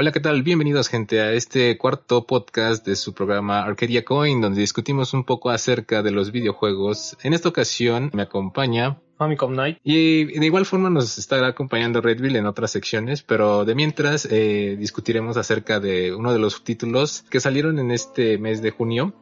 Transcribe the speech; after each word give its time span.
Hola, 0.00 0.12
¿qué 0.12 0.20
tal? 0.20 0.42
Bienvenidos, 0.42 0.88
gente, 0.88 1.20
a 1.20 1.34
este 1.34 1.76
cuarto 1.76 2.26
podcast 2.26 2.86
de 2.86 2.96
su 2.96 3.12
programa 3.12 3.64
Arcadia 3.64 4.02
Coin, 4.02 4.40
donde 4.40 4.62
discutimos 4.62 5.12
un 5.12 5.24
poco 5.24 5.50
acerca 5.50 6.02
de 6.02 6.10
los 6.10 6.32
videojuegos. 6.32 7.18
En 7.22 7.34
esta 7.34 7.50
ocasión 7.50 8.08
me 8.14 8.22
acompaña 8.22 8.98
Famicom 9.18 9.52
Night. 9.52 9.76
Y 9.84 10.24
de 10.38 10.46
igual 10.46 10.64
forma 10.64 10.88
nos 10.88 11.18
estará 11.18 11.48
acompañando 11.48 12.00
Redville 12.00 12.38
en 12.38 12.46
otras 12.46 12.70
secciones, 12.70 13.22
pero 13.22 13.66
de 13.66 13.74
mientras 13.74 14.26
eh, 14.30 14.76
discutiremos 14.78 15.36
acerca 15.36 15.80
de 15.80 16.14
uno 16.14 16.32
de 16.32 16.38
los 16.38 16.64
títulos 16.64 17.26
que 17.28 17.38
salieron 17.38 17.78
en 17.78 17.90
este 17.90 18.38
mes 18.38 18.62
de 18.62 18.70
junio 18.70 19.12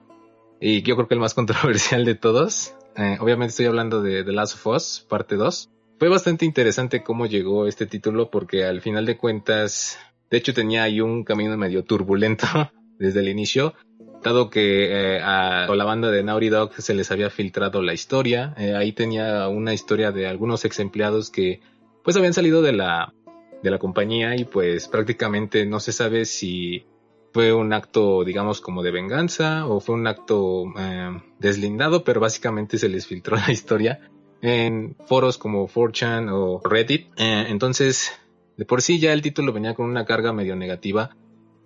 y 0.61 0.83
yo 0.83 0.95
creo 0.95 1.09
que 1.09 1.15
el 1.15 1.21
más 1.21 1.35
controversial 1.35 2.05
de 2.05 2.15
todos. 2.15 2.77
Eh, 2.95 3.17
obviamente 3.19 3.51
estoy 3.51 3.67
hablando 3.67 4.01
de 4.01 4.23
The 4.23 4.31
Last 4.31 4.55
of 4.55 4.67
Us, 4.77 5.05
parte 5.09 5.35
2. 5.35 5.71
Fue 5.99 6.09
bastante 6.09 6.45
interesante 6.45 7.03
cómo 7.03 7.27
llegó 7.27 7.67
este 7.67 7.85
título 7.85 8.31
porque 8.31 8.65
al 8.65 8.81
final 8.81 9.05
de 9.05 9.17
cuentas 9.17 9.99
de 10.31 10.37
hecho, 10.37 10.53
tenía 10.53 10.83
ahí 10.83 11.01
un 11.01 11.25
camino 11.25 11.57
medio 11.57 11.85
turbulento 11.85 12.47
desde 12.99 13.21
el 13.21 13.29
inicio, 13.29 13.75
dado 14.23 14.51
que 14.51 15.17
eh, 15.17 15.21
a, 15.23 15.67
la 15.75 15.85
banda 15.85 16.11
de 16.11 16.23
Naughty 16.23 16.49
Dog 16.49 16.75
se 16.75 16.95
les 16.95 17.11
había 17.11 17.31
filtrado 17.31 17.83
la 17.83 17.95
historia. 17.95 18.55
Eh, 18.59 18.75
ahí 18.75 18.93
tenía 18.93 19.49
una 19.49 19.73
historia 19.73 20.13
de 20.13 20.27
algunos 20.27 20.65
ex 20.65 20.81
empleados 20.81 21.31
que 21.31 21.61
pues 22.03 22.17
habían 22.17 22.35
salido 22.35 22.63
de 22.63 22.73
la, 22.73 23.15
de 23.63 23.71
la 23.71 23.79
compañía 23.79 24.37
y 24.37 24.45
pues 24.45 24.89
prácticamente 24.89 25.67
no 25.67 25.81
se 25.81 25.93
sabe 25.93 26.25
si 26.25 26.85
fue 27.33 27.53
un 27.53 27.73
acto, 27.73 28.25
digamos, 28.25 28.61
como 28.61 28.83
de 28.83 28.91
venganza 28.91 29.67
o 29.67 29.81
fue 29.81 29.95
un 29.95 30.07
acto 30.07 30.65
eh, 30.79 31.21
deslindado, 31.39 32.03
pero 32.05 32.21
básicamente 32.21 32.79
se 32.79 32.89
les 32.89 33.07
filtró 33.07 33.37
la 33.47 33.53
historia 33.53 34.01
en 34.41 34.97
foros 35.07 35.37
como 35.37 35.69
4chan 35.69 36.31
o 36.33 36.61
Reddit. 36.65 37.09
entonces, 37.17 38.13
de 38.59 38.65
por 38.67 38.83
sí 38.83 38.99
ya 38.99 39.13
el 39.13 39.23
título 39.23 39.53
venía 39.53 39.73
con 39.73 39.87
una 39.87 40.05
carga 40.05 40.33
medio 40.33 40.57
negativa. 40.57 41.17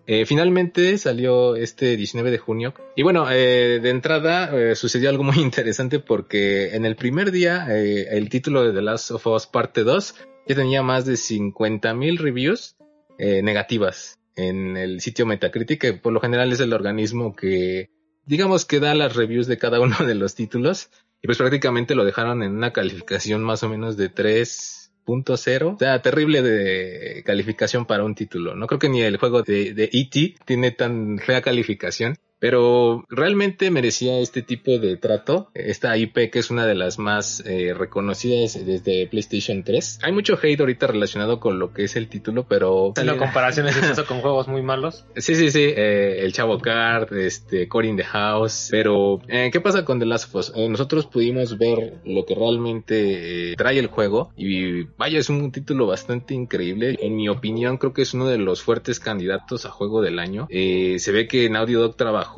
Eh, 0.06 0.26
finalmente 0.26 0.98
salió 0.98 1.56
este 1.56 1.96
19 1.96 2.30
de 2.30 2.38
junio. 2.38 2.74
Y 2.94 3.02
bueno, 3.02 3.30
eh, 3.30 3.80
de 3.82 3.90
entrada 3.90 4.50
eh, 4.54 4.76
sucedió 4.76 5.08
algo 5.08 5.24
muy 5.24 5.36
interesante 5.40 6.00
porque 6.00 6.74
en 6.74 6.84
el 6.84 6.94
primer 6.94 7.32
día 7.32 7.66
el 7.74 8.28
título 8.28 8.62
de 8.62 8.72
The 8.72 8.82
Last 8.82 9.10
of 9.10 9.26
Us 9.26 9.46
Parte 9.46 9.84
2 9.84 10.14
ya 10.48 10.54
tenía 10.54 10.82
más 10.82 11.06
de 11.06 11.14
50.000 11.14 12.18
reviews 12.18 12.76
negativas 13.18 14.18
en 14.34 14.76
el 14.76 15.00
sitio 15.00 15.26
Metacritic, 15.26 15.80
que 15.80 15.92
por 15.92 16.12
lo 16.12 16.20
general 16.20 16.50
es 16.50 16.58
el 16.58 16.72
organismo 16.72 17.36
que 17.36 17.88
digamos 18.24 18.64
que 18.64 18.80
da 18.80 18.96
las 18.96 19.14
reviews 19.14 19.46
de 19.46 19.58
cada 19.58 19.80
uno 19.80 19.96
de 20.04 20.14
los 20.14 20.34
títulos. 20.34 20.90
Y 21.22 21.26
pues 21.26 21.38
prácticamente 21.38 21.94
lo 21.94 22.04
dejaron 22.04 22.42
en 22.42 22.52
una 22.52 22.72
calificación 22.72 23.44
más 23.44 23.62
o 23.62 23.68
menos 23.68 23.96
de 23.96 24.08
3 24.08 24.81
punto 25.04 25.36
cero. 25.36 25.76
Sea, 25.78 26.00
terrible 26.02 26.42
de 26.42 27.22
calificación 27.24 27.86
para 27.86 28.04
un 28.04 28.14
título. 28.14 28.54
No 28.54 28.66
creo 28.66 28.78
que 28.78 28.88
ni 28.88 29.02
el 29.02 29.16
juego 29.16 29.42
de, 29.42 29.74
de 29.74 29.90
E.T. 29.92 30.34
tiene 30.44 30.70
tan 30.70 31.18
fea 31.18 31.42
calificación. 31.42 32.16
Pero 32.42 33.04
realmente 33.08 33.70
merecía 33.70 34.18
este 34.18 34.42
tipo 34.42 34.76
de 34.76 34.96
trato. 34.96 35.52
Esta 35.54 35.96
IP 35.96 36.28
que 36.28 36.40
es 36.40 36.50
una 36.50 36.66
de 36.66 36.74
las 36.74 36.98
más 36.98 37.40
eh, 37.46 37.72
reconocidas 37.72 38.66
desde 38.66 39.06
PlayStation 39.06 39.62
3. 39.62 40.00
Hay 40.02 40.10
mucho 40.10 40.36
hate 40.42 40.58
ahorita 40.58 40.88
relacionado 40.88 41.38
con 41.38 41.60
lo 41.60 41.72
que 41.72 41.84
es 41.84 41.94
el 41.94 42.08
título, 42.08 42.44
pero... 42.48 42.94
La 43.00 43.16
comparación 43.16 43.68
es 43.68 43.76
eso 43.92 44.04
con 44.06 44.22
juegos 44.22 44.48
muy 44.48 44.60
malos. 44.60 45.04
Sí, 45.14 45.36
sí, 45.36 45.52
sí. 45.52 45.62
Eh, 45.62 46.16
el 46.24 46.32
Chavo 46.32 46.58
Card, 46.58 47.12
este, 47.12 47.68
Core 47.68 47.86
in 47.86 47.96
the 47.96 48.02
House. 48.02 48.66
Pero, 48.72 49.20
eh, 49.28 49.50
¿qué 49.52 49.60
pasa 49.60 49.84
con 49.84 50.00
The 50.00 50.06
Last 50.06 50.34
of 50.34 50.34
Us? 50.34 50.52
nosotros 50.68 51.06
pudimos 51.06 51.58
ver 51.58 52.00
lo 52.04 52.26
que 52.26 52.34
realmente 52.34 53.54
trae 53.56 53.78
el 53.78 53.86
juego. 53.86 54.32
Y 54.36 54.82
vaya, 54.98 55.20
es 55.20 55.30
un 55.30 55.52
título 55.52 55.86
bastante 55.86 56.34
increíble. 56.34 56.98
En 57.00 57.14
mi 57.14 57.28
opinión, 57.28 57.78
creo 57.78 57.92
que 57.92 58.02
es 58.02 58.14
uno 58.14 58.26
de 58.26 58.38
los 58.38 58.62
fuertes 58.62 58.98
candidatos 58.98 59.64
a 59.64 59.70
juego 59.70 60.02
del 60.02 60.18
año. 60.18 60.48
se 60.50 61.12
ve 61.12 61.28
que 61.28 61.48
Naughty 61.48 61.74
Dog 61.74 61.94
trabajó 61.94 62.31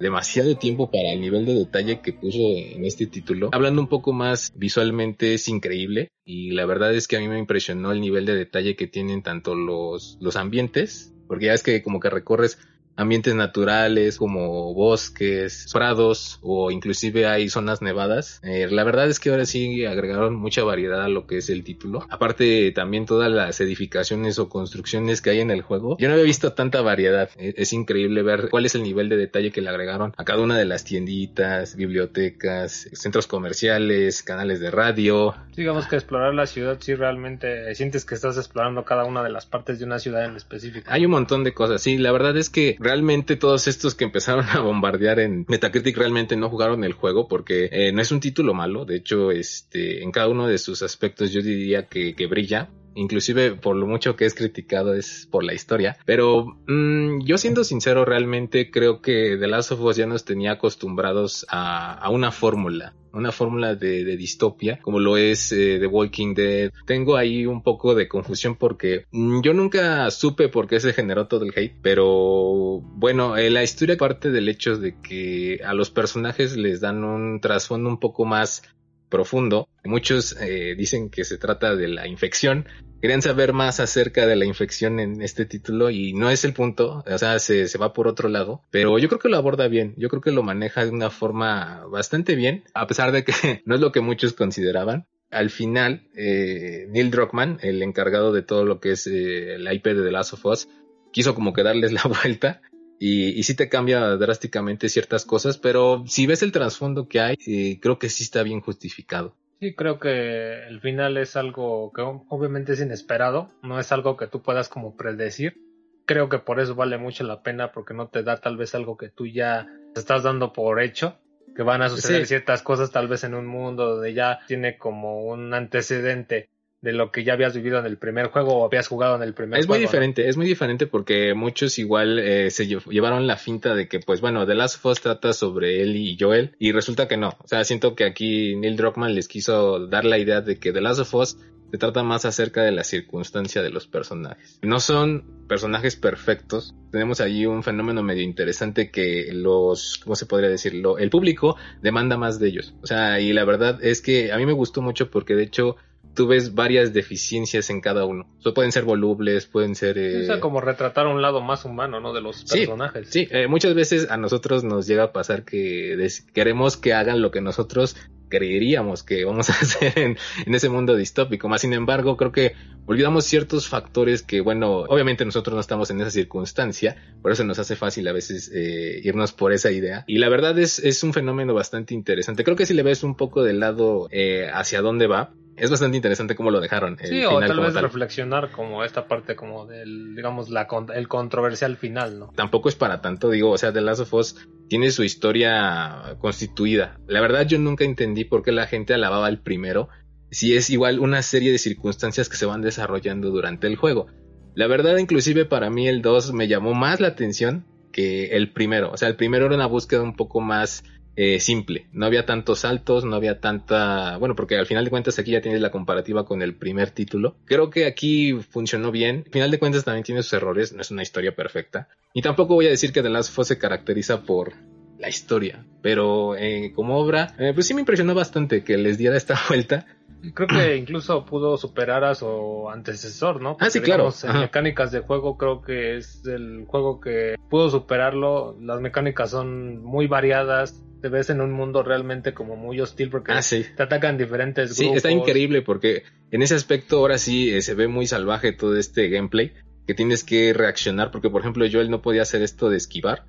demasiado 0.00 0.56
tiempo 0.56 0.90
para 0.90 1.12
el 1.12 1.20
nivel 1.20 1.46
de 1.46 1.54
detalle 1.54 2.00
que 2.00 2.12
puso 2.12 2.38
en 2.38 2.84
este 2.84 3.06
título. 3.06 3.50
Hablando 3.52 3.80
un 3.80 3.88
poco 3.88 4.12
más 4.12 4.52
visualmente 4.56 5.34
es 5.34 5.48
increíble 5.48 6.10
y 6.24 6.50
la 6.52 6.66
verdad 6.66 6.94
es 6.94 7.08
que 7.08 7.16
a 7.16 7.20
mí 7.20 7.28
me 7.28 7.38
impresionó 7.38 7.92
el 7.92 8.00
nivel 8.00 8.26
de 8.26 8.34
detalle 8.34 8.76
que 8.76 8.86
tienen 8.86 9.22
tanto 9.22 9.54
los, 9.54 10.18
los 10.20 10.36
ambientes, 10.36 11.14
porque 11.28 11.46
ya 11.46 11.54
es 11.54 11.62
que 11.62 11.82
como 11.82 12.00
que 12.00 12.10
recorres 12.10 12.58
ambientes 12.96 13.34
naturales 13.34 14.18
como 14.18 14.74
bosques, 14.74 15.68
prados 15.72 16.38
o 16.42 16.70
inclusive 16.70 17.26
hay 17.26 17.48
zonas 17.48 17.82
nevadas. 17.82 18.40
Eh, 18.42 18.68
la 18.70 18.84
verdad 18.84 19.08
es 19.08 19.20
que 19.20 19.30
ahora 19.30 19.46
sí 19.46 19.84
agregaron 19.84 20.34
mucha 20.34 20.64
variedad 20.64 21.02
a 21.02 21.08
lo 21.08 21.26
que 21.26 21.38
es 21.38 21.50
el 21.50 21.62
título. 21.64 22.06
Aparte 22.10 22.72
también 22.72 23.06
todas 23.06 23.30
las 23.30 23.60
edificaciones 23.60 24.38
o 24.38 24.48
construcciones 24.48 25.20
que 25.20 25.30
hay 25.30 25.40
en 25.40 25.50
el 25.50 25.62
juego. 25.62 25.96
Yo 25.98 26.08
no 26.08 26.14
había 26.14 26.24
visto 26.24 26.52
tanta 26.52 26.80
variedad. 26.80 27.30
E-, 27.36 27.54
es, 27.56 27.72
increíble 27.72 28.22
ver 28.22 28.48
cuál 28.50 28.64
es 28.66 28.74
el 28.74 28.82
nivel 28.82 29.08
de 29.08 29.16
detalle 29.16 29.50
que 29.50 29.60
le 29.60 29.68
agregaron 29.68 30.14
a 30.16 30.24
cada 30.24 30.40
una 30.40 30.56
de 30.56 30.64
las 30.64 30.84
tienditas, 30.84 31.76
bibliotecas, 31.76 32.88
centros 32.92 33.26
comerciales, 33.26 34.22
canales 34.22 34.60
de 34.60 34.70
radio. 34.70 35.34
Digamos 35.54 35.86
que 35.86 35.96
explorar 35.96 36.34
la 36.34 36.46
ciudad 36.46 36.78
si 36.80 36.94
realmente 36.94 37.74
sientes 37.74 38.04
que 38.04 38.14
estás 38.14 38.36
explorando 38.38 38.84
cada 38.84 39.04
una 39.04 39.22
de 39.22 39.30
las 39.30 39.46
partes 39.46 39.78
de 39.78 39.84
una 39.84 39.98
ciudad 39.98 40.24
en 40.24 40.36
específico. 40.36 40.86
Hay 40.90 41.04
un 41.04 41.10
montón 41.10 41.44
de 41.44 41.52
cosas. 41.52 41.82
Sí, 41.82 41.98
la 41.98 42.12
verdad 42.12 42.36
es 42.36 42.50
que 42.50 42.76
realmente 42.86 43.34
todos 43.34 43.66
estos 43.66 43.96
que 43.96 44.04
empezaron 44.04 44.44
a 44.48 44.60
bombardear 44.60 45.18
en 45.18 45.44
Metacritic 45.48 45.96
realmente 45.96 46.36
no 46.36 46.48
jugaron 46.48 46.84
el 46.84 46.92
juego 46.92 47.26
porque 47.26 47.68
eh, 47.72 47.90
no 47.92 48.00
es 48.00 48.12
un 48.12 48.20
título 48.20 48.54
malo, 48.54 48.84
de 48.84 48.96
hecho, 48.96 49.32
este, 49.32 50.04
en 50.04 50.12
cada 50.12 50.28
uno 50.28 50.46
de 50.46 50.58
sus 50.58 50.82
aspectos 50.82 51.32
yo 51.32 51.42
diría 51.42 51.88
que, 51.88 52.14
que 52.14 52.28
brilla 52.28 52.70
inclusive 52.96 53.52
por 53.52 53.76
lo 53.76 53.86
mucho 53.86 54.16
que 54.16 54.24
es 54.24 54.34
criticado 54.34 54.94
es 54.94 55.28
por 55.30 55.44
la 55.44 55.54
historia. 55.54 55.96
Pero 56.04 56.56
mmm, 56.66 57.20
yo 57.24 57.38
siendo 57.38 57.64
sincero, 57.64 58.04
realmente 58.04 58.70
creo 58.70 59.00
que 59.00 59.36
The 59.38 59.46
Last 59.46 59.72
of 59.72 59.80
Us 59.80 59.96
ya 59.96 60.06
nos 60.06 60.24
tenía 60.24 60.52
acostumbrados 60.52 61.46
a, 61.48 61.94
a 61.94 62.10
una 62.10 62.32
fórmula 62.32 62.94
una 63.16 63.32
fórmula 63.32 63.74
de, 63.74 64.04
de, 64.04 64.16
distopia 64.16 64.78
como 64.82 65.00
lo 65.00 65.16
es 65.16 65.50
eh, 65.50 65.78
The 65.80 65.86
Walking 65.86 66.34
Dead. 66.34 66.70
Tengo 66.84 67.16
ahí 67.16 67.46
un 67.46 67.62
poco 67.62 67.94
de 67.94 68.08
confusión 68.08 68.56
porque 68.56 69.06
mm, 69.10 69.40
yo 69.40 69.54
nunca 69.54 70.10
supe 70.10 70.48
por 70.48 70.68
qué 70.68 70.80
se 70.80 70.92
generó 70.92 71.26
todo 71.26 71.44
el 71.44 71.52
hate, 71.56 71.76
pero 71.80 72.80
bueno, 72.82 73.36
eh, 73.36 73.50
la 73.50 73.62
historia 73.62 73.96
parte 73.96 74.30
del 74.30 74.48
hecho 74.48 74.76
de 74.76 75.00
que 75.00 75.60
a 75.64 75.72
los 75.72 75.90
personajes 75.90 76.56
les 76.56 76.80
dan 76.80 77.04
un 77.04 77.40
trasfondo 77.40 77.88
un 77.88 77.98
poco 77.98 78.26
más 78.26 78.62
profundo. 79.08 79.68
Muchos 79.84 80.36
eh, 80.40 80.74
dicen 80.76 81.10
que 81.10 81.24
se 81.24 81.38
trata 81.38 81.76
de 81.76 81.88
la 81.88 82.06
infección. 82.06 82.66
Querían 83.00 83.22
saber 83.22 83.52
más 83.52 83.80
acerca 83.80 84.26
de 84.26 84.36
la 84.36 84.46
infección 84.46 85.00
en 85.00 85.22
este 85.22 85.44
título 85.44 85.90
y 85.90 86.12
no 86.12 86.30
es 86.30 86.44
el 86.44 86.54
punto, 86.54 87.04
o 87.06 87.18
sea, 87.18 87.38
se, 87.38 87.68
se, 87.68 87.78
va 87.78 87.92
por 87.92 88.08
otro 88.08 88.28
lado, 88.28 88.62
pero 88.70 88.98
yo 88.98 89.08
creo 89.08 89.18
que 89.18 89.28
lo 89.28 89.36
aborda 89.36 89.68
bien, 89.68 89.94
yo 89.98 90.08
creo 90.08 90.22
que 90.22 90.32
lo 90.32 90.42
maneja 90.42 90.84
de 90.84 90.90
una 90.90 91.10
forma 91.10 91.84
bastante 91.90 92.34
bien, 92.34 92.64
a 92.72 92.86
pesar 92.86 93.12
de 93.12 93.22
que 93.22 93.32
no 93.66 93.74
es 93.74 93.80
lo 93.80 93.92
que 93.92 94.00
muchos 94.00 94.32
consideraban. 94.32 95.06
Al 95.30 95.50
final, 95.50 96.08
eh, 96.16 96.86
Neil 96.88 97.10
Druckmann, 97.10 97.58
el 97.60 97.82
encargado 97.82 98.32
de 98.32 98.42
todo 98.42 98.64
lo 98.64 98.80
que 98.80 98.92
es 98.92 99.06
eh, 99.06 99.56
la 99.58 99.74
IP 99.74 99.88
de 99.88 100.02
The 100.02 100.12
Last 100.12 100.32
of 100.32 100.46
Us, 100.46 100.68
quiso 101.12 101.34
como 101.34 101.52
que 101.52 101.62
darles 101.62 101.92
la 101.92 102.02
vuelta 102.22 102.62
y, 102.98 103.38
y 103.38 103.42
sí 103.42 103.54
te 103.54 103.68
cambia 103.68 104.16
drásticamente 104.16 104.88
ciertas 104.88 105.24
cosas, 105.24 105.58
pero 105.58 106.04
si 106.06 106.26
ves 106.26 106.42
el 106.42 106.52
trasfondo 106.52 107.08
que 107.08 107.20
hay, 107.20 107.36
eh, 107.46 107.78
creo 107.80 107.98
que 107.98 108.08
sí 108.08 108.24
está 108.24 108.42
bien 108.42 108.60
justificado. 108.60 109.36
Sí, 109.60 109.74
creo 109.74 109.98
que 109.98 110.66
el 110.66 110.80
final 110.80 111.16
es 111.16 111.34
algo 111.36 111.92
que 111.92 112.02
obviamente 112.02 112.74
es 112.74 112.80
inesperado, 112.80 113.50
no 113.62 113.80
es 113.80 113.90
algo 113.90 114.16
que 114.16 114.26
tú 114.26 114.42
puedas 114.42 114.68
como 114.68 114.96
predecir. 114.96 115.56
Creo 116.04 116.28
que 116.28 116.38
por 116.38 116.60
eso 116.60 116.74
vale 116.74 116.98
mucho 116.98 117.24
la 117.24 117.42
pena 117.42 117.72
porque 117.72 117.94
no 117.94 118.08
te 118.08 118.22
da 118.22 118.36
tal 118.36 118.56
vez 118.56 118.74
algo 118.74 118.96
que 118.96 119.08
tú 119.08 119.26
ya 119.26 119.66
estás 119.94 120.22
dando 120.22 120.52
por 120.52 120.80
hecho, 120.80 121.18
que 121.54 121.62
van 121.62 121.82
a 121.82 121.88
suceder 121.88 122.22
sí. 122.22 122.28
ciertas 122.28 122.62
cosas 122.62 122.92
tal 122.92 123.08
vez 123.08 123.24
en 123.24 123.34
un 123.34 123.46
mundo 123.46 123.96
donde 123.96 124.12
ya 124.12 124.40
tiene 124.46 124.76
como 124.76 125.24
un 125.24 125.52
antecedente 125.54 126.50
de 126.82 126.92
lo 126.92 127.10
que 127.10 127.24
ya 127.24 127.32
habías 127.32 127.54
vivido 127.54 127.78
en 127.78 127.86
el 127.86 127.96
primer 127.96 128.28
juego 128.28 128.58
o 128.58 128.64
habías 128.64 128.86
jugado 128.86 129.16
en 129.16 129.22
el 129.22 129.34
primer 129.34 129.58
es 129.58 129.66
juego. 129.66 129.76
Es 129.76 129.80
muy 129.80 129.86
diferente, 129.86 130.22
¿no? 130.22 130.28
es 130.28 130.36
muy 130.36 130.46
diferente 130.46 130.86
porque 130.86 131.34
muchos 131.34 131.78
igual 131.78 132.18
eh, 132.18 132.50
se 132.50 132.66
llevaron 132.66 133.26
la 133.26 133.36
finta 133.36 133.74
de 133.74 133.88
que, 133.88 134.00
pues 134.00 134.20
bueno, 134.20 134.46
The 134.46 134.54
Last 134.54 134.76
of 134.76 134.86
Us 134.92 135.00
trata 135.00 135.32
sobre 135.32 135.82
Ellie 135.82 136.12
y 136.12 136.16
Joel 136.18 136.54
y 136.58 136.72
resulta 136.72 137.08
que 137.08 137.16
no. 137.16 137.36
O 137.42 137.48
sea, 137.48 137.64
siento 137.64 137.94
que 137.94 138.04
aquí 138.04 138.56
Neil 138.56 138.76
Druckmann 138.76 139.14
les 139.14 139.28
quiso 139.28 139.86
dar 139.86 140.04
la 140.04 140.18
idea 140.18 140.42
de 140.42 140.58
que 140.58 140.72
The 140.72 140.80
Last 140.80 141.00
of 141.00 141.14
Us 141.14 141.38
se 141.70 141.78
trata 141.78 142.02
más 142.02 142.24
acerca 142.24 142.62
de 142.62 142.72
la 142.72 142.84
circunstancia 142.84 143.62
de 143.62 143.70
los 143.70 143.86
personajes. 143.86 144.58
No 144.62 144.78
son 144.78 145.46
personajes 145.48 145.96
perfectos. 145.96 146.74
Tenemos 146.92 147.20
allí 147.20 147.46
un 147.46 147.62
fenómeno 147.62 148.02
medio 148.02 148.22
interesante 148.22 148.90
que 148.90 149.30
los, 149.32 149.98
¿cómo 150.02 150.14
se 150.14 150.26
podría 150.26 150.48
decirlo? 150.48 150.98
El 150.98 151.10
público 151.10 151.56
demanda 151.82 152.16
más 152.16 152.38
de 152.38 152.48
ellos. 152.48 152.74
O 152.82 152.86
sea, 152.86 153.20
y 153.20 153.32
la 153.32 153.44
verdad 153.44 153.82
es 153.82 154.00
que 154.00 154.32
a 154.32 154.36
mí 154.36 154.46
me 154.46 154.52
gustó 154.52 154.80
mucho 154.80 155.10
porque 155.10 155.34
de 155.34 155.42
hecho 155.42 155.76
tú 156.16 156.26
ves 156.26 156.54
varias 156.54 156.92
deficiencias 156.92 157.70
en 157.70 157.80
cada 157.80 158.04
uno. 158.04 158.26
O 158.40 158.42
sea, 158.42 158.52
pueden 158.52 158.72
ser 158.72 158.82
volubles, 158.82 159.46
pueden 159.46 159.76
ser... 159.76 159.98
Eh... 159.98 160.22
O 160.22 160.26
sea, 160.26 160.40
como 160.40 160.60
retratar 160.60 161.06
un 161.06 161.22
lado 161.22 161.40
más 161.40 161.64
humano, 161.64 162.00
¿no? 162.00 162.12
De 162.12 162.20
los 162.20 162.42
personajes. 162.44 163.08
Sí, 163.08 163.26
sí. 163.26 163.28
Eh, 163.30 163.46
muchas 163.46 163.74
veces 163.74 164.10
a 164.10 164.16
nosotros 164.16 164.64
nos 164.64 164.88
llega 164.88 165.04
a 165.04 165.12
pasar 165.12 165.44
que 165.44 166.08
queremos 166.32 166.76
que 166.76 166.94
hagan 166.94 167.22
lo 167.22 167.30
que 167.30 167.40
nosotros 167.40 167.96
creeríamos 168.28 169.02
que 169.02 169.24
vamos 169.24 169.50
a 169.50 169.52
hacer 169.52 169.92
en, 169.96 170.16
ese 170.46 170.68
mundo 170.68 170.96
distópico. 170.96 171.48
Más 171.48 171.60
sin 171.60 171.72
embargo, 171.72 172.16
creo 172.16 172.32
que 172.32 172.54
olvidamos 172.86 173.24
ciertos 173.24 173.68
factores 173.68 174.22
que, 174.22 174.40
bueno, 174.40 174.80
obviamente 174.88 175.24
nosotros 175.24 175.54
no 175.54 175.60
estamos 175.60 175.90
en 175.90 176.00
esa 176.00 176.10
circunstancia, 176.10 176.96
por 177.22 177.32
eso 177.32 177.44
nos 177.44 177.58
hace 177.58 177.76
fácil 177.76 178.08
a 178.08 178.12
veces 178.12 178.50
eh, 178.54 179.00
irnos 179.04 179.32
por 179.32 179.52
esa 179.52 179.70
idea. 179.70 180.04
Y 180.06 180.18
la 180.18 180.28
verdad 180.28 180.58
es, 180.58 180.78
es 180.78 181.02
un 181.02 181.12
fenómeno 181.12 181.54
bastante 181.54 181.94
interesante. 181.94 182.44
Creo 182.44 182.56
que 182.56 182.66
si 182.66 182.74
le 182.74 182.82
ves 182.82 183.02
un 183.02 183.16
poco 183.16 183.42
del 183.42 183.60
lado 183.60 184.08
eh, 184.10 184.48
hacia 184.52 184.80
dónde 184.80 185.06
va, 185.06 185.32
es 185.56 185.70
bastante 185.70 185.96
interesante 185.96 186.34
cómo 186.34 186.50
lo 186.50 186.60
dejaron. 186.60 186.98
Sí, 187.02 187.24
o 187.24 187.40
tal 187.40 187.60
vez 187.60 187.74
reflexionar 187.74 188.50
como 188.50 188.84
esta 188.84 189.08
parte 189.08 189.36
como 189.36 189.66
del, 189.66 190.14
digamos, 190.14 190.50
la, 190.50 190.68
el 190.94 191.08
controversial 191.08 191.76
final, 191.76 192.18
¿no? 192.18 192.32
Tampoco 192.34 192.68
es 192.68 192.74
para 192.74 193.00
tanto, 193.00 193.30
digo, 193.30 193.50
o 193.50 193.58
sea, 193.58 193.72
The 193.72 193.80
Last 193.80 194.02
of 194.02 194.14
Us 194.14 194.36
tiene 194.68 194.90
su 194.90 195.02
historia 195.02 196.16
constituida. 196.18 196.98
La 197.06 197.20
verdad 197.20 197.46
yo 197.46 197.58
nunca 197.58 197.84
entendí 197.84 198.24
por 198.24 198.42
qué 198.42 198.52
la 198.52 198.66
gente 198.66 198.94
alababa 198.94 199.28
el 199.28 199.38
primero, 199.38 199.88
si 200.30 200.56
es 200.56 200.70
igual 200.70 200.98
una 200.98 201.22
serie 201.22 201.52
de 201.52 201.58
circunstancias 201.58 202.28
que 202.28 202.36
se 202.36 202.46
van 202.46 202.60
desarrollando 202.60 203.30
durante 203.30 203.66
el 203.66 203.76
juego. 203.76 204.08
La 204.54 204.66
verdad, 204.66 204.96
inclusive 204.98 205.44
para 205.44 205.70
mí 205.70 205.88
el 205.88 206.02
2 206.02 206.32
me 206.32 206.48
llamó 206.48 206.74
más 206.74 207.00
la 207.00 207.08
atención 207.08 207.66
que 207.92 208.36
el 208.36 208.52
primero. 208.52 208.90
O 208.90 208.96
sea, 208.96 209.08
el 209.08 209.16
primero 209.16 209.46
era 209.46 209.54
una 209.54 209.66
búsqueda 209.66 210.02
un 210.02 210.16
poco 210.16 210.40
más 210.40 210.84
eh, 211.16 211.40
simple. 211.40 211.86
No 211.92 212.04
había 212.04 212.26
tantos 212.26 212.60
saltos, 212.60 213.04
no 213.04 213.16
había 213.16 213.40
tanta... 213.40 214.18
Bueno, 214.18 214.36
porque 214.36 214.56
al 214.56 214.66
final 214.66 214.84
de 214.84 214.90
cuentas 214.90 215.18
aquí 215.18 215.30
ya 215.30 215.40
tienes 215.40 215.62
la 215.62 215.70
comparativa 215.70 216.26
con 216.26 216.42
el 216.42 216.54
primer 216.54 216.90
título. 216.90 217.36
Creo 217.46 217.70
que 217.70 217.86
aquí 217.86 218.34
funcionó 218.34 218.92
bien. 218.92 219.22
Al 219.26 219.32
final 219.32 219.50
de 219.50 219.58
cuentas 219.58 219.84
también 219.84 220.04
tiene 220.04 220.22
sus 220.22 220.34
errores, 220.34 220.72
no 220.74 220.82
es 220.82 220.90
una 220.90 221.02
historia 221.02 221.34
perfecta. 221.34 221.88
Y 222.12 222.20
tampoco 222.20 222.54
voy 222.54 222.66
a 222.66 222.70
decir 222.70 222.92
que 222.92 223.02
The 223.02 223.08
Last 223.08 223.30
of 223.30 223.38
Us 223.38 223.48
se 223.48 223.58
caracteriza 223.58 224.22
por 224.22 224.52
la 224.98 225.08
historia. 225.08 225.64
Pero 225.82 226.36
eh, 226.36 226.72
como 226.74 226.98
obra, 226.98 227.34
eh, 227.38 227.52
pues 227.54 227.66
sí 227.66 227.74
me 227.74 227.80
impresionó 227.80 228.14
bastante 228.14 228.62
que 228.62 228.76
les 228.76 228.98
diera 228.98 229.16
esta 229.16 229.40
vuelta. 229.48 229.86
Creo 230.34 230.48
que 230.48 230.76
incluso 230.76 231.24
pudo 231.24 231.56
superar 231.56 232.04
a 232.04 232.14
su 232.14 232.68
antecesor, 232.70 233.40
¿no? 233.40 233.56
ah, 233.60 233.70
sí, 233.70 233.80
claro. 233.80 234.10
En 234.22 234.40
mecánicas 234.40 234.92
de 234.92 235.00
juego 235.00 235.36
creo 235.36 235.62
que 235.62 235.96
es 235.96 236.24
el 236.26 236.64
juego 236.66 237.00
que 237.00 237.36
pudo 237.48 237.70
superarlo. 237.70 238.56
Las 238.60 238.80
mecánicas 238.80 239.30
son 239.30 239.82
muy 239.82 240.06
variadas, 240.06 240.82
te 241.06 241.10
ves 241.10 241.30
en 241.30 241.40
un 241.40 241.52
mundo 241.52 241.84
realmente 241.84 242.34
como 242.34 242.56
muy 242.56 242.80
hostil 242.80 243.10
porque 243.10 243.30
ah, 243.30 243.40
te 243.40 243.80
atacan 243.80 244.18
diferentes 244.18 244.76
grupos. 244.76 244.92
Sí, 244.92 244.96
está 244.96 245.12
increíble 245.12 245.62
porque 245.62 246.02
en 246.32 246.42
ese 246.42 246.56
aspecto 246.56 246.98
ahora 246.98 247.16
sí 247.16 247.54
eh, 247.54 247.62
se 247.62 247.74
ve 247.74 247.86
muy 247.86 248.08
salvaje 248.08 248.50
todo 248.50 248.76
este 248.76 249.08
gameplay 249.08 249.52
que 249.86 249.94
tienes 249.94 250.24
que 250.24 250.52
reaccionar 250.52 251.12
porque 251.12 251.30
por 251.30 251.42
ejemplo 251.42 251.64
yo 251.64 251.80
él 251.80 251.90
no 251.90 252.02
podía 252.02 252.22
hacer 252.22 252.42
esto 252.42 252.70
de 252.70 252.76
esquivar 252.76 253.24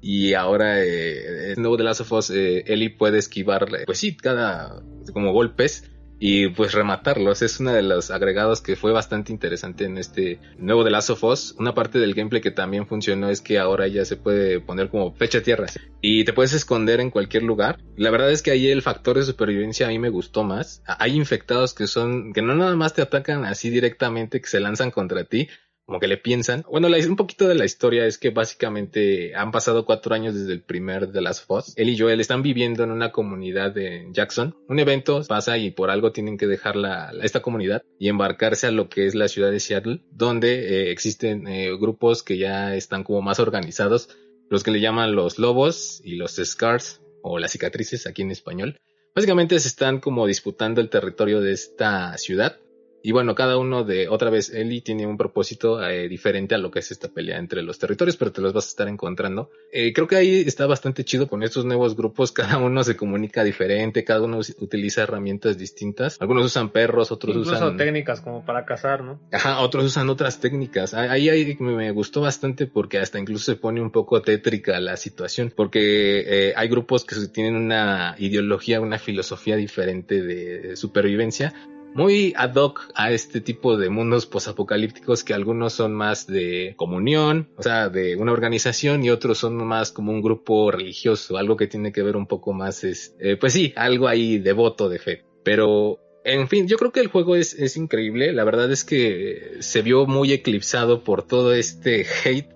y 0.00 0.32
ahora 0.32 0.82
eh, 0.82 1.52
el 1.52 1.60
nuevo 1.60 1.76
de 1.76 1.84
Last 1.84 2.00
of 2.00 2.12
Us 2.12 2.30
eh, 2.30 2.64
Ellie 2.66 2.96
puede 2.96 3.18
esquivar 3.18 3.66
pues 3.84 3.98
sí 3.98 4.16
cada 4.16 4.82
como 5.12 5.34
golpes 5.34 5.84
y 6.18 6.48
pues 6.48 6.72
rematarlos. 6.72 7.42
Es 7.42 7.60
uno 7.60 7.72
de 7.72 7.82
los 7.82 8.10
agregados 8.10 8.60
que 8.60 8.76
fue 8.76 8.92
bastante 8.92 9.32
interesante 9.32 9.84
en 9.84 9.98
este 9.98 10.40
nuevo 10.58 10.84
de 10.84 10.90
Last 10.90 11.10
of 11.10 11.24
Us. 11.24 11.54
Una 11.58 11.74
parte 11.74 11.98
del 11.98 12.14
gameplay 12.14 12.42
que 12.42 12.50
también 12.50 12.86
funcionó 12.86 13.28
es 13.28 13.40
que 13.40 13.58
ahora 13.58 13.86
ya 13.88 14.04
se 14.04 14.16
puede 14.16 14.60
poner 14.60 14.88
como 14.88 15.12
fecha 15.12 15.42
tierra 15.42 15.66
y 16.00 16.24
te 16.24 16.32
puedes 16.32 16.52
esconder 16.52 17.00
en 17.00 17.10
cualquier 17.10 17.42
lugar. 17.42 17.78
La 17.96 18.10
verdad 18.10 18.30
es 18.30 18.42
que 18.42 18.50
ahí 18.50 18.68
el 18.68 18.82
factor 18.82 19.16
de 19.16 19.24
supervivencia 19.24 19.86
a 19.86 19.90
mí 19.90 19.98
me 19.98 20.10
gustó 20.10 20.44
más. 20.44 20.82
Hay 20.86 21.16
infectados 21.16 21.74
que 21.74 21.86
son, 21.86 22.32
que 22.32 22.42
no 22.42 22.54
nada 22.54 22.76
más 22.76 22.94
te 22.94 23.02
atacan 23.02 23.44
así 23.44 23.70
directamente, 23.70 24.40
que 24.40 24.48
se 24.48 24.60
lanzan 24.60 24.90
contra 24.90 25.24
ti, 25.24 25.48
como 25.88 26.00
que 26.00 26.06
le 26.06 26.18
piensan. 26.18 26.66
Bueno, 26.70 26.88
un 26.88 27.16
poquito 27.16 27.48
de 27.48 27.54
la 27.54 27.64
historia 27.64 28.04
es 28.04 28.18
que 28.18 28.28
básicamente 28.28 29.34
han 29.34 29.50
pasado 29.50 29.86
cuatro 29.86 30.14
años 30.14 30.34
desde 30.34 30.52
el 30.52 30.60
primer 30.60 31.08
de 31.08 31.22
las 31.22 31.40
FOS. 31.40 31.72
Él 31.76 31.88
y 31.88 31.98
Joel 31.98 32.20
están 32.20 32.42
viviendo 32.42 32.84
en 32.84 32.90
una 32.90 33.10
comunidad 33.10 33.72
de 33.72 34.06
Jackson. 34.12 34.54
Un 34.68 34.80
evento 34.80 35.22
pasa 35.26 35.56
y 35.56 35.70
por 35.70 35.88
algo 35.88 36.12
tienen 36.12 36.36
que 36.36 36.46
dejar 36.46 36.76
la, 36.76 37.10
esta 37.22 37.40
comunidad 37.40 37.84
y 37.98 38.08
embarcarse 38.08 38.66
a 38.66 38.70
lo 38.70 38.90
que 38.90 39.06
es 39.06 39.14
la 39.14 39.28
ciudad 39.28 39.50
de 39.50 39.60
Seattle, 39.60 40.02
donde 40.10 40.58
eh, 40.58 40.90
existen 40.90 41.48
eh, 41.48 41.74
grupos 41.80 42.22
que 42.22 42.36
ya 42.36 42.74
están 42.74 43.02
como 43.02 43.22
más 43.22 43.40
organizados, 43.40 44.10
los 44.50 44.64
que 44.64 44.72
le 44.72 44.80
llaman 44.80 45.14
los 45.14 45.38
lobos 45.38 46.02
y 46.04 46.16
los 46.16 46.36
scars 46.36 47.00
o 47.22 47.38
las 47.38 47.52
cicatrices 47.52 48.06
aquí 48.06 48.20
en 48.20 48.30
español. 48.30 48.78
Básicamente 49.14 49.58
se 49.58 49.68
están 49.68 50.00
como 50.00 50.26
disputando 50.26 50.82
el 50.82 50.90
territorio 50.90 51.40
de 51.40 51.52
esta 51.52 52.18
ciudad 52.18 52.58
y 53.02 53.12
bueno, 53.12 53.34
cada 53.34 53.58
uno 53.58 53.84
de, 53.84 54.08
otra 54.08 54.30
vez, 54.30 54.50
Eli 54.50 54.80
tiene 54.80 55.06
un 55.06 55.16
propósito 55.16 55.82
eh, 55.82 56.08
diferente 56.08 56.54
a 56.54 56.58
lo 56.58 56.70
que 56.70 56.80
es 56.80 56.90
esta 56.90 57.08
pelea 57.08 57.38
entre 57.38 57.62
los 57.62 57.78
territorios, 57.78 58.16
pero 58.16 58.32
te 58.32 58.40
los 58.40 58.52
vas 58.52 58.66
a 58.66 58.68
estar 58.68 58.88
encontrando. 58.88 59.50
Eh, 59.72 59.92
creo 59.92 60.06
que 60.06 60.16
ahí 60.16 60.40
está 60.40 60.66
bastante 60.66 61.04
chido 61.04 61.28
con 61.28 61.42
estos 61.42 61.64
nuevos 61.64 61.96
grupos, 61.96 62.32
cada 62.38 62.58
uno 62.58 62.82
se 62.82 62.96
comunica 62.96 63.44
diferente, 63.44 64.04
cada 64.04 64.22
uno 64.22 64.38
utiliza 64.58 65.02
herramientas 65.02 65.58
distintas. 65.58 66.20
Algunos 66.20 66.44
usan 66.46 66.70
perros, 66.70 67.12
otros 67.12 67.36
usan... 67.36 67.76
técnicas 67.76 68.20
como 68.20 68.44
para 68.44 68.64
cazar, 68.64 69.02
¿no? 69.02 69.20
Ajá, 69.32 69.60
otros 69.60 69.84
usan 69.84 70.08
otras 70.08 70.40
técnicas. 70.40 70.94
Ahí, 70.94 71.28
ahí 71.28 71.56
me 71.60 71.90
gustó 71.92 72.20
bastante 72.20 72.66
porque 72.66 72.98
hasta 72.98 73.18
incluso 73.18 73.44
se 73.44 73.56
pone 73.56 73.80
un 73.80 73.90
poco 73.90 74.20
tétrica 74.22 74.80
la 74.80 74.96
situación, 74.96 75.52
porque 75.54 76.48
eh, 76.48 76.52
hay 76.56 76.68
grupos 76.68 77.04
que 77.04 77.16
tienen 77.28 77.56
una 77.56 78.16
ideología, 78.18 78.80
una 78.80 78.98
filosofía 78.98 79.56
diferente 79.56 80.22
de 80.22 80.76
supervivencia 80.76 81.54
muy 81.94 82.32
ad 82.36 82.54
hoc 82.54 82.90
a 82.94 83.10
este 83.10 83.40
tipo 83.40 83.76
de 83.76 83.90
mundos 83.90 84.26
posapocalípticos 84.26 85.24
que 85.24 85.34
algunos 85.34 85.72
son 85.72 85.94
más 85.94 86.26
de 86.26 86.74
comunión, 86.76 87.50
o 87.56 87.62
sea, 87.62 87.88
de 87.88 88.16
una 88.16 88.32
organización 88.32 89.04
y 89.04 89.10
otros 89.10 89.38
son 89.38 89.56
más 89.56 89.92
como 89.92 90.12
un 90.12 90.22
grupo 90.22 90.70
religioso, 90.70 91.36
algo 91.36 91.56
que 91.56 91.66
tiene 91.66 91.92
que 91.92 92.02
ver 92.02 92.16
un 92.16 92.26
poco 92.26 92.52
más 92.52 92.84
es, 92.84 93.16
eh, 93.20 93.36
pues 93.36 93.52
sí, 93.52 93.72
algo 93.76 94.08
ahí 94.08 94.38
devoto 94.38 94.88
de 94.88 94.98
fe. 94.98 95.24
Pero, 95.44 95.98
en 96.24 96.48
fin, 96.48 96.68
yo 96.68 96.76
creo 96.76 96.92
que 96.92 97.00
el 97.00 97.08
juego 97.08 97.36
es, 97.36 97.54
es 97.54 97.76
increíble. 97.76 98.32
La 98.32 98.44
verdad 98.44 98.70
es 98.70 98.84
que 98.84 99.56
se 99.60 99.82
vio 99.82 100.06
muy 100.06 100.32
eclipsado 100.32 101.04
por 101.04 101.26
todo 101.26 101.54
este 101.54 102.04
hate 102.24 102.52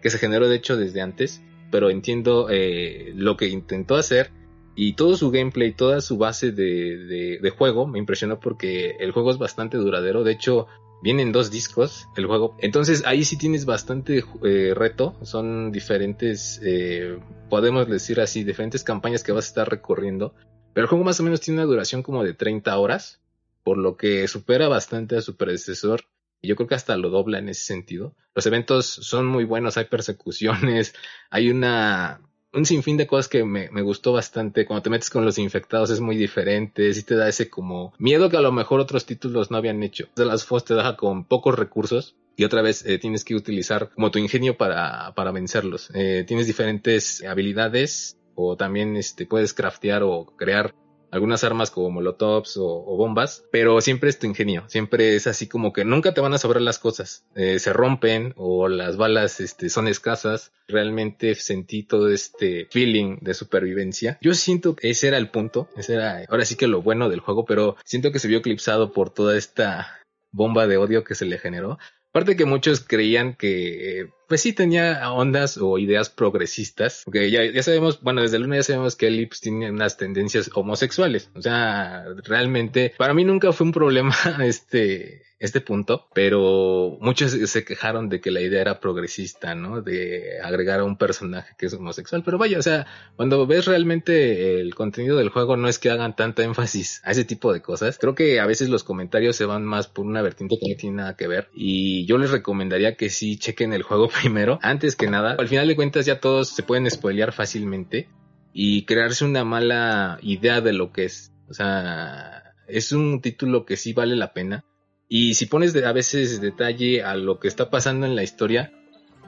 que 0.00 0.10
se 0.10 0.18
generó 0.18 0.48
de 0.48 0.56
hecho 0.56 0.76
desde 0.76 1.00
antes, 1.00 1.42
pero 1.70 1.90
entiendo 1.90 2.48
eh, 2.50 3.12
lo 3.16 3.36
que 3.36 3.48
intentó 3.48 3.96
hacer 3.96 4.30
y 4.78 4.92
todo 4.92 5.16
su 5.16 5.30
gameplay, 5.30 5.72
toda 5.72 6.02
su 6.02 6.18
base 6.18 6.52
de, 6.52 7.38
de, 7.40 7.50
juego 7.50 7.86
me 7.86 7.98
impresionó 7.98 8.38
porque 8.38 8.96
el 9.00 9.10
juego 9.10 9.30
es 9.30 9.38
bastante 9.38 9.78
duradero. 9.78 10.22
De 10.22 10.32
hecho, 10.32 10.66
vienen 11.02 11.32
dos 11.32 11.50
discos 11.50 12.08
el 12.14 12.26
juego. 12.26 12.58
Entonces 12.60 13.02
ahí 13.06 13.24
sí 13.24 13.38
tienes 13.38 13.64
bastante 13.64 14.22
eh, 14.44 14.74
reto. 14.74 15.16
Son 15.22 15.72
diferentes, 15.72 16.60
eh, 16.62 17.18
podemos 17.48 17.88
decir 17.88 18.20
así, 18.20 18.44
diferentes 18.44 18.84
campañas 18.84 19.24
que 19.24 19.32
vas 19.32 19.46
a 19.46 19.48
estar 19.48 19.70
recorriendo. 19.70 20.34
Pero 20.74 20.84
el 20.84 20.88
juego 20.90 21.04
más 21.04 21.18
o 21.20 21.22
menos 21.22 21.40
tiene 21.40 21.60
una 21.60 21.66
duración 21.66 22.02
como 22.02 22.22
de 22.22 22.34
30 22.34 22.76
horas. 22.76 23.22
Por 23.64 23.78
lo 23.78 23.96
que 23.96 24.28
supera 24.28 24.68
bastante 24.68 25.16
a 25.16 25.22
su 25.22 25.36
predecesor. 25.36 26.02
Y 26.42 26.48
yo 26.48 26.56
creo 26.56 26.68
que 26.68 26.74
hasta 26.74 26.98
lo 26.98 27.08
dobla 27.08 27.38
en 27.38 27.48
ese 27.48 27.64
sentido. 27.64 28.14
Los 28.34 28.44
eventos 28.44 28.84
son 28.84 29.26
muy 29.26 29.44
buenos, 29.44 29.78
hay 29.78 29.86
persecuciones, 29.86 30.94
hay 31.30 31.48
una 31.48 32.20
un 32.56 32.66
sinfín 32.66 32.96
de 32.96 33.06
cosas 33.06 33.28
que 33.28 33.44
me, 33.44 33.68
gustó 33.82 34.12
bastante. 34.12 34.64
Cuando 34.64 34.82
te 34.82 34.90
metes 34.90 35.10
con 35.10 35.24
los 35.24 35.38
infectados 35.38 35.90
es 35.90 36.00
muy 36.00 36.16
diferente, 36.16 36.92
sí 36.94 37.02
te 37.02 37.14
da 37.14 37.28
ese 37.28 37.48
como 37.50 37.92
miedo 37.98 38.30
que 38.30 38.36
a 38.36 38.40
lo 38.40 38.52
mejor 38.52 38.80
otros 38.80 39.06
títulos 39.06 39.50
no 39.50 39.58
habían 39.58 39.82
hecho. 39.82 40.08
De 40.16 40.24
las 40.24 40.44
FOS 40.44 40.64
te 40.64 40.74
deja 40.74 40.96
con 40.96 41.24
pocos 41.24 41.56
recursos 41.56 42.16
y 42.36 42.44
otra 42.44 42.62
vez 42.62 42.84
eh, 42.86 42.98
tienes 42.98 43.24
que 43.24 43.34
utilizar 43.34 43.90
como 43.90 44.10
tu 44.10 44.18
ingenio 44.18 44.56
para, 44.56 45.12
para 45.14 45.32
vencerlos. 45.32 45.90
Eh, 45.94 46.24
tienes 46.26 46.46
diferentes 46.46 47.22
habilidades 47.24 48.16
o 48.34 48.56
también 48.56 48.96
este, 48.96 49.26
puedes 49.26 49.54
craftear 49.54 50.02
o 50.02 50.26
crear 50.36 50.74
algunas 51.16 51.42
armas 51.44 51.70
como 51.70 51.90
molotovs 51.90 52.56
o, 52.56 52.96
bombas, 52.96 53.44
pero 53.50 53.80
siempre 53.80 54.10
es 54.10 54.18
tu 54.18 54.26
ingenio, 54.26 54.64
siempre 54.68 55.16
es 55.16 55.26
así 55.26 55.48
como 55.48 55.72
que 55.72 55.84
nunca 55.84 56.14
te 56.14 56.20
van 56.20 56.34
a 56.34 56.38
sobrar 56.38 56.62
las 56.62 56.78
cosas, 56.78 57.24
eh, 57.34 57.58
se 57.58 57.72
rompen 57.72 58.32
o 58.36 58.68
las 58.68 58.96
balas 58.96 59.40
este, 59.40 59.68
son 59.68 59.88
escasas, 59.88 60.52
realmente 60.68 61.34
sentí 61.34 61.82
todo 61.82 62.10
este 62.10 62.68
feeling 62.70 63.18
de 63.20 63.34
supervivencia. 63.34 64.18
Yo 64.20 64.34
siento 64.34 64.76
que 64.76 64.90
ese 64.90 65.08
era 65.08 65.18
el 65.18 65.30
punto, 65.30 65.68
ese 65.76 65.94
era 65.94 66.22
ahora 66.28 66.44
sí 66.44 66.56
que 66.56 66.68
lo 66.68 66.82
bueno 66.82 67.08
del 67.08 67.20
juego, 67.20 67.44
pero 67.44 67.76
siento 67.84 68.12
que 68.12 68.18
se 68.18 68.28
vio 68.28 68.38
eclipsado 68.38 68.92
por 68.92 69.10
toda 69.10 69.36
esta 69.36 70.00
bomba 70.32 70.66
de 70.66 70.76
odio 70.76 71.02
que 71.02 71.14
se 71.14 71.24
le 71.24 71.38
generó. 71.38 71.78
Aparte 72.10 72.36
que 72.36 72.46
muchos 72.46 72.80
creían 72.80 73.34
que, 73.34 74.10
pues 74.28 74.40
sí 74.40 74.52
tenía 74.52 75.10
ondas 75.12 75.58
o 75.58 75.78
ideas 75.78 76.10
progresistas, 76.10 77.02
porque 77.04 77.30
ya, 77.30 77.44
ya 77.44 77.62
sabemos, 77.62 78.00
bueno, 78.02 78.22
desde 78.22 78.36
el 78.36 78.42
lunes 78.42 78.66
ya 78.66 78.74
sabemos 78.74 78.96
que 78.96 79.08
Elips 79.08 79.40
tiene 79.40 79.70
unas 79.70 79.96
tendencias 79.96 80.50
homosexuales. 80.54 81.30
O 81.34 81.42
sea, 81.42 82.04
realmente, 82.24 82.94
para 82.96 83.14
mí 83.14 83.24
nunca 83.24 83.52
fue 83.52 83.66
un 83.66 83.72
problema 83.72 84.14
este, 84.42 85.26
este 85.38 85.60
punto, 85.60 86.08
pero 86.14 86.96
muchos 87.00 87.32
se 87.32 87.64
quejaron 87.64 88.08
de 88.08 88.20
que 88.20 88.30
la 88.30 88.40
idea 88.40 88.62
era 88.62 88.80
progresista, 88.80 89.54
¿no? 89.54 89.82
De 89.82 90.40
agregar 90.42 90.80
a 90.80 90.84
un 90.84 90.96
personaje 90.96 91.54
que 91.58 91.66
es 91.66 91.74
homosexual, 91.74 92.22
pero 92.24 92.38
vaya, 92.38 92.58
o 92.58 92.62
sea, 92.62 92.86
cuando 93.16 93.46
ves 93.46 93.66
realmente 93.66 94.60
el 94.60 94.74
contenido 94.74 95.18
del 95.18 95.28
juego 95.28 95.56
no 95.56 95.68
es 95.68 95.78
que 95.78 95.90
hagan 95.90 96.16
tanta 96.16 96.42
énfasis 96.42 97.02
a 97.04 97.10
ese 97.10 97.24
tipo 97.24 97.52
de 97.52 97.60
cosas, 97.60 97.98
creo 97.98 98.14
que 98.14 98.40
a 98.40 98.46
veces 98.46 98.70
los 98.70 98.82
comentarios 98.82 99.36
se 99.36 99.44
van 99.44 99.64
más 99.64 99.88
por 99.88 100.06
una 100.06 100.22
vertiente 100.22 100.56
que 100.58 100.70
no 100.70 100.76
tiene 100.76 100.96
nada 100.96 101.16
que 101.16 101.28
ver 101.28 101.48
y 101.54 102.06
yo 102.06 102.16
les 102.16 102.30
recomendaría 102.30 102.96
que 102.96 103.10
sí 103.10 103.38
chequen 103.38 103.74
el 103.74 103.82
juego 103.82 104.08
primero, 104.20 104.58
antes 104.62 104.96
que 104.96 105.08
nada, 105.08 105.36
al 105.38 105.48
final 105.48 105.68
de 105.68 105.76
cuentas 105.76 106.06
ya 106.06 106.20
todos 106.20 106.48
se 106.48 106.62
pueden 106.62 106.90
spoilear 106.90 107.32
fácilmente 107.32 108.08
y 108.52 108.84
crearse 108.84 109.24
una 109.24 109.44
mala 109.44 110.18
idea 110.22 110.60
de 110.60 110.72
lo 110.72 110.92
que 110.92 111.04
es 111.04 111.32
O 111.48 111.54
sea, 111.54 112.54
es 112.66 112.92
un 112.92 113.20
título 113.20 113.64
que 113.64 113.76
sí 113.76 113.92
vale 113.92 114.16
la 114.16 114.32
pena. 114.32 114.64
Y 115.08 115.34
si 115.34 115.46
pones 115.46 115.76
a 115.76 115.92
veces 115.92 116.40
detalle 116.40 117.02
a 117.04 117.14
lo 117.14 117.38
que 117.38 117.48
está 117.48 117.70
pasando 117.70 118.06
en 118.06 118.16
la 118.16 118.24
historia, 118.24 118.72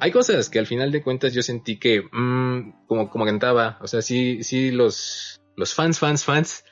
hay 0.00 0.10
cosas 0.10 0.50
que 0.50 0.58
al 0.58 0.66
final 0.66 0.90
de 0.90 1.02
cuentas 1.02 1.32
yo 1.32 1.42
sentí 1.42 1.78
que, 1.78 2.02
mmm, 2.10 2.86
como, 2.86 3.10
como 3.10 3.24
cantaba, 3.24 3.78
o 3.80 3.86
sea, 3.86 4.02
sí, 4.02 4.42
sí, 4.42 4.70
los, 4.70 5.40
los 5.56 5.74
fans, 5.74 5.98
fans, 5.98 6.24
fans 6.24 6.64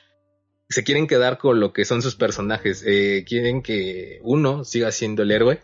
se 0.69 0.83
quieren 0.83 1.07
quedar 1.07 1.37
con 1.37 1.59
lo 1.59 1.71
que 1.71 1.85
son 1.85 2.01
sus 2.01 2.15
personajes. 2.15 2.83
Eh, 2.85 3.23
quieren 3.25 3.61
que 3.61 4.19
uno 4.23 4.65
siga 4.65 4.91
siendo 4.91 5.23
el 5.23 5.31
héroe 5.31 5.61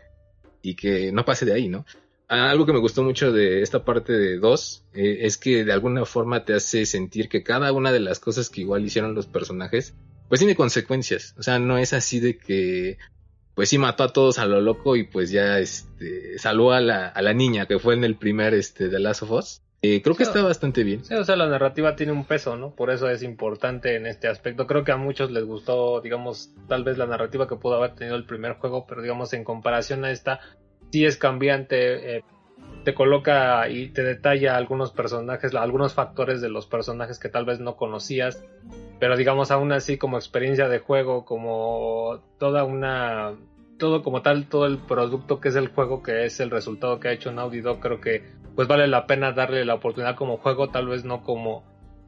y 0.61 0.75
que 0.75 1.11
no 1.11 1.25
pase 1.25 1.45
de 1.45 1.53
ahí, 1.53 1.67
¿no? 1.67 1.85
Algo 2.27 2.65
que 2.65 2.73
me 2.73 2.79
gustó 2.79 3.03
mucho 3.03 3.31
de 3.31 3.61
esta 3.61 3.83
parte 3.83 4.13
de 4.13 4.37
2 4.37 4.85
eh, 4.93 5.17
es 5.21 5.37
que 5.37 5.65
de 5.65 5.73
alguna 5.73 6.05
forma 6.05 6.45
te 6.45 6.53
hace 6.53 6.85
sentir 6.85 7.29
que 7.29 7.43
cada 7.43 7.71
una 7.71 7.91
de 7.91 7.99
las 7.99 8.19
cosas 8.19 8.49
que 8.49 8.61
igual 8.61 8.85
hicieron 8.85 9.13
los 9.13 9.27
personajes, 9.27 9.93
pues 10.29 10.39
tiene 10.39 10.55
consecuencias. 10.55 11.35
O 11.37 11.43
sea, 11.43 11.59
no 11.59 11.77
es 11.77 11.93
así 11.93 12.19
de 12.19 12.37
que, 12.37 12.97
pues 13.55 13.69
sí 13.69 13.77
mató 13.77 14.03
a 14.03 14.13
todos 14.13 14.39
a 14.39 14.45
lo 14.45 14.61
loco 14.61 14.95
y 14.95 15.03
pues 15.03 15.29
ya 15.31 15.59
este, 15.59 16.39
salvó 16.39 16.71
a 16.71 16.81
la, 16.81 17.07
a 17.07 17.21
la 17.21 17.33
niña 17.33 17.67
que 17.67 17.79
fue 17.79 17.93
en 17.93 18.03
el 18.03 18.15
primer 18.15 18.53
este, 18.53 18.89
de 18.89 18.99
Last 18.99 19.23
of 19.23 19.31
Us. 19.31 19.61
Eh, 19.85 20.01
creo 20.01 20.15
que 20.15 20.23
está 20.23 20.41
bastante 20.41 20.85
bien. 20.85 21.03
Sí, 21.03 21.13
o 21.13 21.25
sea, 21.25 21.35
la 21.35 21.45
narrativa 21.45 21.97
tiene 21.97 22.13
un 22.13 22.23
peso, 22.23 22.55
¿no? 22.55 22.73
Por 22.73 22.89
eso 22.89 23.09
es 23.09 23.21
importante 23.21 23.97
en 23.97 24.05
este 24.07 24.29
aspecto. 24.29 24.65
Creo 24.65 24.85
que 24.85 24.93
a 24.93 24.97
muchos 24.97 25.29
les 25.29 25.43
gustó, 25.43 25.99
digamos, 25.99 26.51
tal 26.69 26.85
vez 26.85 26.97
la 26.97 27.05
narrativa 27.05 27.49
que 27.49 27.57
pudo 27.57 27.75
haber 27.75 27.93
tenido 27.93 28.15
el 28.15 28.25
primer 28.25 28.53
juego, 28.53 28.85
pero 28.87 29.01
digamos, 29.01 29.33
en 29.33 29.43
comparación 29.43 30.05
a 30.05 30.11
esta, 30.11 30.39
sí 30.93 31.05
es 31.07 31.17
cambiante. 31.17 32.17
Eh, 32.17 32.23
te 32.83 32.93
coloca 32.93 33.67
y 33.67 33.87
te 33.87 34.03
detalla 34.03 34.55
algunos 34.55 34.91
personajes, 34.91 35.55
algunos 35.55 35.95
factores 35.95 36.39
de 36.39 36.49
los 36.49 36.67
personajes 36.67 37.17
que 37.17 37.29
tal 37.29 37.45
vez 37.45 37.59
no 37.59 37.77
conocías, 37.77 38.43
pero 38.99 39.17
digamos, 39.17 39.49
aún 39.49 39.71
así, 39.71 39.97
como 39.97 40.17
experiencia 40.17 40.67
de 40.67 40.79
juego, 40.79 41.25
como 41.25 42.21
toda 42.37 42.63
una 42.63 43.33
todo 43.79 44.03
como 44.03 44.21
tal, 44.21 44.47
todo 44.47 44.67
el 44.67 44.77
producto 44.77 45.39
que 45.39 45.49
es 45.49 45.55
el 45.55 45.69
juego, 45.69 46.03
que 46.03 46.25
es 46.25 46.39
el 46.39 46.51
resultado 46.51 46.99
que 46.99 47.07
ha 47.07 47.13
hecho 47.13 47.31
Naughty 47.31 47.61
Dog, 47.61 47.79
creo 47.79 47.99
que 47.99 48.23
pues 48.55 48.67
vale 48.67 48.87
la 48.87 49.07
pena 49.07 49.31
darle 49.31 49.65
la 49.65 49.73
oportunidad 49.73 50.15
como 50.15 50.37
juego, 50.37 50.69
tal 50.69 50.87
vez 50.87 51.05
no 51.05 51.23
como, 51.23 51.63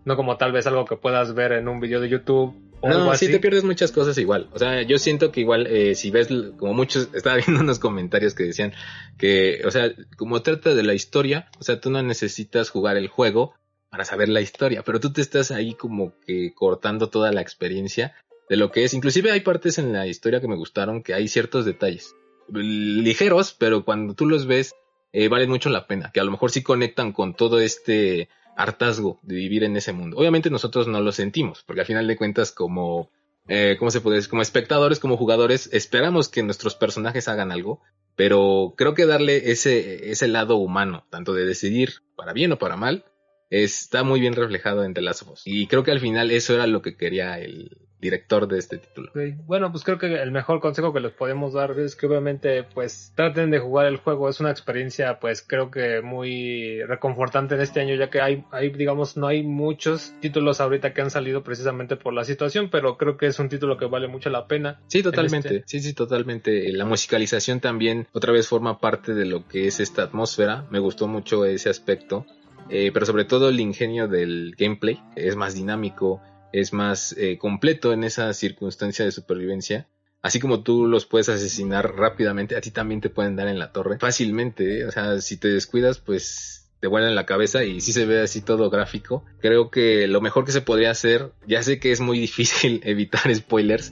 no 0.06 0.16
como 0.16 0.38
tal 0.38 0.52
vez 0.52 0.68
algo 0.68 0.86
que 0.86 0.96
puedas 0.96 1.34
ver 1.34 1.54
en 1.54 1.68
un 1.68 1.80
video 1.80 2.02
de 2.02 2.10
YouTube. 2.10 2.54
O 2.86 2.90
no, 2.90 3.12
así. 3.12 3.28
te 3.28 3.40
pierdes 3.40 3.64
muchas 3.64 3.92
cosas 3.92 4.16
igual. 4.20 4.48
O 4.54 4.60
sea, 4.60 4.84
yo 4.84 5.00
siento 5.00 5.32
que 5.32 5.42
igual, 5.42 5.66
eh, 5.66 5.96
si 5.96 6.12
ves, 6.12 6.28
como 6.58 6.74
muchos, 6.76 7.10
estaba 7.16 7.38
viendo 7.38 7.62
unos 7.62 7.80
comentarios 7.80 8.36
que 8.36 8.44
decían 8.44 8.74
que, 9.18 9.62
o 9.66 9.72
sea, 9.72 9.92
como 10.18 10.44
trata 10.44 10.76
de 10.76 10.84
la 10.84 10.94
historia, 10.94 11.50
o 11.60 11.64
sea, 11.64 11.82
tú 11.82 11.90
no 11.90 12.04
necesitas 12.04 12.70
jugar 12.70 12.96
el 12.98 13.08
juego 13.08 13.56
para 13.90 14.06
saber 14.06 14.30
la 14.30 14.42
historia, 14.42 14.84
pero 14.84 15.00
tú 15.00 15.12
te 15.12 15.22
estás 15.22 15.50
ahí 15.50 15.74
como 15.74 16.14
que 16.28 16.54
cortando 16.54 17.10
toda 17.10 17.32
la 17.32 17.42
experiencia 17.42 18.14
de 18.50 18.58
lo 18.58 18.72
que 18.72 18.84
es. 18.84 18.94
Inclusive 18.94 19.32
hay 19.32 19.40
partes 19.40 19.80
en 19.80 19.92
la 19.92 20.06
historia 20.06 20.40
que 20.40 20.48
me 20.48 20.56
gustaron 20.56 21.02
que 21.02 21.16
hay 21.16 21.28
ciertos 21.28 21.66
detalles 21.66 22.14
ligeros, 22.50 23.56
pero 23.58 23.84
cuando 23.84 24.14
tú 24.14 24.28
los 24.28 24.46
ves 24.46 24.76
eh, 25.12 25.28
valen 25.28 25.50
mucho 25.50 25.70
la 25.70 25.88
pena, 25.88 26.12
que 26.14 26.20
a 26.20 26.24
lo 26.24 26.30
mejor 26.30 26.52
sí 26.52 26.62
conectan 26.62 27.14
con 27.14 27.34
todo 27.34 27.60
este 27.60 28.30
hartazgo 28.56 29.20
de 29.24 29.36
vivir 29.36 29.64
en 29.64 29.76
ese 29.78 29.94
mundo. 29.94 30.18
Obviamente 30.18 30.50
nosotros 30.50 30.88
no 30.88 31.02
lo 31.02 31.12
sentimos, 31.12 31.64
porque 31.64 31.82
al 31.82 31.88
final 31.88 32.08
de 32.08 32.18
cuentas 32.18 32.52
como, 32.52 33.10
eh, 33.48 33.76
¿cómo 33.80 33.92
se 33.92 34.02
puede 34.02 34.18
decir? 34.18 34.30
Como 34.30 34.42
espectadores, 34.42 35.00
como 35.00 35.18
jugadores, 35.18 35.70
esperamos 35.74 36.30
que 36.30 36.44
nuestros 36.44 36.76
personajes 36.76 37.28
hagan 37.28 37.52
algo, 37.52 37.82
pero 38.16 38.74
creo 38.78 38.94
que 38.94 39.06
darle 39.06 39.52
ese, 39.52 40.10
ese 40.12 40.28
lado 40.28 40.56
humano, 40.56 41.06
tanto 41.10 41.34
de 41.34 41.46
decidir 41.46 42.02
para 42.16 42.34
bien 42.34 42.52
o 42.52 42.58
para 42.58 42.78
mal, 42.78 43.06
está 43.50 44.04
muy 44.04 44.20
bien 44.20 44.34
reflejado 44.34 44.84
en 44.84 44.94
The 44.94 45.02
Last 45.02 45.24
of 45.24 45.32
Us. 45.32 45.42
Y 45.46 45.68
creo 45.68 45.84
que 45.84 45.92
al 45.92 46.00
final 46.00 46.32
eso 46.32 46.54
era 46.54 46.68
lo 46.68 46.82
que 46.82 46.98
quería 46.98 47.40
el, 47.40 47.85
director 48.00 48.48
de 48.48 48.60
este 48.60 48.78
título. 48.78 49.12
Bueno, 49.46 49.72
pues 49.72 49.84
creo 49.84 49.98
que 49.98 50.22
el 50.22 50.32
mejor 50.32 50.60
consejo 50.60 50.94
que 50.94 51.00
les 51.00 51.12
podemos 51.12 51.54
dar 51.54 51.72
es 51.80 51.96
que 51.96 52.06
obviamente 52.06 52.64
pues 52.64 53.14
traten 53.16 53.52
de 53.52 53.60
jugar 53.60 53.88
el 53.88 53.98
juego. 53.98 54.30
Es 54.30 54.40
una 54.40 54.52
experiencia 54.52 55.20
pues 55.20 55.42
creo 55.42 55.72
que 55.72 56.02
muy 56.02 56.84
reconfortante 56.84 57.56
en 57.56 57.62
este 57.62 57.82
año 57.82 57.96
ya 57.96 58.10
que 58.10 58.22
hay, 58.22 58.44
hay 58.52 58.70
digamos 58.70 59.18
no 59.18 59.28
hay 59.28 59.44
muchos 59.44 60.14
títulos 60.20 60.62
ahorita 60.62 60.94
que 60.94 61.02
han 61.02 61.12
salido 61.12 61.44
precisamente 61.44 61.96
por 61.96 62.14
la 62.14 62.24
situación, 62.24 62.70
pero 62.70 62.98
creo 62.98 63.18
que 63.18 63.28
es 63.28 63.40
un 63.40 63.50
título 63.50 63.78
que 63.78 63.86
vale 63.86 64.08
mucho 64.08 64.30
la 64.30 64.48
pena. 64.48 64.82
Sí, 64.88 65.02
totalmente. 65.02 65.58
Este 65.58 65.64
sí, 65.68 65.80
sí, 65.80 65.94
totalmente. 65.94 66.72
La 66.72 66.86
musicalización 66.86 67.60
también 67.60 68.08
otra 68.12 68.32
vez 68.32 68.48
forma 68.48 68.80
parte 68.80 69.14
de 69.14 69.26
lo 69.26 69.48
que 69.48 69.68
es 69.68 69.80
esta 69.80 70.04
atmósfera. 70.04 70.66
Me 70.70 70.80
gustó 70.80 71.08
mucho 71.08 71.46
ese 71.46 71.70
aspecto. 71.70 72.26
Eh, 72.70 72.92
pero 72.92 73.06
sobre 73.06 73.26
todo 73.26 73.50
el 73.50 73.60
ingenio 73.60 74.08
del 74.08 74.56
gameplay 74.58 75.00
es 75.16 75.36
más 75.36 75.54
dinámico, 75.54 76.22
es 76.60 76.72
más 76.72 77.14
eh, 77.18 77.38
completo 77.38 77.92
en 77.92 78.04
esa 78.04 78.34
circunstancia 78.34 79.04
de 79.04 79.12
supervivencia. 79.12 79.88
Así 80.22 80.40
como 80.40 80.64
tú 80.64 80.88
los 80.88 81.06
puedes 81.06 81.30
asesinar 81.30 81.96
rápidamente, 81.96 82.56
a 82.56 82.62
ti 82.62 82.72
también 82.72 83.02
te 83.02 83.10
pueden 83.10 83.36
dar 83.36 83.48
en 83.48 83.60
la 83.60 83.72
torre 83.72 84.00
fácilmente. 84.00 84.80
¿eh? 84.80 84.86
O 84.86 84.92
sea, 84.92 85.20
si 85.20 85.38
te 85.38 85.50
descuidas, 85.50 86.00
pues 86.00 86.72
te 86.80 86.88
vuelan 86.88 87.14
la 87.14 87.26
cabeza 87.26 87.64
y 87.64 87.82
si 87.82 87.92
se 87.92 88.06
ve 88.06 88.22
así 88.22 88.42
todo 88.42 88.70
gráfico. 88.70 89.26
Creo 89.40 89.70
que 89.70 90.08
lo 90.08 90.22
mejor 90.22 90.46
que 90.46 90.54
se 90.54 90.62
podría 90.62 90.92
hacer, 90.92 91.32
ya 91.46 91.62
sé 91.62 91.80
que 91.80 91.92
es 91.92 92.00
muy 92.00 92.20
difícil 92.28 92.82
evitar 92.86 93.34
spoilers, 93.36 93.92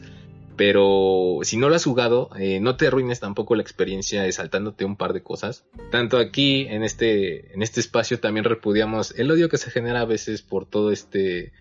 pero 0.56 1.40
si 1.44 1.58
no 1.58 1.68
lo 1.68 1.76
has 1.76 1.84
jugado, 1.84 2.30
eh, 2.40 2.60
no 2.62 2.78
te 2.78 2.88
arruines 2.88 3.20
tampoco 3.20 3.56
la 3.56 3.62
experiencia 3.62 4.32
saltándote 4.32 4.86
un 4.86 4.96
par 4.96 5.12
de 5.14 5.22
cosas. 5.22 5.66
Tanto 5.92 6.18
aquí 6.18 6.66
en 6.70 6.84
este, 6.84 7.54
en 7.54 7.62
este 7.62 7.82
espacio 7.82 8.20
también 8.20 8.46
repudiamos 8.46 9.14
el 9.18 9.30
odio 9.30 9.50
que 9.50 9.58
se 9.58 9.70
genera 9.70 10.02
a 10.02 10.06
veces 10.06 10.42
por 10.42 10.66
todo 10.66 10.92
este 10.92 11.52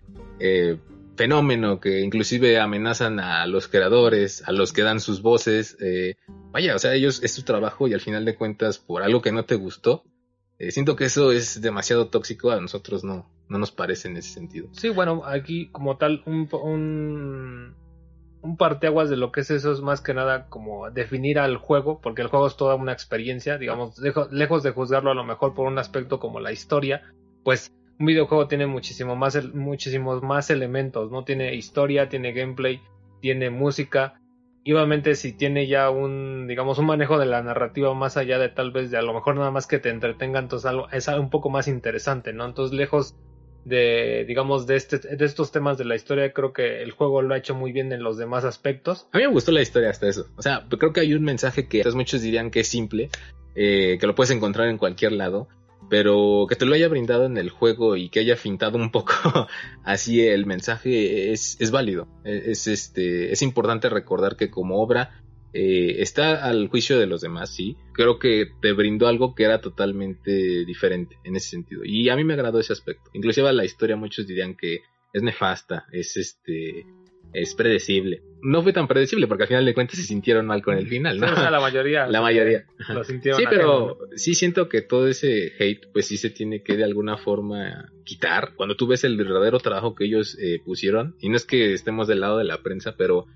fenómeno 1.15 1.79
que 1.79 2.01
inclusive 2.01 2.59
amenazan 2.59 3.19
a 3.19 3.45
los 3.47 3.67
creadores, 3.67 4.43
a 4.47 4.51
los 4.51 4.73
que 4.73 4.81
dan 4.81 4.99
sus 4.99 5.21
voces. 5.21 5.77
Eh, 5.79 6.15
vaya, 6.51 6.75
o 6.75 6.79
sea, 6.79 6.93
ellos 6.93 7.23
es 7.23 7.33
su 7.33 7.43
trabajo 7.43 7.87
y 7.87 7.93
al 7.93 8.01
final 8.01 8.25
de 8.25 8.35
cuentas 8.35 8.79
por 8.79 9.03
algo 9.03 9.21
que 9.21 9.31
no 9.31 9.45
te 9.45 9.55
gustó. 9.55 10.03
Eh, 10.59 10.71
siento 10.71 10.95
que 10.95 11.05
eso 11.05 11.31
es 11.31 11.61
demasiado 11.61 12.07
tóxico, 12.07 12.51
a 12.51 12.61
nosotros 12.61 13.03
no, 13.03 13.29
no 13.49 13.57
nos 13.57 13.71
parece 13.71 14.07
en 14.07 14.17
ese 14.17 14.33
sentido. 14.33 14.69
Sí, 14.71 14.89
bueno, 14.89 15.23
aquí 15.25 15.69
como 15.71 15.97
tal 15.97 16.23
un, 16.25 16.47
un, 16.51 17.75
un 18.41 18.57
parteaguas 18.57 19.09
de 19.09 19.17
lo 19.17 19.31
que 19.31 19.41
es 19.41 19.51
eso 19.51 19.71
es 19.71 19.81
más 19.81 20.01
que 20.01 20.13
nada 20.13 20.47
como 20.49 20.89
definir 20.91 21.39
al 21.39 21.57
juego, 21.57 21.99
porque 22.01 22.21
el 22.21 22.27
juego 22.27 22.47
es 22.47 22.55
toda 22.55 22.75
una 22.75 22.93
experiencia, 22.93 23.57
digamos, 23.57 23.99
lejos 24.31 24.63
de 24.63 24.71
juzgarlo 24.71 25.11
a 25.11 25.15
lo 25.15 25.23
mejor 25.23 25.53
por 25.53 25.67
un 25.67 25.79
aspecto 25.79 26.19
como 26.19 26.39
la 26.39 26.51
historia, 26.51 27.01
pues 27.43 27.71
un 27.99 28.05
videojuego 28.05 28.47
tiene 28.47 28.67
muchísimo 28.67 29.15
más, 29.15 29.53
muchísimos 29.53 30.23
más 30.23 30.49
elementos, 30.49 31.11
¿no? 31.11 31.23
Tiene 31.23 31.55
historia, 31.55 32.09
tiene 32.09 32.33
gameplay, 32.33 32.81
tiene 33.21 33.49
música. 33.49 34.19
Y 34.63 34.73
obviamente 34.73 35.15
si 35.15 35.33
tiene 35.33 35.67
ya 35.67 35.89
un, 35.89 36.47
digamos, 36.47 36.79
un 36.79 36.85
manejo 36.85 37.19
de 37.19 37.25
la 37.25 37.43
narrativa 37.43 37.93
más 37.93 38.15
allá 38.17 38.39
de 38.39 38.49
tal 38.49 38.71
vez 38.71 38.91
de 38.91 38.97
a 38.97 39.01
lo 39.01 39.13
mejor 39.13 39.35
nada 39.35 39.51
más 39.51 39.67
que 39.67 39.79
te 39.79 39.89
entretenga, 39.89 40.39
entonces 40.39 40.65
algo, 40.65 40.89
es 40.89 41.07
un 41.07 41.29
poco 41.29 41.49
más 41.49 41.67
interesante, 41.67 42.31
¿no? 42.31 42.45
Entonces 42.45 42.75
lejos 42.75 43.15
de, 43.65 44.25
digamos, 44.27 44.67
de, 44.67 44.75
este, 44.75 44.97
de 44.99 45.25
estos 45.25 45.51
temas 45.51 45.77
de 45.77 45.85
la 45.85 45.95
historia, 45.95 46.33
creo 46.33 46.53
que 46.53 46.81
el 46.81 46.91
juego 46.91 47.21
lo 47.21 47.33
ha 47.33 47.37
hecho 47.37 47.55
muy 47.55 47.71
bien 47.71 47.91
en 47.91 48.03
los 48.03 48.17
demás 48.17 48.45
aspectos. 48.45 49.07
A 49.11 49.17
mí 49.17 49.23
me 49.23 49.31
gustó 49.31 49.51
la 49.51 49.61
historia 49.61 49.89
hasta 49.89 50.07
eso. 50.07 50.27
O 50.35 50.41
sea, 50.41 50.65
creo 50.69 50.93
que 50.93 51.01
hay 51.01 51.13
un 51.13 51.23
mensaje 51.23 51.67
que 51.67 51.83
muchos 51.93 52.21
dirían 52.21 52.51
que 52.51 52.61
es 52.61 52.67
simple, 52.67 53.09
eh, 53.55 53.97
que 53.99 54.07
lo 54.07 54.15
puedes 54.15 54.31
encontrar 54.31 54.67
en 54.67 54.77
cualquier 54.77 55.13
lado, 55.13 55.47
pero 55.89 56.45
que 56.49 56.55
te 56.55 56.65
lo 56.65 56.75
haya 56.75 56.87
brindado 56.87 57.25
en 57.25 57.37
el 57.37 57.49
juego 57.49 57.95
y 57.95 58.09
que 58.09 58.19
haya 58.19 58.35
fintado 58.35 58.77
un 58.77 58.91
poco 58.91 59.13
así 59.83 60.21
el 60.21 60.45
mensaje 60.45 61.31
es, 61.31 61.57
es 61.59 61.71
válido. 61.71 62.07
Es, 62.23 62.67
este, 62.67 63.31
es 63.31 63.41
importante 63.41 63.89
recordar 63.89 64.35
que 64.35 64.49
como 64.49 64.81
obra 64.81 65.21
eh, 65.53 66.01
está 66.01 66.43
al 66.43 66.67
juicio 66.67 66.97
de 66.97 67.05
los 67.05 67.21
demás, 67.21 67.53
sí. 67.53 67.77
Creo 67.93 68.17
que 68.17 68.47
te 68.61 68.73
brindó 68.73 69.07
algo 69.07 69.35
que 69.35 69.43
era 69.43 69.61
totalmente 69.61 70.65
diferente 70.65 71.17
en 71.23 71.35
ese 71.35 71.49
sentido. 71.49 71.81
Y 71.85 72.09
a 72.09 72.15
mí 72.15 72.23
me 72.23 72.33
agradó 72.33 72.59
ese 72.59 72.73
aspecto. 72.73 73.09
Inclusive 73.13 73.53
la 73.53 73.65
historia 73.65 73.95
muchos 73.95 74.25
dirían 74.25 74.55
que 74.55 74.81
es 75.13 75.21
nefasta, 75.21 75.85
es 75.91 76.17
este 76.17 76.85
es 77.33 77.55
predecible. 77.55 78.21
No 78.41 78.61
fue 78.61 78.73
tan 78.73 78.87
predecible 78.87 79.27
porque 79.27 79.43
al 79.43 79.47
final 79.47 79.65
de 79.65 79.73
cuentas 79.73 79.97
se 79.97 80.03
sintieron 80.03 80.45
mal 80.45 80.61
con 80.61 80.77
el 80.77 80.87
final, 80.87 81.19
¿no? 81.19 81.27
la 81.27 81.59
mayoría. 81.59 82.07
La 82.13 82.21
mayoría. 82.21 82.65
Lo 82.89 83.03
sintieron 83.03 83.39
sí, 83.39 83.47
pero 83.49 83.97
sí 84.15 84.35
siento 84.35 84.67
que 84.69 84.81
todo 84.81 85.07
ese 85.07 85.53
hate 85.59 85.87
pues 85.93 86.07
sí 86.07 86.17
se 86.17 86.29
tiene 86.29 86.61
que 86.61 86.75
de 86.75 86.83
alguna 86.83 87.17
forma 87.17 87.91
quitar. 88.03 88.53
Cuando 88.55 88.75
tú 88.75 88.87
ves 88.87 89.03
el 89.03 89.17
verdadero 89.17 89.59
trabajo 89.59 89.95
que 89.95 90.05
ellos 90.05 90.37
eh, 90.39 90.59
pusieron, 90.63 91.15
y 91.19 91.29
no 91.29 91.37
es 91.37 91.45
que 91.45 91.73
estemos 91.73 92.07
del 92.07 92.19
lado 92.19 92.37
de 92.37 92.43
la 92.43 92.61
prensa, 92.61 92.95
pero 92.97 93.27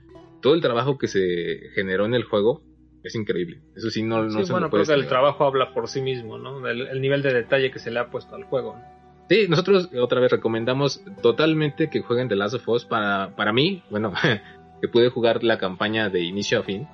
todo 0.41 0.53
el 0.53 0.61
trabajo 0.61 0.97
que 0.97 1.07
se 1.07 1.69
generó 1.73 2.05
en 2.05 2.13
el 2.13 2.23
juego 2.23 2.63
es 3.03 3.15
increíble. 3.15 3.61
Eso 3.75 3.89
sí, 3.89 4.03
no, 4.03 4.23
no 4.23 4.43
sí, 4.43 4.51
bueno, 4.51 4.69
creo 4.69 4.83
que 4.83 4.93
el 4.93 5.07
trabajo 5.07 5.45
habla 5.45 5.73
por 5.73 5.87
sí 5.87 6.01
mismo, 6.01 6.37
¿no? 6.37 6.67
El, 6.67 6.87
el, 6.87 7.01
nivel 7.01 7.21
de 7.21 7.33
detalle 7.33 7.71
que 7.71 7.79
se 7.79 7.91
le 7.91 7.99
ha 7.99 8.09
puesto 8.09 8.35
al 8.35 8.43
juego. 8.43 8.75
¿no? 8.75 8.96
Sí, 9.29 9.47
nosotros 9.49 9.89
otra 9.99 10.21
vez 10.21 10.31
recomendamos 10.31 11.03
totalmente 11.21 11.89
que 11.89 12.01
jueguen 12.01 12.29
The 12.29 12.35
Last 12.35 12.55
of 12.55 12.67
Us. 12.69 12.85
Para, 12.85 13.35
para 13.35 13.51
mí, 13.51 13.83
bueno, 13.89 14.13
que 14.81 14.87
pude 14.87 15.09
jugar 15.09 15.43
la 15.43 15.57
campaña 15.57 16.09
de 16.09 16.21
inicio 16.21 16.59
a 16.59 16.63
fin. 16.63 16.87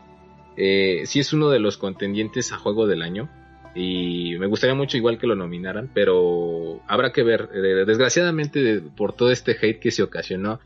Eh, 0.57 1.03
sí 1.05 1.19
es 1.19 1.33
uno 1.33 1.49
de 1.49 1.59
los 1.59 1.77
contendientes 1.77 2.51
a 2.51 2.57
juego 2.57 2.87
del 2.87 3.01
año. 3.01 3.29
Y 3.75 4.37
me 4.37 4.47
gustaría 4.47 4.75
mucho 4.75 4.97
igual 4.97 5.17
que 5.17 5.25
lo 5.25 5.35
nominaran, 5.35 5.89
pero 5.93 6.81
habrá 6.87 7.11
que 7.11 7.23
ver. 7.23 7.49
Eh, 7.53 7.85
desgraciadamente, 7.85 8.81
por 8.95 9.13
todo 9.13 9.31
este 9.31 9.57
hate 9.59 9.79
que 9.79 9.91
se 9.91 10.03
ocasionó, 10.03 10.59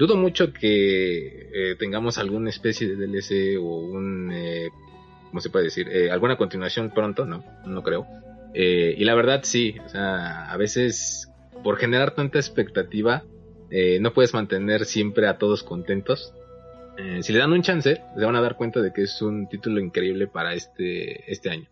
dudo 0.00 0.16
mucho 0.16 0.52
que 0.54 1.50
eh, 1.52 1.76
tengamos 1.78 2.16
alguna 2.16 2.48
especie 2.48 2.88
de 2.88 3.06
DLC 3.06 3.58
o 3.60 3.80
un, 3.80 4.30
eh, 4.32 4.68
¿cómo 5.28 5.42
se 5.42 5.50
puede 5.50 5.66
decir? 5.66 5.88
Eh, 5.90 6.10
alguna 6.10 6.38
continuación 6.38 6.90
pronto, 6.90 7.26
no, 7.26 7.44
no 7.66 7.82
creo. 7.82 8.06
Y 8.54 9.04
la 9.04 9.14
verdad 9.14 9.40
sí, 9.44 9.76
o 9.84 9.88
sea, 9.88 10.50
a 10.50 10.56
veces 10.56 11.30
por 11.62 11.76
generar 11.76 12.14
tanta 12.14 12.38
expectativa 12.38 13.24
no 14.00 14.12
puedes 14.12 14.34
mantener 14.34 14.84
siempre 14.84 15.28
a 15.28 15.38
todos 15.38 15.62
contentos. 15.62 16.34
si 17.20 17.32
le 17.32 17.38
dan 17.38 17.52
un 17.52 17.62
chance, 17.62 18.02
se 18.16 18.24
van 18.24 18.36
a 18.36 18.40
dar 18.40 18.56
cuenta 18.56 18.80
de 18.80 18.92
que 18.92 19.02
es 19.02 19.22
un 19.22 19.48
título 19.48 19.80
increíble 19.80 20.26
para 20.26 20.54
este, 20.54 21.30
este 21.30 21.50
año. 21.50 21.68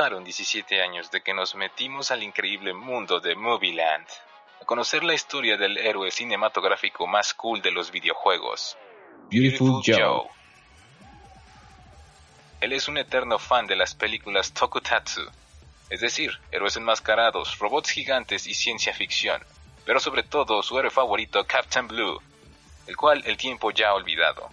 Pasaron 0.00 0.24
17 0.24 0.80
años 0.80 1.10
de 1.10 1.20
que 1.20 1.34
nos 1.34 1.54
metimos 1.54 2.10
al 2.10 2.22
increíble 2.22 2.72
mundo 2.72 3.20
de 3.20 3.34
Movieland, 3.34 4.06
a 4.62 4.64
conocer 4.64 5.04
la 5.04 5.12
historia 5.12 5.58
del 5.58 5.76
héroe 5.76 6.10
cinematográfico 6.10 7.06
más 7.06 7.34
cool 7.34 7.60
de 7.60 7.70
los 7.70 7.90
videojuegos, 7.90 8.78
Beautiful, 9.30 9.82
Joe. 9.84 10.26
Él 12.62 12.72
es 12.72 12.88
un 12.88 12.96
eterno 12.96 13.38
fan 13.38 13.66
de 13.66 13.76
las 13.76 13.94
películas 13.94 14.54
Tokutatsu, 14.54 15.20
es 15.90 16.00
decir, 16.00 16.30
héroes 16.50 16.78
enmascarados, 16.78 17.58
robots 17.58 17.90
gigantes 17.90 18.46
y 18.46 18.54
ciencia 18.54 18.94
ficción, 18.94 19.42
pero 19.84 20.00
sobre 20.00 20.22
todo 20.22 20.62
su 20.62 20.78
héroe 20.78 20.90
favorito 20.90 21.44
Captain 21.44 21.86
Blue, 21.86 22.22
el 22.86 22.96
cual 22.96 23.22
el 23.26 23.36
tiempo 23.36 23.70
ya 23.70 23.90
ha 23.90 23.94
olvidado. 23.94 24.48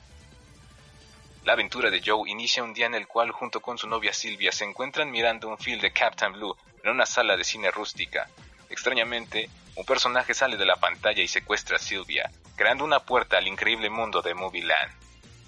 La 1.48 1.54
aventura 1.54 1.90
de 1.90 2.02
Joe 2.06 2.30
inicia 2.30 2.62
un 2.62 2.74
día 2.74 2.88
en 2.88 2.94
el 2.94 3.08
cual 3.08 3.32
junto 3.32 3.62
con 3.62 3.78
su 3.78 3.88
novia 3.88 4.12
Silvia 4.12 4.52
se 4.52 4.66
encuentran 4.66 5.10
mirando 5.10 5.48
un 5.48 5.58
film 5.58 5.80
de 5.80 5.94
Captain 5.94 6.34
Blue 6.34 6.54
en 6.84 6.92
una 6.92 7.06
sala 7.06 7.38
de 7.38 7.46
cine 7.46 7.72
rústica. 7.72 8.28
Extrañamente, 8.70 9.50
un 9.78 9.86
personaje 9.86 10.34
sale 10.34 10.58
de 10.58 10.66
la 10.66 10.76
pantalla 10.76 11.24
y 11.24 11.28
secuestra 11.30 11.78
a 11.78 11.80
Silvia, 11.80 12.30
creando 12.58 12.84
una 12.84 13.00
puerta 13.00 13.38
al 13.38 13.48
increíble 13.48 13.90
mundo 13.90 14.22
de 14.22 14.34
Movie 14.34 14.66
Land. 14.66 14.92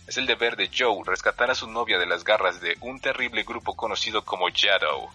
Es 0.08 0.16
el 0.16 0.26
deber 0.26 0.56
de 0.56 0.70
Joe 0.74 1.04
rescatar 1.06 1.52
a 1.52 1.56
su 1.56 1.70
novia 1.70 2.00
de 2.00 2.06
las 2.06 2.24
garras 2.24 2.62
de 2.62 2.78
un 2.80 3.02
terrible 3.02 3.44
grupo 3.44 3.76
conocido 3.76 4.24
como 4.24 4.48
Shadow. 4.48 5.10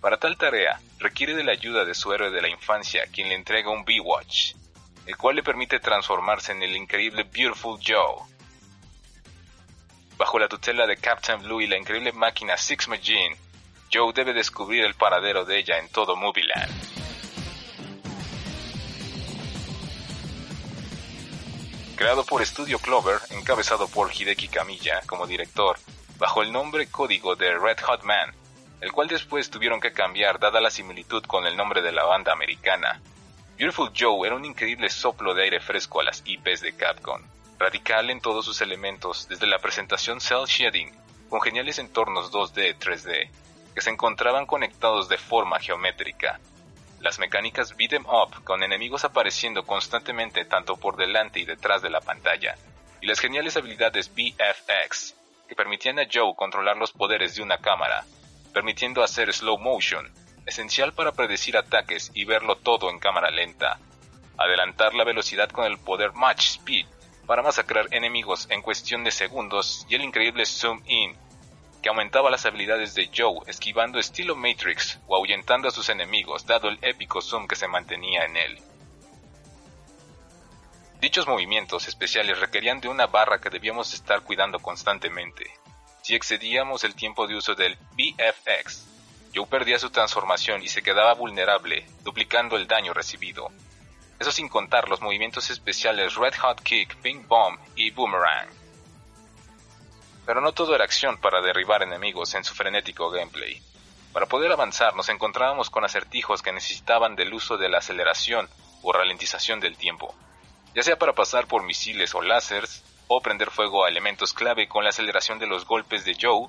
Para 0.00 0.18
tal 0.18 0.38
tarea, 0.38 0.80
requiere 1.00 1.34
de 1.34 1.42
la 1.42 1.50
ayuda 1.50 1.84
de 1.84 1.96
su 1.96 2.12
héroe 2.12 2.30
de 2.30 2.42
la 2.42 2.48
infancia, 2.48 3.06
quien 3.12 3.28
le 3.28 3.34
entrega 3.34 3.70
un 3.70 3.84
B-Watch, 3.84 4.54
el 5.06 5.16
cual 5.16 5.34
le 5.34 5.42
permite 5.42 5.80
transformarse 5.80 6.52
en 6.52 6.62
el 6.62 6.76
increíble 6.76 7.24
Beautiful 7.24 7.80
Joe 7.84 8.35
Bajo 10.18 10.38
la 10.38 10.48
tutela 10.48 10.86
de 10.86 10.96
Captain 10.96 11.42
Blue 11.42 11.60
y 11.60 11.66
la 11.66 11.76
increíble 11.76 12.10
máquina 12.12 12.56
Six 12.56 12.88
Machine, 12.88 13.36
Joe 13.92 14.14
debe 14.14 14.32
descubrir 14.32 14.84
el 14.84 14.94
paradero 14.94 15.44
de 15.44 15.58
ella 15.58 15.78
en 15.78 15.90
todo 15.90 16.16
Movieland. 16.16 16.72
Creado 21.96 22.24
por 22.24 22.44
Studio 22.44 22.78
Clover, 22.78 23.18
encabezado 23.30 23.88
por 23.88 24.10
Hideki 24.10 24.48
Kamiya 24.48 25.02
como 25.06 25.26
director, 25.26 25.78
bajo 26.18 26.42
el 26.42 26.50
nombre 26.50 26.86
código 26.86 27.36
de 27.36 27.56
Red 27.58 27.80
Hot 27.80 28.02
Man, 28.02 28.34
el 28.80 28.92
cual 28.92 29.08
después 29.08 29.50
tuvieron 29.50 29.80
que 29.80 29.92
cambiar 29.92 30.38
dada 30.38 30.62
la 30.62 30.70
similitud 30.70 31.24
con 31.24 31.46
el 31.46 31.56
nombre 31.58 31.82
de 31.82 31.92
la 31.92 32.04
banda 32.04 32.32
americana. 32.32 33.02
Beautiful 33.58 33.92
Joe 33.94 34.26
era 34.26 34.36
un 34.36 34.46
increíble 34.46 34.88
soplo 34.88 35.34
de 35.34 35.44
aire 35.44 35.60
fresco 35.60 36.00
a 36.00 36.04
las 36.04 36.22
IPs 36.24 36.62
de 36.62 36.74
Capcom 36.74 37.22
radical 37.58 38.10
en 38.10 38.20
todos 38.20 38.44
sus 38.44 38.60
elementos, 38.60 39.28
desde 39.28 39.46
la 39.46 39.58
presentación 39.58 40.20
cel 40.20 40.44
shading, 40.46 40.90
con 41.28 41.40
geniales 41.40 41.78
entornos 41.78 42.30
2D, 42.30 42.78
3D, 42.78 43.30
que 43.74 43.80
se 43.80 43.90
encontraban 43.90 44.46
conectados 44.46 45.08
de 45.08 45.18
forma 45.18 45.58
geométrica. 45.60 46.40
Las 47.00 47.18
mecánicas 47.18 47.76
beat 47.76 47.94
em 47.94 48.06
up, 48.06 48.42
con 48.44 48.62
enemigos 48.62 49.04
apareciendo 49.04 49.64
constantemente 49.64 50.44
tanto 50.44 50.76
por 50.76 50.96
delante 50.96 51.40
y 51.40 51.44
detrás 51.44 51.82
de 51.82 51.90
la 51.90 52.00
pantalla, 52.00 52.56
y 53.00 53.06
las 53.06 53.20
geniales 53.20 53.56
habilidades 53.56 54.10
BFX, 54.14 55.14
que 55.48 55.54
permitían 55.54 55.98
a 55.98 56.06
Joe 56.12 56.34
controlar 56.36 56.76
los 56.76 56.92
poderes 56.92 57.34
de 57.34 57.42
una 57.42 57.58
cámara, 57.58 58.04
permitiendo 58.52 59.02
hacer 59.02 59.32
slow 59.32 59.58
motion, 59.58 60.10
esencial 60.46 60.92
para 60.92 61.12
predecir 61.12 61.56
ataques 61.56 62.10
y 62.14 62.24
verlo 62.24 62.56
todo 62.56 62.90
en 62.90 62.98
cámara 62.98 63.30
lenta, 63.30 63.78
adelantar 64.38 64.94
la 64.94 65.04
velocidad 65.04 65.50
con 65.50 65.66
el 65.66 65.78
poder 65.78 66.12
Match 66.12 66.48
Speed, 66.56 66.86
para 67.26 67.42
masacrar 67.42 67.88
enemigos 67.90 68.46
en 68.50 68.62
cuestión 68.62 69.04
de 69.04 69.10
segundos 69.10 69.84
y 69.88 69.96
el 69.96 70.02
increíble 70.02 70.46
Zoom 70.46 70.80
In, 70.86 71.16
que 71.82 71.88
aumentaba 71.88 72.30
las 72.30 72.46
habilidades 72.46 72.94
de 72.94 73.10
Joe 73.14 73.40
esquivando 73.46 73.98
estilo 73.98 74.34
Matrix 74.34 74.98
o 75.06 75.16
ahuyentando 75.16 75.68
a 75.68 75.72
sus 75.72 75.88
enemigos 75.88 76.46
dado 76.46 76.68
el 76.68 76.78
épico 76.82 77.20
zoom 77.20 77.46
que 77.46 77.56
se 77.56 77.68
mantenía 77.68 78.24
en 78.24 78.36
él. 78.36 78.58
Dichos 81.00 81.28
movimientos 81.28 81.86
especiales 81.88 82.40
requerían 82.40 82.80
de 82.80 82.88
una 82.88 83.06
barra 83.06 83.40
que 83.40 83.50
debíamos 83.50 83.92
estar 83.92 84.22
cuidando 84.22 84.58
constantemente. 84.58 85.50
Si 86.02 86.14
excedíamos 86.14 86.84
el 86.84 86.94
tiempo 86.94 87.26
de 87.26 87.36
uso 87.36 87.54
del 87.54 87.76
BFX, 87.92 88.86
Joe 89.34 89.46
perdía 89.46 89.78
su 89.78 89.90
transformación 89.90 90.62
y 90.62 90.68
se 90.68 90.82
quedaba 90.82 91.12
vulnerable, 91.14 91.86
duplicando 92.02 92.56
el 92.56 92.66
daño 92.66 92.94
recibido, 92.94 93.50
eso 94.18 94.32
sin 94.32 94.48
contar 94.48 94.88
los 94.88 95.00
movimientos 95.00 95.50
especiales 95.50 96.14
Red 96.14 96.34
Hot 96.40 96.60
Kick, 96.62 96.96
Pink 96.96 97.26
Bomb 97.26 97.58
y 97.74 97.90
Boomerang. 97.90 98.48
Pero 100.24 100.40
no 100.40 100.52
todo 100.52 100.74
era 100.74 100.84
acción 100.84 101.18
para 101.18 101.40
derribar 101.40 101.82
enemigos 101.82 102.34
en 102.34 102.44
su 102.44 102.54
frenético 102.54 103.10
gameplay. 103.10 103.62
Para 104.12 104.26
poder 104.26 104.50
avanzar 104.50 104.96
nos 104.96 105.10
encontrábamos 105.10 105.68
con 105.68 105.84
acertijos 105.84 106.42
que 106.42 106.52
necesitaban 106.52 107.14
del 107.14 107.34
uso 107.34 107.58
de 107.58 107.68
la 107.68 107.78
aceleración 107.78 108.48
o 108.82 108.92
ralentización 108.92 109.60
del 109.60 109.76
tiempo, 109.76 110.14
ya 110.74 110.82
sea 110.82 110.98
para 110.98 111.12
pasar 111.12 111.46
por 111.46 111.62
misiles 111.62 112.14
o 112.14 112.22
láseres, 112.22 112.82
o 113.08 113.20
prender 113.20 113.50
fuego 113.50 113.84
a 113.84 113.88
elementos 113.88 114.32
clave 114.32 114.68
con 114.68 114.82
la 114.82 114.90
aceleración 114.90 115.38
de 115.38 115.46
los 115.46 115.64
golpes 115.64 116.04
de 116.04 116.16
Joe. 116.20 116.48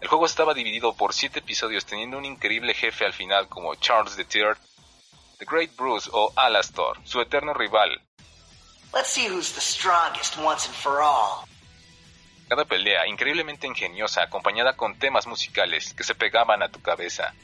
El 0.00 0.08
juego 0.08 0.26
estaba 0.26 0.54
dividido 0.54 0.94
por 0.94 1.12
siete 1.12 1.40
episodios 1.40 1.86
teniendo 1.86 2.18
un 2.18 2.24
increíble 2.24 2.74
jefe 2.74 3.04
al 3.04 3.12
final 3.12 3.48
como 3.48 3.74
Charles 3.74 4.16
III 4.16 4.67
The 5.38 5.44
Great 5.44 5.76
Bruce 5.76 6.10
o 6.12 6.32
Alastor, 6.34 6.98
su 7.04 7.20
eterno 7.20 7.54
rival. 7.54 8.02
Cada 12.48 12.64
pelea 12.64 13.06
increíblemente 13.06 13.68
ingeniosa 13.68 14.22
acompañada 14.24 14.72
con 14.72 14.98
temas 14.98 15.28
musicales 15.28 15.94
que 15.94 16.02
se 16.02 16.16
pegaban 16.16 16.60
a 16.64 16.70
tu 16.70 16.82
cabeza, 16.82 17.34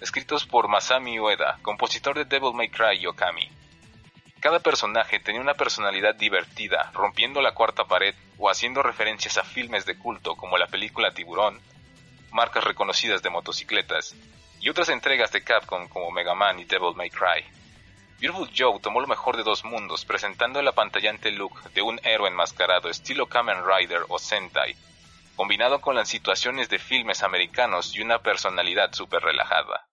escritos 0.00 0.46
por 0.46 0.68
Masami 0.68 1.20
Ueda, 1.20 1.58
compositor 1.60 2.16
de 2.16 2.24
Devil 2.24 2.54
May 2.54 2.70
Cry 2.70 3.00
y 3.00 3.06
Okami. 3.06 3.50
Cada 4.40 4.60
personaje 4.60 5.20
tenía 5.20 5.42
una 5.42 5.52
personalidad 5.52 6.14
divertida, 6.14 6.90
rompiendo 6.94 7.42
la 7.42 7.52
cuarta 7.52 7.84
pared 7.84 8.14
o 8.38 8.48
haciendo 8.48 8.82
referencias 8.82 9.36
a 9.36 9.44
filmes 9.44 9.84
de 9.84 9.98
culto 9.98 10.36
como 10.36 10.56
la 10.56 10.68
película 10.68 11.10
Tiburón, 11.10 11.60
marcas 12.30 12.64
reconocidas 12.64 13.22
de 13.22 13.28
motocicletas 13.28 14.16
y 14.62 14.68
otras 14.68 14.88
entregas 14.88 15.32
de 15.32 15.42
Capcom 15.42 15.88
como 15.88 16.12
Mega 16.12 16.34
Man 16.34 16.60
y 16.60 16.64
Devil 16.64 16.94
May 16.94 17.10
Cry. 17.10 17.44
Beautiful 18.20 18.48
Joe 18.56 18.78
tomó 18.80 19.00
lo 19.00 19.08
mejor 19.08 19.36
de 19.36 19.42
dos 19.42 19.64
mundos, 19.64 20.04
presentando 20.04 20.60
el 20.60 20.68
apantallante 20.68 21.32
look 21.32 21.72
de 21.72 21.82
un 21.82 22.00
héroe 22.04 22.28
enmascarado 22.28 22.88
estilo 22.88 23.26
Kamen 23.26 23.64
Rider 23.66 24.02
o 24.08 24.20
Sentai, 24.20 24.76
combinado 25.34 25.80
con 25.80 25.96
las 25.96 26.08
situaciones 26.08 26.68
de 26.68 26.78
filmes 26.78 27.24
americanos 27.24 27.92
y 27.96 28.02
una 28.02 28.20
personalidad 28.20 28.92
súper 28.92 29.22
relajada. 29.22 29.88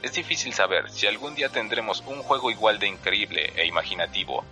Es 0.00 0.12
difícil 0.12 0.54
saber 0.54 0.88
si 0.90 1.08
algún 1.08 1.34
día 1.34 1.48
tendremos 1.48 2.04
un 2.06 2.22
juego 2.22 2.52
igual 2.52 2.78
de 2.78 2.86
increíble 2.86 3.52
e 3.56 3.66
imaginativo, 3.66 4.44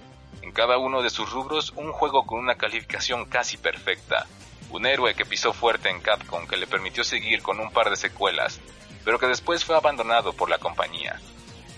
en 0.47 0.53
cada 0.53 0.79
uno 0.79 1.03
de 1.03 1.11
sus 1.11 1.33
rubros 1.33 1.73
un 1.75 1.91
juego 1.91 2.25
con 2.25 2.39
una 2.39 2.55
calificación 2.55 3.25
casi 3.25 3.57
perfecta. 3.57 4.27
Un 4.71 4.87
héroe 4.87 5.17
que 5.17 5.27
pisó 5.27 5.53
fuerte 5.53 5.91
en 5.91 6.01
Capcom 6.01 6.47
que 6.47 6.57
le 6.57 6.69
permitió 6.69 7.03
seguir 7.03 7.43
con 7.43 7.59
un 7.59 7.73
par 7.73 7.91
de 7.91 7.97
secuelas, 7.97 8.61
pero 9.05 9.19
que 9.19 9.27
después 9.27 9.65
fue 9.65 9.77
abandonado 9.77 10.35
por 10.35 10.49
la 10.49 10.59
compañía. 10.59 11.21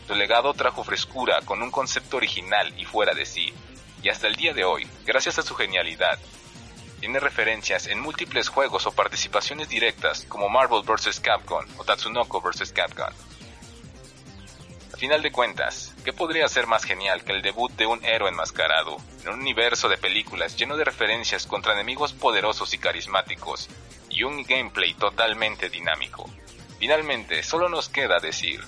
Su 0.07 0.15
legado 0.15 0.53
trajo 0.53 0.85
frescura 0.85 1.41
con 1.47 1.63
un 1.63 1.71
concepto 1.71 2.19
original 2.19 2.79
y 2.79 2.85
fuera 2.85 3.15
de 3.15 3.25
sí, 3.25 3.55
y 4.03 4.11
hasta 4.11 4.27
el 4.27 4.37
día 4.37 4.53
de 4.53 4.65
hoy, 4.65 4.87
gracias 5.07 5.39
a 5.39 5.43
su 5.43 5.55
genialidad, 5.55 6.19
tiene 7.01 7.21
referencias 7.21 7.87
en 7.87 8.01
múltiples 8.01 8.51
juegos 8.51 8.87
o 8.87 8.93
participaciones 8.93 9.71
directas 9.71 10.27
como 10.29 10.51
Marvel 10.51 10.83
vs. 10.83 11.21
Capcom 11.21 11.65
o 11.79 11.85
Tatsunoko 11.85 12.43
vs. 12.43 12.71
Capcom. 12.73 13.15
Al 14.99 15.03
final 15.03 15.23
de 15.23 15.31
cuentas, 15.31 15.95
¿qué 16.05 16.13
podría 16.13 16.49
ser 16.49 16.67
más 16.67 16.83
genial 16.83 17.23
que 17.23 17.31
el 17.31 17.41
debut 17.41 17.71
de 17.77 17.87
un 17.87 18.05
héroe 18.05 18.31
enmascarado 18.31 18.97
en 19.23 19.29
un 19.29 19.39
universo 19.43 19.89
de 19.89 19.97
películas 19.97 20.57
lleno 20.57 20.77
de 20.77 20.83
referencias 20.83 21.47
contra 21.47 21.75
enemigos 21.75 22.13
poderosos 22.13 22.75
y 22.75 22.79
carismáticos 22.79 23.69
y 24.11 24.25
un 24.25 24.43
gameplay 24.43 24.95
totalmente 24.95 25.69
dinámico? 25.69 26.29
Finalmente, 26.81 27.45
solo 27.45 27.69
nos 27.69 27.89
queda 27.89 28.19
decir... 28.19 28.61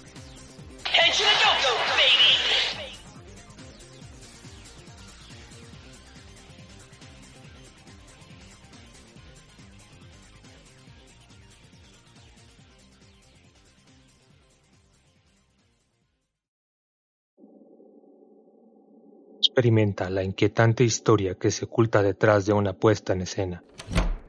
experimenta 19.50 20.08
la 20.10 20.22
inquietante 20.22 20.84
historia 20.84 21.34
que 21.34 21.50
se 21.50 21.64
oculta 21.64 22.02
detrás 22.02 22.46
de 22.46 22.52
una 22.52 22.72
puesta 22.72 23.14
en 23.14 23.22
escena, 23.22 23.64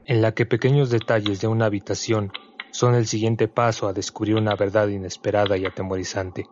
en 0.04 0.20
la 0.20 0.34
que 0.34 0.46
pequeños 0.46 0.90
detalles 0.90 1.40
de 1.40 1.46
una 1.46 1.66
habitación 1.66 2.32
son 2.72 2.96
el 2.96 3.06
siguiente 3.06 3.46
paso 3.46 3.86
a 3.86 3.92
descubrir 3.92 4.34
una 4.34 4.56
verdad 4.56 4.88
inesperada 4.88 5.56
y 5.56 5.64
atemorizante. 5.64 6.48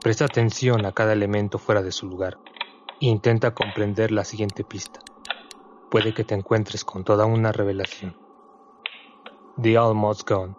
Presta 0.00 0.24
atención 0.24 0.86
a 0.86 0.92
cada 0.92 1.14
elemento 1.14 1.58
fuera 1.58 1.82
de 1.82 1.90
su 1.90 2.06
lugar 2.06 2.38
e 3.00 3.06
intenta 3.06 3.54
comprender 3.54 4.12
la 4.12 4.24
siguiente 4.24 4.62
pista. 4.62 5.00
Puede 5.90 6.14
que 6.14 6.22
te 6.22 6.36
encuentres 6.36 6.84
con 6.84 7.02
toda 7.02 7.26
una 7.26 7.50
revelación. 7.50 8.16
The 9.60 9.76
Almost 9.76 10.30
Gone. 10.30 10.54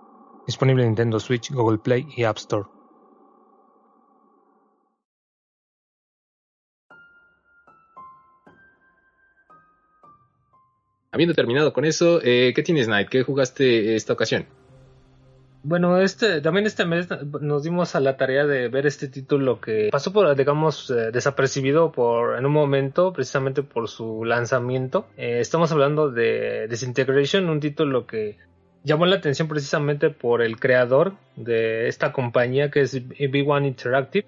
Disponible 0.45 0.83
en 0.83 0.89
Nintendo 0.89 1.21
Switch, 1.21 1.49
Google 1.49 1.77
Play 1.77 2.07
y 2.17 2.25
App 2.25 2.37
Store. 2.37 2.74
Habiendo 11.15 11.33
terminado 11.33 11.71
con 11.71 11.85
eso, 11.85 12.19
eh, 12.21 12.51
¿qué 12.53 12.61
tienes, 12.61 12.89
Night? 12.89 13.07
¿Qué 13.07 13.23
jugaste 13.23 13.95
esta 13.95 14.11
ocasión? 14.11 14.47
Bueno, 15.63 16.01
este, 16.01 16.41
también 16.41 16.65
este 16.65 16.85
mes 16.85 17.07
nos 17.39 17.63
dimos 17.63 17.95
a 17.95 18.01
la 18.01 18.17
tarea 18.17 18.45
de 18.45 18.67
ver 18.67 18.85
este 18.85 19.07
título 19.07 19.61
que 19.61 19.87
pasó 19.93 20.11
por, 20.11 20.35
digamos, 20.35 20.89
eh, 20.89 21.11
desapercibido 21.13 21.93
por, 21.93 22.37
en 22.37 22.45
un 22.45 22.51
momento, 22.51 23.13
precisamente 23.13 23.63
por 23.63 23.87
su 23.87 24.25
lanzamiento. 24.25 25.07
Eh, 25.15 25.37
estamos 25.39 25.71
hablando 25.71 26.11
de 26.11 26.67
Disintegration, 26.67 27.47
un 27.47 27.61
título 27.61 28.05
que 28.05 28.37
llamó 28.83 29.05
la 29.05 29.15
atención 29.15 29.47
precisamente 29.47 30.09
por 30.09 30.41
el 30.41 30.59
creador 30.59 31.13
de 31.37 31.87
esta 31.87 32.11
compañía 32.11 32.71
que 32.71 32.81
es 32.81 32.93
B1 32.93 33.65
Interactive 33.65 34.27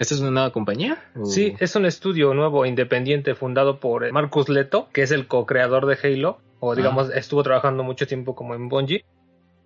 ¿Esta 0.00 0.14
es 0.14 0.20
una 0.22 0.30
nueva 0.30 0.50
compañía? 0.50 0.96
Sí, 1.26 1.54
es 1.60 1.76
un 1.76 1.84
estudio 1.84 2.32
nuevo 2.32 2.64
independiente 2.64 3.34
fundado 3.34 3.80
por 3.80 4.06
eh, 4.06 4.12
Marcus 4.12 4.48
Leto, 4.48 4.88
que 4.94 5.02
es 5.02 5.10
el 5.10 5.26
co-creador 5.26 5.84
de 5.84 5.98
Halo, 6.02 6.38
o 6.58 6.72
ah. 6.72 6.74
digamos, 6.74 7.10
estuvo 7.10 7.42
trabajando 7.42 7.82
mucho 7.82 8.06
tiempo 8.06 8.34
como 8.34 8.54
en 8.54 8.70
Bungie. 8.70 9.04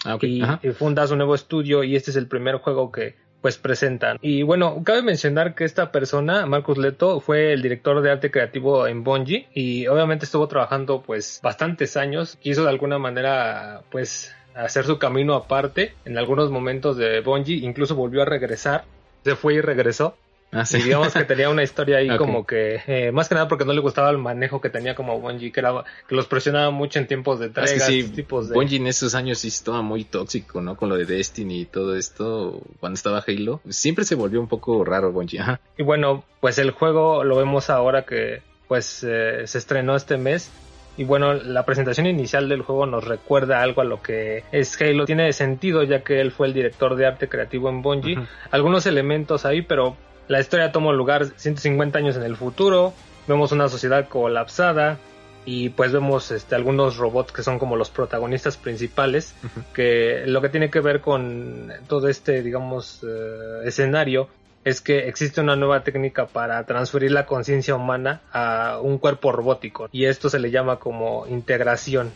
Ah, 0.04 0.18
y, 0.20 0.42
funda 0.72 1.06
su 1.06 1.14
nuevo 1.14 1.36
estudio 1.36 1.84
y 1.84 1.94
este 1.94 2.10
es 2.10 2.16
el 2.16 2.26
primer 2.26 2.56
juego 2.56 2.90
que 2.90 3.14
pues 3.42 3.58
presentan. 3.58 4.18
Y 4.22 4.42
bueno, 4.42 4.82
cabe 4.82 5.02
mencionar 5.02 5.54
que 5.54 5.64
esta 5.64 5.92
persona, 5.92 6.46
Marcus 6.46 6.78
Leto, 6.78 7.20
fue 7.20 7.52
el 7.52 7.62
director 7.62 8.00
de 8.00 8.10
arte 8.10 8.32
creativo 8.32 8.88
en 8.88 9.04
Bungie 9.04 9.46
y 9.54 9.86
obviamente 9.86 10.24
estuvo 10.24 10.48
trabajando 10.48 11.02
pues 11.02 11.38
bastantes 11.44 11.96
años. 11.96 12.36
Quiso 12.42 12.64
de 12.64 12.70
alguna 12.70 12.98
manera 12.98 13.82
pues 13.92 14.34
hacer 14.56 14.84
su 14.84 14.98
camino 14.98 15.34
aparte 15.34 15.94
en 16.04 16.18
algunos 16.18 16.50
momentos 16.50 16.96
de 16.96 17.20
Bungie, 17.20 17.64
incluso 17.64 17.94
volvió 17.94 18.22
a 18.22 18.24
regresar, 18.24 18.84
se 19.22 19.36
fue 19.36 19.54
y 19.54 19.60
regresó. 19.60 20.16
Ah, 20.54 20.64
digamos 20.72 21.12
que 21.12 21.24
tenía 21.24 21.50
una 21.50 21.62
historia 21.62 21.98
ahí 21.98 22.08
como 22.16 22.46
que, 22.46 22.80
eh, 22.86 23.10
más 23.12 23.28
que 23.28 23.34
nada 23.34 23.48
porque 23.48 23.64
no 23.64 23.72
le 23.72 23.80
gustaba 23.80 24.10
el 24.10 24.18
manejo 24.18 24.60
que 24.60 24.70
tenía 24.70 24.94
como 24.94 25.20
Bungie, 25.20 25.50
que, 25.50 25.60
era, 25.60 25.84
que 26.08 26.14
los 26.14 26.26
presionaba 26.26 26.70
mucho 26.70 27.00
en 27.00 27.06
tiempos 27.06 27.40
de 27.40 27.46
entregas, 27.46 27.72
es 27.72 27.84
que 27.84 28.02
sí, 28.02 28.08
tipos 28.10 28.48
de... 28.48 28.54
Bungie 28.54 28.78
en 28.78 28.86
esos 28.86 29.14
años 29.14 29.38
sí 29.38 29.48
estaba 29.48 29.82
muy 29.82 30.04
tóxico, 30.04 30.60
¿no? 30.60 30.76
Con 30.76 30.88
lo 30.88 30.96
de 30.96 31.04
Destiny 31.04 31.62
y 31.62 31.64
todo 31.66 31.96
esto, 31.96 32.62
cuando 32.78 32.94
estaba 32.94 33.24
Halo, 33.26 33.60
siempre 33.68 34.04
se 34.04 34.14
volvió 34.14 34.40
un 34.40 34.48
poco 34.48 34.84
raro 34.84 35.12
Bungie, 35.12 35.40
Y 35.76 35.82
bueno, 35.82 36.24
pues 36.40 36.58
el 36.58 36.70
juego 36.70 37.24
lo 37.24 37.36
vemos 37.36 37.68
ahora 37.68 38.04
que 38.04 38.42
pues 38.68 39.04
eh, 39.04 39.46
se 39.46 39.58
estrenó 39.58 39.96
este 39.96 40.16
mes. 40.16 40.50
Y 40.96 41.04
bueno, 41.04 41.34
la 41.34 41.64
presentación 41.64 42.06
inicial 42.06 42.48
del 42.48 42.62
juego 42.62 42.86
nos 42.86 43.04
recuerda 43.04 43.62
algo 43.62 43.80
a 43.80 43.84
lo 43.84 44.00
que 44.00 44.44
es 44.52 44.80
Halo. 44.80 45.06
Tiene 45.06 45.32
sentido 45.32 45.82
ya 45.82 46.04
que 46.04 46.20
él 46.20 46.30
fue 46.30 46.46
el 46.46 46.54
director 46.54 46.94
de 46.94 47.06
arte 47.06 47.28
creativo 47.28 47.68
en 47.68 47.82
Bungie. 47.82 48.18
Algunos 48.52 48.86
elementos 48.86 49.44
ahí, 49.44 49.62
pero 49.62 49.96
la 50.28 50.40
historia 50.40 50.72
toma 50.72 50.92
lugar 50.92 51.26
150 51.36 51.98
años 51.98 52.16
en 52.16 52.22
el 52.22 52.36
futuro, 52.36 52.92
vemos 53.26 53.52
una 53.52 53.68
sociedad 53.68 54.08
colapsada 54.08 54.98
y 55.46 55.68
pues 55.70 55.92
vemos 55.92 56.30
este, 56.30 56.54
algunos 56.54 56.96
robots 56.96 57.32
que 57.32 57.42
son 57.42 57.58
como 57.58 57.76
los 57.76 57.90
protagonistas 57.90 58.56
principales, 58.56 59.34
que 59.74 60.24
lo 60.26 60.40
que 60.40 60.48
tiene 60.48 60.70
que 60.70 60.80
ver 60.80 61.00
con 61.00 61.72
todo 61.86 62.08
este, 62.08 62.42
digamos, 62.42 63.02
eh, 63.02 63.66
escenario 63.66 64.28
es 64.64 64.80
que 64.80 65.08
existe 65.08 65.42
una 65.42 65.56
nueva 65.56 65.84
técnica 65.84 66.26
para 66.26 66.64
transferir 66.64 67.12
la 67.12 67.26
conciencia 67.26 67.74
humana 67.74 68.22
a 68.32 68.78
un 68.82 68.96
cuerpo 68.96 69.30
robótico 69.30 69.90
y 69.92 70.06
esto 70.06 70.30
se 70.30 70.38
le 70.38 70.50
llama 70.50 70.76
como 70.76 71.26
integración, 71.26 72.10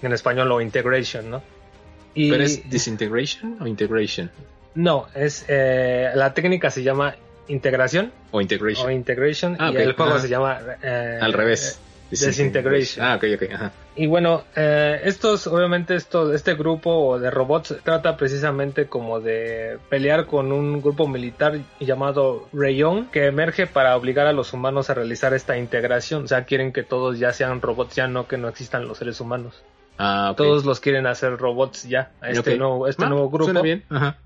en 0.00 0.12
español 0.14 0.50
o 0.50 0.62
integration, 0.62 1.28
¿no? 1.28 1.42
¿Pero 2.14 2.42
es 2.42 2.68
disintegration 2.70 3.58
o 3.60 3.66
integration? 3.66 4.30
No, 4.74 5.08
es 5.14 5.44
eh, 5.48 6.10
la 6.14 6.32
técnica 6.32 6.70
se 6.70 6.82
llama 6.82 7.14
integración. 7.50 8.12
O 8.30 8.40
integration. 8.40 8.86
O 8.86 8.90
integration. 8.90 9.56
Ah, 9.58 9.70
y 9.72 9.76
el 9.76 9.92
juego 9.92 10.18
se 10.18 10.28
llama... 10.28 10.58
Eh, 10.82 11.18
Al 11.20 11.32
revés. 11.32 11.80
Desintegration. 12.10 13.06
Ah, 13.06 13.16
ok, 13.16 13.24
ok. 13.36 13.70
Y 13.96 14.06
bueno, 14.06 14.42
eh, 14.56 15.00
estos, 15.04 15.46
obviamente, 15.46 15.94
estos, 15.94 16.34
este 16.34 16.54
grupo 16.54 17.18
de 17.18 17.30
robots 17.30 17.76
trata 17.84 18.16
precisamente 18.16 18.86
como 18.86 19.20
de 19.20 19.78
pelear 19.88 20.26
con 20.26 20.52
un 20.52 20.80
grupo 20.80 21.06
militar 21.06 21.60
llamado 21.78 22.48
Rayon 22.52 23.06
que 23.06 23.26
emerge 23.26 23.66
para 23.66 23.96
obligar 23.96 24.26
a 24.26 24.32
los 24.32 24.52
humanos 24.52 24.90
a 24.90 24.94
realizar 24.94 25.34
esta 25.34 25.56
integración. 25.56 26.24
O 26.24 26.28
sea, 26.28 26.44
quieren 26.44 26.72
que 26.72 26.82
todos 26.82 27.18
ya 27.18 27.32
sean 27.32 27.60
robots, 27.60 27.94
ya 27.94 28.08
no 28.08 28.26
que 28.26 28.36
no 28.36 28.48
existan 28.48 28.88
los 28.88 28.98
seres 28.98 29.20
humanos. 29.20 29.62
Ah, 30.02 30.32
Todos 30.34 30.64
los 30.64 30.80
quieren 30.80 31.06
hacer 31.06 31.36
robots 31.36 31.86
ya, 31.86 32.10
este 32.22 32.56
nuevo, 32.56 32.88
este 32.88 33.04
ah, 33.04 33.08
nuevo 33.10 33.28
grupo. 33.28 33.44
Suena 33.44 33.60
bien. 33.60 33.84
Ajá. 33.90 34.16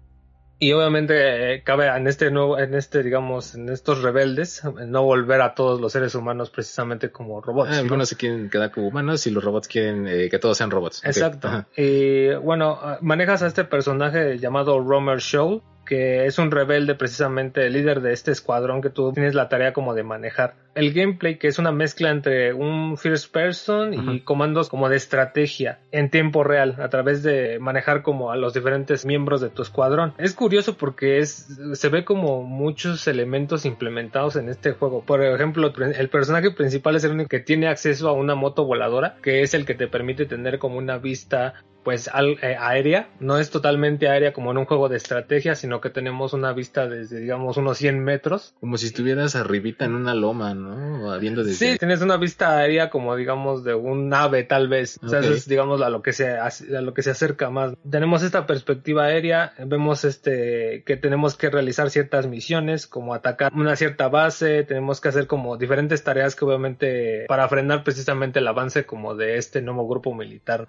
Y 0.59 0.73
obviamente 0.73 1.55
eh, 1.55 1.63
cabe 1.63 1.89
en 1.89 2.07
este 2.07 2.31
nuevo, 2.31 2.59
en 2.59 2.75
este, 2.75 3.03
digamos, 3.03 3.55
en 3.55 3.69
estos 3.69 4.03
rebeldes, 4.03 4.63
no 4.65 5.03
volver 5.03 5.41
a 5.41 5.55
todos 5.55 5.81
los 5.81 5.93
seres 5.93 6.15
humanos 6.15 6.51
precisamente 6.51 7.11
como 7.11 7.41
robots. 7.41 7.71
Ah, 7.73 7.79
algunos 7.79 8.09
se 8.09 8.17
quieren 8.17 8.49
quedar 8.49 8.71
como 8.71 8.89
humanos 8.89 9.27
y 9.27 9.31
los 9.31 9.43
robots 9.43 9.69
quieren 9.69 10.07
eh, 10.07 10.29
que 10.31 10.39
todos 10.39 10.57
sean 10.57 10.71
robots. 10.71 11.05
Exacto. 11.05 11.67
Y 11.77 12.35
bueno, 12.35 12.79
manejas 13.01 13.43
a 13.43 13.47
este 13.49 13.65
personaje 13.65 14.39
llamado 14.39 14.79
Romer 14.79 15.19
Show, 15.19 15.63
que 15.85 16.27
es 16.27 16.39
un 16.39 16.51
rebelde 16.51 16.95
precisamente 16.95 17.67
el 17.67 17.73
líder 17.73 18.01
de 18.01 18.13
este 18.13 18.31
escuadrón 18.31 18.81
que 18.81 18.91
tú 18.91 19.13
tienes 19.13 19.35
la 19.35 19.49
tarea 19.49 19.73
como 19.73 19.95
de 19.95 20.05
manejar. 20.05 20.55
El 20.75 20.93
gameplay 20.93 21.39
que 21.39 21.49
es 21.49 21.59
una 21.59 21.73
mezcla 21.73 22.11
entre 22.11 22.53
un 22.53 22.97
first 22.97 23.33
person 23.33 23.95
y 23.95 24.21
comandos 24.21 24.69
como 24.69 24.89
de 24.89 24.97
estrategia 24.97 25.79
en 25.93 26.11
tiempo 26.11 26.45
real 26.45 26.77
a 26.79 26.89
través 26.89 27.23
de 27.23 27.59
manejar 27.61 28.03
como 28.03 28.31
a 28.31 28.37
los 28.37 28.55
diferentes 28.55 29.05
miembros 29.05 29.41
de 29.41 29.51
tu 29.51 29.63
escuadrón. 29.63 30.15
Es 30.19 30.35
curioso 30.35 30.77
porque 30.77 31.19
es 31.19 31.59
se 31.73 31.89
ve 31.89 32.05
como 32.05 32.43
muchos 32.43 33.07
elementos 33.07 33.65
implementados 33.65 34.37
en 34.37 34.49
este 34.49 34.73
juego. 34.73 35.03
Por 35.03 35.23
ejemplo, 35.23 35.73
el 35.77 36.09
personaje 36.09 36.51
principal 36.51 36.97
es 36.97 37.05
el 37.05 37.13
único 37.13 37.29
que 37.29 37.41
tiene 37.41 37.69
acceso 37.69 38.09
a 38.09 38.13
una 38.13 38.35
moto 38.35 38.65
voladora, 38.65 39.17
que 39.23 39.43
es 39.43 39.55
el 39.55 39.65
que 39.67 39.75
te 39.75 39.89
permite 39.89 40.27
tener 40.27 40.59
como 40.59 40.79
una 40.79 40.99
vista 40.99 41.55
pues 41.85 42.09
eh, 42.09 42.57
aérea, 42.59 43.11
no 43.21 43.39
es 43.39 43.51
totalmente 43.51 44.09
aérea 44.09 44.33
como 44.33 44.51
en 44.51 44.59
un 44.59 44.65
juego 44.65 44.89
de 44.89 44.97
estrategia, 44.97 45.55
sino 45.55 45.81
que 45.81 45.91
tenemos 45.91 46.33
una 46.33 46.53
vista 46.53 46.89
desde 46.89 47.21
digamos 47.21 47.59
unos 47.59 47.79
100 47.79 48.03
metros. 48.03 48.55
Como 48.59 48.79
si 48.79 48.87
estuvieras 48.87 49.37
arribita 49.37 49.85
en 49.85 49.95
una 49.95 50.15
loma, 50.15 50.55
¿no? 50.55 50.64
Viendo 51.21 51.45
desde... 51.45 51.73
Sí, 51.73 51.79
tienes 51.79 52.01
una 52.03 52.17
vista 52.17 52.59
aérea 52.59 52.91
como 52.91 53.17
digamos 53.17 53.65
de 53.65 53.75
un 53.75 54.13
ave 54.13 54.45
tal 54.45 54.69
vez, 54.69 54.99
o 55.03 55.09
sea, 55.09 55.21
eso 55.21 55.33
es 55.33 55.49
digamos 55.49 55.81
a 55.83 55.91
lo 55.91 56.03
que 56.03 56.13
se 56.13 56.37
a 56.37 56.51
lo 56.81 56.95
que 56.95 57.03
se 57.03 57.11
acerca 57.11 57.51
más. 57.51 57.75
Tenemos 57.89 58.23
esta 58.23 58.47
perspectiva 58.47 59.05
aérea, 59.05 59.53
vemos 59.65 60.05
este 60.05 60.83
que 60.85 60.97
tenemos 60.97 61.37
que 61.37 61.51
realizar 61.51 61.91
ciertas 61.91 62.27
misiones 62.27 62.87
como 62.87 63.15
atacar 63.15 63.53
una 63.55 63.77
cierta 63.77 64.09
base, 64.09 64.65
tenemos 64.65 65.01
que 65.01 65.09
hacer 65.09 65.27
como 65.27 65.57
diferentes 65.57 66.03
tareas 66.05 66.35
que 66.37 66.45
obviamente 66.45 67.27
para 67.29 67.49
frenar 67.49 67.85
precisamente 67.85 68.39
el 68.39 68.49
avance 68.49 68.87
como 68.87 69.15
de 69.15 69.39
este 69.39 69.63
nuevo 69.63 69.89
grupo 69.89 70.15
militar 70.15 70.69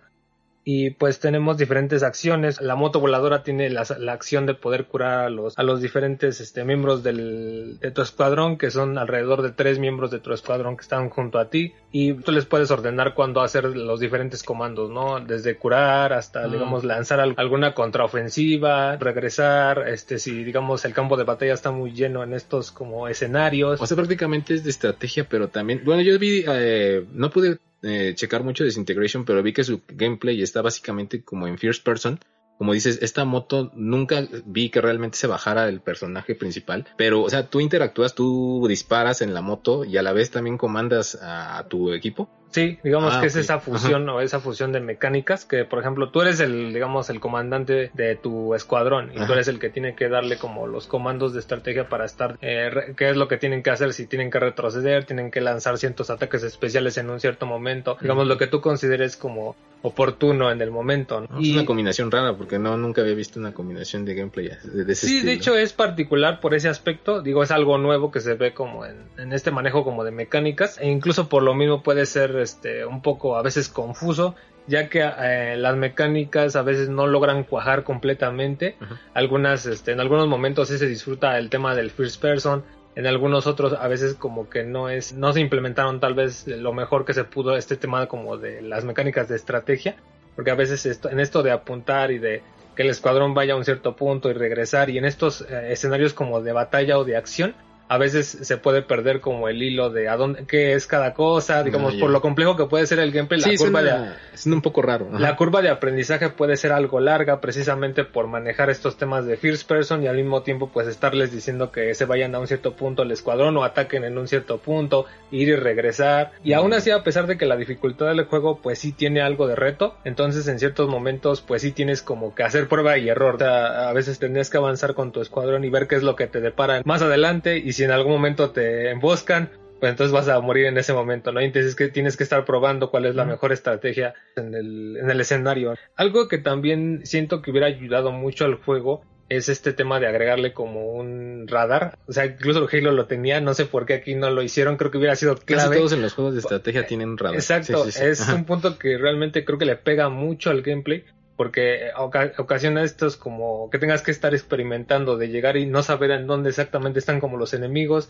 y 0.67 0.89
pues 0.89 1.19
tenemos 1.19 1.57
diferentes 1.57 2.01
acciones. 2.01 2.59
La 2.59 2.75
moto 2.75 2.99
voladora 2.99 3.43
tiene 3.43 3.69
la, 3.69 3.85
la 3.99 4.13
acción 4.13 4.47
de 4.47 4.55
poder 4.55 4.87
curar 4.87 5.25
a 5.25 5.29
los, 5.29 5.57
a 5.57 5.61
los 5.61 5.79
diferentes 5.79 6.41
este, 6.41 6.65
miembros 6.65 7.03
del, 7.03 7.77
de 7.79 7.91
tu 7.91 8.01
escuadrón, 8.01 8.57
que 8.57 8.71
son 8.71 8.97
alrededor 8.97 9.43
de 9.43 9.51
tres 9.51 9.77
miembros 9.77 10.09
de 10.09 10.19
tu 10.19 10.33
escuadrón 10.33 10.75
que 10.75 10.81
están 10.81 11.11
junto 11.11 11.37
a 11.37 11.51
ti, 11.51 11.73
y 11.91 12.13
tú 12.13 12.31
les 12.31 12.45
puedes 12.45 12.71
ordenar 12.71 13.13
cuándo 13.13 13.41
hacer 13.41 13.65
los 13.77 13.99
diferentes 13.99 14.41
comandos, 14.41 14.89
¿no? 14.89 15.19
Desde 15.19 15.55
curar 15.55 16.13
hasta, 16.13 16.47
digamos, 16.47 16.83
lanzar 16.83 17.19
alguna 17.19 17.75
contraofensiva, 17.75 18.97
regresar, 18.97 19.87
este, 19.87 20.17
si 20.17 20.43
digamos 20.43 20.83
el 20.83 20.93
campo 20.93 21.15
de 21.15 21.25
batalla 21.25 21.53
está 21.53 21.69
muy 21.69 21.93
lleno 21.93 22.23
en 22.23 22.33
estos 22.33 22.71
como 22.71 23.07
escenarios. 23.07 23.79
O 23.79 23.85
sea, 23.85 23.95
prácticamente 23.95 24.55
es 24.55 24.63
de 24.63 24.71
estrategia, 24.71 25.27
pero 25.29 25.47
también, 25.49 25.83
bueno, 25.85 26.01
yo 26.01 26.17
vi, 26.17 26.43
eh, 26.47 27.05
no 27.13 27.29
pude 27.29 27.59
eh, 27.85 28.13
checar 28.15 28.43
mucho 28.43 28.63
Disintegration, 28.63 29.25
pero 29.25 29.43
vi 29.43 29.53
que 29.53 29.63
su 29.63 29.81
gameplay 29.87 30.41
está 30.41 30.61
básicamente 30.61 31.23
como 31.23 31.47
en 31.47 31.57
first 31.57 31.83
person. 31.83 32.19
Como 32.57 32.73
dices, 32.73 32.99
esta 33.01 33.25
moto 33.25 33.71
nunca 33.75 34.27
vi 34.45 34.69
que 34.69 34.79
realmente 34.79 35.17
se 35.17 35.27
bajara 35.27 35.67
el 35.67 35.81
personaje 35.81 36.35
principal, 36.35 36.87
pero, 36.97 37.21
o 37.21 37.29
sea, 37.29 37.49
tú 37.49 37.59
interactúas, 37.59 38.15
tú 38.15 38.65
disparas 38.69 39.21
en 39.21 39.33
la 39.33 39.41
moto 39.41 39.83
y 39.83 39.97
a 39.97 40.01
la 40.01 40.13
vez 40.13 40.31
también 40.31 40.57
comandas 40.57 41.17
a 41.21 41.67
tu 41.67 41.91
equipo. 41.91 42.29
Sí, 42.55 42.79
digamos 42.85 43.13
ah, 43.13 43.19
que 43.19 43.27
es 43.27 43.35
esa 43.35 43.59
fusión 43.59 44.07
o 44.07 44.21
esa 44.21 44.39
fusión 44.39 44.71
de 44.71 44.79
mecánicas 44.79 45.43
que, 45.43 45.65
por 45.65 45.79
ejemplo, 45.79 46.09
tú 46.09 46.21
eres 46.21 46.39
el, 46.39 46.73
digamos, 46.73 47.09
el 47.09 47.19
comandante 47.19 47.91
de 47.93 48.15
tu 48.15 48.55
escuadrón 48.55 49.11
y 49.13 49.25
tú 49.25 49.33
eres 49.33 49.49
el 49.49 49.59
que 49.59 49.69
tiene 49.69 49.93
que 49.93 50.07
darle 50.07 50.37
como 50.37 50.65
los 50.65 50.87
comandos 50.87 51.33
de 51.33 51.41
estrategia 51.41 51.89
para 51.89 52.05
estar, 52.05 52.37
eh, 52.41 52.93
qué 52.95 53.09
es 53.09 53.17
lo 53.17 53.27
que 53.27 53.35
tienen 53.35 53.61
que 53.61 53.71
hacer, 53.71 53.91
si 53.91 54.07
tienen 54.07 54.31
que 54.31 54.39
retroceder, 54.39 55.03
tienen 55.03 55.31
que 55.31 55.41
lanzar 55.41 55.77
ciertos 55.77 56.09
ataques 56.09 56.43
especiales 56.43 56.97
en 56.97 57.09
un 57.09 57.19
cierto 57.19 57.45
momento, 57.45 57.97
digamos, 57.99 58.25
lo 58.25 58.37
que 58.37 58.47
tú 58.47 58.61
consideres 58.61 59.17
como 59.17 59.57
oportuno 59.81 60.49
en 60.49 60.61
el 60.61 60.71
momento. 60.71 61.27
y... 61.37 61.49
Es 61.49 61.57
una 61.57 61.65
combinación 61.65 62.09
rara 62.09 62.35
porque 62.37 62.57
no 62.57 62.77
nunca 62.77 63.01
había 63.01 63.13
visto 63.13 63.37
una 63.39 63.53
combinación 63.53 64.05
de 64.05 64.15
gameplay 64.15 64.49
de, 64.63 64.91
ese 64.91 65.07
Sí, 65.07 65.21
de 65.21 65.33
hecho 65.33 65.55
es 65.57 65.73
particular 65.73 66.39
por 66.39 66.55
ese 66.55 66.69
aspecto, 66.69 67.21
digo, 67.21 67.43
es 67.43 67.51
algo 67.51 67.77
nuevo 67.77 68.11
que 68.11 68.21
se 68.21 68.33
ve 68.33 68.53
como 68.53 68.85
en, 68.85 68.95
en 69.17 69.33
este 69.33 69.51
manejo 69.51 69.83
como 69.83 70.03
de 70.03 70.11
mecánicas 70.11 70.79
e 70.79 70.89
incluso 70.89 71.29
por 71.29 71.43
lo 71.43 71.53
mismo 71.53 71.83
puede 71.83 72.05
ser 72.05 72.44
este, 72.45 72.85
un 72.85 73.01
poco 73.01 73.35
a 73.35 73.41
veces 73.41 73.67
confuso, 73.67 74.35
ya 74.67 74.87
que 74.87 75.01
eh, 75.03 75.57
las 75.57 75.75
mecánicas 75.75 76.55
a 76.55 76.61
veces 76.61 76.87
no 76.89 77.07
logran 77.07 77.43
cuajar 77.43 77.83
completamente. 77.83 78.77
Algunas, 79.13 79.65
este, 79.65 79.91
en 79.91 79.99
algunos 79.99 80.27
momentos 80.27 80.69
sí 80.69 80.77
se 80.77 80.87
disfruta 80.87 81.37
el 81.37 81.49
tema 81.49 81.75
del 81.75 81.91
first 81.91 82.21
person, 82.21 82.63
en 82.95 83.07
algunos 83.07 83.45
otros 83.45 83.73
a 83.73 83.87
veces 83.87 84.15
como 84.15 84.49
que 84.49 84.63
no 84.63 84.89
es, 84.89 85.13
no 85.13 85.33
se 85.33 85.41
implementaron 85.41 85.99
tal 85.99 86.13
vez 86.13 86.47
lo 86.47 86.71
mejor 86.71 87.03
que 87.03 87.13
se 87.13 87.25
pudo 87.25 87.57
este 87.57 87.75
tema 87.75 88.07
como 88.07 88.37
de 88.37 88.61
las 88.61 88.85
mecánicas 88.85 89.27
de 89.27 89.35
estrategia, 89.35 89.97
porque 90.35 90.51
a 90.51 90.55
veces 90.55 90.85
esto, 90.85 91.09
en 91.09 91.19
esto 91.19 91.43
de 91.43 91.51
apuntar 91.51 92.11
y 92.11 92.19
de 92.19 92.41
que 92.75 92.83
el 92.83 92.89
escuadrón 92.89 93.33
vaya 93.33 93.53
a 93.53 93.57
un 93.57 93.65
cierto 93.65 93.95
punto 93.95 94.29
y 94.29 94.33
regresar 94.33 94.89
y 94.89 94.97
en 94.97 95.05
estos 95.05 95.41
eh, 95.41 95.71
escenarios 95.71 96.13
como 96.13 96.41
de 96.41 96.53
batalla 96.53 96.97
o 96.97 97.03
de 97.03 97.17
acción 97.17 97.55
a 97.87 97.97
veces 97.97 98.27
se 98.27 98.57
puede 98.57 98.81
perder 98.81 99.21
como 99.21 99.47
el 99.47 99.61
hilo 99.61 99.89
de 99.89 100.09
a 100.09 100.17
dónde 100.17 100.45
qué 100.47 100.73
es 100.73 100.87
cada 100.87 101.13
cosa, 101.13 101.63
digamos, 101.63 101.95
por 101.95 102.09
lo 102.09 102.21
complejo 102.21 102.55
que 102.55 102.65
puede 102.65 102.87
ser 102.87 102.99
el 102.99 103.11
gameplay, 103.11 103.39
la 103.39 103.57
curva 103.57 103.83
de 103.83 104.09
es 104.33 104.45
un 104.45 104.61
poco 104.61 104.81
raro. 104.81 105.07
La 105.17 105.35
curva 105.35 105.61
de 105.61 105.69
aprendizaje 105.69 106.29
puede 106.29 106.57
ser 106.57 106.71
algo 106.71 106.99
larga 106.99 107.41
precisamente 107.41 108.03
por 108.03 108.27
manejar 108.27 108.69
estos 108.69 108.97
temas 108.97 109.25
de 109.25 109.37
first 109.37 109.67
person 109.67 110.03
y 110.03 110.07
al 110.07 110.15
mismo 110.15 110.41
tiempo 110.41 110.69
pues 110.73 110.87
estarles 110.87 111.31
diciendo 111.31 111.71
que 111.71 111.93
se 111.93 112.05
vayan 112.05 112.33
a 112.33 112.39
un 112.39 112.47
cierto 112.47 112.75
punto 112.75 113.03
el 113.03 113.11
escuadrón 113.11 113.55
o 113.57 113.63
ataquen 113.63 114.03
en 114.03 114.17
un 114.17 114.27
cierto 114.27 114.57
punto, 114.57 115.05
ir 115.31 115.49
y 115.49 115.55
regresar. 115.55 116.31
Y 116.43 116.53
aún 116.53 116.73
así 116.73 116.89
a 116.89 117.03
pesar 117.03 117.27
de 117.27 117.37
que 117.37 117.45
la 117.45 117.55
dificultad 117.55 118.07
del 118.07 118.25
juego 118.25 118.59
pues 118.61 118.79
sí 118.79 118.91
tiene 118.91 119.21
algo 119.21 119.47
de 119.47 119.55
reto, 119.55 119.95
entonces 120.03 120.47
en 120.47 120.59
ciertos 120.59 120.89
momentos 120.89 121.41
pues 121.41 121.61
sí 121.61 121.71
tienes 121.71 122.01
como 122.01 122.33
que 122.33 122.43
hacer 122.43 122.67
prueba 122.67 122.97
y 122.97 123.09
error. 123.09 123.41
a 123.43 123.93
veces 123.93 124.17
tendrías 124.17 124.49
que 124.49 124.57
avanzar 124.57 124.95
con 124.95 125.11
tu 125.11 125.21
escuadrón 125.21 125.63
y 125.63 125.69
ver 125.69 125.87
qué 125.87 125.95
es 125.95 126.03
lo 126.03 126.15
que 126.15 126.27
te 126.27 126.41
depara 126.41 126.81
más 126.83 127.01
adelante 127.01 127.57
y 127.57 127.74
si 127.75 127.83
en 127.83 127.91
algún 127.91 128.13
momento 128.13 128.51
te 128.51 128.89
emboscan, 128.89 129.49
pues 129.79 129.91
entonces 129.91 130.13
vas 130.13 130.27
a 130.29 130.39
morir 130.39 130.65
en 130.65 130.77
ese 130.77 130.93
momento, 130.93 131.31
¿no? 131.31 131.41
Entonces 131.41 131.75
que 131.75 131.89
tienes 131.89 132.15
que 132.15 132.23
estar 132.23 132.45
probando 132.45 132.89
cuál 132.89 133.05
es 133.05 133.15
la 133.15 133.25
mejor 133.25 133.51
estrategia 133.51 134.13
en 134.35 134.53
el, 134.53 134.97
en 134.97 135.09
el 135.09 135.19
escenario. 135.19 135.75
Algo 135.95 136.27
que 136.27 136.37
también 136.37 137.01
siento 137.03 137.41
que 137.41 137.51
hubiera 137.51 137.67
ayudado 137.67 138.11
mucho 138.11 138.45
al 138.45 138.55
juego 138.55 139.03
es 139.27 139.49
este 139.49 139.73
tema 139.73 139.99
de 139.99 140.07
agregarle 140.07 140.53
como 140.53 140.93
un 140.93 141.47
radar. 141.47 141.97
O 142.07 142.13
sea, 142.13 142.25
incluso 142.25 142.67
Halo 142.71 142.91
lo 142.91 143.07
tenía, 143.07 143.41
no 143.41 143.53
sé 143.53 143.65
por 143.65 143.85
qué 143.85 143.95
aquí 143.95 144.15
no 144.15 144.29
lo 144.29 144.41
hicieron, 144.41 144.77
creo 144.77 144.91
que 144.91 144.97
hubiera 144.97 145.15
sido 145.15 145.35
clave. 145.35 145.69
Casi 145.69 145.79
todos 145.79 145.93
en 145.93 146.01
los 146.01 146.13
juegos 146.13 146.35
de 146.35 146.39
estrategia 146.39 146.85
tienen 146.85 147.09
un 147.09 147.17
radar. 147.17 147.35
Exacto, 147.35 147.85
es 147.85 148.27
un 148.29 148.45
punto 148.45 148.77
que 148.77 148.97
realmente 148.97 149.43
creo 149.43 149.57
que 149.57 149.65
le 149.65 149.75
pega 149.75 150.09
mucho 150.09 150.49
al 150.49 150.61
gameplay 150.61 151.03
porque 151.35 151.89
ocasiona 152.37 152.83
estos 152.83 153.17
como 153.17 153.69
que 153.69 153.79
tengas 153.79 154.01
que 154.01 154.11
estar 154.11 154.33
experimentando 154.33 155.17
de 155.17 155.29
llegar 155.29 155.57
y 155.57 155.65
no 155.65 155.83
saber 155.83 156.11
en 156.11 156.27
dónde 156.27 156.49
exactamente 156.49 156.99
están 156.99 157.19
como 157.19 157.37
los 157.37 157.53
enemigos. 157.53 158.09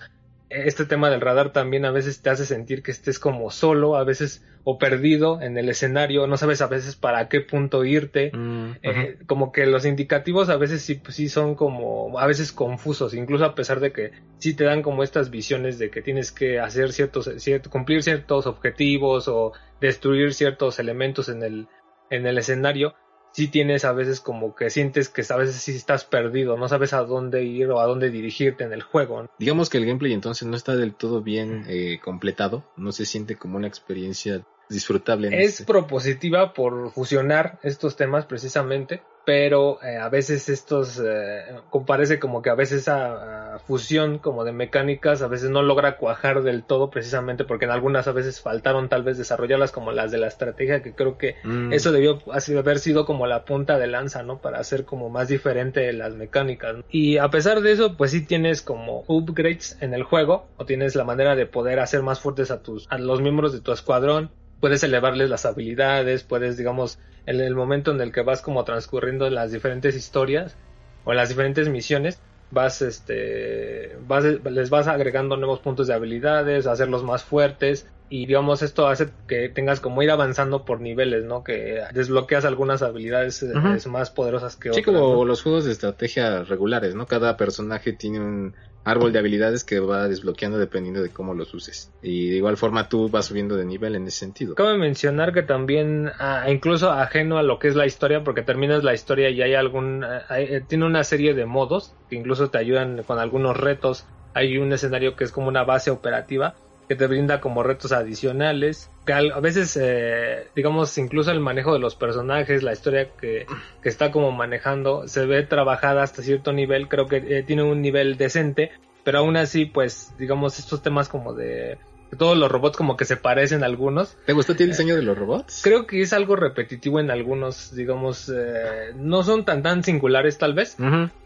Este 0.49 0.85
tema 0.85 1.09
del 1.09 1.21
radar 1.21 1.51
también 1.51 1.85
a 1.85 1.91
veces 1.91 2.21
te 2.21 2.29
hace 2.29 2.45
sentir 2.45 2.83
que 2.83 2.91
estés 2.91 3.17
como 3.17 3.49
solo, 3.49 3.95
a 3.95 4.03
veces 4.03 4.45
o 4.63 4.77
perdido 4.77 5.41
en 5.41 5.57
el 5.57 5.69
escenario, 5.69 6.27
no 6.27 6.37
sabes 6.37 6.61
a 6.61 6.67
veces 6.67 6.95
para 6.95 7.29
qué 7.29 7.39
punto 7.39 7.83
irte, 7.83 8.31
mm, 8.33 8.71
eh, 8.81 9.17
como 9.27 9.51
que 9.51 9.67
los 9.67 9.85
indicativos 9.85 10.49
a 10.49 10.57
veces 10.57 10.81
sí, 10.81 11.01
sí 11.09 11.29
son 11.29 11.53
como 11.55 12.19
a 12.19 12.25
veces 12.25 12.51
confusos, 12.51 13.13
incluso 13.13 13.45
a 13.45 13.53
pesar 13.53 13.79
de 13.79 13.91
que 13.91 14.11
sí 14.39 14.55
te 14.55 14.63
dan 14.63 14.81
como 14.81 15.03
estas 15.03 15.29
visiones 15.29 15.77
de 15.77 15.91
que 15.91 16.01
tienes 16.01 16.31
que 16.31 16.59
hacer 16.59 16.93
ciertos, 16.93 17.29
cumplir 17.69 18.01
ciertos 18.01 18.47
objetivos 18.47 19.27
o 19.27 19.53
destruir 19.81 20.33
ciertos 20.33 20.79
elementos 20.79 21.29
en 21.29 21.43
el, 21.43 21.67
en 22.09 22.25
el 22.25 22.39
escenario, 22.39 22.95
sí 23.35 23.49
tienes 23.49 23.83
a 23.83 23.91
veces 23.91 24.21
como 24.21 24.55
que 24.55 24.69
sientes 24.69 25.09
que 25.09 25.21
a 25.29 25.35
veces 25.35 25.57
sí 25.57 25.75
estás 25.75 26.05
perdido, 26.05 26.55
no 26.55 26.69
sabes 26.69 26.93
a 26.93 27.01
dónde 27.03 27.43
ir 27.43 27.69
o 27.69 27.81
a 27.81 27.85
dónde 27.85 28.09
dirigirte 28.09 28.63
en 28.63 28.71
el 28.71 28.81
juego. 28.81 29.27
Digamos 29.37 29.69
que 29.69 29.77
el 29.77 29.85
gameplay 29.85 30.13
entonces 30.13 30.47
no 30.47 30.55
está 30.55 30.77
del 30.77 30.93
todo 30.93 31.21
bien 31.21 31.65
eh, 31.67 31.99
completado, 32.01 32.63
no 32.77 32.93
se 32.93 33.05
siente 33.05 33.35
como 33.35 33.57
una 33.57 33.67
experiencia 33.67 34.45
disfrutable. 34.69 35.27
es 35.43 35.59
este. 35.59 35.65
propositiva 35.65 36.53
por 36.53 36.91
fusionar 36.91 37.59
estos 37.61 37.97
temas 37.97 38.25
precisamente, 38.25 39.01
pero 39.25 39.81
eh, 39.83 39.97
a 39.97 40.09
veces 40.09 40.47
estos 40.49 41.01
eh, 41.03 41.43
parece 41.85 42.19
como 42.19 42.41
que 42.41 42.49
a 42.49 42.55
veces 42.55 42.81
esa 42.81 43.59
fusión 43.65 44.19
como 44.19 44.43
de 44.43 44.51
mecánicas 44.51 45.21
a 45.21 45.27
veces 45.27 45.49
no 45.49 45.63
logra 45.63 45.97
cuajar 45.97 46.43
del 46.43 46.63
todo 46.63 46.89
precisamente 46.89 47.43
porque 47.43 47.65
en 47.65 47.71
algunas 47.71 48.07
a 48.07 48.11
veces 48.11 48.39
faltaron 48.39 48.87
tal 48.87 49.03
vez 49.03 49.17
desarrollarlas 49.17 49.71
como 49.71 49.91
las 49.91 50.11
de 50.11 50.19
la 50.19 50.27
estrategia 50.27 50.81
que 50.81 50.93
creo 50.93 51.17
que 51.17 51.35
mm. 51.43 51.73
eso 51.73 51.91
debió 51.91 52.19
haber 52.57 52.79
sido 52.79 53.05
como 53.05 53.25
la 53.25 53.45
punta 53.45 53.79
de 53.79 53.87
lanza 53.87 54.23
no 54.23 54.37
para 54.39 54.59
hacer 54.59 54.85
como 54.85 55.09
más 55.09 55.27
diferente 55.27 55.91
las 55.93 56.15
mecánicas 56.15 56.77
y 56.89 57.17
a 57.17 57.29
pesar 57.29 57.61
de 57.61 57.71
eso 57.71 57.97
pues 57.97 58.11
sí 58.11 58.25
tienes 58.25 58.61
como 58.61 59.03
upgrades 59.07 59.77
en 59.81 59.93
el 59.93 60.03
juego 60.03 60.47
o 60.57 60.65
tienes 60.65 60.95
la 60.95 61.03
manera 61.03 61.35
de 61.35 61.45
poder 61.45 61.79
hacer 61.79 62.03
más 62.03 62.19
fuertes 62.19 62.51
a 62.51 62.61
tus 62.61 62.85
a 62.89 62.97
los 62.97 63.21
miembros 63.21 63.53
de 63.53 63.61
tu 63.61 63.71
escuadrón 63.71 64.29
puedes 64.59 64.83
elevarles 64.83 65.29
las 65.29 65.45
habilidades, 65.45 66.23
puedes, 66.23 66.57
digamos, 66.57 66.99
en 67.25 67.39
el 67.39 67.55
momento 67.55 67.91
en 67.91 68.01
el 68.01 68.11
que 68.11 68.21
vas 68.21 68.41
como 68.41 68.63
transcurriendo 68.63 69.29
las 69.29 69.51
diferentes 69.51 69.95
historias 69.95 70.55
o 71.03 71.13
las 71.13 71.29
diferentes 71.29 71.69
misiones, 71.69 72.19
vas, 72.51 72.81
este, 72.81 73.97
vas, 74.07 74.23
les 74.23 74.69
vas 74.69 74.87
agregando 74.87 75.37
nuevos 75.37 75.59
puntos 75.59 75.87
de 75.87 75.93
habilidades, 75.93 76.67
hacerlos 76.67 77.03
más 77.03 77.23
fuertes 77.23 77.87
y 78.07 78.27
digamos 78.27 78.61
esto 78.61 78.87
hace 78.87 79.09
que 79.27 79.49
tengas 79.49 79.79
como 79.79 80.03
ir 80.03 80.11
avanzando 80.11 80.63
por 80.63 80.79
niveles, 80.79 81.25
¿no? 81.25 81.43
Que 81.43 81.81
desbloqueas 81.93 82.45
algunas 82.45 82.83
habilidades 82.83 83.41
eh, 83.41 83.89
más 83.89 84.11
poderosas 84.11 84.55
que 84.55 84.69
otras. 84.69 84.77
Sí, 84.77 84.83
como 84.83 85.25
los 85.25 85.41
juegos 85.41 85.65
de 85.65 85.71
estrategia 85.71 86.43
regulares, 86.43 86.93
¿no? 86.93 87.07
Cada 87.07 87.35
personaje 87.35 87.93
tiene 87.93 88.19
un 88.19 88.55
árbol 88.85 89.11
de 89.11 89.19
habilidades 89.19 89.63
que 89.63 89.79
va 89.79 90.07
desbloqueando 90.07 90.57
dependiendo 90.57 91.01
de 91.01 91.09
cómo 91.09 91.33
los 91.33 91.53
uses. 91.53 91.91
Y 92.01 92.29
de 92.29 92.37
igual 92.37 92.55
forma 92.55 92.87
tú 92.87 93.09
vas 93.09 93.25
subiendo 93.25 93.57
de 93.57 93.65
nivel 93.65 93.95
en 93.95 94.07
ese 94.07 94.19
sentido. 94.19 94.55
Cabe 94.55 94.77
mencionar 94.77 95.33
que 95.33 95.41
también, 95.43 96.11
ah, 96.19 96.45
incluso 96.49 96.91
ajeno 96.91 97.37
a 97.37 97.43
lo 97.43 97.59
que 97.59 97.67
es 97.67 97.75
la 97.75 97.85
historia, 97.85 98.23
porque 98.23 98.43
terminas 98.43 98.83
la 98.83 98.93
historia 98.93 99.29
y 99.29 99.41
hay 99.41 99.55
algún, 99.55 100.03
ah, 100.03 100.23
eh, 100.37 100.63
tiene 100.65 100.85
una 100.85 101.03
serie 101.03 101.33
de 101.33 101.45
modos 101.45 101.93
que 102.09 102.15
incluso 102.15 102.49
te 102.49 102.59
ayudan 102.59 103.03
con 103.03 103.19
algunos 103.19 103.57
retos. 103.57 104.05
Hay 104.35 104.57
un 104.57 104.71
escenario 104.71 105.15
que 105.15 105.23
es 105.23 105.31
como 105.31 105.47
una 105.47 105.63
base 105.63 105.89
operativa 105.89 106.55
que 106.87 106.95
te 106.95 107.07
brinda 107.07 107.41
como 107.41 107.63
retos 107.63 107.91
adicionales, 107.91 108.89
que 109.05 109.13
a 109.13 109.39
veces, 109.39 109.77
eh, 109.81 110.47
digamos, 110.55 110.97
incluso 110.97 111.31
el 111.31 111.39
manejo 111.39 111.73
de 111.73 111.79
los 111.79 111.95
personajes, 111.95 112.63
la 112.63 112.73
historia 112.73 113.09
que, 113.19 113.45
que, 113.81 113.89
está 113.89 114.11
como 114.11 114.31
manejando, 114.31 115.07
se 115.07 115.25
ve 115.25 115.43
trabajada 115.43 116.03
hasta 116.03 116.21
cierto 116.21 116.53
nivel, 116.53 116.87
creo 116.87 117.07
que 117.07 117.17
eh, 117.17 117.43
tiene 117.43 117.63
un 117.63 117.81
nivel 117.81 118.17
decente, 118.17 118.71
pero 119.03 119.19
aún 119.19 119.37
así, 119.37 119.65
pues, 119.65 120.13
digamos, 120.17 120.59
estos 120.59 120.81
temas 120.81 121.09
como 121.09 121.33
de 121.33 121.77
todos 122.17 122.37
los 122.37 122.51
robots 122.51 122.77
como 122.77 122.97
que 122.97 123.05
se 123.05 123.17
parecen 123.17 123.63
a 123.63 123.65
algunos. 123.65 124.15
¿Te 124.25 124.33
gustó 124.33 124.53
el 124.53 124.69
diseño 124.69 124.95
de 124.95 125.01
los 125.01 125.17
robots? 125.17 125.61
Creo 125.63 125.85
que 125.85 126.01
es 126.01 126.13
algo 126.13 126.35
repetitivo 126.35 126.99
en 126.99 127.11
algunos, 127.11 127.75
digamos, 127.75 128.31
eh, 128.33 128.93
no 128.95 129.23
son 129.23 129.45
tan 129.45 129.63
tan 129.63 129.83
singulares 129.83 130.37
tal 130.37 130.53
vez, 130.53 130.77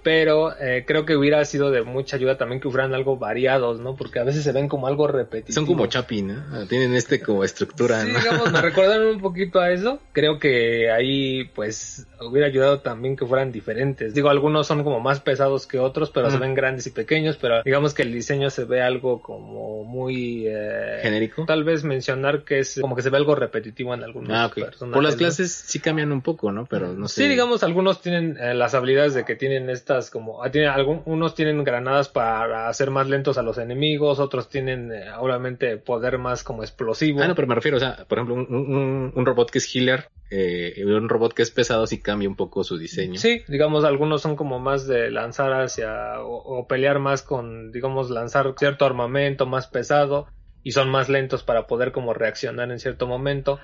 pero 0.04 0.58
eh, 0.60 0.84
creo 0.88 1.06
que 1.06 1.16
hubiera 1.16 1.44
sido 1.46 1.72
de 1.72 1.84
mucha 1.84 2.16
ayuda 2.16 2.38
también 2.38 2.62
que 2.62 2.70
fueran 2.70 2.94
algo 2.94 3.18
variados, 3.18 3.80
¿no? 3.80 3.96
Porque 3.96 4.20
a 4.20 4.24
veces 4.24 4.44
se 4.44 4.52
ven 4.52 4.68
como 4.68 4.88
algo 4.88 5.08
repetitivo. 5.08 5.54
Son 5.54 5.66
como 5.66 5.86
Chapi, 5.88 6.22
¿no? 6.22 6.44
Ah, 6.52 6.66
tienen 6.68 6.96
este 6.96 7.22
como 7.22 7.44
estructura, 7.44 8.02
sí, 8.02 8.08
digamos, 8.08 8.52
me 8.52 8.62
recuerdan 8.62 9.06
un 9.06 9.20
poquito 9.20 9.60
a 9.60 9.72
eso. 9.72 10.00
Creo 10.14 10.40
que 10.40 10.92
ahí 10.92 11.46
pues 11.56 12.08
hubiera 12.22 12.48
ayudado 12.48 12.80
también 12.80 13.16
que 13.16 13.26
fueran 13.26 13.52
diferentes. 13.52 14.14
Digo, 14.14 14.30
algunos 14.30 14.68
son 14.68 14.84
como 14.84 15.00
más 15.00 15.20
pesados 15.20 15.68
que 15.68 15.80
otros, 15.80 16.10
pero 16.10 16.30
se 16.32 16.38
ven 16.38 16.54
grandes 16.54 16.88
y 16.88 16.92
pequeños, 16.92 17.38
pero 17.38 17.62
digamos 17.64 17.94
que 17.94 18.04
el 18.04 18.12
diseño 18.14 18.50
se 18.50 18.66
ve 18.66 18.82
algo 18.82 19.22
como 19.22 19.84
muy... 19.84 20.48
Eh, 20.48 20.79
genérico. 21.02 21.46
Tal 21.46 21.64
vez 21.64 21.84
mencionar 21.84 22.44
que 22.44 22.60
es 22.60 22.80
como 22.80 22.96
que 22.96 23.02
se 23.02 23.10
ve 23.10 23.18
algo 23.18 23.36
repetitivo 23.36 23.94
en 23.94 24.04
algunos 24.04 24.32
ah, 24.32 24.52
personajes. 24.54 24.94
Por 24.94 25.04
las 25.04 25.16
clases 25.16 25.52
sí 25.52 25.80
cambian 25.80 26.12
un 26.12 26.22
poco, 26.22 26.52
¿no? 26.52 26.66
Pero 26.66 26.94
no 26.94 27.08
sé. 27.08 27.24
Sí, 27.24 27.28
digamos, 27.28 27.64
algunos 27.64 28.02
tienen 28.02 28.38
eh, 28.40 28.54
las 28.54 28.74
habilidades 28.74 29.14
de 29.14 29.26
que 29.26 29.36
tienen 29.36 29.70
estas 29.70 30.10
como, 30.10 30.44
ah, 30.44 30.52
tienen 30.52 30.72
unos 31.06 31.36
tienen 31.36 31.64
granadas 31.64 32.10
para 32.10 32.68
hacer 32.68 32.92
más 32.92 33.08
lentos 33.08 33.38
a 33.38 33.44
los 33.44 33.58
enemigos, 33.58 34.20
otros 34.20 34.50
tienen 34.50 34.92
eh, 34.92 35.06
obviamente 35.18 35.78
poder 35.78 36.18
más 36.18 36.44
como 36.44 36.64
explosivo. 36.64 37.22
Ah, 37.22 37.28
no, 37.28 37.36
pero 37.36 37.48
me 37.48 37.56
refiero, 37.56 37.78
o 37.78 37.80
sea, 37.80 38.06
por 38.08 38.18
ejemplo, 38.18 38.36
un, 38.36 39.12
un, 39.16 39.26
robot 39.26 39.52
que 39.52 39.60
es 39.60 39.76
healer 39.76 40.10
eh, 40.32 40.84
un 40.86 41.10
robot 41.10 41.34
que 41.34 41.42
es 41.42 41.50
pesado 41.50 41.88
sí 41.88 42.00
cambia 42.00 42.30
un 42.30 42.36
poco 42.36 42.64
su 42.64 42.78
diseño. 42.78 43.20
Sí, 43.20 43.42
digamos, 43.48 43.84
algunos 43.84 44.22
son 44.22 44.36
como 44.36 44.60
más 44.60 44.88
de 44.88 45.10
lanzar 45.10 45.54
hacia 45.54 46.22
o, 46.22 46.68
pelear 46.68 47.00
más 47.00 47.24
con, 47.24 47.72
digamos, 47.72 48.10
lanzar 48.10 48.54
cierto 48.58 48.86
armamento 48.86 49.46
más 49.48 49.68
pesado 49.68 50.28
y 50.64 50.72
son 50.72 50.90
más 50.90 51.10
lentos 51.10 51.44
para 51.44 51.68
poder 51.68 51.92
como 51.92 52.14
reaccionar 52.14 52.72
en 52.72 52.80
cierto 52.80 53.08
momento. 53.08 53.60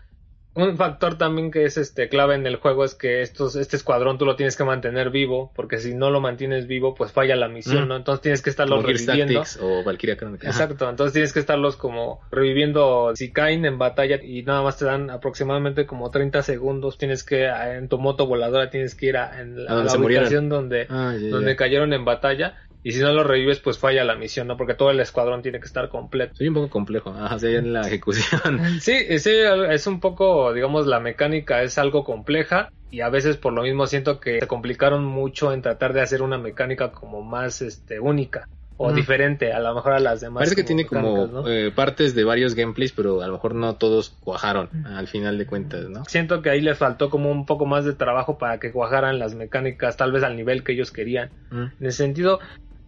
Un 0.55 0.77
factor 0.77 1.17
también 1.17 1.51
que 1.51 1.65
es 1.65 1.75
este 1.75 2.08
clave 2.08 2.34
en 2.36 2.47
el 2.47 2.55
juego 2.55 2.86
es 2.86 2.95
que 2.95 3.21
estos, 3.21 3.58
este 3.58 3.75
escuadrón 3.75 4.17
tú 4.17 4.23
lo 4.23 4.38
tienes 4.38 4.55
que 4.55 4.63
mantener 4.63 5.10
vivo, 5.10 5.51
porque 5.53 5.79
si 5.79 5.93
no 5.93 6.12
lo 6.12 6.21
mantienes 6.21 6.65
vivo, 6.65 6.95
pues 6.95 7.12
falla 7.12 7.36
la 7.36 7.49
misión, 7.49 7.84
mm. 7.84 7.88
¿no? 7.89 7.95
Entonces 7.97 8.21
tienes 8.21 8.41
que 8.41 8.51
estarlos 8.51 8.86
reviviendo. 8.86 9.43
O 9.62 9.84
Valkyria 9.84 10.15
Crónica. 10.15 10.47
Exacto, 10.47 10.89
entonces 10.89 11.12
tienes 11.12 11.34
que 11.34 11.41
estarlos 11.41 11.75
como 11.75 12.21
reviviendo 12.31 13.12
si 13.15 13.34
caen 13.34 13.65
en 13.65 13.77
batalla 13.77 14.23
y 14.23 14.43
nada 14.43 14.62
más 14.62 14.77
te 14.77 14.86
dan 14.86 15.10
aproximadamente 15.10 15.86
como 15.86 16.10
30 16.10 16.41
segundos, 16.41 16.97
tienes 16.97 17.25
que 17.25 17.47
en 17.47 17.89
tu 17.89 17.99
moto 17.99 18.25
voladora 18.25 18.69
tienes 18.69 18.95
que 18.95 19.08
ir 19.08 19.17
a, 19.17 19.41
en 19.41 19.65
la, 19.65 19.84
ubicación 19.97 20.47
donde, 20.47 20.88
ah, 20.89 21.13
donde 21.19 21.58
cayeron 21.58 21.91
en 21.91 22.05
batalla 22.05 22.55
y 22.86 22.91
si 22.91 23.00
no 23.02 23.12
lo 23.12 23.24
revives, 23.24 23.60
pues 23.62 23.80
falla 23.80 24.04
la 24.04 24.15
misión, 24.15 24.45
¿no? 24.45 24.58
Porque 24.58 24.76
todo 24.76 24.91
el 24.91 25.00
escuadrón 25.00 25.41
tiene 25.41 25.60
que 25.60 25.65
estar 25.65 25.89
completo. 25.89 26.36
Soy 26.36 26.50
un 26.50 26.54
poco 26.54 26.69
complejo, 26.69 27.10
ajá, 27.10 27.36
en 27.41 27.74
la 27.74 27.82
ejecución. 27.82 28.60
sí, 28.80 29.17
sí, 29.17 29.32
es 29.71 29.88
un 29.88 30.00
poco, 30.00 30.54
digamos, 30.54 30.86
la 30.86 31.00
mecánica 31.00 31.63
es 31.63 31.80
algo 31.80 32.04
compleja 32.04 32.69
y 32.91 33.02
a 33.02 33.10
veces 33.10 33.38
por 33.38 33.54
lo 33.54 33.63
mismo 33.63 33.88
siento 33.88 34.19
que 34.19 34.39
se 34.39 34.45
complicaron 34.45 35.04
mucho 35.04 35.52
en 35.52 35.63
tratar 35.63 35.93
de 35.93 36.02
hacer 36.02 36.21
una 36.21 36.38
mecánica 36.38 36.91
como 36.91 37.24
más, 37.24 37.63
este, 37.63 38.00
única 38.00 38.48
o 38.78 38.91
diferente 38.91 39.54
a 39.54 39.60
lo 39.60 39.74
mejor 39.74 39.93
a 39.93 40.00
las 40.00 40.21
demás. 40.21 40.41
Parece 40.41 40.56
que 40.56 40.63
tiene 40.63 40.86
como 40.86 41.48
eh, 41.48 41.71
partes 41.74 42.13
de 42.13 42.24
varios 42.24 42.56
gameplays, 42.56 42.91
pero 42.91 43.21
a 43.21 43.28
lo 43.28 43.34
mejor 43.34 43.56
no 43.56 43.76
todos 43.76 44.10
cuajaron 44.19 44.69
al 44.86 45.08
final 45.08 45.38
de 45.38 45.45
cuentas, 45.45 45.89
¿no? 45.89 46.04
Siento 46.06 46.41
que 46.41 46.50
ahí 46.50 46.62
le 46.62 46.76
faltó 46.76 47.10
como 47.10 47.32
un 47.32 47.45
poco 47.45 47.65
más 47.65 47.86
de 47.86 47.93
trabajo 47.93 48.38
para 48.38 48.60
que 48.60 48.71
cuajaran 48.71 49.19
las 49.19 49.36
mecánicas, 49.36 49.98
tal 49.98 50.12
vez 50.12 50.24
al 50.24 50.36
nivel 50.36 50.63
que 50.63 50.74
ellos 50.74 50.91
querían. 50.91 51.30
En 51.52 51.71
ese 51.80 52.04
sentido, 52.04 52.39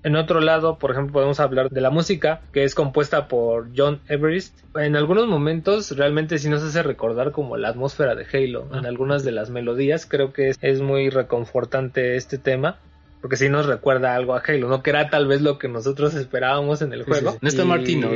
en 0.08 0.16
otro 0.16 0.40
lado, 0.40 0.80
por 0.80 0.92
ejemplo, 0.92 1.12
podemos 1.12 1.42
hablar 1.42 1.70
de 1.70 1.82
la 1.82 1.90
música, 1.90 2.40
que 2.54 2.64
es 2.64 2.76
compuesta 2.76 3.28
por 3.28 3.68
John 3.76 4.00
Everest. 4.08 4.58
En 4.76 4.96
algunos 4.96 5.28
momentos 5.28 5.92
realmente 5.98 6.40
sí 6.40 6.48
nos 6.50 6.64
hace 6.64 6.82
recordar 6.82 7.34
como 7.34 7.58
la 7.58 7.68
atmósfera 7.68 8.16
de 8.16 8.26
Halo. 8.32 8.70
En 8.72 8.86
ah. 8.86 8.88
algunas 8.88 9.26
de 9.26 9.34
las 9.34 9.50
melodías 9.50 10.06
creo 10.06 10.32
que 10.32 10.54
es, 10.62 10.82
muy 10.82 11.10
reconfortante 11.10 12.16
este 12.16 12.38
tema. 12.38 12.78
Porque 13.20 13.36
sí 13.36 13.50
nos 13.50 13.66
recuerda 13.66 14.16
algo 14.16 14.34
a 14.36 14.44
Halo, 14.48 14.70
¿no? 14.70 14.82
Que 14.82 14.92
era 14.92 15.10
tal 15.10 15.28
vez 15.28 15.42
lo 15.42 15.58
que 15.58 15.68
nosotros 15.68 16.14
esperábamos 16.14 16.82
en 16.82 16.94
el 16.94 17.04
juego. 17.04 17.36
¿No 17.42 17.50
está 17.50 17.66
Martín, 17.66 18.00
no, 18.00 18.10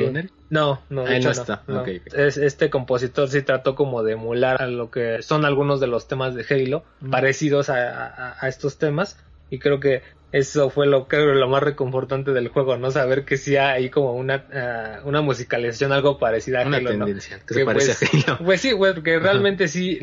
No, 0.49 0.81
no, 0.89 1.03
de 1.03 1.19
no, 1.19 1.31
está. 1.31 1.63
Es, 2.15 2.37
este 2.37 2.69
compositor 2.69 3.27
sí 3.27 3.41
trató 3.41 3.75
como 3.75 4.03
de 4.03 4.13
emular 4.13 4.61
a 4.61 4.67
lo 4.67 4.91
que 4.91 5.21
son 5.23 5.43
algunos 5.43 5.81
de 5.81 5.87
los 5.87 6.07
temas 6.07 6.35
de 6.35 6.45
Halo, 6.49 6.85
mm. 7.01 7.09
parecidos 7.09 7.69
a, 7.69 8.37
estos 8.47 8.77
temas. 8.77 9.17
Y 9.49 9.59
creo 9.59 9.81
que 9.81 10.03
eso 10.31 10.69
fue 10.69 10.87
lo 10.87 11.07
creo 11.07 11.33
lo 11.33 11.47
más 11.49 11.61
reconfortante 11.61 12.31
del 12.31 12.47
juego, 12.47 12.77
¿no? 12.77 12.91
Saber 12.91 13.25
que 13.25 13.37
sí 13.37 13.57
hay 13.57 13.89
como 13.89 14.13
una, 14.13 14.45
uh, 15.03 15.07
una 15.07 15.21
musicalización 15.21 15.91
algo 15.91 16.17
parecida 16.17 16.63
a 16.63 16.67
una 16.67 16.79
tendencia, 16.79 17.39
que, 17.45 17.53
se 17.53 17.65
parece 17.65 17.93
pues, 17.99 18.27
a 18.27 18.33
Halo. 18.33 18.45
Pues 18.45 18.61
sí, 18.61 18.71
güey, 18.71 18.93
porque 18.93 19.19
realmente 19.19 19.67
sí, 19.67 19.99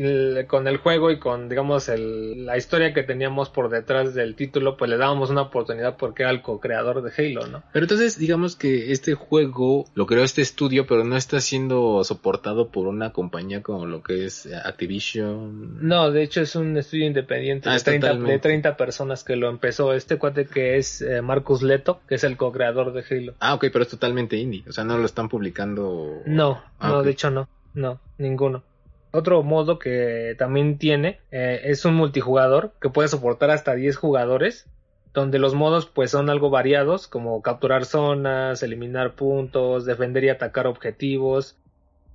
con 0.47 0.67
el 0.67 0.77
juego 0.77 1.11
y 1.11 1.19
con, 1.19 1.49
digamos, 1.49 1.89
el, 1.89 2.45
la 2.45 2.57
historia 2.57 2.93
que 2.93 3.03
teníamos 3.03 3.49
por 3.49 3.69
detrás 3.69 4.13
del 4.13 4.35
título, 4.35 4.77
pues 4.77 4.89
le 4.89 4.97
dábamos 4.97 5.29
una 5.29 5.43
oportunidad 5.43 5.97
porque 5.97 6.23
era 6.23 6.31
el 6.31 6.41
co-creador 6.41 7.01
de 7.01 7.11
Halo, 7.17 7.47
¿no? 7.47 7.63
Pero 7.73 7.85
entonces, 7.85 8.19
digamos 8.19 8.55
que 8.55 8.91
este 8.91 9.15
juego 9.15 9.85
lo 9.95 10.05
creó 10.05 10.23
este 10.23 10.41
estudio, 10.41 10.85
pero 10.85 11.03
no 11.03 11.17
está 11.17 11.41
siendo 11.41 12.03
soportado 12.03 12.69
por 12.69 12.87
una 12.87 13.13
compañía 13.13 13.63
como 13.63 13.85
lo 13.85 14.03
que 14.03 14.25
es 14.25 14.47
Activision. 14.63 15.87
No, 15.87 16.11
de 16.11 16.21
hecho 16.21 16.41
es 16.41 16.55
un 16.55 16.77
estudio 16.77 17.07
independiente 17.07 17.69
ah, 17.69 17.73
de, 17.73 17.79
30, 17.79 18.13
de 18.15 18.39
30 18.39 18.77
personas 18.77 19.23
que 19.23 19.35
lo 19.35 19.49
empezó 19.49 19.93
este 19.93 20.18
cuate 20.19 20.45
que 20.45 20.77
es 20.77 21.01
eh, 21.01 21.21
Marcus 21.21 21.63
Leto, 21.63 22.01
que 22.07 22.15
es 22.15 22.23
el 22.23 22.37
co-creador 22.37 22.93
de 22.93 23.03
Halo. 23.09 23.33
Ah, 23.39 23.55
ok, 23.55 23.65
pero 23.71 23.83
es 23.83 23.89
totalmente 23.89 24.37
indie, 24.37 24.63
o 24.67 24.71
sea, 24.71 24.83
no 24.83 24.97
lo 24.97 25.05
están 25.05 25.29
publicando. 25.29 26.21
No, 26.25 26.61
ah, 26.79 26.89
no, 26.89 27.03
de 27.03 27.11
hecho 27.11 27.31
no, 27.31 27.47
no, 27.73 27.99
ninguno. 28.17 28.63
Otro 29.11 29.41
modo 29.41 29.79
que 29.79 30.35
también 30.37 30.77
tiene 30.77 31.19
eh, 31.31 31.61
es 31.63 31.83
un 31.85 31.95
multijugador 31.95 32.73
que 32.79 32.89
puede 32.89 33.07
soportar 33.07 33.49
hasta 33.49 33.73
10 33.73 33.97
jugadores, 33.97 34.67
donde 35.13 35.39
los 35.39 35.55
modos 35.55 35.87
pues 35.87 36.11
son 36.11 36.29
algo 36.29 36.51
variados, 36.51 37.07
como 37.07 37.41
capturar 37.41 37.85
zonas, 37.85 38.61
eliminar 38.61 39.15
puntos, 39.15 39.85
defender 39.85 40.23
y 40.25 40.29
atacar 40.29 40.67
objetivos. 40.67 41.57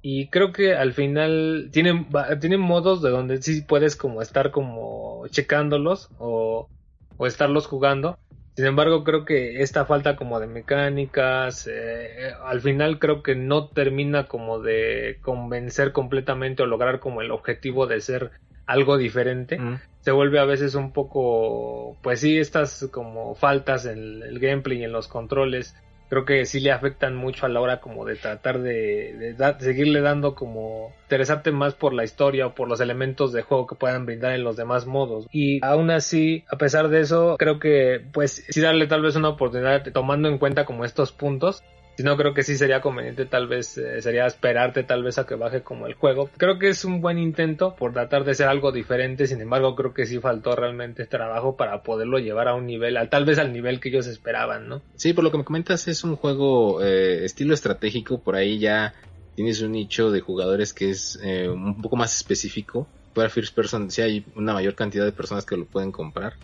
Y 0.03 0.29
creo 0.29 0.53
que 0.53 0.75
al 0.75 0.93
final 0.93 1.71
tienen, 1.73 2.07
tienen 2.41 2.61
modos 2.61 3.03
de 3.03 3.11
donde 3.11 3.43
sí 3.43 3.63
puedes 3.63 3.97
como 3.97 4.23
estar 4.23 4.51
como 4.51 5.27
checándolos 5.31 6.11
o 6.19 6.69
o 7.17 7.27
estarlos 7.27 7.67
jugando. 7.67 8.19
Sin 8.57 8.67
embargo, 8.67 9.03
creo 9.03 9.25
que 9.25 9.63
esta 9.63 9.85
falta 9.85 10.15
como 10.15 10.39
de 10.39 10.47
mecánicas, 10.47 11.67
eh, 11.67 12.33
al 12.45 12.61
final 12.61 13.01
creo 13.01 13.23
que 13.23 13.35
no 13.35 13.69
termina 13.69 14.29
como 14.29 14.61
de 14.61 15.19
convencer 15.23 15.91
completamente 15.91 16.63
o 16.63 16.67
lograr 16.67 17.01
como 17.01 17.21
el 17.21 17.33
objetivo 17.33 17.89
de 17.89 18.01
ser 18.01 18.31
algo 18.67 18.97
diferente. 18.97 19.59
Se 20.01 20.13
vuelve 20.13 20.39
a 20.39 20.45
veces 20.45 20.77
un 20.77 20.93
poco, 20.93 21.97
pues 22.03 22.21
sí, 22.21 22.39
estas 22.39 22.89
como 22.93 23.35
faltas 23.35 23.87
en 23.87 24.23
el 24.23 24.39
gameplay 24.39 24.81
y 24.81 24.85
en 24.85 24.93
los 24.93 25.09
controles 25.09 25.75
creo 26.15 26.25
que 26.25 26.47
sí 26.47 26.61
le 26.61 26.71
afectan 26.71 27.17
mucho 27.17 27.45
a 27.45 27.49
la 27.49 27.61
hora 27.61 27.81
como 27.81 28.05
de 28.05 28.15
tratar 28.15 28.61
de, 28.61 29.35
seguirle 29.59 30.01
dando 30.01 30.37
como 30.37 30.93
interesarte 31.03 31.51
más 31.51 31.75
por 31.75 31.93
la 31.93 32.05
historia 32.05 32.47
o 32.47 32.55
por 32.55 32.69
los 32.69 32.81
elementos 32.81 33.33
de 33.33 33.43
juego 33.43 33.67
que 33.67 33.75
puedan 33.75 34.07
brindar 34.07 34.33
en 34.33 34.45
los 34.45 34.57
demás 34.57 34.87
modos. 34.87 35.27
Y 35.33 35.65
aún 35.65 35.91
así, 35.91 36.45
a 36.49 36.57
pesar 36.57 36.89
de 36.89 37.01
eso, 37.01 37.35
creo 37.37 37.59
que 37.59 38.01
pues 38.13 38.45
sí 38.49 38.61
darle 38.61 38.87
tal 38.87 39.03
vez 39.03 39.17
una 39.17 39.31
oportunidad 39.31 39.83
tomando 39.93 40.29
en 40.29 40.39
cuenta 40.39 40.65
como 40.65 40.85
estos 40.85 41.11
puntos 41.11 41.65
no, 42.03 42.17
creo 42.17 42.35
que 42.35 42.43
sí 42.43 42.57
sería 42.57 42.81
conveniente, 42.81 43.27
tal 43.27 43.47
vez 43.47 43.79
eh, 43.79 44.03
sería 44.03 44.27
esperarte 44.27 44.83
tal 44.83 45.03
vez 45.05 45.19
a 45.19 45.27
que 45.27 45.37
baje 45.37 45.63
como 45.63 45.87
el 45.87 45.95
juego. 45.95 46.29
Creo 46.37 46.59
que 46.59 46.69
es 46.69 46.85
un 46.85 47.01
buen 47.01 47.19
intento 47.19 47.77
por 47.77 47.93
tratar 47.93 48.25
de 48.25 48.35
ser 48.35 48.49
algo 48.49 48.73
diferente, 48.73 49.27
sin 49.27 49.41
embargo 49.41 49.77
creo 49.77 49.95
que 49.95 50.07
sí 50.07 50.19
faltó 50.19 50.57
realmente 50.57 51.07
trabajo 51.07 51.57
para 51.57 51.83
poderlo 51.83 52.19
llevar 52.19 52.49
a 52.49 52.55
un 52.55 52.67
nivel, 52.67 52.97
al, 52.97 53.11
tal 53.11 53.25
vez 53.25 53.39
al 53.39 53.53
nivel 53.53 53.81
que 53.81 53.91
ellos 53.91 54.07
esperaban, 54.07 54.69
¿no? 54.69 54.83
Sí, 54.97 55.13
por 55.13 55.23
lo 55.23 55.31
que 55.31 55.39
me 55.39 55.45
comentas 55.45 55.87
es 55.87 56.03
un 56.03 56.17
juego 56.17 56.83
eh, 56.83 57.25
estilo 57.25 57.55
estratégico, 57.55 58.19
por 58.19 58.35
ahí 58.35 58.59
ya 58.59 58.95
tienes 59.35 59.61
un 59.63 59.73
nicho 59.73 60.11
de 60.11 60.21
jugadores 60.21 60.73
que 60.73 60.91
es 60.91 61.19
eh, 61.23 61.49
un 61.49 61.81
poco 61.81 61.97
más 61.97 62.15
específico. 62.15 62.87
Para 63.15 63.29
First 63.29 63.55
Person 63.55 63.91
sí 63.91 64.03
hay 64.03 64.25
una 64.35 64.55
mayor 64.55 64.75
cantidad 64.75 65.05
de 65.05 65.13
personas 65.13 65.45
que 65.45 65.57
lo 65.57 65.67
pueden 65.67 65.93
comprar. 65.93 66.35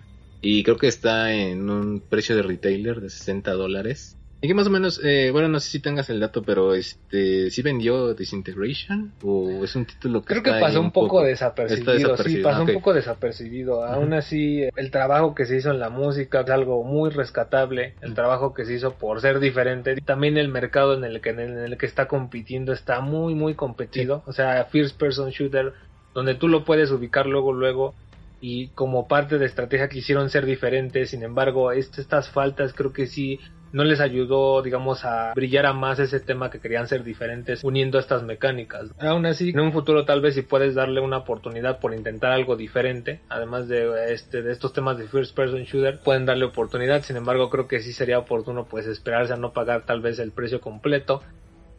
Y 0.43 0.63
creo 0.63 0.77
que 0.77 0.89
está 0.89 1.33
en 1.35 1.69
un 1.69 2.01
precio 2.01 2.35
de 2.35 2.43
retailer 2.43 3.01
de 3.01 3.11
60 3.11 3.53
dólares. 3.53 4.17
Y 4.43 4.49
que 4.49 4.55
más 4.55 4.67
o 4.67 4.71
menos, 4.71 5.01
eh, 5.05 5.31
bueno, 5.33 5.49
no 5.49 5.61
sé 5.61 5.69
si 5.69 5.81
tengas 5.81 6.09
el 6.09 6.19
dato, 6.19 6.43
pero 6.43 6.75
este, 6.75 7.51
¿sí 7.51 7.61
vendió 7.61 8.15
Disintegration? 8.15 9.13
¿O 9.23 9.63
es 9.65 9.77
un 9.77 9.85
título 9.85 10.23
que 10.23 10.29
Creo 10.29 10.43
que 10.43 10.59
pasó 10.59 10.81
un 10.81 10.93
poco, 10.93 11.23
desapercibido, 11.23 12.17
sí, 12.17 12.39
pasó 12.39 12.63
un 12.63 12.73
poco 12.73 12.95
desapercibido. 12.95 13.85
Aún 13.85 14.15
así, 14.15 14.67
el 14.77 14.91
trabajo 14.91 15.35
que 15.35 15.45
se 15.45 15.59
hizo 15.59 15.71
en 15.71 15.79
la 15.79 15.91
música 15.91 16.41
es 16.41 16.49
algo 16.49 16.83
muy 16.85 17.11
rescatable, 17.11 17.97
el 18.01 18.15
trabajo 18.15 18.55
que 18.55 18.65
se 18.65 18.75
hizo 18.75 18.95
por 18.95 19.21
ser 19.21 19.41
diferente. 19.41 19.97
También 20.01 20.39
el 20.39 20.49
mercado 20.49 20.95
en 20.95 21.05
el 21.05 21.21
que, 21.21 21.31
en 21.31 21.41
el 21.41 21.77
que 21.77 21.85
está 21.85 22.09
compitiendo 22.09 22.73
está 22.73 23.03
muy, 23.03 23.35
muy 23.35 23.55
competido. 23.55 24.23
O 24.27 24.33
sea, 24.33 24.65
First 24.65 24.99
Person 24.99 25.31
Shooter, 25.31 25.75
donde 26.15 26.35
tú 26.35 26.49
lo 26.49 26.65
puedes 26.65 26.91
ubicar 26.91 27.27
luego, 27.27 27.53
luego 27.53 27.95
y 28.41 28.69
como 28.69 29.07
parte 29.07 29.37
de 29.37 29.45
estrategia 29.45 29.91
quisieron 29.91 30.31
ser 30.31 30.47
diferentes, 30.47 31.11
sin 31.11 31.23
embargo, 31.23 31.73
estas 31.73 32.31
faltas 32.31 32.73
creo 32.73 32.95
que 32.95 33.07
sí 33.07 33.39
no 33.73 33.85
les 33.85 34.01
ayudó, 34.01 34.63
digamos, 34.63 35.05
a 35.05 35.33
brillar 35.35 35.67
a 35.67 35.73
más 35.73 35.99
ese 35.99 36.21
tema 36.21 36.51
que 36.51 36.61
querían 36.61 36.89
ser 36.89 37.05
diferentes 37.05 37.63
uniendo 37.63 37.99
estas 37.99 38.23
mecánicas. 38.23 38.91
Aún 38.99 39.27
así, 39.27 39.51
en 39.51 39.61
un 39.61 39.73
futuro 39.73 40.05
tal 40.05 40.21
vez 40.21 40.35
si 40.35 40.43
puedes 40.43 40.75
darle 40.75 41.01
una 41.01 41.19
oportunidad 41.19 41.79
por 41.79 41.95
intentar 41.95 42.33
algo 42.33 42.57
diferente, 42.57 43.21
además 43.29 43.69
de 43.69 44.13
este 44.13 44.43
de 44.43 44.53
estos 44.53 44.73
temas 44.73 44.99
de 44.99 45.07
first 45.07 45.35
person 45.35 45.63
shooter, 45.63 46.01
pueden 46.01 46.27
darle 46.27 46.45
oportunidad. 46.45 47.03
Sin 47.03 47.17
embargo, 47.17 47.51
creo 47.51 47.69
que 47.69 47.81
sí 47.81 47.93
sería 47.93 48.19
oportuno 48.19 48.65
pues 48.65 48.87
esperarse 48.87 49.33
a 49.33 49.37
no 49.37 49.53
pagar 49.53 49.85
tal 49.87 50.01
vez 50.01 50.19
el 50.19 50.33
precio 50.33 50.61
completo. 50.61 51.23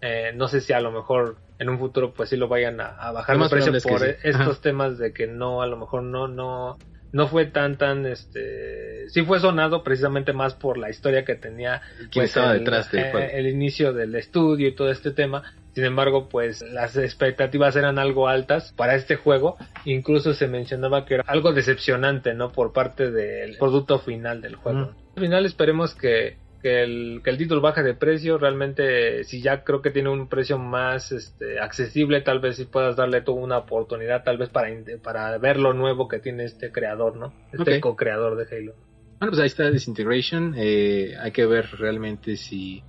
Eh, 0.01 0.31
no 0.35 0.47
sé 0.47 0.61
si 0.61 0.73
a 0.73 0.81
lo 0.81 0.91
mejor 0.91 1.37
en 1.59 1.69
un 1.69 1.77
futuro 1.77 2.11
pues 2.11 2.29
sí 2.29 2.35
lo 2.35 2.47
vayan 2.47 2.81
a, 2.81 3.11
bajar 3.11 3.35
el 3.35 3.49
precio 3.49 3.71
por 3.83 4.03
estos 4.03 4.59
temas 4.61 4.97
de 4.97 5.13
que 5.13 5.27
no 5.27 5.61
a 5.61 5.67
lo 5.67 5.77
mejor 5.77 6.01
no 6.01 6.27
no 6.27 6.79
no 7.11 7.27
fue 7.27 7.45
tan 7.45 7.77
tan 7.77 8.05
este 8.05 9.09
sí 9.09 9.23
fue 9.23 9.39
sonado 9.39 9.83
precisamente 9.83 10.33
más 10.33 10.53
por 10.53 10.77
la 10.77 10.89
historia 10.89 11.25
que 11.25 11.35
tenía 11.35 11.81
pues, 12.13 12.29
estaba 12.29 12.53
detrás 12.53 12.91
del 12.91 13.03
eh, 13.03 13.31
el 13.33 13.47
inicio 13.47 13.93
del 13.93 14.15
estudio 14.15 14.67
y 14.67 14.75
todo 14.75 14.91
este 14.91 15.11
tema. 15.11 15.43
Sin 15.73 15.85
embargo 15.85 16.27
pues 16.27 16.61
las 16.61 16.97
expectativas 16.97 17.75
eran 17.75 17.97
algo 17.97 18.27
altas 18.27 18.73
para 18.75 18.95
este 18.95 19.15
juego. 19.15 19.57
Incluso 19.85 20.33
se 20.33 20.47
mencionaba 20.47 21.05
que 21.05 21.15
era 21.15 21.23
algo 21.27 21.53
decepcionante 21.53 22.33
no 22.33 22.51
por 22.51 22.73
parte 22.73 23.11
del 23.11 23.57
producto 23.57 23.99
final 23.99 24.41
del 24.41 24.55
juego. 24.55 24.93
Al 25.15 25.21
final 25.21 25.45
esperemos 25.45 25.95
que 25.95 26.37
que 26.61 26.83
el, 26.83 27.21
que 27.23 27.29
el 27.29 27.37
título 27.37 27.61
baje 27.61 27.83
de 27.83 27.93
precio, 27.93 28.37
realmente 28.37 29.23
si 29.23 29.41
ya 29.41 29.63
creo 29.63 29.81
que 29.81 29.91
tiene 29.91 30.09
un 30.09 30.27
precio 30.27 30.57
más 30.57 31.11
este, 31.11 31.59
accesible, 31.59 32.21
tal 32.21 32.39
vez 32.39 32.57
si 32.57 32.65
puedas 32.65 32.95
darle 32.95 33.21
tú 33.21 33.33
una 33.33 33.57
oportunidad, 33.57 34.23
tal 34.23 34.37
vez 34.37 34.49
para, 34.49 34.69
para 35.01 35.37
ver 35.37 35.57
lo 35.57 35.73
nuevo 35.73 36.07
que 36.07 36.19
tiene 36.19 36.45
este 36.45 36.71
creador, 36.71 37.15
¿no? 37.17 37.33
Este 37.51 37.79
co-creador 37.79 38.35
de 38.37 38.55
Halo. 38.55 38.75
Bueno, 39.19 39.31
pues 39.31 39.39
ahí 39.39 39.47
está 39.47 39.69
Disintegration, 39.69 40.55
eh, 40.57 41.15
hay 41.19 41.31
que 41.31 41.45
ver 41.45 41.69
realmente 41.77 42.35
si 42.37 42.83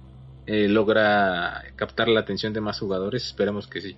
eh, 0.47 0.69
logra 0.69 1.63
captar 1.77 2.09
la 2.09 2.21
atención 2.21 2.53
de 2.53 2.61
más 2.61 2.79
jugadores, 2.79 3.25
esperemos 3.27 3.67
que 3.67 3.81
sí. 3.81 3.97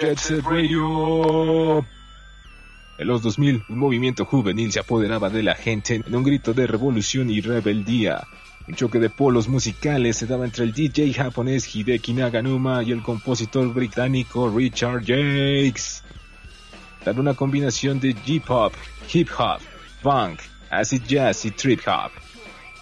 Radio. 0.00 1.78
En 2.98 3.08
los 3.08 3.20
2000, 3.20 3.64
un 3.68 3.78
movimiento 3.78 4.24
juvenil 4.24 4.70
se 4.70 4.78
apoderaba 4.78 5.28
de 5.28 5.42
la 5.42 5.56
gente 5.56 6.02
en 6.06 6.14
un 6.14 6.22
grito 6.22 6.54
de 6.54 6.68
revolución 6.68 7.30
y 7.30 7.40
rebeldía. 7.40 8.22
Un 8.68 8.76
choque 8.76 9.00
de 9.00 9.10
polos 9.10 9.48
musicales 9.48 10.16
se 10.16 10.26
daba 10.26 10.44
entre 10.44 10.64
el 10.64 10.72
DJ 10.72 11.14
japonés 11.14 11.74
Hideki 11.74 12.12
Naganuma 12.12 12.84
y 12.84 12.92
el 12.92 13.02
compositor 13.02 13.74
británico 13.74 14.48
Richard 14.48 15.00
Jakes. 15.00 16.04
Dando 17.04 17.20
una 17.20 17.34
combinación 17.34 17.98
de 17.98 18.14
J-pop, 18.14 18.74
hip 19.12 19.30
hop, 19.36 19.60
funk, 20.00 20.38
acid 20.70 21.02
jazz 21.08 21.44
y 21.44 21.50
trip 21.50 21.80
hop. 21.88 22.12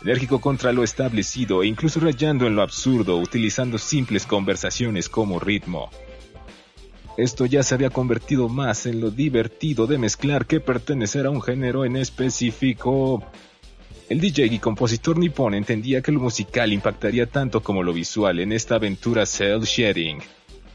Enérgico 0.02 0.38
contra 0.38 0.70
lo 0.70 0.84
establecido 0.84 1.62
e 1.62 1.66
incluso 1.66 1.98
rayando 1.98 2.46
en 2.46 2.56
lo 2.56 2.62
absurdo, 2.62 3.16
utilizando 3.16 3.78
simples 3.78 4.26
conversaciones 4.26 5.08
como 5.08 5.40
ritmo. 5.40 5.90
Esto 7.16 7.46
ya 7.46 7.62
se 7.62 7.74
había 7.74 7.88
convertido 7.88 8.48
más 8.48 8.84
en 8.84 9.00
lo 9.00 9.10
divertido 9.10 9.86
de 9.86 9.96
mezclar 9.96 10.46
que 10.46 10.60
pertenecer 10.60 11.24
a 11.24 11.30
un 11.30 11.40
género 11.40 11.86
en 11.86 11.96
específico. 11.96 13.24
El 14.10 14.20
DJ 14.20 14.46
y 14.46 14.58
compositor 14.58 15.16
nipón 15.16 15.54
entendía 15.54 16.02
que 16.02 16.12
lo 16.12 16.20
musical 16.20 16.72
impactaría 16.72 17.26
tanto 17.26 17.62
como 17.62 17.82
lo 17.82 17.94
visual 17.94 18.38
en 18.38 18.52
esta 18.52 18.74
aventura 18.74 19.24
cel 19.24 19.62
shading. 19.62 20.18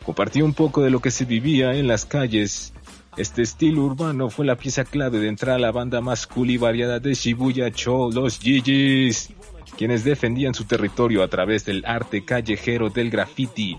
Compartió 0.04 0.44
un 0.44 0.54
poco 0.54 0.82
de 0.82 0.90
lo 0.90 1.00
que 1.00 1.12
se 1.12 1.26
vivía 1.26 1.74
en 1.76 1.88
las 1.88 2.06
calles. 2.06 2.74
Este 3.18 3.44
estilo 3.44 3.84
urbano 3.84 4.30
fue 4.30 4.46
la 4.46 4.58
pieza 4.58 4.84
clave 4.84 5.20
de 5.20 5.28
entrar 5.28 5.58
a 5.58 5.60
la 5.60 5.72
banda 5.72 6.02
más 6.02 6.26
cool 6.26 6.50
y 6.50 6.58
variada 6.58 7.00
de 7.00 7.14
Shibuya 7.14 7.70
Cho, 7.72 8.10
los 8.10 8.40
Gigis, 8.40 9.30
quienes 9.78 10.04
defendían 10.04 10.56
su 10.56 10.66
territorio 10.66 11.22
a 11.22 11.28
través 11.28 11.66
del 11.66 11.86
arte 11.86 12.26
callejero 12.26 12.90
del 12.90 13.12
graffiti, 13.12 13.78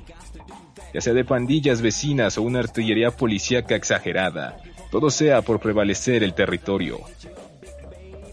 ya 0.93 1.01
sea 1.01 1.15
de 1.15 1.25
pandillas 1.25 1.81
vecinas 1.81 2.39
o 2.39 2.43
una 2.43 2.61
artillería 2.61 3.11
policíaca 3.11 3.75
exagerada, 3.75 4.59
todo 4.91 5.11
sea 5.11 5.43
por 5.43 5.61
prevalecer 5.61 6.23
el 6.23 6.35
territorio. 6.35 7.01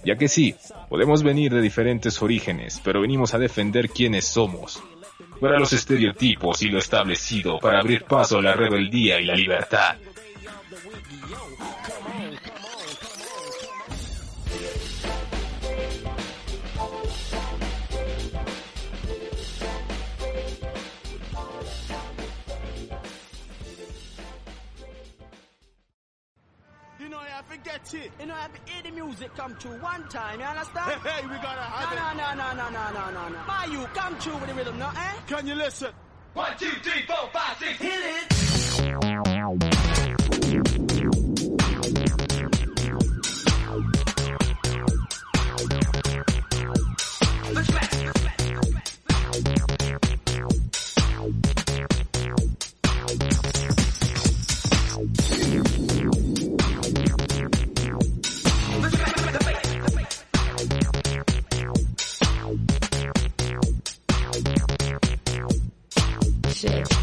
Ya 0.04 0.16
que 0.16 0.28
sí, 0.28 0.56
podemos 0.90 1.24
venir 1.24 1.54
de 1.54 1.62
diferentes 1.62 2.22
orígenes, 2.22 2.82
pero 2.84 3.02
venimos 3.02 3.34
a 3.34 3.38
defender 3.38 3.90
quienes 3.90 4.26
somos, 4.26 4.82
fuera 5.40 5.60
los 5.60 5.74
estereotipos 5.74 6.62
y 6.62 6.70
lo 6.70 6.80
establecido 6.80 7.60
para 7.60 7.80
abrir 7.80 8.04
paso 8.04 8.40
a 8.40 8.42
la 8.42 8.54
rebeldía 8.54 9.20
y 9.20 9.26
la 9.26 9.36
libertad. 9.36 9.96
I 27.40 27.42
forget 27.44 27.94
it. 27.94 28.12
You 28.20 28.26
know, 28.26 28.34
I 28.34 28.50
hear 28.70 28.84
the 28.84 28.92
music 28.92 29.34
come 29.34 29.56
true 29.56 29.72
one 29.80 30.06
time, 30.10 30.42
you 30.42 30.46
understand? 30.46 30.92
Hey, 31.02 31.10
hey 31.10 31.22
we 31.26 31.36
gotta 31.36 31.62
have 31.62 31.96
no, 31.96 32.12
it. 32.12 32.18
No, 32.18 32.34
no, 32.36 32.54
no, 32.54 32.70
no, 32.70 32.70
no, 32.70 32.92
no, 32.92 33.12
no, 33.12 33.30
no. 33.30 33.40
Why 33.46 33.66
you 33.72 33.86
come 33.94 34.20
true 34.20 34.36
with 34.36 34.48
the 34.48 34.56
rhythm, 34.56 34.78
no, 34.78 34.90
eh? 34.90 35.14
Can 35.26 35.48
you 35.48 35.56
listen? 35.56 35.92
One, 36.34 36.58
two, 36.58 36.70
three, 36.84 37.04
four, 37.04 37.30
five, 37.32 37.58
six, 37.58 37.80
hit 37.80 37.94
it. 37.94 38.28
Let's 47.54 47.72
back. 47.72 48.00
shit. 66.60 66.99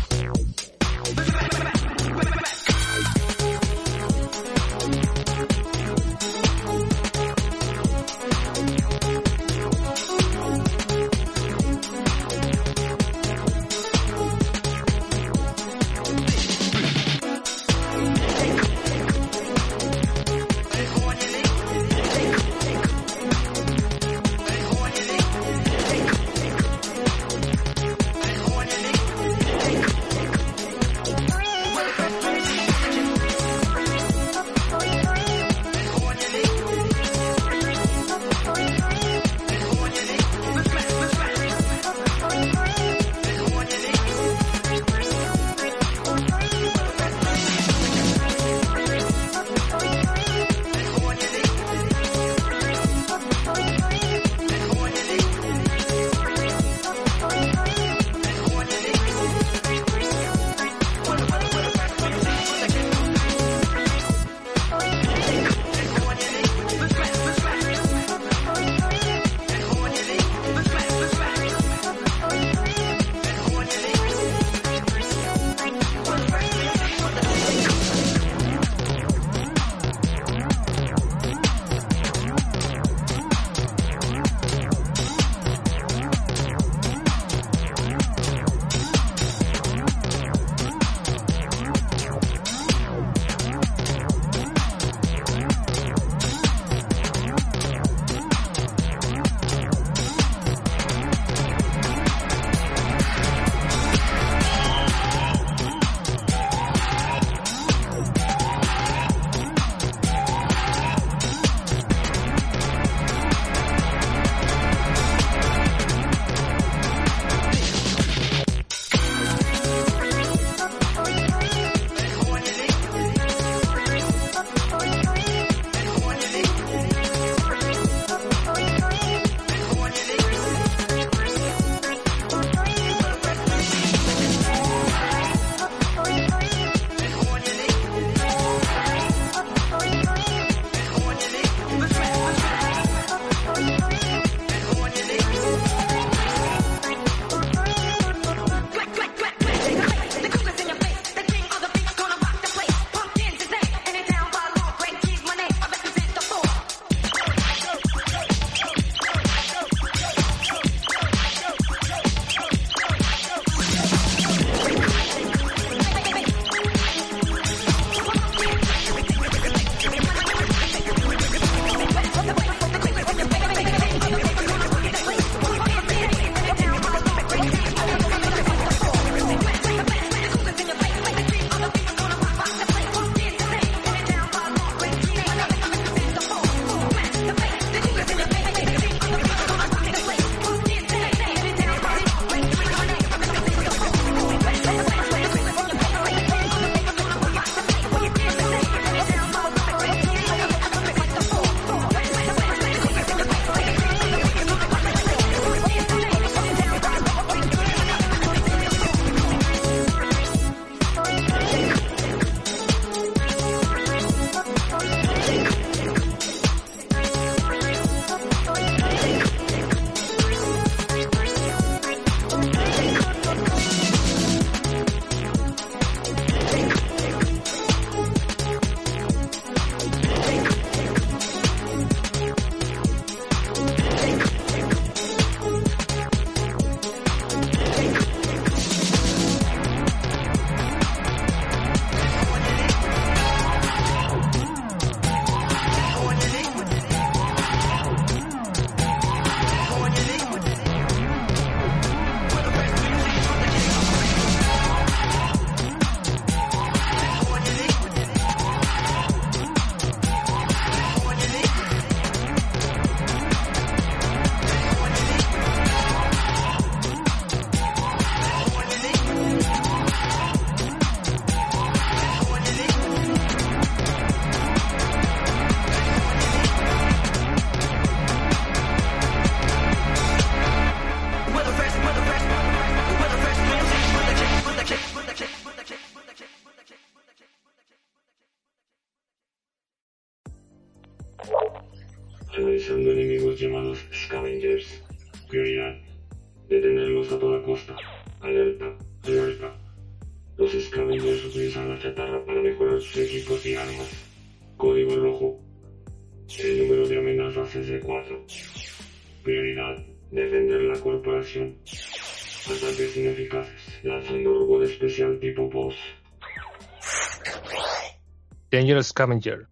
Scavenger. 318.96 319.46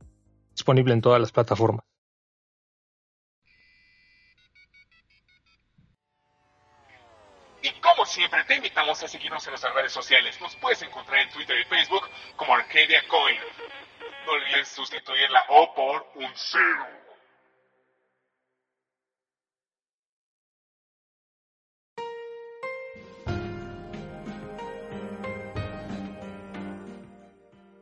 Disponible 0.52 0.94
en 0.94 1.02
todas 1.02 1.20
las 1.20 1.30
plataformas. 1.30 1.83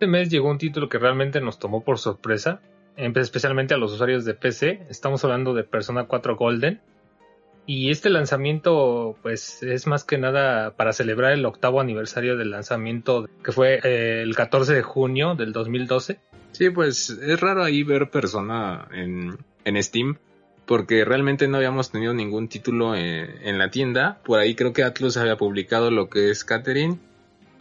Este 0.03 0.11
mes 0.11 0.31
llegó 0.31 0.51
un 0.51 0.59
título 0.59 0.89
que 0.89 0.99
realmente 0.99 1.41
nos 1.41 1.61
tomó 1.61 1.85
por 1.85 1.97
sorpresa, 1.97 2.61
especialmente 2.97 3.73
a 3.73 3.77
los 3.77 3.93
usuarios 3.93 4.25
de 4.25 4.35
PC. 4.35 4.83
Estamos 4.91 5.23
hablando 5.23 5.55
de 5.55 5.63
Persona 5.63 6.07
4 6.09 6.35
Golden. 6.35 6.81
Y 7.67 7.89
este 7.89 8.11
lanzamiento, 8.11 9.17
pues, 9.23 9.63
es 9.63 9.87
más 9.87 10.03
que 10.03 10.19
nada 10.19 10.75
para 10.75 10.93
celebrar 10.93 11.31
el 11.31 11.47
octavo 11.47 11.81
aniversario 11.81 12.37
del 12.37 12.51
lanzamiento, 12.51 13.29
que 13.45 13.53
fue 13.53 13.79
eh, 13.85 14.23
el 14.23 14.35
14 14.35 14.75
de 14.75 14.83
junio 14.83 15.37
del 15.37 15.53
2012. 15.53 16.19
Sí, 16.51 16.71
pues 16.71 17.09
es 17.11 17.39
raro 17.39 17.63
ahí 17.63 17.85
ver 17.85 18.11
persona 18.11 18.89
en, 18.91 19.39
Steam, 19.85 20.19
porque 20.67 21.05
realmente 21.05 21.47
no 21.47 21.59
habíamos 21.59 21.93
tenido 21.93 22.13
ningún 22.13 22.49
título 22.49 22.97
en, 22.97 23.37
en 23.47 23.57
la 23.57 23.71
tienda. 23.71 24.19
Por 24.25 24.41
ahí 24.41 24.57
creo 24.57 24.73
que 24.73 24.83
Atlus 24.83 25.17
había 25.17 25.37
publicado 25.37 25.93
lo 25.93 26.11
que 26.11 26.31
es 26.31 26.45
Catherine, 26.45 26.99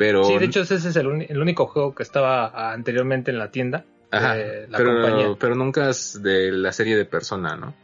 pero... 0.02 0.24
Sí, 0.24 0.36
de 0.40 0.46
hecho 0.46 0.62
ese 0.62 0.78
es 0.78 0.96
el, 0.96 1.06
único 1.06 1.68
juego 1.68 1.94
que 1.94 2.02
estaba 2.02 2.48
ah, 2.48 2.74
anteriormente 2.74 3.30
en 3.30 3.38
la 3.38 3.52
tienda. 3.52 3.86
Ajá, 4.10 4.34
de 4.34 4.68
la 4.68 4.80
pero, 4.80 4.94
compañía. 4.94 5.36
pero 5.40 5.54
nunca 5.54 5.92
es 5.92 6.24
de 6.24 6.52
la 6.52 6.72
serie 6.72 6.98
de 6.98 7.06
persona, 7.06 7.56
¿no? 7.56 7.76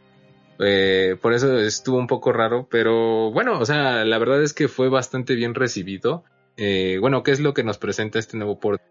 Eh, 0.58 1.16
por 1.22 1.32
eso 1.32 1.56
estuvo 1.60 1.96
un 1.96 2.08
poco 2.08 2.32
raro, 2.32 2.66
pero 2.68 3.30
bueno, 3.30 3.60
o 3.60 3.64
sea, 3.64 4.04
la 4.04 4.18
verdad 4.18 4.42
es 4.42 4.52
que 4.52 4.66
fue 4.66 4.88
bastante 4.88 5.36
bien 5.36 5.54
recibido. 5.54 6.24
Eh, 6.56 6.98
bueno, 7.00 7.22
¿qué 7.22 7.30
es 7.30 7.38
lo 7.38 7.54
que 7.54 7.62
nos 7.62 7.78
presenta 7.78 8.18
este 8.18 8.36
nuevo 8.36 8.58
port? 8.58 8.82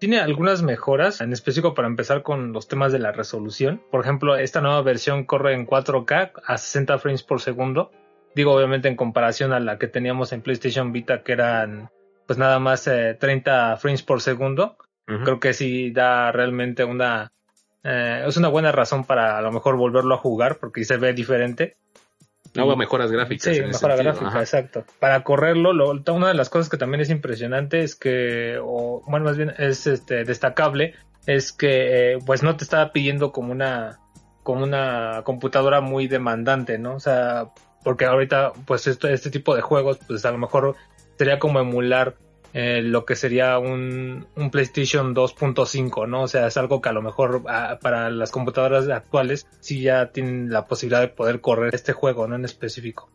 Tiene 0.00 0.18
algunas 0.18 0.64
mejoras, 0.64 1.20
en 1.20 1.32
específico 1.32 1.74
para 1.74 1.86
empezar 1.86 2.24
con 2.24 2.52
los 2.52 2.66
temas 2.66 2.90
de 2.90 2.98
la 2.98 3.12
resolución. 3.12 3.82
Por 3.92 4.00
ejemplo, 4.00 4.34
esta 4.34 4.60
nueva 4.60 4.82
versión 4.82 5.26
corre 5.26 5.54
en 5.54 5.64
4K 5.64 6.32
a 6.44 6.58
60 6.58 6.98
frames 6.98 7.22
por 7.22 7.40
segundo. 7.40 7.92
Digo, 8.34 8.52
obviamente 8.52 8.88
en 8.88 8.96
comparación 8.96 9.52
a 9.52 9.60
la 9.60 9.78
que 9.78 9.86
teníamos 9.86 10.32
en 10.32 10.42
PlayStation 10.42 10.90
Vita, 10.90 11.22
que 11.22 11.34
eran 11.34 11.88
pues 12.26 12.38
nada 12.38 12.58
más 12.58 12.86
eh, 12.86 13.16
30 13.18 13.76
frames 13.76 14.02
por 14.02 14.20
segundo. 14.20 14.76
Creo 15.06 15.38
que 15.38 15.52
sí 15.52 15.90
da 15.90 16.32
realmente 16.32 16.82
una... 16.84 17.30
eh, 17.82 18.24
es 18.26 18.36
una 18.38 18.48
buena 18.48 18.72
razón 18.72 19.04
para 19.04 19.36
a 19.36 19.42
lo 19.42 19.52
mejor 19.52 19.76
volverlo 19.76 20.14
a 20.14 20.18
jugar, 20.18 20.56
porque 20.58 20.84
se 20.84 20.96
ve 20.96 21.12
diferente. 21.12 21.76
No 22.54 22.74
mejoras 22.76 23.10
gráficas. 23.10 23.54
Sí, 23.54 23.60
mejora 23.62 23.96
gráfica, 23.96 24.28
ajá. 24.28 24.40
exacto. 24.40 24.84
Para 25.00 25.22
correrlo, 25.24 25.72
lo- 25.72 25.90
una 26.14 26.28
de 26.28 26.34
las 26.34 26.48
cosas 26.48 26.70
que 26.70 26.76
también 26.76 27.00
es 27.02 27.10
impresionante 27.10 27.80
es 27.82 27.96
que, 27.96 28.58
o 28.62 29.02
bueno, 29.06 29.26
más 29.26 29.36
bien 29.36 29.52
es 29.58 29.86
este 29.86 30.24
destacable, 30.24 30.94
es 31.26 31.52
que 31.52 32.12
eh, 32.14 32.18
pues 32.24 32.42
no 32.42 32.56
te 32.56 32.64
está 32.64 32.92
pidiendo 32.92 33.32
como 33.32 33.52
una 33.52 33.98
como 34.42 34.62
una 34.62 35.22
computadora 35.24 35.80
muy 35.80 36.06
demandante, 36.06 36.78
¿no? 36.78 36.94
O 36.96 37.00
sea, 37.00 37.48
porque 37.82 38.04
ahorita 38.04 38.52
pues 38.66 38.86
esto, 38.86 39.08
este 39.08 39.30
tipo 39.30 39.54
de 39.56 39.62
juegos 39.62 39.98
pues 40.06 40.24
a 40.26 40.30
lo 40.30 40.38
mejor 40.38 40.76
sería 41.16 41.38
como 41.38 41.60
emular 41.60 42.16
eh, 42.52 42.82
lo 42.82 43.04
que 43.04 43.16
sería 43.16 43.58
un, 43.58 44.26
un 44.36 44.50
PlayStation 44.50 45.12
2.5, 45.12 46.08
¿no? 46.08 46.22
O 46.22 46.28
sea, 46.28 46.46
es 46.46 46.56
algo 46.56 46.80
que 46.80 46.88
a 46.88 46.92
lo 46.92 47.02
mejor 47.02 47.42
ah, 47.48 47.78
para 47.82 48.10
las 48.10 48.30
computadoras 48.30 48.88
actuales 48.88 49.46
sí 49.58 49.82
ya 49.82 50.12
tienen 50.12 50.50
la 50.50 50.66
posibilidad 50.66 51.00
de 51.00 51.08
poder 51.08 51.40
correr 51.40 51.74
este 51.74 51.92
juego, 51.92 52.28
¿no? 52.28 52.36
En 52.36 52.44
específico. 52.44 53.10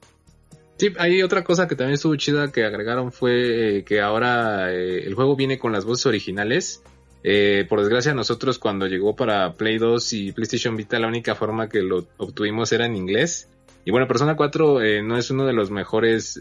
Sí, 0.77 0.93
hay 0.97 1.23
otra 1.23 1.45
cosa 1.45 1.69
que 1.69 1.75
también 1.75 1.93
estuvo 1.93 2.15
chida 2.17 2.51
que 2.51 2.65
agregaron 2.65 3.13
fue 3.13 3.77
eh, 3.77 3.83
que 3.85 4.01
ahora 4.01 4.73
eh, 4.73 5.05
el 5.05 5.13
juego 5.13 5.37
viene 5.37 5.57
con 5.57 5.71
las 5.71 5.85
voces 5.85 6.05
originales. 6.05 6.83
Por 7.21 7.79
desgracia 7.79 8.13
nosotros 8.13 8.59
cuando 8.59 8.87
llegó 8.87 9.13
para 9.13 9.53
Play 9.53 9.77
2 9.77 10.13
y 10.13 10.31
PlayStation 10.31 10.77
Vita 10.77 10.99
la 10.99 11.07
única 11.07 11.35
forma 11.35 11.67
que 11.67 11.81
lo 11.81 12.07
obtuvimos 12.17 12.71
era 12.71 12.85
en 12.85 12.95
inglés. 12.95 13.49
Y 13.85 13.91
bueno, 13.91 14.07
Persona 14.07 14.35
4 14.35 14.81
eh, 14.81 15.01
no 15.01 15.17
es 15.17 15.31
uno 15.31 15.45
de 15.45 15.53
los 15.53 15.71
mejores, 15.71 16.39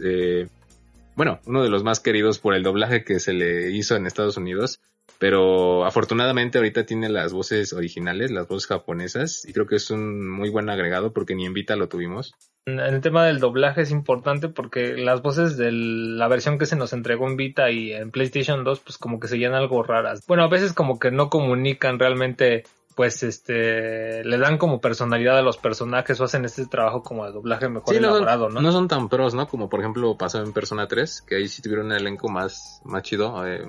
bueno, 1.19 1.41
uno 1.47 1.61
de 1.61 1.69
los 1.69 1.83
más 1.83 1.99
queridos 1.99 2.39
por 2.39 2.55
el 2.55 2.63
doblaje 2.63 3.03
que 3.03 3.19
se 3.19 3.33
le 3.33 3.71
hizo 3.71 3.97
en 3.97 4.05
Estados 4.05 4.37
Unidos. 4.37 4.79
Pero 5.17 5.83
afortunadamente 5.83 6.59
ahorita 6.59 6.85
tiene 6.85 7.09
las 7.09 7.33
voces 7.33 7.73
originales, 7.73 8.31
las 8.31 8.47
voces 8.47 8.67
japonesas, 8.67 9.43
y 9.45 9.51
creo 9.51 9.67
que 9.67 9.75
es 9.75 9.91
un 9.91 10.29
muy 10.29 10.49
buen 10.49 10.69
agregado 10.69 11.11
porque 11.11 11.35
ni 11.35 11.45
en 11.45 11.51
Vita 11.51 11.75
lo 11.75 11.89
tuvimos. 11.89 12.35
El 12.67 13.01
tema 13.01 13.25
del 13.25 13.41
doblaje 13.41 13.81
es 13.81 13.91
importante 13.91 14.47
porque 14.47 14.95
las 14.95 15.21
voces 15.21 15.57
de 15.57 15.73
la 15.73 16.29
versión 16.29 16.57
que 16.57 16.65
se 16.65 16.77
nos 16.77 16.93
entregó 16.93 17.27
en 17.27 17.35
Vita 17.35 17.69
y 17.69 17.91
en 17.91 18.11
PlayStation 18.11 18.63
2 18.63 18.79
pues 18.79 18.97
como 18.97 19.19
que 19.19 19.27
se 19.27 19.37
llenan 19.37 19.55
algo 19.59 19.83
raras. 19.83 20.25
Bueno, 20.25 20.43
a 20.43 20.49
veces 20.49 20.71
como 20.71 20.99
que 20.99 21.11
no 21.11 21.29
comunican 21.29 21.99
realmente 21.99 22.63
pues 22.99 23.23
este 23.23 24.25
le 24.25 24.37
dan 24.37 24.57
como 24.57 24.81
personalidad 24.81 25.37
a 25.37 25.41
los 25.41 25.55
personajes 25.55 26.19
o 26.19 26.25
hacen 26.25 26.43
este 26.43 26.65
trabajo 26.65 27.01
como 27.01 27.25
de 27.25 27.31
doblaje 27.31 27.69
mejor 27.69 27.95
Sí, 27.95 28.01
no 28.01 28.09
son, 28.09 28.23
elaborado, 28.23 28.49
¿no? 28.49 28.59
no 28.59 28.73
son 28.73 28.89
tan 28.89 29.07
pros, 29.07 29.33
¿no? 29.33 29.47
Como 29.47 29.69
por 29.69 29.79
ejemplo 29.79 30.17
pasó 30.17 30.43
en 30.43 30.51
Persona 30.51 30.85
3, 30.85 31.21
que 31.21 31.37
ahí 31.37 31.47
sí 31.47 31.61
tuvieron 31.61 31.85
un 31.85 31.91
elenco 31.93 32.27
más, 32.27 32.81
más 32.83 33.01
chido. 33.03 33.47
eh, 33.47 33.65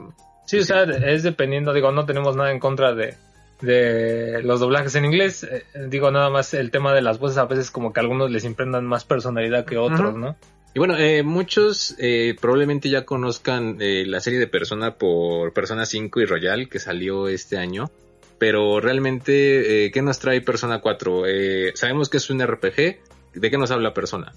Sí, 0.46 0.58
o 0.58 0.64
sea, 0.64 0.82
es 0.82 1.22
dependiendo, 1.22 1.72
digo, 1.72 1.92
no 1.92 2.06
tenemos 2.06 2.34
nada 2.34 2.50
en 2.50 2.58
contra 2.58 2.92
de, 2.92 3.14
de 3.60 4.42
los 4.42 4.58
doblajes 4.58 4.96
en 4.96 5.04
inglés. 5.04 5.44
eh, 5.44 5.62
digo, 5.86 6.10
nada 6.10 6.28
más 6.28 6.52
el 6.52 6.72
tema 6.72 6.92
de 6.92 7.00
las 7.00 7.20
voces 7.20 7.38
a 7.38 7.44
veces 7.44 7.70
como 7.70 7.92
que 7.92 8.00
a 8.00 8.02
algunos 8.02 8.32
les 8.32 8.42
imprendan 8.42 8.84
más 8.84 9.04
personalidad 9.04 9.64
que 9.64 9.78
otros. 9.78 10.12
¿no? 10.12 10.34
Y 10.74 10.80
bueno, 10.80 10.96
eh, 10.98 11.22
muchos 11.22 11.94
eh, 12.00 12.34
probablemente 12.40 12.90
ya 12.90 13.04
conozcan 13.04 13.76
eh, 13.78 14.02
la 14.08 14.18
serie 14.18 14.40
de 14.40 14.48
Persona 14.48 14.96
por 14.96 15.52
Persona 15.52 15.86
5 15.86 16.20
y 16.20 16.24
Royal 16.24 16.68
que 16.68 16.80
salió 16.80 17.28
este 17.28 17.56
año. 17.58 17.92
Pero 18.40 18.80
realmente, 18.80 19.84
eh, 19.84 19.90
¿qué 19.90 20.00
nos 20.00 20.18
trae 20.18 20.40
Persona 20.40 20.80
4? 20.80 21.26
Eh, 21.26 21.72
sabemos 21.74 22.08
que 22.08 22.16
es 22.16 22.30
un 22.30 22.40
RPG. 22.40 22.98
¿De 23.34 23.50
qué 23.50 23.58
nos 23.58 23.70
habla 23.70 23.92
Persona? 23.92 24.32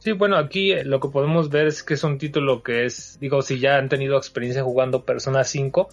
Sí, 0.00 0.10
bueno, 0.10 0.36
aquí 0.36 0.72
eh, 0.72 0.84
lo 0.84 0.98
que 0.98 1.08
podemos 1.08 1.50
ver 1.50 1.68
es 1.68 1.84
que 1.84 1.94
es 1.94 2.02
un 2.02 2.18
título 2.18 2.64
que 2.64 2.86
es, 2.86 3.16
digo, 3.20 3.42
si 3.42 3.60
ya 3.60 3.76
han 3.76 3.88
tenido 3.88 4.16
experiencia 4.16 4.64
jugando 4.64 5.04
Persona 5.04 5.44
5, 5.44 5.88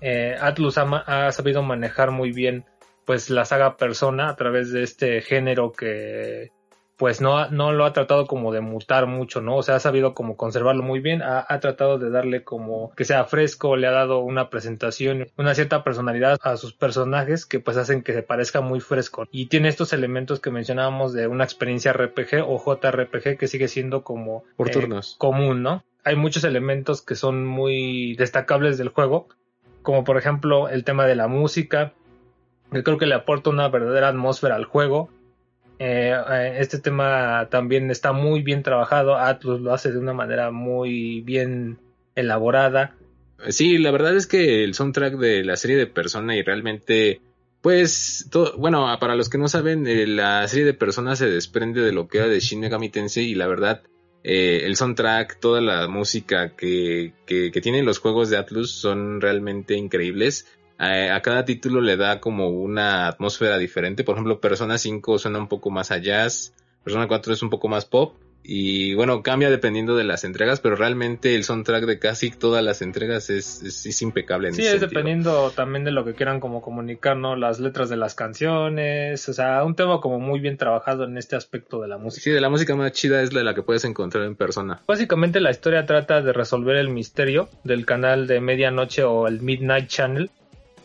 eh, 0.00 0.34
Atlus 0.40 0.78
ha, 0.78 0.84
ha 1.26 1.30
sabido 1.30 1.62
manejar 1.62 2.10
muy 2.10 2.32
bien 2.32 2.64
pues 3.04 3.28
la 3.28 3.44
saga 3.44 3.76
Persona 3.76 4.30
a 4.30 4.36
través 4.36 4.72
de 4.72 4.82
este 4.82 5.20
género 5.20 5.72
que 5.72 6.52
pues 7.00 7.22
no, 7.22 7.48
no 7.48 7.72
lo 7.72 7.86
ha 7.86 7.94
tratado 7.94 8.26
como 8.26 8.52
de 8.52 8.60
mutar 8.60 9.06
mucho, 9.06 9.40
¿no? 9.40 9.56
O 9.56 9.62
sea, 9.62 9.76
ha 9.76 9.80
sabido 9.80 10.12
como 10.12 10.36
conservarlo 10.36 10.82
muy 10.82 11.00
bien, 11.00 11.22
ha, 11.22 11.46
ha 11.48 11.58
tratado 11.58 11.98
de 11.98 12.10
darle 12.10 12.44
como 12.44 12.92
que 12.94 13.06
sea 13.06 13.24
fresco, 13.24 13.74
le 13.76 13.86
ha 13.86 13.90
dado 13.90 14.18
una 14.18 14.50
presentación, 14.50 15.28
una 15.38 15.54
cierta 15.54 15.82
personalidad 15.82 16.38
a 16.42 16.58
sus 16.58 16.74
personajes 16.74 17.46
que 17.46 17.58
pues 17.58 17.78
hacen 17.78 18.02
que 18.02 18.12
se 18.12 18.22
parezca 18.22 18.60
muy 18.60 18.80
fresco. 18.80 19.26
Y 19.30 19.46
tiene 19.46 19.70
estos 19.70 19.94
elementos 19.94 20.40
que 20.40 20.50
mencionábamos 20.50 21.14
de 21.14 21.26
una 21.26 21.44
experiencia 21.44 21.94
RPG 21.94 22.44
o 22.46 22.62
JRPG 22.62 23.38
que 23.38 23.48
sigue 23.48 23.68
siendo 23.68 24.04
como 24.04 24.44
Por 24.58 24.68
eh, 24.68 24.72
turnos. 24.72 25.16
común, 25.16 25.62
¿no? 25.62 25.82
Hay 26.04 26.16
muchos 26.16 26.44
elementos 26.44 27.00
que 27.00 27.14
son 27.14 27.46
muy 27.46 28.14
destacables 28.16 28.76
del 28.76 28.90
juego, 28.90 29.28
como 29.80 30.04
por 30.04 30.18
ejemplo 30.18 30.68
el 30.68 30.84
tema 30.84 31.06
de 31.06 31.14
la 31.14 31.28
música, 31.28 31.94
que 32.70 32.82
creo 32.82 32.98
que 32.98 33.06
le 33.06 33.14
aporta 33.14 33.48
una 33.48 33.70
verdadera 33.70 34.08
atmósfera 34.08 34.56
al 34.56 34.66
juego. 34.66 35.08
Eh, 35.82 36.12
eh, 36.12 36.56
este 36.58 36.78
tema 36.78 37.48
también 37.50 37.90
está 37.90 38.12
muy 38.12 38.42
bien 38.42 38.62
trabajado, 38.62 39.16
Atlus 39.16 39.62
lo 39.62 39.72
hace 39.72 39.90
de 39.90 39.98
una 39.98 40.12
manera 40.12 40.50
muy 40.50 41.22
bien 41.22 41.78
elaborada. 42.14 42.98
Sí, 43.48 43.78
la 43.78 43.90
verdad 43.90 44.14
es 44.14 44.26
que 44.26 44.62
el 44.62 44.74
soundtrack 44.74 45.14
de 45.14 45.42
la 45.42 45.56
serie 45.56 45.78
de 45.78 45.86
Persona 45.86 46.36
y 46.36 46.42
realmente, 46.42 47.22
pues, 47.62 48.28
bueno, 48.58 48.94
para 49.00 49.14
los 49.14 49.30
que 49.30 49.38
no 49.38 49.48
saben, 49.48 49.86
eh, 49.86 50.06
la 50.06 50.46
serie 50.48 50.66
de 50.66 50.74
Persona 50.74 51.16
se 51.16 51.30
desprende 51.30 51.80
de 51.80 51.92
lo 51.92 52.08
que 52.08 52.18
era 52.18 52.28
de 52.28 52.40
Shin 52.40 52.60
Megami 52.60 52.90
Tensei 52.90 53.30
y 53.30 53.34
la 53.34 53.46
verdad, 53.46 53.80
eh, 54.22 54.64
el 54.64 54.76
soundtrack, 54.76 55.40
toda 55.40 55.62
la 55.62 55.88
música 55.88 56.54
que, 56.56 57.14
que, 57.24 57.50
que 57.50 57.60
tienen 57.62 57.86
los 57.86 58.00
juegos 58.00 58.28
de 58.28 58.36
Atlus 58.36 58.70
son 58.70 59.22
realmente 59.22 59.76
increíbles. 59.76 60.46
A, 60.80 61.14
a 61.14 61.22
cada 61.22 61.44
título 61.44 61.80
le 61.80 61.96
da 61.96 62.20
como 62.20 62.48
una 62.48 63.06
atmósfera 63.06 63.58
diferente. 63.58 64.02
Por 64.02 64.14
ejemplo, 64.14 64.40
Persona 64.40 64.78
5 64.78 65.18
suena 65.18 65.38
un 65.38 65.48
poco 65.48 65.70
más 65.70 65.90
a 65.90 65.98
jazz, 65.98 66.54
Persona 66.82 67.06
4 67.06 67.32
es 67.34 67.42
un 67.42 67.50
poco 67.50 67.68
más 67.68 67.84
pop. 67.84 68.14
Y 68.42 68.94
bueno, 68.94 69.22
cambia 69.22 69.50
dependiendo 69.50 69.96
de 69.96 70.02
las 70.04 70.24
entregas, 70.24 70.60
pero 70.60 70.74
realmente 70.74 71.34
el 71.34 71.44
soundtrack 71.44 71.84
de 71.84 71.98
casi 71.98 72.30
todas 72.30 72.64
las 72.64 72.80
entregas 72.80 73.28
es, 73.28 73.62
es, 73.62 73.84
es 73.84 74.00
impecable. 74.00 74.48
En 74.48 74.54
Sí, 74.54 74.62
ese 74.62 74.76
es 74.76 74.80
sentido. 74.80 74.88
dependiendo 74.88 75.50
también 75.50 75.84
de 75.84 75.90
lo 75.90 76.06
que 76.06 76.14
quieran 76.14 76.40
como 76.40 76.62
comunicar, 76.62 77.18
¿no? 77.18 77.36
Las 77.36 77.60
letras 77.60 77.90
de 77.90 77.98
las 77.98 78.14
canciones, 78.14 79.28
o 79.28 79.34
sea, 79.34 79.62
un 79.62 79.74
tema 79.76 80.00
como 80.00 80.18
muy 80.18 80.40
bien 80.40 80.56
trabajado 80.56 81.04
en 81.04 81.18
este 81.18 81.36
aspecto 81.36 81.82
de 81.82 81.88
la 81.88 81.98
música. 81.98 82.24
Sí, 82.24 82.30
de 82.30 82.40
la 82.40 82.48
música 82.48 82.74
más 82.74 82.92
chida 82.92 83.20
es 83.22 83.34
la, 83.34 83.42
la 83.42 83.54
que 83.54 83.62
puedes 83.62 83.84
encontrar 83.84 84.24
en 84.24 84.34
persona. 84.36 84.80
Básicamente 84.88 85.38
la 85.40 85.50
historia 85.50 85.84
trata 85.84 86.22
de 86.22 86.32
resolver 86.32 86.76
el 86.76 86.88
misterio 86.88 87.50
del 87.62 87.84
canal 87.84 88.26
de 88.26 88.40
medianoche 88.40 89.04
o 89.04 89.28
el 89.28 89.42
Midnight 89.42 89.88
Channel, 89.88 90.30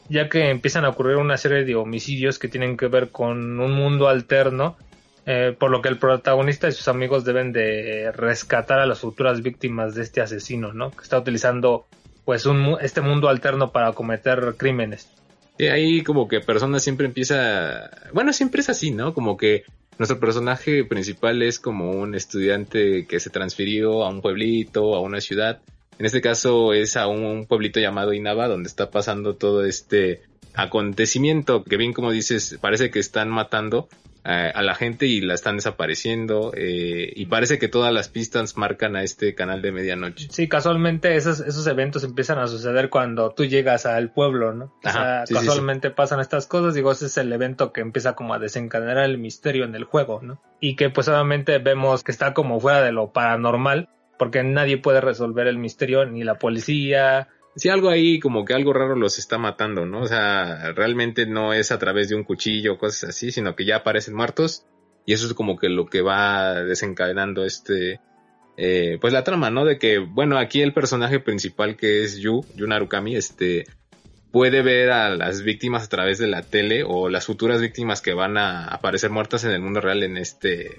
ya 0.09 0.29
que 0.29 0.49
empiezan 0.49 0.85
a 0.85 0.89
ocurrir 0.89 1.17
una 1.17 1.37
serie 1.37 1.63
de 1.63 1.75
homicidios 1.75 2.39
que 2.39 2.47
tienen 2.47 2.77
que 2.77 2.87
ver 2.87 3.09
con 3.09 3.59
un 3.59 3.71
mundo 3.71 4.07
alterno, 4.07 4.77
eh, 5.25 5.55
por 5.57 5.71
lo 5.71 5.81
que 5.81 5.89
el 5.89 5.97
protagonista 5.97 6.67
y 6.67 6.71
sus 6.71 6.87
amigos 6.87 7.25
deben 7.25 7.51
de 7.51 8.11
rescatar 8.11 8.79
a 8.79 8.85
las 8.85 8.99
futuras 8.99 9.41
víctimas 9.41 9.95
de 9.95 10.03
este 10.03 10.21
asesino, 10.21 10.73
¿no? 10.73 10.91
Que 10.91 11.01
está 11.01 11.17
utilizando 11.17 11.87
pues 12.25 12.45
un, 12.45 12.77
este 12.81 13.01
mundo 13.01 13.29
alterno 13.29 13.71
para 13.71 13.93
cometer 13.93 14.55
crímenes. 14.57 15.09
Sí, 15.57 15.67
ahí 15.67 16.03
como 16.03 16.27
que 16.27 16.41
persona 16.41 16.79
siempre 16.79 17.05
empieza, 17.05 17.89
bueno, 18.13 18.33
siempre 18.33 18.61
es 18.61 18.69
así, 18.69 18.91
¿no? 18.91 19.13
Como 19.13 19.37
que 19.37 19.63
nuestro 19.97 20.19
personaje 20.19 20.83
principal 20.83 21.41
es 21.41 21.59
como 21.59 21.91
un 21.91 22.15
estudiante 22.15 23.05
que 23.07 23.19
se 23.19 23.29
transfirió 23.29 24.03
a 24.03 24.09
un 24.09 24.21
pueblito, 24.21 24.95
a 24.95 24.99
una 24.99 25.21
ciudad. 25.21 25.59
En 25.97 26.05
este 26.05 26.21
caso 26.21 26.73
es 26.73 26.97
a 26.97 27.07
un 27.07 27.45
pueblito 27.45 27.79
llamado 27.79 28.13
Inaba, 28.13 28.47
donde 28.47 28.67
está 28.67 28.91
pasando 28.91 29.35
todo 29.35 29.65
este 29.65 30.21
acontecimiento, 30.53 31.63
que 31.63 31.77
bien 31.77 31.93
como 31.93 32.11
dices, 32.11 32.57
parece 32.61 32.89
que 32.89 32.99
están 32.99 33.29
matando 33.29 33.87
eh, 34.27 34.51
a 34.55 34.63
la 34.63 34.73
gente 34.73 35.05
y 35.05 35.21
la 35.21 35.35
están 35.35 35.57
desapareciendo, 35.57 36.51
eh, 36.55 37.13
y 37.15 37.27
parece 37.27 37.59
que 37.59 37.67
todas 37.67 37.93
las 37.93 38.09
pistas 38.09 38.57
marcan 38.57 38.95
a 38.95 39.03
este 39.03 39.35
canal 39.35 39.61
de 39.61 39.71
medianoche. 39.71 40.27
Sí, 40.31 40.47
casualmente 40.47 41.15
esos, 41.15 41.41
esos 41.41 41.67
eventos 41.67 42.03
empiezan 42.03 42.39
a 42.39 42.47
suceder 42.47 42.89
cuando 42.89 43.31
tú 43.31 43.45
llegas 43.45 43.85
al 43.85 44.11
pueblo, 44.11 44.51
¿no? 44.53 44.65
O 44.65 44.87
Ajá, 44.87 44.99
sea, 44.99 45.25
sí, 45.27 45.35
sí, 45.35 45.39
casualmente 45.39 45.91
pasan 45.91 46.21
estas 46.21 46.47
cosas, 46.47 46.73
digo, 46.73 46.91
ese 46.91 47.05
es 47.05 47.17
el 47.17 47.31
evento 47.31 47.71
que 47.71 47.81
empieza 47.81 48.15
como 48.15 48.33
a 48.33 48.39
desencadenar 48.39 48.97
el 48.97 49.19
misterio 49.19 49.63
en 49.63 49.75
el 49.75 49.83
juego, 49.83 50.21
¿no? 50.23 50.41
Y 50.59 50.75
que 50.75 50.89
pues 50.89 51.07
obviamente 51.07 51.59
vemos 51.59 52.03
que 52.03 52.11
está 52.11 52.33
como 52.33 52.59
fuera 52.59 52.81
de 52.81 52.91
lo 52.91 53.11
paranormal, 53.11 53.89
porque 54.17 54.43
nadie 54.43 54.77
puede 54.77 55.01
resolver 55.01 55.47
el 55.47 55.57
misterio, 55.57 56.05
ni 56.05 56.23
la 56.23 56.39
policía. 56.39 57.27
Sí, 57.55 57.69
algo 57.69 57.89
ahí 57.89 58.19
como 58.19 58.43
que 58.43 58.53
algo 58.53 58.73
raro 58.73 58.95
los 58.95 59.17
está 59.17 59.37
matando, 59.37 59.85
¿no? 59.85 60.01
O 60.01 60.07
sea, 60.07 60.73
realmente 60.73 61.25
no 61.25 61.53
es 61.53 61.71
a 61.71 61.79
través 61.79 62.09
de 62.09 62.15
un 62.15 62.23
cuchillo 62.23 62.77
cosas 62.77 63.11
así, 63.11 63.31
sino 63.31 63.55
que 63.55 63.65
ya 63.65 63.77
aparecen 63.77 64.15
muertos 64.15 64.65
y 65.05 65.13
eso 65.13 65.27
es 65.27 65.33
como 65.33 65.57
que 65.57 65.69
lo 65.69 65.85
que 65.85 66.01
va 66.01 66.63
desencadenando 66.63 67.45
este, 67.45 68.01
eh, 68.57 68.97
pues 68.99 69.13
la 69.13 69.23
trama, 69.23 69.49
¿no? 69.49 69.63
De 69.63 69.77
que, 69.77 69.99
bueno, 69.99 70.37
aquí 70.37 70.61
el 70.61 70.73
personaje 70.73 71.19
principal 71.19 71.77
que 71.77 72.03
es 72.03 72.17
Yu, 72.17 72.45
Yu 72.55 72.67
Narukami, 72.67 73.15
este, 73.15 73.65
puede 74.31 74.61
ver 74.61 74.91
a 74.91 75.09
las 75.09 75.43
víctimas 75.43 75.85
a 75.85 75.89
través 75.89 76.17
de 76.17 76.27
la 76.27 76.41
tele 76.41 76.83
o 76.85 77.09
las 77.09 77.25
futuras 77.25 77.61
víctimas 77.61 78.01
que 78.01 78.13
van 78.13 78.37
a 78.37 78.65
aparecer 78.65 79.09
muertas 79.11 79.43
en 79.45 79.51
el 79.51 79.61
mundo 79.61 79.79
real 79.79 80.03
en 80.03 80.17
este 80.17 80.71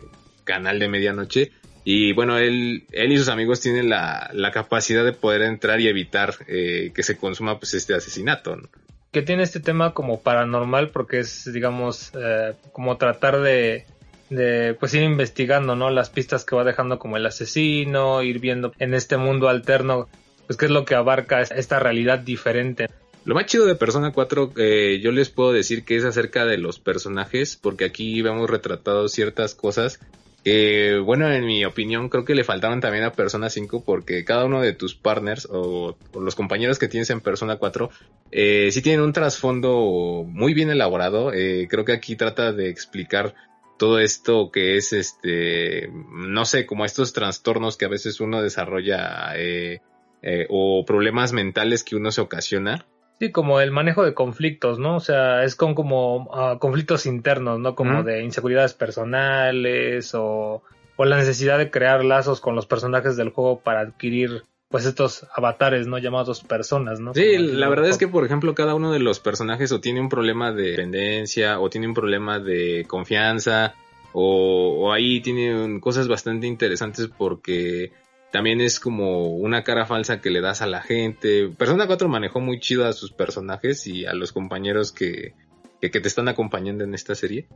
canal 0.45 0.79
de 0.79 0.89
medianoche. 0.89 1.53
Y 1.89 2.13
bueno, 2.15 2.37
él, 2.37 2.85
él 2.91 3.13
y 3.13 3.17
sus 3.17 3.29
amigos 3.29 3.61
tienen 3.61 3.89
la, 3.89 4.29
la 4.33 4.51
capacidad 4.51 5.05
de 5.05 5.13
poder 5.13 5.43
entrar 5.43 5.81
y 5.81 5.87
evitar 5.87 6.35
eh, 6.49 6.91
que 6.93 7.05
se 7.05 7.17
consuma 7.17 7.61
pues 7.61 7.75
este 7.75 7.95
asesinato. 7.95 8.57
¿no? 8.57 8.69
que 9.13 9.23
tiene 9.23 9.45
este 9.45 9.61
tema 9.61 9.95
como 9.95 10.21
paranormal 10.21 10.91
porque 10.91 11.21
es 11.21 11.51
digamos 11.53 12.13
eh, 12.21 12.55
como 12.73 12.97
tratar 12.99 13.41
de 13.41 13.87
de 14.31 14.77
pues 14.79 14.93
ir 14.95 15.05
investigando 15.05 15.77
no 15.77 15.89
las 15.91 16.11
pistas 16.11 16.45
que 16.45 16.57
va 16.57 16.65
dejando 16.65 16.99
como 16.99 17.17
el 17.17 17.25
asesino 17.25 18.23
ir 18.23 18.41
viendo 18.41 18.73
en 18.79 18.93
este 18.93 19.17
mundo 19.17 19.49
alterno 19.49 20.09
pues 20.47 20.59
qué 20.59 20.67
es 20.67 20.71
lo 20.71 20.85
que 20.85 20.97
abarca 20.97 21.41
esta 21.41 21.79
realidad 21.79 22.19
diferente 22.19 22.89
Lo 23.25 23.35
más 23.35 23.47
chido 23.47 23.65
de 23.65 23.75
Persona 23.75 24.13
4, 24.13 24.53
eh, 24.57 25.01
yo 25.03 25.13
les 25.13 25.31
puedo 25.31 25.53
decir 25.53 25.85
que 25.85 25.97
es 25.97 26.05
acerca 26.05 26.45
de 26.45 26.59
los 26.59 26.79
personajes, 26.79 27.57
porque 27.57 27.85
aquí 27.85 28.23
vemos 28.23 28.49
retratados 28.49 29.13
ciertas 29.13 29.55
cosas 29.55 29.99
que, 30.47 30.99
bueno, 30.99 31.29
en 31.33 31.45
mi 31.45 31.65
opinión, 31.65 32.09
creo 32.09 32.25
que 32.25 32.37
le 32.37 32.45
faltaban 32.45 32.81
también 32.81 33.03
a 33.03 33.11
Persona 33.11 33.51
5, 33.51 33.83
porque 33.83 34.25
cada 34.25 34.45
uno 34.45 34.61
de 34.61 34.75
tus 34.75 34.95
partners 34.95 35.49
o, 35.51 35.97
o 36.13 36.21
los 36.21 36.37
compañeros 36.37 36.79
que 36.79 36.87
tienes 36.87 37.11
en 37.11 37.21
Persona 37.21 37.57
4, 37.57 37.91
eh, 38.31 38.69
sí 38.71 38.81
tienen 38.81 39.01
un 39.01 39.13
trasfondo 39.13 40.25
muy 40.25 40.55
bien 40.55 40.71
elaborado. 40.71 41.33
Eh, 41.33 41.67
creo 41.69 41.85
que 41.85 41.95
aquí 41.95 42.15
trata 42.15 42.53
de 42.53 42.69
explicar 42.69 43.35
todo 43.77 43.99
esto 43.99 44.53
que 44.53 44.77
es 44.77 44.93
este, 44.93 45.91
no 46.13 46.45
sé, 46.45 46.65
como 46.65 46.85
estos 46.85 47.13
trastornos 47.13 47.77
que 47.77 47.87
a 47.87 47.89
veces 47.89 48.21
uno 48.21 48.41
desarrolla 48.41 49.33
eh, 49.35 49.81
eh, 50.23 50.47
o 50.49 50.85
problemas 50.87 51.33
mentales 51.33 51.83
que 51.83 51.97
uno 51.97 52.13
se 52.13 52.21
ocasiona. 52.21 52.87
Sí 53.19 53.33
como 53.33 53.61
el 53.61 53.71
manejo 53.71 54.05
de 54.05 54.15
conflictos 54.15 54.79
no 54.79 54.97
o 54.97 55.01
sea 55.01 55.45
es 55.45 55.57
con 55.57 55.75
como 55.75 56.29
ah, 56.33 56.59
conflictos 56.59 57.07
internos 57.07 57.59
no 57.59 57.75
como 57.75 58.03
de 58.03 58.23
inseguridades 58.23 58.75
personales 58.75 60.15
o 60.15 60.63
o 60.97 61.05
la 61.05 61.17
necesidad 61.17 61.59
de 61.59 61.71
crear 61.71 62.05
lazos 62.05 62.41
con 62.41 62.55
los 62.55 62.67
personajes 62.67 63.17
del 63.17 63.31
juego 63.31 63.61
para 63.61 63.81
adquirir 63.81 64.45
pues 64.69 64.85
estos 64.85 65.27
avatares 65.35 65.87
no 65.87 65.99
llamados 65.99 66.43
personas 66.43 67.01
no 67.01 67.15
Sí, 67.15 67.37
Como 67.37 67.59
la 67.59 67.69
verdad 67.69 67.89
es 67.89 67.99
que, 67.99 68.09
por 68.09 68.25
ejemplo, 68.25 68.55
cada 68.55 68.75
uno 68.75 68.93
de 68.93 68.99
los 68.99 69.21
personajes 69.21 69.71
o 69.73 69.81
tiene 69.81 70.01
un 70.01 70.09
problema 70.09 70.53
de 70.53 70.71
dependencia 70.71 71.61
o 71.61 71.71
tiene 71.71 71.87
un 71.87 71.95
problema 71.95 72.41
de 72.41 72.85
confianza 72.89 73.75
o, 74.13 74.87
o 74.87 74.93
ahí 74.93 75.21
tienen 75.21 75.79
cosas 75.79 76.09
bastante 76.09 76.47
interesantes 76.47 77.09
porque 77.17 77.93
también 78.31 78.61
es 78.61 78.81
como 78.81 79.29
una 79.29 79.63
cara 79.63 79.87
falsa 79.87 80.21
que 80.21 80.31
le 80.31 80.41
das 80.41 80.63
a 80.63 80.67
la 80.67 80.83
gente. 80.83 81.49
Persona 81.57 81.87
4 81.87 82.09
manejó 82.09 82.41
muy 82.41 82.61
chido 82.61 82.87
a 82.87 82.93
sus 82.93 83.13
personajes 83.13 83.87
y 83.87 84.07
a 84.07 84.15
los 84.15 84.33
compañeros 84.33 84.93
que, 84.93 85.35
que, 85.81 85.91
que 85.91 86.01
te 86.01 86.09
están 86.09 86.29
acompañando 86.29 86.85
en 86.85 86.95
esta 86.95 87.15
serie. 87.15 87.47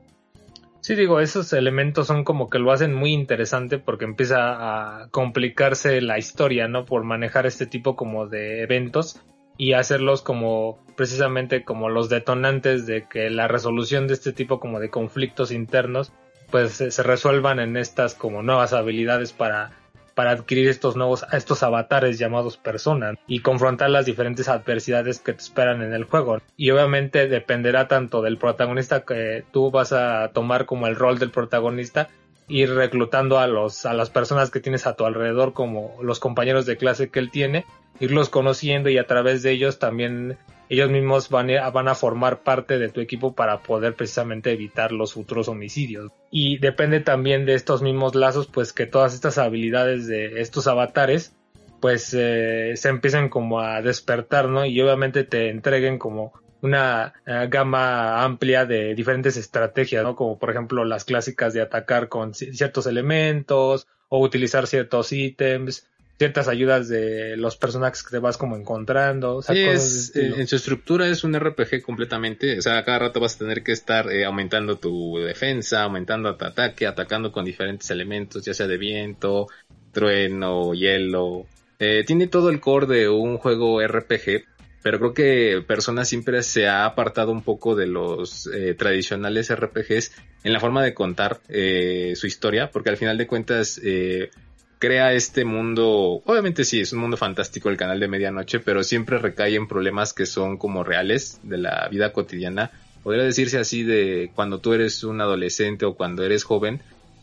Sí, 0.80 0.94
digo, 0.94 1.20
esos 1.20 1.52
elementos 1.52 2.06
son 2.06 2.24
como 2.24 2.48
que 2.48 2.58
lo 2.58 2.72
hacen 2.72 2.94
muy 2.94 3.12
interesante 3.12 3.78
porque 3.78 4.06
empieza 4.06 5.02
a 5.02 5.08
complicarse 5.10 6.00
la 6.00 6.18
historia, 6.18 6.68
¿no? 6.68 6.86
Por 6.86 7.04
manejar 7.04 7.46
este 7.46 7.66
tipo 7.66 7.96
como 7.96 8.26
de 8.26 8.62
eventos 8.62 9.20
y 9.58 9.74
hacerlos 9.74 10.22
como 10.22 10.82
precisamente 10.96 11.64
como 11.64 11.90
los 11.90 12.08
detonantes 12.08 12.86
de 12.86 13.06
que 13.06 13.28
la 13.28 13.46
resolución 13.46 14.06
de 14.06 14.14
este 14.14 14.32
tipo 14.32 14.58
como 14.58 14.80
de 14.80 14.88
conflictos 14.88 15.52
internos 15.52 16.12
pues 16.50 16.72
se 16.72 16.90
se 16.90 17.02
resuelvan 17.02 17.60
en 17.60 17.76
estas 17.76 18.14
como 18.14 18.42
nuevas 18.42 18.72
habilidades 18.72 19.34
para 19.34 19.72
para 20.14 20.32
adquirir 20.32 20.68
estos 20.68 20.96
nuevos 20.96 21.24
estos 21.32 21.62
avatares 21.62 22.18
llamados 22.18 22.56
personas 22.56 23.16
y 23.26 23.40
confrontar 23.40 23.90
las 23.90 24.06
diferentes 24.06 24.48
adversidades 24.48 25.20
que 25.20 25.32
te 25.32 25.42
esperan 25.42 25.82
en 25.82 25.92
el 25.92 26.04
juego. 26.04 26.40
Y 26.56 26.70
obviamente 26.70 27.28
dependerá 27.28 27.88
tanto 27.88 28.22
del 28.22 28.38
protagonista 28.38 29.04
que 29.04 29.44
tú 29.52 29.70
vas 29.70 29.92
a 29.92 30.30
tomar 30.32 30.66
como 30.66 30.86
el 30.86 30.96
rol 30.96 31.18
del 31.18 31.30
protagonista 31.30 32.08
ir 32.50 32.74
reclutando 32.74 33.38
a 33.38 33.46
los 33.46 33.86
a 33.86 33.94
las 33.94 34.10
personas 34.10 34.50
que 34.50 34.60
tienes 34.60 34.86
a 34.86 34.96
tu 34.96 35.06
alrededor 35.06 35.52
como 35.52 35.96
los 36.02 36.20
compañeros 36.20 36.66
de 36.66 36.76
clase 36.76 37.08
que 37.10 37.20
él 37.20 37.30
tiene 37.30 37.64
irlos 38.00 38.28
conociendo 38.28 38.88
y 38.88 38.98
a 38.98 39.06
través 39.06 39.42
de 39.42 39.52
ellos 39.52 39.78
también 39.78 40.38
ellos 40.70 40.88
mismos 40.88 41.28
van 41.28 41.50
a, 41.50 41.68
van 41.70 41.88
a 41.88 41.94
formar 41.94 42.42
parte 42.42 42.78
de 42.78 42.88
tu 42.88 43.00
equipo 43.00 43.34
para 43.34 43.58
poder 43.58 43.94
precisamente 43.94 44.52
evitar 44.52 44.92
los 44.92 45.12
futuros 45.14 45.48
homicidios. 45.48 46.12
Y 46.30 46.58
depende 46.58 47.00
también 47.00 47.44
de 47.44 47.54
estos 47.54 47.82
mismos 47.82 48.14
lazos, 48.14 48.46
pues 48.46 48.72
que 48.72 48.86
todas 48.86 49.12
estas 49.12 49.36
habilidades 49.36 50.06
de 50.06 50.40
estos 50.40 50.68
avatares, 50.68 51.34
pues 51.80 52.14
eh, 52.16 52.74
se 52.76 52.88
empiecen 52.88 53.28
como 53.28 53.60
a 53.60 53.82
despertar, 53.82 54.48
¿no? 54.48 54.64
Y 54.64 54.80
obviamente 54.80 55.24
te 55.24 55.50
entreguen 55.50 55.98
como 55.98 56.32
una 56.62 57.12
eh, 57.26 57.46
gama 57.50 58.22
amplia 58.24 58.66
de 58.66 58.94
diferentes 58.94 59.36
estrategias, 59.36 60.02
¿no? 60.04 60.14
Como 60.14 60.38
por 60.38 60.50
ejemplo 60.50 60.84
las 60.84 61.04
clásicas 61.04 61.54
de 61.54 61.62
atacar 61.62 62.08
con 62.08 62.32
ci- 62.32 62.52
ciertos 62.52 62.86
elementos 62.86 63.86
o 64.08 64.20
utilizar 64.20 64.66
ciertos 64.66 65.12
ítems, 65.12 65.86
ciertas 66.18 66.48
ayudas 66.48 66.88
de 66.88 67.36
los 67.36 67.56
personajes 67.56 68.02
que 68.02 68.10
te 68.10 68.18
vas 68.18 68.36
como 68.36 68.56
encontrando, 68.56 69.36
o 69.36 69.42
sea, 69.42 69.54
Sí, 69.54 69.62
cosas 69.64 69.84
es, 69.86 69.96
estilo. 70.06 70.36
en 70.36 70.46
su 70.46 70.56
estructura 70.56 71.08
es 71.08 71.24
un 71.24 71.34
RPG 71.34 71.82
completamente, 71.82 72.58
o 72.58 72.62
sea, 72.62 72.84
cada 72.84 72.98
rato 72.98 73.20
vas 73.20 73.36
a 73.36 73.38
tener 73.38 73.62
que 73.62 73.72
estar 73.72 74.10
eh, 74.12 74.24
aumentando 74.24 74.78
tu 74.78 75.16
defensa, 75.18 75.82
aumentando 75.82 76.36
tu 76.36 76.44
ataque, 76.44 76.86
atacando 76.86 77.32
con 77.32 77.44
diferentes 77.44 77.90
elementos, 77.90 78.44
ya 78.44 78.52
sea 78.54 78.66
de 78.66 78.76
viento, 78.76 79.46
trueno, 79.92 80.74
hielo. 80.74 81.46
Eh, 81.78 82.04
tiene 82.06 82.26
todo 82.28 82.50
el 82.50 82.60
core 82.60 82.86
de 82.86 83.08
un 83.08 83.38
juego 83.38 83.80
RPG, 83.80 84.44
pero 84.82 84.98
creo 84.98 85.14
que 85.14 85.62
Persona 85.66 86.04
siempre 86.04 86.42
se 86.42 86.66
ha 86.66 86.84
apartado 86.84 87.32
un 87.32 87.42
poco 87.42 87.74
de 87.74 87.86
los 87.86 88.46
eh, 88.46 88.74
tradicionales 88.74 89.54
RPGs 89.54 90.12
en 90.42 90.52
la 90.52 90.60
forma 90.60 90.82
de 90.82 90.94
contar 90.94 91.40
eh, 91.48 92.14
su 92.16 92.26
historia, 92.26 92.70
porque 92.70 92.90
al 92.90 92.96
final 92.96 93.18
de 93.18 93.26
cuentas 93.26 93.80
eh, 93.84 94.30
crea 94.78 95.12
este 95.12 95.44
mundo, 95.44 96.22
obviamente 96.24 96.64
sí, 96.64 96.80
es 96.80 96.92
un 96.94 97.00
mundo 97.00 97.18
fantástico 97.18 97.68
el 97.68 97.76
canal 97.76 98.00
de 98.00 98.08
medianoche, 98.08 98.60
pero 98.60 98.82
siempre 98.82 99.18
recae 99.18 99.54
en 99.54 99.68
problemas 99.68 100.14
que 100.14 100.24
son 100.24 100.56
como 100.56 100.82
reales 100.82 101.40
de 101.42 101.58
la 101.58 101.86
vida 101.90 102.12
cotidiana. 102.12 102.70
Podría 103.02 103.24
decirse 103.24 103.58
así 103.58 103.82
de 103.82 104.30
cuando 104.34 104.60
tú 104.60 104.72
eres 104.72 105.04
un 105.04 105.20
adolescente 105.20 105.84
o 105.84 105.94
cuando 105.94 106.24
eres 106.24 106.44
joven, 106.44 106.80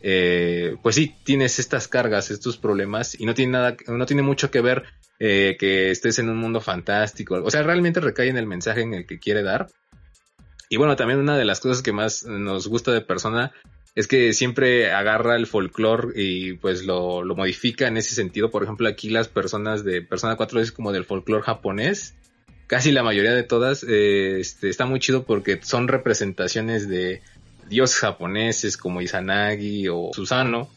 eh, 0.10 0.78
pues 0.82 0.96
sí, 0.96 1.14
tienes 1.26 1.60
estas 1.60 1.90
cargas, 1.90 2.32
estos 2.32 2.58
problemas 2.58 3.20
y 3.20 3.26
no 3.26 3.34
tiene 3.34 3.52
nada, 3.52 3.76
no 3.88 4.06
tiene 4.06 4.22
mucho 4.22 4.50
que 4.50 4.62
ver 4.62 4.86
eh, 5.20 5.58
que 5.60 5.92
estés 5.92 6.18
en 6.20 6.30
un 6.30 6.38
mundo 6.38 6.62
fantástico. 6.62 7.36
O 7.44 7.52
sea, 7.52 7.62
realmente 7.62 8.00
recae 8.00 8.30
en 8.30 8.38
el 8.38 8.48
mensaje 8.48 8.84
en 8.84 8.94
el 8.94 9.06
que 9.06 9.20
quiere 9.20 9.44
dar. 9.44 9.68
Y 10.70 10.78
bueno, 10.78 10.96
también 10.96 11.20
una 11.20 11.38
de 11.38 11.44
las 11.44 11.60
cosas 11.60 11.82
que 11.82 11.92
más 11.92 12.24
nos 12.24 12.70
gusta 12.70 12.94
de 12.94 13.02
persona 13.02 13.52
es 13.96 14.08
que 14.08 14.32
siempre 14.32 14.94
agarra 14.94 15.36
el 15.36 15.46
folclore 15.46 16.14
y 16.16 16.54
pues 16.54 16.86
lo, 16.86 17.26
modifica 17.36 17.90
en 17.90 17.98
ese 17.98 18.16
sentido. 18.16 18.50
Por 18.50 18.64
ejemplo, 18.64 18.88
aquí 18.88 19.10
las 19.10 19.28
personas 19.28 19.84
de 19.84 20.02
Persona 20.02 20.38
4 20.38 20.62
es 20.62 20.72
como 20.72 20.94
del 20.94 21.04
folclore 21.04 21.44
japonés. 21.44 22.16
Casi 22.68 22.94
la 22.94 23.04
mayoría 23.04 23.34
de 23.34 23.44
todas 23.44 23.84
eh, 23.84 24.40
este, 24.40 24.70
está 24.70 24.86
muy 24.86 25.02
chido 25.02 25.26
porque 25.26 25.60
son 25.64 25.90
representaciones 25.90 26.88
de 26.88 27.22
dioses 27.68 28.00
japoneses 28.00 28.78
como 28.78 29.02
Izanagi 29.02 29.88
o 29.88 30.12
Susano. 30.14 30.70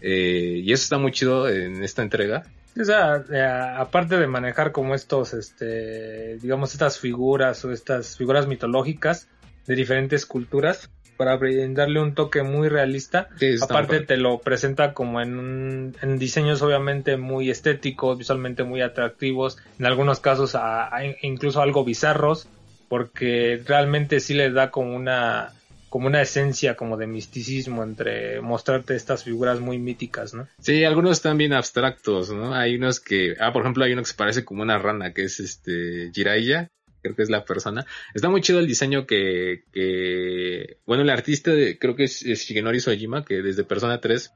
Eh, 0.00 0.62
y 0.64 0.72
eso 0.72 0.84
está 0.84 0.98
muy 0.98 1.12
chido 1.12 1.48
en 1.48 1.82
esta 1.82 2.02
entrega. 2.02 2.44
O 2.80 2.84
sea, 2.84 3.24
eh, 3.32 3.42
aparte 3.42 4.18
de 4.18 4.26
manejar 4.26 4.70
como 4.70 4.94
estos, 4.94 5.34
este, 5.34 6.36
digamos, 6.38 6.72
estas 6.72 6.98
figuras 6.98 7.64
o 7.64 7.72
estas 7.72 8.16
figuras 8.16 8.46
mitológicas 8.46 9.28
de 9.66 9.74
diferentes 9.74 10.24
culturas, 10.26 10.88
para 11.18 11.36
darle 11.36 12.00
un 12.00 12.14
toque 12.14 12.42
muy 12.42 12.68
realista. 12.68 13.28
Aparte 13.60 14.00
te 14.00 14.16
lo 14.16 14.38
presenta 14.38 14.94
como 14.94 15.20
en, 15.20 15.94
en, 16.00 16.18
diseños 16.18 16.62
obviamente 16.62 17.16
muy 17.16 17.50
estéticos, 17.50 18.16
visualmente 18.16 18.62
muy 18.62 18.80
atractivos, 18.80 19.58
en 19.78 19.86
algunos 19.86 20.20
casos 20.20 20.54
a, 20.54 20.88
incluso 21.22 21.60
algo 21.60 21.84
bizarros, 21.84 22.48
porque 22.88 23.60
realmente 23.66 24.20
sí 24.20 24.32
le 24.32 24.50
da 24.52 24.70
como 24.70 24.94
una 24.94 25.52
como 25.88 26.06
una 26.06 26.22
esencia 26.22 26.76
como 26.76 26.96
de 26.96 27.06
misticismo 27.06 27.82
entre 27.82 28.40
mostrarte 28.40 28.94
estas 28.94 29.24
figuras 29.24 29.60
muy 29.60 29.78
míticas, 29.78 30.34
¿no? 30.34 30.48
Sí, 30.60 30.84
algunos 30.84 31.12
están 31.12 31.38
bien 31.38 31.52
abstractos, 31.52 32.30
¿no? 32.30 32.54
Hay 32.54 32.76
unos 32.76 33.00
que, 33.00 33.34
ah, 33.40 33.52
por 33.52 33.62
ejemplo, 33.62 33.84
hay 33.84 33.92
uno 33.92 34.02
que 34.02 34.08
se 34.08 34.14
parece 34.14 34.44
como 34.44 34.62
una 34.62 34.78
rana, 34.78 35.12
que 35.12 35.24
es 35.24 35.40
este 35.40 36.10
Jiraiya, 36.12 36.70
creo 37.02 37.14
que 37.14 37.22
es 37.22 37.30
la 37.30 37.44
persona. 37.44 37.86
Está 38.14 38.28
muy 38.28 38.40
chido 38.40 38.58
el 38.58 38.66
diseño 38.66 39.06
que, 39.06 39.64
que 39.72 40.78
bueno, 40.86 41.02
el 41.02 41.10
artista 41.10 41.52
creo 41.78 41.96
que 41.96 42.04
es, 42.04 42.22
Shigenori 42.22 42.80
Sojima, 42.80 43.24
que 43.24 43.42
desde 43.42 43.64
Persona 43.64 44.00
3 44.00 44.32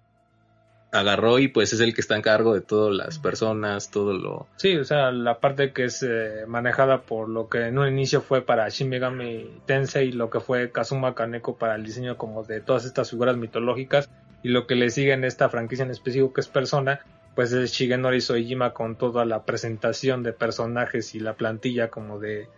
agarró 0.92 1.38
y 1.38 1.48
pues 1.48 1.72
es 1.72 1.80
el 1.80 1.94
que 1.94 2.02
está 2.02 2.16
en 2.16 2.22
cargo 2.22 2.52
de 2.52 2.60
todas 2.60 2.94
las 2.94 3.18
personas, 3.18 3.90
todo 3.90 4.12
lo... 4.12 4.46
Sí, 4.56 4.76
o 4.76 4.84
sea, 4.84 5.10
la 5.10 5.40
parte 5.40 5.72
que 5.72 5.84
es 5.84 6.02
eh, 6.02 6.44
manejada 6.46 7.02
por 7.02 7.30
lo 7.30 7.48
que 7.48 7.66
en 7.66 7.78
un 7.78 7.88
inicio 7.88 8.20
fue 8.20 8.42
para 8.42 8.68
Shin 8.68 8.90
Megami 8.90 9.60
Tensei, 9.64 10.12
lo 10.12 10.28
que 10.28 10.40
fue 10.40 10.70
Kazuma 10.70 11.14
Kaneko 11.14 11.56
para 11.56 11.74
el 11.76 11.84
diseño 11.84 12.18
como 12.18 12.44
de 12.44 12.60
todas 12.60 12.84
estas 12.84 13.10
figuras 13.10 13.38
mitológicas 13.38 14.10
y 14.42 14.50
lo 14.50 14.66
que 14.66 14.74
le 14.74 14.90
sigue 14.90 15.12
en 15.12 15.24
esta 15.24 15.48
franquicia 15.48 15.84
en 15.84 15.90
específico 15.90 16.34
que 16.34 16.42
es 16.42 16.48
Persona, 16.48 17.00
pues 17.34 17.52
es 17.52 17.72
Shigenori 17.72 18.20
Soejima 18.20 18.74
con 18.74 18.96
toda 18.96 19.24
la 19.24 19.44
presentación 19.44 20.22
de 20.22 20.34
personajes 20.34 21.14
y 21.14 21.20
la 21.20 21.34
plantilla 21.34 21.88
como 21.88 22.18
de, 22.18 22.48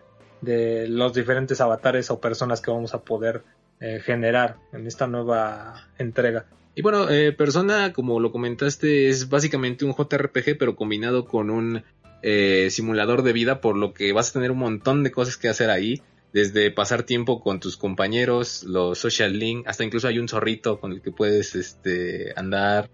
de 0.41 0.89
los 0.89 1.15
diferentes 1.15 1.61
avatares 1.61 2.11
o 2.11 2.21
personas 2.21 2.61
que 2.61 2.73
vamos 2.73 2.95
a 2.95 3.03
poder 3.03 3.45
eh, 3.81 4.01
generar 4.01 4.57
en 4.73 4.89
esta 4.89 5.07
nueva 5.07 5.89
entrega. 5.99 6.47
Y 6.75 6.83
bueno, 6.83 7.09
eh, 7.09 7.33
Persona, 7.33 7.93
como 7.93 8.21
lo 8.21 8.33
comentaste, 8.33 9.09
es 9.09 9.29
básicamente 9.29 9.85
un 9.85 9.95
JRPG, 9.95 10.59
pero 10.59 10.77
combinado 10.77 11.25
con 11.25 11.51
un 11.51 11.85
eh, 12.23 12.69
simulador 12.71 13.23
de 13.23 13.33
vida, 13.33 13.61
por 13.61 13.77
lo 13.77 13.95
que 13.95 14.13
vas 14.13 14.31
a 14.31 14.33
tener 14.35 14.51
un 14.51 14.59
montón 14.59 15.03
de 15.03 15.13
cosas 15.13 15.37
que 15.37 15.49
hacer 15.49 15.71
ahí. 15.71 16.03
Desde 16.33 16.73
pasar 16.73 17.05
tiempo 17.05 17.41
con 17.41 17.61
tus 17.61 17.77
compañeros, 17.77 18.65
los 18.65 18.99
social 18.99 19.39
link, 19.39 19.69
hasta 19.69 19.85
incluso 19.85 20.09
hay 20.09 20.19
un 20.19 20.29
zorrito 20.29 20.81
con 20.81 20.91
el 20.91 21.01
que 21.01 21.13
puedes 21.13 21.55
este, 21.55 22.33
andar 22.35 22.91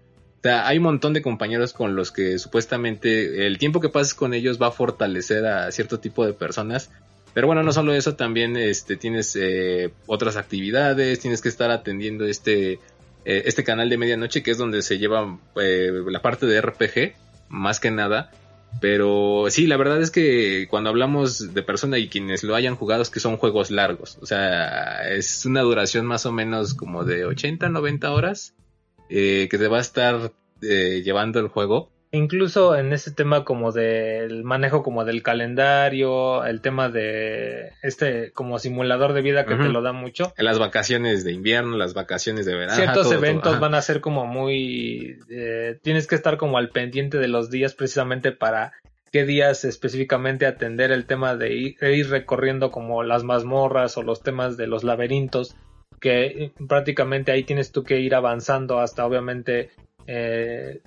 hay 0.49 0.77
un 0.77 0.83
montón 0.83 1.13
de 1.13 1.21
compañeros 1.21 1.73
con 1.73 1.95
los 1.95 2.11
que 2.11 2.39
supuestamente 2.39 3.45
el 3.45 3.57
tiempo 3.57 3.79
que 3.79 3.89
pases 3.89 4.13
con 4.13 4.33
ellos 4.33 4.59
va 4.59 4.67
a 4.67 4.71
fortalecer 4.71 5.45
a 5.45 5.71
cierto 5.71 5.99
tipo 5.99 6.25
de 6.25 6.33
personas. 6.33 6.89
Pero 7.33 7.47
bueno, 7.47 7.63
no 7.63 7.71
solo 7.71 7.93
eso, 7.93 8.15
también 8.15 8.57
este, 8.57 8.97
tienes 8.97 9.37
eh, 9.39 9.93
otras 10.07 10.35
actividades, 10.35 11.19
tienes 11.19 11.41
que 11.41 11.49
estar 11.49 11.71
atendiendo 11.71 12.25
este, 12.25 12.79
eh, 13.25 13.43
este 13.45 13.63
canal 13.63 13.89
de 13.89 13.97
medianoche 13.97 14.43
que 14.43 14.51
es 14.51 14.57
donde 14.57 14.81
se 14.81 14.97
lleva 14.97 15.39
eh, 15.55 15.91
la 16.07 16.21
parte 16.21 16.45
de 16.45 16.61
RPG, 16.61 17.13
más 17.49 17.79
que 17.79 17.91
nada. 17.91 18.31
Pero 18.79 19.47
sí, 19.49 19.67
la 19.67 19.75
verdad 19.75 20.01
es 20.01 20.11
que 20.11 20.67
cuando 20.69 20.89
hablamos 20.89 21.53
de 21.53 21.61
persona 21.61 21.97
y 21.97 22.07
quienes 22.07 22.43
lo 22.43 22.55
hayan 22.55 22.77
jugado 22.77 23.01
es 23.01 23.09
que 23.09 23.19
son 23.19 23.37
juegos 23.37 23.69
largos. 23.69 24.17
O 24.21 24.25
sea, 24.25 25.09
es 25.09 25.45
una 25.45 25.61
duración 25.61 26.05
más 26.05 26.25
o 26.25 26.31
menos 26.31 26.73
como 26.73 27.03
de 27.03 27.25
80, 27.25 27.67
90 27.67 28.11
horas 28.11 28.55
eh, 29.09 29.49
que 29.51 29.57
te 29.57 29.67
va 29.67 29.79
a 29.79 29.81
estar 29.81 30.31
llevando 30.61 31.39
el 31.39 31.49
juego. 31.49 31.91
Incluso 32.13 32.75
en 32.75 32.91
ese 32.91 33.11
tema 33.11 33.45
como 33.45 33.71
del 33.71 34.43
manejo 34.43 34.83
como 34.83 35.05
del 35.05 35.23
calendario, 35.23 36.43
el 36.43 36.59
tema 36.59 36.89
de 36.89 37.71
este 37.81 38.33
como 38.33 38.59
simulador 38.59 39.13
de 39.13 39.21
vida 39.21 39.45
que 39.45 39.55
te 39.55 39.69
lo 39.69 39.81
da 39.81 39.93
mucho. 39.93 40.33
En 40.37 40.43
las 40.43 40.59
vacaciones 40.59 41.23
de 41.23 41.31
invierno, 41.31 41.77
las 41.77 41.93
vacaciones 41.93 42.45
de 42.45 42.55
verano. 42.55 42.75
Ciertos 42.75 43.11
eventos 43.13 43.61
van 43.61 43.75
a 43.75 43.81
ser 43.81 44.01
como 44.01 44.25
muy... 44.25 45.19
Eh, 45.29 45.79
tienes 45.81 46.05
que 46.05 46.15
estar 46.15 46.35
como 46.35 46.57
al 46.57 46.69
pendiente 46.69 47.17
de 47.17 47.29
los 47.29 47.49
días 47.49 47.75
precisamente 47.75 48.33
para 48.33 48.73
qué 49.13 49.23
días 49.23 49.63
específicamente 49.63 50.45
atender 50.45 50.91
el 50.91 51.05
tema 51.05 51.37
de 51.37 51.53
ir 51.53 52.09
recorriendo 52.09 52.71
como 52.71 53.03
las 53.03 53.23
mazmorras 53.23 53.97
o 53.97 54.03
los 54.03 54.21
temas 54.21 54.57
de 54.57 54.67
los 54.67 54.83
laberintos 54.83 55.55
que 56.01 56.51
prácticamente 56.67 57.31
ahí 57.31 57.43
tienes 57.43 57.71
tú 57.71 57.83
que 57.83 57.99
ir 57.99 58.15
avanzando 58.15 58.79
hasta 58.79 59.05
obviamente 59.05 59.69
eh, 60.07 60.81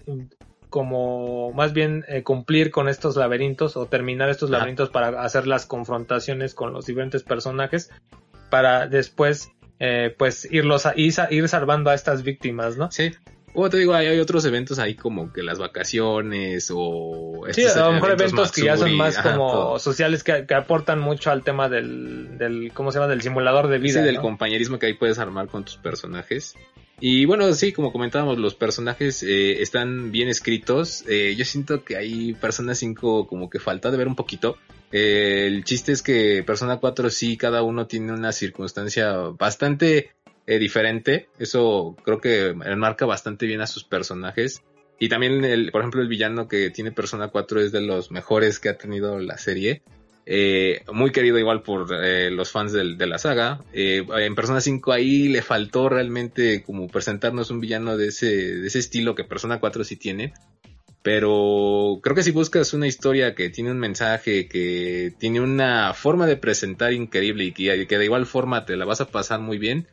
como 0.75 1.53
más 1.53 1.72
bien 1.72 2.05
eh, 2.09 2.25
cumplir 2.25 2.72
con 2.72 2.89
estos 2.89 3.14
laberintos 3.14 3.77
o 3.77 3.87
terminar 3.87 4.29
estos 4.29 4.51
laberintos 4.51 4.91
para 4.91 5.22
hacer 5.22 5.47
las 5.47 5.66
confrontaciones 5.66 6.53
con 6.53 6.72
los 6.72 6.85
diferentes 6.85 7.22
personajes 7.22 7.93
para 8.51 8.89
después 8.89 9.53
eh, 9.79 10.12
pues 10.18 10.49
irlos 10.51 10.85
a, 10.87 10.95
ir, 10.97 11.12
salvando 11.49 11.91
a 11.91 11.95
estas 11.95 12.25
víctimas, 12.25 12.77
¿no? 12.77 12.91
Sí. 12.91 13.12
Como 13.53 13.70
te 13.70 13.77
digo, 13.77 13.95
hay, 13.95 14.18
otros 14.18 14.45
eventos 14.47 14.81
ahí 14.81 14.97
como 14.97 15.33
que 15.33 15.45
las 15.45 15.61
vacaciones 15.61 16.72
o... 16.75 17.45
Sí, 17.53 17.64
a 17.66 17.77
lo 17.77 17.93
mejor 17.93 18.11
eventos, 18.11 18.51
que 18.51 18.62
ya 18.62 18.77
son 18.77 18.97
más 18.97 19.16
como 19.18 19.79
sociales 19.79 20.25
que, 20.25 20.45
aportan 20.57 20.99
mucho 20.99 21.31
al 21.31 21.45
tema 21.45 21.68
del, 21.68 22.37
del, 22.37 22.72
¿cómo 22.75 22.91
se 22.91 22.99
llama? 22.99 23.09
Del 23.09 23.22
simulador 23.22 23.68
de 23.68 23.79
vida. 23.79 24.01
Sí, 24.01 24.05
del 24.05 24.18
compañerismo 24.18 24.81
que 24.81 24.87
ahí 24.87 24.95
puedes 24.95 25.20
armar 25.20 25.47
con 25.47 25.64
tus 25.64 25.77
personajes. 25.77 26.57
Y 27.01 27.24
bueno, 27.24 27.53
sí, 27.53 27.72
como 27.72 27.92
comentábamos, 27.92 28.38
los 28.38 28.55
personajes 28.55 29.22
eh, 29.22 29.61
están 29.62 30.12
bien 30.12 30.28
escritos. 30.28 31.05
Eh, 31.09 31.34
yo 31.36 31.45
siento 31.45 31.84
que 31.84 31.97
hay 31.97 32.34
Persona 32.34 32.74
5 32.74 33.26
como 33.26 33.51
que 33.51 33.59
falta 33.59 33.90
de 33.90 33.97
ver 33.97 34.09
un 34.09 34.14
poquito. 34.16 34.57
Eh, 34.92 35.47
el 35.49 35.64
chiste 35.64 35.90
es 35.90 36.03
que 36.03 36.45
Persona 36.47 36.76
4 36.78 37.11
sí, 37.11 37.36
cada 37.36 37.62
uno 37.62 37.88
tiene 37.88 38.12
una 38.12 38.30
circunstancia 38.30 39.12
bastante 39.36 40.12
eh, 40.47 40.59
diferente. 40.59 41.28
Eso 41.38 41.97
creo 42.05 42.20
que 42.20 42.49
enmarca 42.49 43.05
bastante 43.05 43.47
bien 43.47 43.61
a 43.61 43.66
sus 43.66 43.82
personajes. 43.82 44.62
Y 45.01 45.09
también, 45.09 45.45
el, 45.45 45.72
por 45.72 45.80
ejemplo, 45.80 46.01
el 46.01 46.09
villano 46.09 46.47
que 46.47 46.70
tiene 46.70 46.92
Persona 46.92 47.28
4 47.28 47.61
es 47.61 47.72
de 47.72 47.80
los 47.80 48.12
mejores 48.12 48.61
que 48.61 48.68
ha 48.68 48.78
tenido 48.78 49.18
la 49.18 49.36
serie. 49.36 49.82
Eh, 50.27 50.83
muy 50.93 51.12
querido 51.12 51.39
igual 51.39 51.62
por 51.62 51.87
eh, 52.03 52.31
los 52.31 52.51
fans 52.51 52.72
de, 52.72 53.07
la 53.07 53.18
saga. 53.18 53.61
en 53.72 54.35
Persona 54.35 54.61
5 54.61 54.93
ahí 54.93 55.29
le 55.29 55.43
faltó 55.43 55.89
realmente 55.89 56.62
como 56.62 56.89
presentarnos 56.89 57.51
un 57.51 57.61
villano 57.61 57.97
de 57.97 58.09
ese, 58.09 58.27
de 58.27 58.66
ese 58.66 58.79
estilo 58.79 59.14
que 59.14 59.25
Persona 59.25 59.61
4 59.61 59.85
sí 59.85 59.97
tiene. 59.97 60.33
Pero 61.05 62.01
creo 62.03 62.16
que 62.16 62.22
si 62.22 62.31
buscas 62.31 62.72
una 62.72 62.87
historia 62.87 63.35
que 63.35 63.51
tiene 63.51 63.70
un 63.70 63.79
mensaje, 63.79 64.49
que 64.49 65.12
tiene 65.18 65.43
una 65.43 65.93
forma 65.93 66.27
de 66.27 66.39
presentar 66.39 66.95
increíble 66.95 67.45
y 67.45 67.53
que, 67.53 67.87
que 67.87 67.99
de 67.99 68.05
igual 68.07 68.25
forma 68.25 68.64
te 68.64 68.75
la 68.75 68.87
vas 68.87 69.03
a 69.03 69.09
pasar 69.09 69.39
muy 69.41 69.59
bien, 69.59 69.87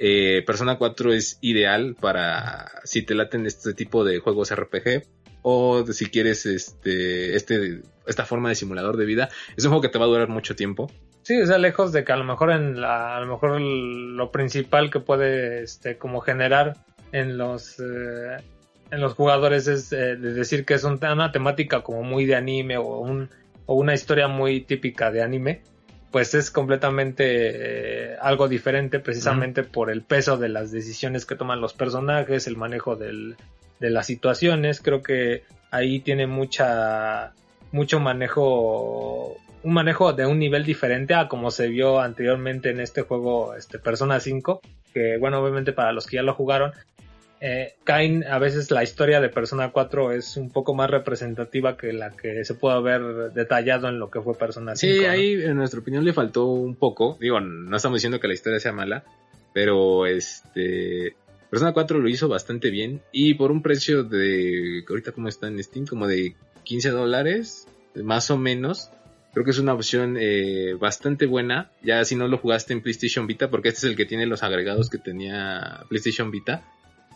eh, 0.00 0.42
Persona 0.44 0.76
4 0.76 1.12
es 1.12 1.38
ideal 1.40 1.94
para 1.94 2.70
si 2.82 3.02
te 3.02 3.14
laten 3.14 3.46
este 3.46 3.74
tipo 3.74 4.04
de 4.04 4.18
juegos 4.18 4.52
RPG 4.52 5.04
o 5.48 5.86
si 5.86 6.06
quieres 6.06 6.44
este, 6.44 7.36
este, 7.36 7.80
esta 8.04 8.24
forma 8.24 8.48
de 8.48 8.56
simulador 8.56 8.96
de 8.96 9.04
vida. 9.04 9.28
Es 9.56 9.64
un 9.64 9.70
juego 9.70 9.82
que 9.82 9.88
te 9.88 9.96
va 9.96 10.06
a 10.06 10.08
durar 10.08 10.28
mucho 10.28 10.56
tiempo. 10.56 10.90
Sí, 11.22 11.40
o 11.40 11.46
sea, 11.46 11.56
lejos 11.58 11.92
de 11.92 12.02
que 12.02 12.10
a 12.10 12.16
lo 12.16 12.24
mejor 12.24 12.50
en 12.50 12.80
la, 12.80 13.16
a 13.16 13.20
lo 13.20 13.28
mejor 13.28 13.60
lo 13.60 14.32
principal 14.32 14.90
que 14.90 14.98
puede 14.98 15.62
este, 15.62 15.98
como 15.98 16.20
generar 16.20 16.78
en 17.12 17.38
los 17.38 17.78
eh, 17.78 18.38
en 18.90 19.00
los 19.00 19.14
jugadores 19.14 19.68
es 19.68 19.92
eh, 19.92 20.16
decir 20.16 20.64
que 20.64 20.74
es 20.74 20.82
una 20.82 21.30
temática 21.30 21.84
como 21.84 22.02
muy 22.02 22.26
de 22.26 22.34
anime 22.34 22.76
o 22.76 22.98
un 22.98 23.30
o 23.66 23.76
una 23.76 23.94
historia 23.94 24.26
muy 24.26 24.62
típica 24.62 25.12
de 25.12 25.22
anime 25.22 25.62
pues 26.10 26.34
es 26.34 26.50
completamente 26.50 27.24
eh, 27.24 28.16
algo 28.20 28.48
diferente 28.48 28.98
precisamente 28.98 29.62
por 29.62 29.92
el 29.92 30.02
peso 30.02 30.38
de 30.38 30.48
las 30.48 30.72
decisiones 30.72 31.24
que 31.24 31.36
toman 31.36 31.60
los 31.60 31.72
personajes, 31.72 32.46
el 32.46 32.56
manejo 32.56 32.96
del, 32.96 33.36
de 33.80 33.90
las 33.90 34.06
situaciones. 34.06 34.80
Creo 34.80 35.02
que 35.02 35.44
ahí 35.70 36.00
tiene 36.00 36.26
mucha, 36.26 37.32
mucho 37.72 38.00
manejo, 38.00 39.36
un 39.62 39.72
manejo 39.72 40.12
de 40.12 40.26
un 40.26 40.38
nivel 40.38 40.64
diferente 40.64 41.14
a 41.14 41.28
como 41.28 41.50
se 41.50 41.68
vio 41.68 42.00
anteriormente 42.00 42.70
en 42.70 42.80
este 42.80 43.02
juego, 43.02 43.54
este 43.54 43.78
Persona 43.78 44.20
5, 44.20 44.60
que 44.92 45.18
bueno, 45.18 45.40
obviamente 45.40 45.72
para 45.72 45.92
los 45.92 46.06
que 46.06 46.16
ya 46.16 46.22
lo 46.22 46.34
jugaron, 46.34 46.72
eh, 47.40 47.74
Kain, 47.84 48.24
a 48.24 48.38
veces 48.38 48.70
la 48.70 48.82
historia 48.82 49.20
de 49.20 49.28
Persona 49.28 49.70
4 49.70 50.12
es 50.12 50.36
un 50.36 50.50
poco 50.50 50.74
más 50.74 50.90
representativa 50.90 51.76
que 51.76 51.92
la 51.92 52.10
que 52.10 52.44
se 52.44 52.54
pudo 52.54 52.72
haber 52.72 53.32
detallado 53.32 53.88
en 53.88 53.98
lo 53.98 54.10
que 54.10 54.22
fue 54.22 54.34
Persona 54.34 54.74
5. 54.74 54.94
Sí, 54.94 55.04
¿no? 55.04 55.10
ahí 55.10 55.32
en 55.42 55.56
nuestra 55.56 55.80
opinión 55.80 56.04
le 56.04 56.14
faltó 56.14 56.46
un 56.46 56.76
poco. 56.76 57.18
Digo, 57.20 57.40
no 57.40 57.76
estamos 57.76 57.96
diciendo 57.96 58.20
que 58.20 58.28
la 58.28 58.34
historia 58.34 58.58
sea 58.58 58.72
mala, 58.72 59.04
pero 59.52 60.06
este. 60.06 61.14
Persona 61.50 61.72
4 61.72 61.98
lo 61.98 62.08
hizo 62.08 62.28
bastante 62.28 62.70
bien 62.70 63.00
y 63.12 63.34
por 63.34 63.52
un 63.52 63.62
precio 63.62 64.04
de. 64.04 64.84
ahorita 64.88 65.12
como 65.12 65.28
está 65.28 65.48
en 65.48 65.62
Steam, 65.62 65.86
como 65.86 66.06
de 66.06 66.34
15 66.64 66.90
dólares, 66.90 67.66
más 67.94 68.30
o 68.30 68.38
menos. 68.38 68.90
Creo 69.32 69.44
que 69.44 69.50
es 69.50 69.58
una 69.58 69.74
opción 69.74 70.16
eh, 70.18 70.74
bastante 70.80 71.26
buena. 71.26 71.70
Ya 71.82 72.04
si 72.04 72.16
no 72.16 72.26
lo 72.26 72.38
jugaste 72.38 72.72
en 72.72 72.80
PlayStation 72.80 73.26
Vita, 73.26 73.50
porque 73.50 73.68
este 73.68 73.80
es 73.80 73.90
el 73.90 73.96
que 73.96 74.06
tiene 74.06 74.26
los 74.26 74.42
agregados 74.42 74.88
que 74.88 74.98
tenía 74.98 75.84
PlayStation 75.88 76.30
Vita. 76.30 76.62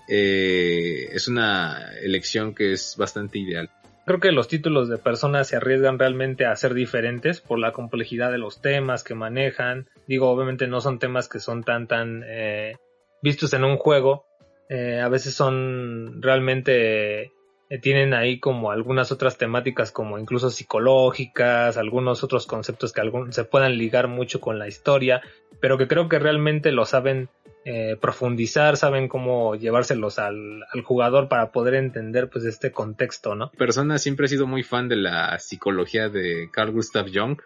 eh, 0.09 1.09
es 1.13 1.29
una 1.29 1.93
elección 2.03 2.55
que 2.55 2.73
es 2.73 2.97
bastante 2.99 3.39
ideal. 3.39 3.71
Creo 4.07 4.19
que 4.19 4.33
los 4.33 4.49
títulos 4.49 4.89
de 4.89 4.99
Persona 4.99 5.45
se 5.45 5.57
arriesgan 5.57 5.99
realmente 5.99 6.45
a 6.45 6.57
ser 6.57 6.75
diferentes 6.75 7.41
por 7.41 7.59
la 7.59 7.73
complejidad 7.73 8.33
de 8.33 8.39
los 8.39 8.61
temas 8.61 9.05
que 9.05 9.15
manejan. 9.15 9.89
Digo, 10.09 10.29
obviamente 10.31 10.67
no 10.67 10.81
son 10.81 10.99
temas 10.99 11.29
que 11.29 11.39
son 11.39 11.63
tan, 11.63 11.87
tan 11.87 12.25
eh, 12.27 12.77
vistos 13.23 13.53
en 13.53 13.65
un 13.65 13.77
juego. 13.77 14.27
Eh, 14.69 15.01
a 15.01 15.09
veces 15.09 15.35
son 15.35 16.23
realmente 16.23 17.33
eh, 17.71 17.79
tienen 17.81 18.15
ahí 18.15 18.41
como 18.41 18.73
algunas 18.73 19.13
otras 19.13 19.39
temáticas 19.39 19.93
como 19.93 20.19
incluso 20.19 20.51
psicológicas, 20.51 21.77
algunos 21.77 22.25
otros 22.25 22.47
conceptos 22.47 22.93
que 22.93 23.01
algún, 23.01 23.33
se 23.33 23.45
puedan 23.45 23.79
ligar 23.79 24.09
mucho 24.09 24.41
con 24.41 24.59
la 24.59 24.67
historia, 24.67 25.23
pero 25.61 25.79
que 25.79 25.87
creo 25.87 26.09
que 26.09 26.19
realmente 26.19 26.73
lo 26.73 26.85
saben 26.85 27.29
eh, 27.65 27.97
profundizar, 28.01 28.77
saben 28.77 29.07
cómo 29.07 29.55
llevárselos 29.55 30.19
al, 30.19 30.65
jugador 30.83 31.29
para 31.29 31.53
poder 31.53 31.75
entender 31.75 32.29
pues 32.29 32.45
este 32.45 32.73
contexto, 32.73 33.37
¿no? 33.37 33.53
Persona 33.53 33.99
siempre 33.99 34.27
he 34.27 34.29
sido 34.29 34.49
muy 34.49 34.65
fan 34.65 34.89
de 34.89 34.97
la 34.97 35.39
psicología 35.39 36.09
de 36.09 36.49
Carl 36.51 36.73
Gustav 36.73 37.07
Jung. 37.13 37.41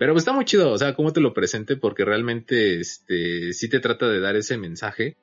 Pero 0.00 0.16
está 0.16 0.32
muy 0.32 0.46
chido, 0.46 0.72
o 0.72 0.78
sea, 0.78 0.94
cómo 0.94 1.12
te 1.12 1.20
lo 1.20 1.34
presente, 1.34 1.76
porque 1.76 2.06
realmente 2.06 2.80
este, 2.80 3.52
sí 3.52 3.68
te 3.68 3.80
trata 3.80 4.08
de 4.08 4.18
dar 4.18 4.34
ese 4.34 4.56
mensaje 4.56 5.18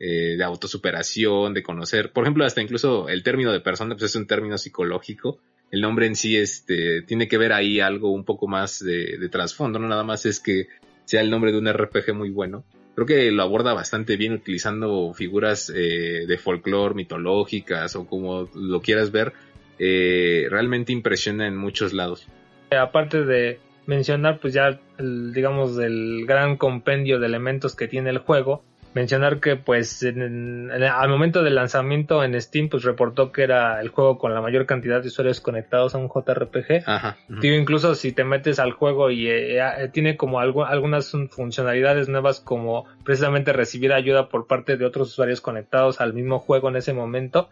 eh, 0.00 0.36
de 0.38 0.42
autosuperación, 0.42 1.52
de 1.52 1.62
conocer. 1.62 2.12
Por 2.12 2.24
ejemplo, 2.24 2.46
hasta 2.46 2.62
incluso 2.62 3.10
el 3.10 3.22
término 3.22 3.52
de 3.52 3.60
persona 3.60 3.94
pues 3.94 4.04
es 4.04 4.16
un 4.16 4.26
término 4.26 4.56
psicológico. 4.56 5.38
El 5.70 5.82
nombre 5.82 6.06
en 6.06 6.16
sí 6.16 6.38
este, 6.38 7.02
tiene 7.02 7.28
que 7.28 7.36
ver 7.36 7.52
ahí 7.52 7.78
algo 7.80 8.10
un 8.10 8.24
poco 8.24 8.48
más 8.48 8.82
de, 8.82 9.18
de 9.18 9.28
trasfondo, 9.28 9.78
no 9.78 9.86
nada 9.86 10.02
más 10.02 10.24
es 10.24 10.40
que 10.40 10.68
sea 11.04 11.20
el 11.20 11.28
nombre 11.28 11.52
de 11.52 11.58
un 11.58 11.70
RPG 11.70 12.14
muy 12.14 12.30
bueno 12.30 12.64
creo 12.94 13.06
que 13.06 13.30
lo 13.30 13.42
aborda 13.42 13.74
bastante 13.74 14.16
bien 14.16 14.32
utilizando 14.32 15.12
figuras 15.12 15.70
eh, 15.74 16.24
de 16.26 16.38
folclore 16.38 16.94
mitológicas 16.94 17.96
o 17.96 18.06
como 18.06 18.48
lo 18.54 18.80
quieras 18.80 19.10
ver. 19.10 19.34
Eh, 19.78 20.46
realmente 20.48 20.92
impresiona 20.92 21.46
en 21.46 21.56
muchos 21.56 21.92
lados. 21.92 22.28
Aparte 22.70 23.24
de 23.24 23.58
mencionar, 23.86 24.38
pues 24.40 24.54
ya, 24.54 24.78
el, 24.98 25.32
digamos, 25.32 25.76
del 25.76 26.24
gran 26.26 26.56
compendio 26.56 27.18
de 27.18 27.26
elementos 27.26 27.74
que 27.74 27.88
tiene 27.88 28.10
el 28.10 28.18
juego, 28.18 28.62
mencionar 28.94 29.40
que 29.40 29.56
pues 29.56 30.02
en, 30.02 30.70
en, 30.70 30.82
al 30.82 31.08
momento 31.08 31.42
del 31.42 31.54
lanzamiento 31.54 32.22
en 32.24 32.40
Steam 32.40 32.68
pues 32.68 32.82
reportó 32.82 33.32
que 33.32 33.42
era 33.42 33.80
el 33.80 33.88
juego 33.88 34.18
con 34.18 34.34
la 34.34 34.40
mayor 34.40 34.66
cantidad 34.66 35.00
de 35.00 35.08
usuarios 35.08 35.40
conectados 35.40 35.94
a 35.94 35.98
un 35.98 36.08
JRPG. 36.08 36.84
Ajá. 36.86 37.16
Digo, 37.28 37.56
incluso 37.56 37.94
si 37.94 38.12
te 38.12 38.24
metes 38.24 38.58
al 38.58 38.72
juego 38.72 39.10
y 39.10 39.28
eh, 39.28 39.58
eh, 39.58 39.88
tiene 39.92 40.16
como 40.16 40.40
algo, 40.40 40.64
algunas 40.64 41.10
funcionalidades 41.30 42.08
nuevas 42.08 42.40
como 42.40 42.86
precisamente 43.04 43.52
recibir 43.52 43.92
ayuda 43.92 44.28
por 44.28 44.46
parte 44.46 44.76
de 44.76 44.84
otros 44.84 45.08
usuarios 45.08 45.40
conectados 45.40 46.00
al 46.00 46.12
mismo 46.12 46.38
juego 46.38 46.68
en 46.68 46.76
ese 46.76 46.92
momento. 46.92 47.48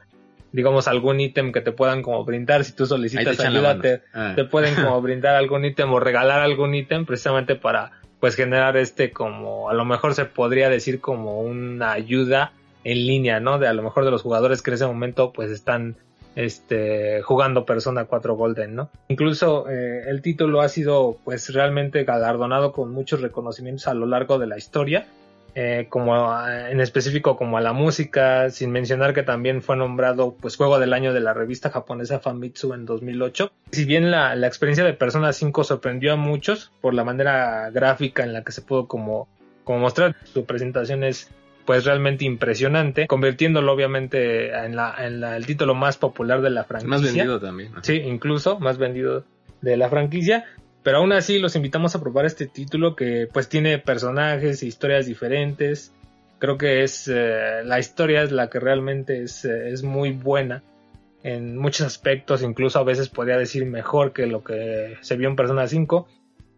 Digamos 0.52 0.88
algún 0.88 1.20
ítem 1.20 1.52
que 1.52 1.60
te 1.60 1.72
puedan 1.72 2.02
como 2.02 2.24
brindar 2.24 2.64
si 2.64 2.72
tú 2.72 2.86
solicitas 2.86 3.36
te 3.36 3.46
ayuda 3.46 3.80
te, 3.80 4.02
ah. 4.12 4.32
te 4.34 4.44
pueden 4.44 4.74
como 4.74 5.00
brindar 5.02 5.36
algún 5.36 5.64
ítem 5.64 5.92
o 5.92 6.00
regalar 6.00 6.40
algún 6.40 6.74
ítem 6.74 7.06
precisamente 7.06 7.54
para 7.54 7.92
pues 8.18 8.34
generar 8.34 8.76
este 8.76 9.10
como 9.10 9.70
a 9.70 9.74
lo 9.74 9.84
mejor 9.84 10.14
se 10.14 10.26
podría 10.26 10.68
decir 10.68 11.00
como 11.00 11.40
una 11.40 11.92
ayuda 11.92 12.52
en 12.84 13.06
línea, 13.06 13.40
¿no? 13.40 13.58
De 13.58 13.66
a 13.66 13.72
lo 13.72 13.82
mejor 13.82 14.04
de 14.04 14.10
los 14.10 14.22
jugadores 14.22 14.62
que 14.62 14.70
en 14.70 14.74
ese 14.74 14.86
momento 14.86 15.32
pues 15.32 15.50
están 15.50 15.96
este 16.36 17.22
jugando 17.22 17.64
Persona 17.66 18.04
4 18.04 18.34
Golden, 18.34 18.74
¿no? 18.74 18.90
Incluso 19.08 19.68
eh, 19.68 20.04
el 20.08 20.22
título 20.22 20.60
ha 20.60 20.68
sido 20.68 21.18
pues 21.24 21.52
realmente 21.52 22.04
galardonado 22.04 22.72
con 22.72 22.92
muchos 22.92 23.20
reconocimientos 23.20 23.88
a 23.88 23.94
lo 23.94 24.06
largo 24.06 24.38
de 24.38 24.46
la 24.46 24.56
historia. 24.56 25.06
Eh, 25.54 25.86
como 25.88 26.14
a, 26.14 26.70
en 26.70 26.80
específico 26.80 27.36
como 27.36 27.58
a 27.58 27.60
la 27.60 27.72
música, 27.72 28.50
sin 28.50 28.70
mencionar 28.70 29.14
que 29.14 29.22
también 29.22 29.62
fue 29.62 29.76
nombrado 29.76 30.36
pues 30.40 30.56
juego 30.56 30.78
del 30.78 30.92
año 30.92 31.12
de 31.12 31.20
la 31.20 31.34
revista 31.34 31.70
japonesa 31.70 32.20
Famitsu 32.20 32.72
en 32.72 32.86
2008. 32.86 33.50
Si 33.72 33.84
bien 33.84 34.10
la, 34.10 34.36
la 34.36 34.46
experiencia 34.46 34.84
de 34.84 34.92
Persona 34.92 35.32
5 35.32 35.64
sorprendió 35.64 36.12
a 36.12 36.16
muchos 36.16 36.70
por 36.80 36.94
la 36.94 37.04
manera 37.04 37.70
gráfica 37.70 38.22
en 38.22 38.32
la 38.32 38.44
que 38.44 38.52
se 38.52 38.62
pudo 38.62 38.86
como, 38.86 39.28
como 39.64 39.80
mostrar, 39.80 40.14
su 40.24 40.44
presentación 40.44 41.02
es 41.02 41.30
pues 41.64 41.84
realmente 41.84 42.24
impresionante, 42.24 43.06
convirtiéndolo 43.06 43.72
obviamente 43.72 44.50
en, 44.50 44.76
la, 44.76 44.94
en 44.98 45.20
la, 45.20 45.36
el 45.36 45.46
título 45.46 45.74
más 45.74 45.96
popular 45.96 46.42
de 46.42 46.50
la 46.50 46.64
franquicia. 46.64 46.90
Más 46.90 47.02
vendido 47.02 47.40
también. 47.40 47.72
Sí, 47.82 47.94
incluso 47.94 48.58
más 48.58 48.78
vendido 48.78 49.24
de 49.60 49.76
la 49.76 49.88
franquicia. 49.88 50.46
Pero 50.82 50.98
aún 50.98 51.12
así 51.12 51.38
los 51.38 51.56
invitamos 51.56 51.94
a 51.94 52.00
probar 52.00 52.24
este 52.24 52.46
título 52.46 52.96
que 52.96 53.28
pues 53.32 53.48
tiene 53.48 53.78
personajes 53.78 54.62
e 54.62 54.66
historias 54.66 55.06
diferentes. 55.06 55.92
Creo 56.38 56.56
que 56.56 56.82
es 56.82 57.06
eh, 57.08 57.62
la 57.64 57.78
historia 57.78 58.22
es 58.22 58.32
la 58.32 58.48
que 58.48 58.60
realmente 58.60 59.22
es, 59.22 59.44
eh, 59.44 59.70
es 59.70 59.82
muy 59.82 60.12
buena 60.12 60.62
en 61.22 61.58
muchos 61.58 61.86
aspectos, 61.86 62.42
incluso 62.42 62.78
a 62.78 62.84
veces 62.84 63.10
podría 63.10 63.36
decir 63.36 63.66
mejor 63.66 64.14
que 64.14 64.26
lo 64.26 64.42
que 64.42 64.96
se 65.02 65.16
vio 65.16 65.28
en 65.28 65.36
Persona 65.36 65.66
5 65.66 66.08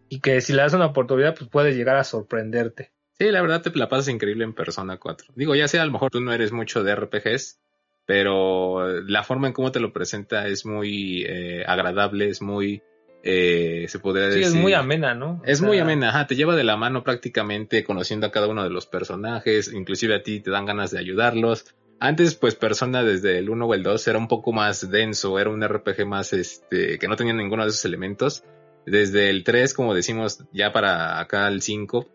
y 0.07 0.21
que 0.21 0.39
si 0.39 0.53
le 0.53 0.61
das 0.61 0.73
una 0.73 0.85
oportunidad 0.85 1.35
pues 1.35 1.49
puede 1.49 1.75
llegar 1.75 1.97
a 1.97 2.05
sorprenderte. 2.05 2.93
Sí, 3.17 3.25
la 3.25 3.41
verdad 3.41 3.61
te 3.61 3.77
la 3.77 3.89
pasas 3.89 4.07
increíble 4.07 4.45
en 4.45 4.53
Persona 4.53 4.97
4. 4.97 5.33
Digo, 5.35 5.53
ya 5.53 5.67
sea 5.67 5.81
a 5.81 5.85
lo 5.85 5.91
mejor 5.91 6.11
tú 6.11 6.21
no 6.21 6.31
eres 6.31 6.53
mucho 6.53 6.83
de 6.83 6.95
RPGs, 6.95 7.59
pero 8.05 9.01
la 9.01 9.23
forma 9.23 9.47
en 9.47 9.53
cómo 9.53 9.71
te 9.71 9.81
lo 9.81 9.91
presenta 9.91 10.47
es 10.47 10.65
muy 10.65 11.23
eh, 11.27 11.63
agradable, 11.67 12.29
es 12.29 12.41
muy 12.41 12.81
eh, 13.25 13.85
se 13.87 13.99
podría 13.99 14.29
sí, 14.31 14.39
decir. 14.39 14.57
es 14.57 14.61
muy 14.61 14.73
amena, 14.73 15.15
¿no? 15.15 15.41
Es 15.45 15.59
sea... 15.59 15.67
muy 15.67 15.79
amena, 15.79 16.09
ajá, 16.09 16.27
te 16.27 16.35
lleva 16.35 16.55
de 16.55 16.65
la 16.65 16.75
mano 16.75 17.03
prácticamente 17.03 17.83
conociendo 17.85 18.27
a 18.27 18.31
cada 18.31 18.47
uno 18.47 18.63
de 18.63 18.69
los 18.69 18.85
personajes, 18.85 19.71
inclusive 19.73 20.15
a 20.15 20.23
ti 20.23 20.41
te 20.41 20.51
dan 20.51 20.65
ganas 20.65 20.91
de 20.91 20.99
ayudarlos. 20.99 21.73
Antes, 21.99 22.35
pues 22.35 22.55
Persona 22.55 23.01
desde 23.01 23.37
el 23.37 23.49
1 23.49 23.65
o 23.65 23.73
el 23.73 23.81
2 23.81 24.07
era 24.09 24.19
un 24.19 24.27
poco 24.27 24.51
más 24.51 24.91
denso, 24.91 25.39
era 25.39 25.49
un 25.49 25.65
RPG 25.65 26.05
más, 26.05 26.33
este, 26.33 26.99
que 26.99 27.07
no 27.07 27.15
tenía 27.15 27.33
ninguno 27.33 27.63
de 27.63 27.69
esos 27.69 27.85
elementos. 27.85 28.43
Desde 28.85 29.29
el 29.29 29.45
3, 29.45 29.73
como 29.73 29.93
decimos, 29.93 30.43
ya 30.51 30.73
para 30.73 31.21
acá 31.21 31.47
el 31.47 31.61
5, 31.61 32.05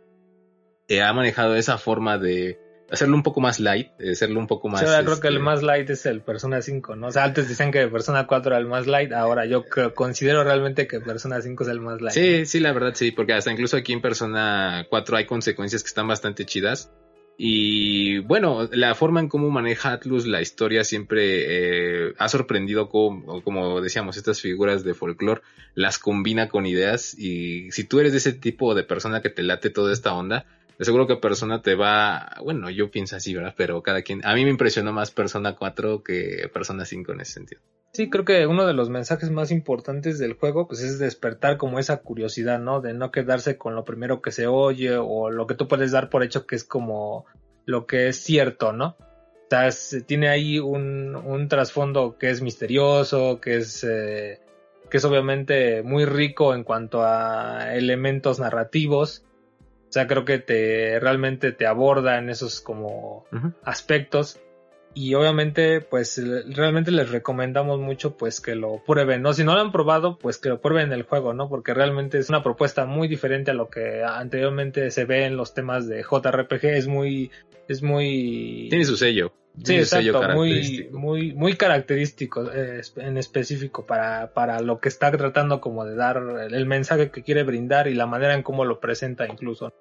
eh, 0.88 1.00
ha 1.00 1.10
manejado 1.14 1.56
esa 1.56 1.78
forma 1.78 2.18
de, 2.18 2.60
hacerlo 2.90 3.16
un 3.16 3.22
poco 3.22 3.40
más 3.40 3.60
light, 3.60 3.88
hacerlo 4.00 4.40
un 4.40 4.46
poco 4.46 4.68
más. 4.68 4.80
Sí, 4.80 4.86
ahora 4.86 4.98
este... 4.98 5.10
creo 5.10 5.20
que 5.20 5.28
el 5.28 5.40
más 5.40 5.62
light 5.62 5.88
es 5.90 6.06
el 6.06 6.20
Persona 6.20 6.62
5, 6.62 6.96
¿no? 6.96 7.08
O 7.08 7.10
sea, 7.10 7.24
antes 7.24 7.48
decían 7.48 7.70
que 7.70 7.86
Persona 7.88 8.26
4 8.26 8.52
era 8.52 8.58
el 8.58 8.66
más 8.66 8.86
light, 8.86 9.12
ahora 9.12 9.46
yo 9.46 9.64
creo, 9.64 9.94
considero 9.94 10.44
realmente 10.44 10.86
que 10.86 11.00
Persona 11.00 11.40
5 11.40 11.64
es 11.64 11.68
el 11.68 11.80
más 11.80 12.00
light. 12.00 12.14
Sí, 12.14 12.46
sí, 12.46 12.60
la 12.60 12.72
verdad 12.72 12.92
sí, 12.94 13.12
porque 13.12 13.32
hasta 13.32 13.52
incluso 13.52 13.76
aquí 13.76 13.92
en 13.92 14.00
Persona 14.00 14.86
4 14.88 15.16
hay 15.16 15.26
consecuencias 15.26 15.82
que 15.82 15.88
están 15.88 16.08
bastante 16.08 16.44
chidas. 16.46 16.90
Y 17.40 18.18
bueno, 18.18 18.68
la 18.72 18.96
forma 18.96 19.20
en 19.20 19.28
cómo 19.28 19.48
maneja 19.48 19.92
Atlus 19.92 20.26
la 20.26 20.42
historia 20.42 20.82
siempre 20.82 22.08
eh, 22.08 22.14
ha 22.18 22.28
sorprendido 22.28 22.88
como, 22.88 23.42
como 23.44 23.80
decíamos, 23.80 24.16
estas 24.16 24.40
figuras 24.40 24.82
de 24.82 24.92
folclore 24.92 25.42
las 25.74 26.00
combina 26.00 26.48
con 26.48 26.66
ideas 26.66 27.16
y 27.16 27.70
si 27.70 27.84
tú 27.84 28.00
eres 28.00 28.10
de 28.10 28.18
ese 28.18 28.32
tipo 28.32 28.74
de 28.74 28.82
persona 28.82 29.22
que 29.22 29.30
te 29.30 29.44
late 29.44 29.70
toda 29.70 29.92
esta 29.92 30.14
onda, 30.14 30.46
seguro 30.84 31.06
que 31.06 31.16
Persona 31.16 31.62
te 31.62 31.74
va, 31.74 32.36
bueno, 32.42 32.70
yo 32.70 32.90
pienso 32.90 33.16
así, 33.16 33.34
¿verdad? 33.34 33.54
Pero 33.56 33.82
cada 33.82 34.02
quien, 34.02 34.24
a 34.24 34.34
mí 34.34 34.44
me 34.44 34.50
impresionó 34.50 34.92
más 34.92 35.10
Persona 35.10 35.56
4 35.56 36.02
que 36.02 36.48
Persona 36.52 36.84
5 36.84 37.12
en 37.12 37.20
ese 37.20 37.32
sentido. 37.32 37.60
Sí, 37.92 38.10
creo 38.10 38.24
que 38.24 38.46
uno 38.46 38.66
de 38.66 38.74
los 38.74 38.90
mensajes 38.90 39.30
más 39.30 39.50
importantes 39.50 40.18
del 40.18 40.34
juego 40.34 40.68
pues 40.68 40.82
es 40.82 40.98
despertar 40.98 41.56
como 41.56 41.78
esa 41.78 41.98
curiosidad, 42.02 42.60
¿no? 42.60 42.80
De 42.80 42.94
no 42.94 43.10
quedarse 43.10 43.56
con 43.56 43.74
lo 43.74 43.84
primero 43.84 44.20
que 44.20 44.30
se 44.30 44.46
oye 44.46 44.96
o 44.96 45.30
lo 45.30 45.46
que 45.46 45.54
tú 45.54 45.66
puedes 45.68 45.90
dar 45.90 46.10
por 46.10 46.22
hecho 46.22 46.46
que 46.46 46.54
es 46.54 46.64
como 46.64 47.24
lo 47.64 47.86
que 47.86 48.08
es 48.08 48.16
cierto, 48.16 48.72
¿no? 48.72 48.96
O 48.98 49.48
sea, 49.50 49.70
tiene 50.06 50.28
ahí 50.28 50.58
un, 50.58 51.16
un 51.16 51.48
trasfondo 51.48 52.18
que 52.18 52.30
es 52.30 52.42
misterioso, 52.42 53.40
que 53.40 53.56
es, 53.56 53.82
eh, 53.82 54.40
que 54.90 54.98
es 54.98 55.04
obviamente 55.04 55.82
muy 55.82 56.04
rico 56.04 56.54
en 56.54 56.64
cuanto 56.64 57.02
a 57.02 57.74
elementos 57.74 58.38
narrativos. 58.38 59.24
O 59.88 59.92
sea, 59.92 60.06
creo 60.06 60.24
que 60.24 60.38
te 60.38 61.00
realmente 61.00 61.52
te 61.52 61.66
aborda 61.66 62.18
en 62.18 62.28
esos 62.28 62.60
como 62.60 63.24
uh 63.32 63.36
-huh. 63.36 63.54
aspectos 63.64 64.38
y 64.94 65.14
obviamente 65.14 65.80
pues 65.80 66.20
realmente 66.54 66.90
les 66.90 67.10
recomendamos 67.10 67.78
mucho 67.78 68.16
pues 68.16 68.40
que 68.40 68.54
lo 68.54 68.82
prueben, 68.84 69.22
¿no? 69.22 69.32
Si 69.32 69.44
no 69.44 69.54
lo 69.54 69.60
han 69.60 69.72
probado 69.72 70.18
pues 70.18 70.38
que 70.38 70.48
lo 70.48 70.60
prueben 70.60 70.88
en 70.88 70.92
el 70.92 71.02
juego, 71.04 71.34
¿no? 71.34 71.48
Porque 71.48 71.72
realmente 71.72 72.18
es 72.18 72.28
una 72.28 72.42
propuesta 72.42 72.84
muy 72.84 73.08
diferente 73.08 73.50
a 73.50 73.54
lo 73.54 73.68
que 73.68 74.02
anteriormente 74.02 74.90
se 74.90 75.04
ve 75.04 75.24
en 75.24 75.36
los 75.36 75.54
temas 75.54 75.86
de 75.86 76.02
JRPG, 76.02 76.64
es 76.64 76.86
muy 76.86 77.30
es 77.68 77.82
muy 77.82 78.66
tiene 78.70 78.84
su 78.84 78.96
sello. 78.96 79.32
Sí, 79.64 79.76
exacto, 79.76 80.22
muy, 80.34 80.88
muy, 80.92 81.32
muy 81.34 81.54
característico 81.54 82.50
eh, 82.52 82.80
en 82.96 83.18
específico 83.18 83.86
para, 83.86 84.32
para 84.32 84.60
lo 84.60 84.80
que 84.80 84.88
está 84.88 85.10
tratando 85.10 85.60
como 85.60 85.84
de 85.84 85.94
dar 85.94 86.22
el 86.50 86.66
mensaje 86.66 87.10
que 87.10 87.22
quiere 87.22 87.42
brindar 87.42 87.88
y 87.88 87.94
la 87.94 88.06
manera 88.06 88.34
en 88.34 88.42
cómo 88.42 88.64
lo 88.64 88.80
presenta 88.80 89.26
incluso. 89.26 89.72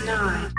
Denied. 0.00 0.52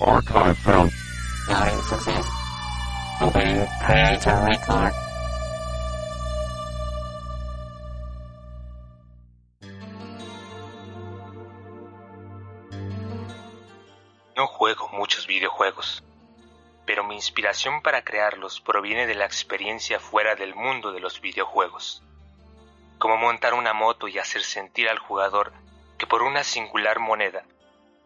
Archive 0.00 0.58
found. 0.58 0.92
Loading 1.48 1.82
success. 1.82 2.26
Open 3.20 3.68
creator 3.84 4.46
record. 4.48 5.11
Inspiración 17.22 17.82
para 17.82 18.02
crearlos 18.02 18.60
proviene 18.60 19.06
de 19.06 19.14
la 19.14 19.26
experiencia 19.26 20.00
fuera 20.00 20.34
del 20.34 20.56
mundo 20.56 20.90
de 20.90 20.98
los 20.98 21.20
videojuegos. 21.20 22.02
Como 22.98 23.16
montar 23.16 23.54
una 23.54 23.72
moto 23.72 24.08
y 24.08 24.18
hacer 24.18 24.42
sentir 24.42 24.88
al 24.88 24.98
jugador 24.98 25.52
que 25.98 26.08
por 26.08 26.22
una 26.22 26.42
singular 26.42 26.98
moneda 26.98 27.44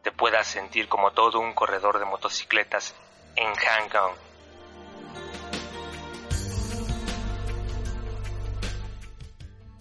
te 0.03 0.13
pueda 0.13 0.45
sentir 0.45 0.87
como 0.89 1.13
todo 1.13 1.41
un 1.41 1.55
corredor 1.55 1.99
de 1.99 2.05
motocicletas 2.05 2.95
en 3.37 3.55
Hang-On. 3.55 4.13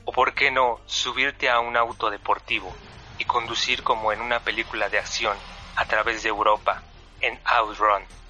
O 0.05 0.13
por 0.13 0.33
qué 0.33 0.49
no 0.49 0.79
subirte 0.85 1.49
a 1.49 1.59
un 1.59 1.75
auto 1.75 2.09
deportivo 2.09 2.73
y 3.17 3.25
conducir 3.25 3.83
como 3.83 4.13
en 4.13 4.21
una 4.21 4.39
película 4.39 4.87
de 4.87 4.99
acción 4.99 5.35
a 5.75 5.83
través 5.83 6.23
de 6.23 6.29
Europa 6.29 6.83
en 7.19 7.37
Outrun. 7.43 8.24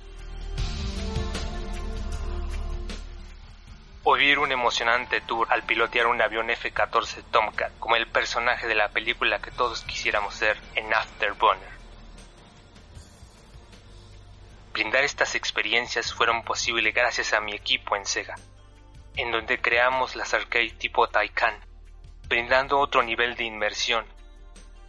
O 4.08 4.14
vivir 4.14 4.38
un 4.38 4.52
emocionante 4.52 5.20
tour 5.20 5.48
al 5.50 5.64
pilotear 5.64 6.06
un 6.06 6.22
avión 6.22 6.52
F-14 6.52 7.24
Tomcat 7.32 7.72
como 7.80 7.96
el 7.96 8.06
personaje 8.06 8.68
de 8.68 8.76
la 8.76 8.90
película 8.90 9.42
que 9.42 9.50
todos 9.50 9.82
quisiéramos 9.82 10.36
ser 10.36 10.58
en 10.76 10.94
Afterburner. 10.94 11.74
Brindar 14.74 15.04
estas 15.04 15.34
experiencias 15.34 16.14
fueron 16.14 16.44
posibles 16.44 16.94
gracias 16.94 17.34
a 17.34 17.42
mi 17.42 17.54
equipo 17.54 17.96
en 17.96 18.06
Sega, 18.06 18.36
en 19.16 19.32
donde 19.32 19.60
creamos 19.60 20.16
las 20.16 20.36
arcades 20.36 20.78
tipo 20.78 21.08
Taycan, 21.08 21.56
brindando 22.28 22.78
otro 22.78 23.02
nivel 23.02 23.36
de 23.36 23.46
inmersión 23.46 24.06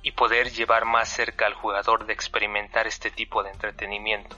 y 0.02 0.12
poder 0.12 0.50
llevar 0.50 0.84
más 0.84 1.08
cerca 1.08 1.46
al 1.46 1.54
jugador 1.54 2.04
de 2.04 2.12
experimentar 2.12 2.86
este 2.86 3.10
tipo 3.10 3.42
de 3.42 3.50
entretenimiento. 3.50 4.36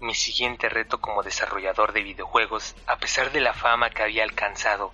Mi 0.00 0.14
siguiente 0.14 0.68
reto 0.68 1.00
como 1.00 1.24
desarrollador 1.24 1.92
de 1.92 2.02
videojuegos, 2.02 2.76
a 2.86 2.98
pesar 2.98 3.32
de 3.32 3.40
la 3.40 3.52
fama 3.52 3.90
que 3.90 4.04
había 4.04 4.22
alcanzado, 4.22 4.92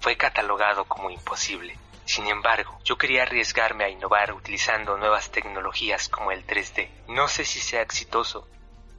fue 0.00 0.16
catalogado 0.16 0.86
como 0.86 1.08
imposible. 1.08 1.78
Sin 2.04 2.26
embargo, 2.26 2.76
yo 2.82 2.98
quería 2.98 3.22
arriesgarme 3.22 3.84
a 3.84 3.88
innovar 3.88 4.32
utilizando 4.32 4.96
nuevas 4.96 5.30
tecnologías 5.30 6.08
como 6.08 6.32
el 6.32 6.44
3D. 6.44 6.88
No 7.06 7.28
sé 7.28 7.44
si 7.44 7.60
sea 7.60 7.82
exitoso, 7.82 8.48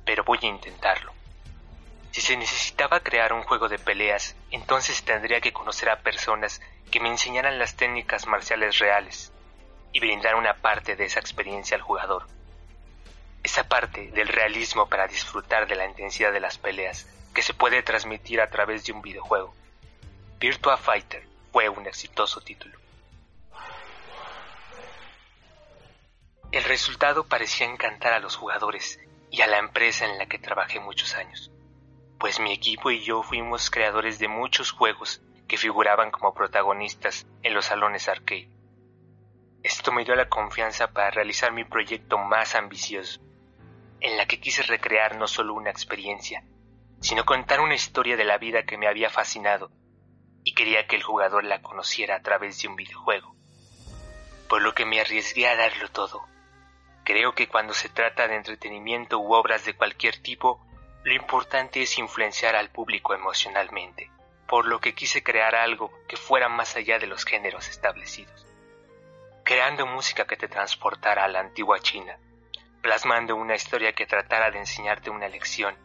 pero 0.05 0.23
voy 0.23 0.39
a 0.41 0.47
intentarlo. 0.47 1.11
Si 2.11 2.21
se 2.21 2.37
necesitaba 2.37 3.01
crear 3.01 3.33
un 3.33 3.43
juego 3.43 3.67
de 3.67 3.77
peleas, 3.77 4.37
entonces 4.51 5.03
tendría 5.03 5.41
que 5.41 5.51
conocer 5.51 5.89
a 5.89 5.99
personas 5.99 6.61
que 6.89 7.01
me 7.01 7.09
enseñaran 7.09 7.59
las 7.59 7.75
técnicas 7.75 8.25
marciales 8.25 8.79
reales 8.79 9.33
y 9.91 9.99
brindar 9.99 10.35
una 10.35 10.53
parte 10.53 10.95
de 10.95 11.03
esa 11.03 11.19
experiencia 11.19 11.75
al 11.75 11.83
jugador. 11.83 12.25
Esa 13.43 13.67
parte 13.67 14.11
del 14.11 14.27
realismo 14.27 14.87
para 14.87 15.07
disfrutar 15.07 15.67
de 15.67 15.75
la 15.75 15.87
intensidad 15.87 16.31
de 16.31 16.39
las 16.39 16.57
peleas 16.57 17.07
que 17.33 17.41
se 17.41 17.53
puede 17.53 17.81
transmitir 17.81 18.41
a 18.41 18.49
través 18.49 18.85
de 18.85 18.93
un 18.93 19.01
videojuego. 19.01 19.53
Virtua 20.39 20.77
Fighter 20.77 21.25
fue 21.51 21.69
un 21.69 21.85
exitoso 21.87 22.41
título. 22.41 22.77
El 26.51 26.63
resultado 26.65 27.25
parecía 27.25 27.65
encantar 27.65 28.11
a 28.13 28.19
los 28.19 28.35
jugadores 28.35 28.99
y 29.29 29.41
a 29.41 29.47
la 29.47 29.57
empresa 29.57 30.05
en 30.05 30.17
la 30.17 30.25
que 30.25 30.37
trabajé 30.37 30.79
muchos 30.79 31.15
años, 31.15 31.49
pues 32.19 32.39
mi 32.41 32.51
equipo 32.51 32.91
y 32.91 33.01
yo 33.01 33.23
fuimos 33.23 33.69
creadores 33.71 34.19
de 34.19 34.27
muchos 34.27 34.71
juegos 34.71 35.21
que 35.47 35.57
figuraban 35.57 36.11
como 36.11 36.33
protagonistas 36.33 37.25
en 37.41 37.53
los 37.53 37.65
salones 37.65 38.09
arcade. 38.09 38.49
Esto 39.63 39.91
me 39.91 40.03
dio 40.03 40.15
la 40.15 40.27
confianza 40.27 40.91
para 40.91 41.11
realizar 41.11 41.53
mi 41.53 41.63
proyecto 41.63 42.17
más 42.17 42.55
ambicioso, 42.55 43.21
en 44.01 44.17
la 44.17 44.25
que 44.25 44.39
quise 44.39 44.63
recrear 44.63 45.15
no 45.15 45.27
solo 45.27 45.53
una 45.53 45.69
experiencia, 45.69 46.43
sino 46.99 47.23
contar 47.25 47.61
una 47.61 47.75
historia 47.75 48.17
de 48.17 48.25
la 48.25 48.37
vida 48.37 48.63
que 48.63 48.77
me 48.77 48.87
había 48.87 49.09
fascinado 49.09 49.71
y 50.43 50.53
quería 50.53 50.87
que 50.87 50.95
el 50.95 51.03
jugador 51.03 51.43
la 51.43 51.61
conociera 51.61 52.15
a 52.15 52.21
través 52.21 52.61
de 52.61 52.67
un 52.67 52.75
videojuego. 52.75 53.35
Por 54.49 54.63
lo 54.63 54.73
que 54.73 54.85
me 54.85 54.99
arriesgué 54.99 55.47
a 55.47 55.55
darlo 55.55 55.87
todo. 55.89 56.25
Creo 57.03 57.33
que 57.33 57.47
cuando 57.47 57.73
se 57.73 57.89
trata 57.89 58.27
de 58.27 58.35
entretenimiento 58.35 59.19
u 59.19 59.33
obras 59.33 59.65
de 59.65 59.75
cualquier 59.75 60.21
tipo, 60.21 60.65
lo 61.03 61.13
importante 61.13 61.81
es 61.81 61.97
influenciar 61.97 62.55
al 62.55 62.69
público 62.69 63.13
emocionalmente, 63.13 64.11
por 64.47 64.65
lo 64.65 64.79
que 64.79 64.93
quise 64.93 65.23
crear 65.23 65.55
algo 65.55 65.91
que 66.07 66.17
fuera 66.17 66.49
más 66.49 66.75
allá 66.75 66.99
de 66.99 67.07
los 67.07 67.25
géneros 67.25 67.69
establecidos. 67.69 68.45
Creando 69.43 69.87
música 69.87 70.25
que 70.25 70.37
te 70.37 70.47
transportara 70.47 71.23
a 71.23 71.27
la 71.27 71.39
antigua 71.39 71.79
China, 71.79 72.19
plasmando 72.81 73.35
una 73.35 73.55
historia 73.55 73.93
que 73.93 74.05
tratara 74.05 74.51
de 74.51 74.59
enseñarte 74.59 75.09
una 75.09 75.27
lección 75.27 75.75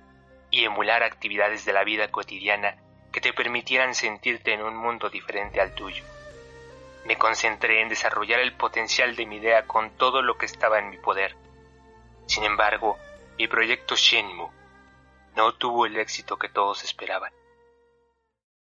y 0.51 0.65
emular 0.65 1.03
actividades 1.03 1.65
de 1.65 1.73
la 1.73 1.85
vida 1.85 2.09
cotidiana 2.11 2.77
que 3.13 3.21
te 3.21 3.33
permitieran 3.33 3.95
sentirte 3.95 4.53
en 4.53 4.63
un 4.63 4.77
mundo 4.77 5.09
diferente 5.09 5.61
al 5.61 5.75
tuyo. 5.75 6.05
Me 7.05 7.17
concentré 7.17 7.83
en 7.83 7.89
desarrollar 7.89 8.41
el 8.41 8.57
potencial 8.57 9.15
de 9.15 9.27
mi 9.27 9.37
idea 9.37 9.67
con 9.67 9.91
todo 9.97 10.23
lo 10.23 10.37
que 10.37 10.47
estaba 10.47 10.79
en 10.79 10.91
mi 10.91 10.99
poder. 10.99 11.37
Sin 12.27 12.45
embargo, 12.45 12.99
mi 13.39 13.47
proyecto 13.47 13.95
Shenmue 13.95 14.51
no 15.37 15.55
tuvo 15.55 15.87
el 15.87 15.97
éxito 15.99 16.37
que 16.37 16.49
todos 16.49 16.83
esperaban. 16.83 17.33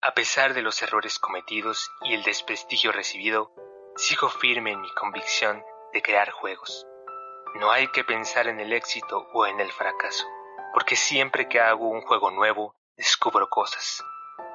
A 0.00 0.14
pesar 0.14 0.54
de 0.54 0.62
los 0.62 0.82
errores 0.82 1.18
cometidos 1.18 1.90
y 2.02 2.14
el 2.14 2.24
desprestigio 2.24 2.90
recibido, 2.90 3.52
sigo 3.94 4.28
firme 4.28 4.72
en 4.72 4.80
mi 4.80 4.92
convicción 4.94 5.62
de 5.92 6.02
crear 6.02 6.30
juegos. 6.30 6.86
No 7.54 7.70
hay 7.70 7.88
que 7.88 8.04
pensar 8.04 8.46
en 8.48 8.60
el 8.60 8.72
éxito 8.72 9.28
o 9.32 9.46
en 9.46 9.60
el 9.60 9.70
fracaso, 9.72 10.26
porque 10.72 10.96
siempre 10.96 11.48
que 11.48 11.60
hago 11.60 11.88
un 11.88 12.00
juego 12.00 12.30
nuevo, 12.30 12.74
descubro 12.96 13.48
cosas. 13.50 14.02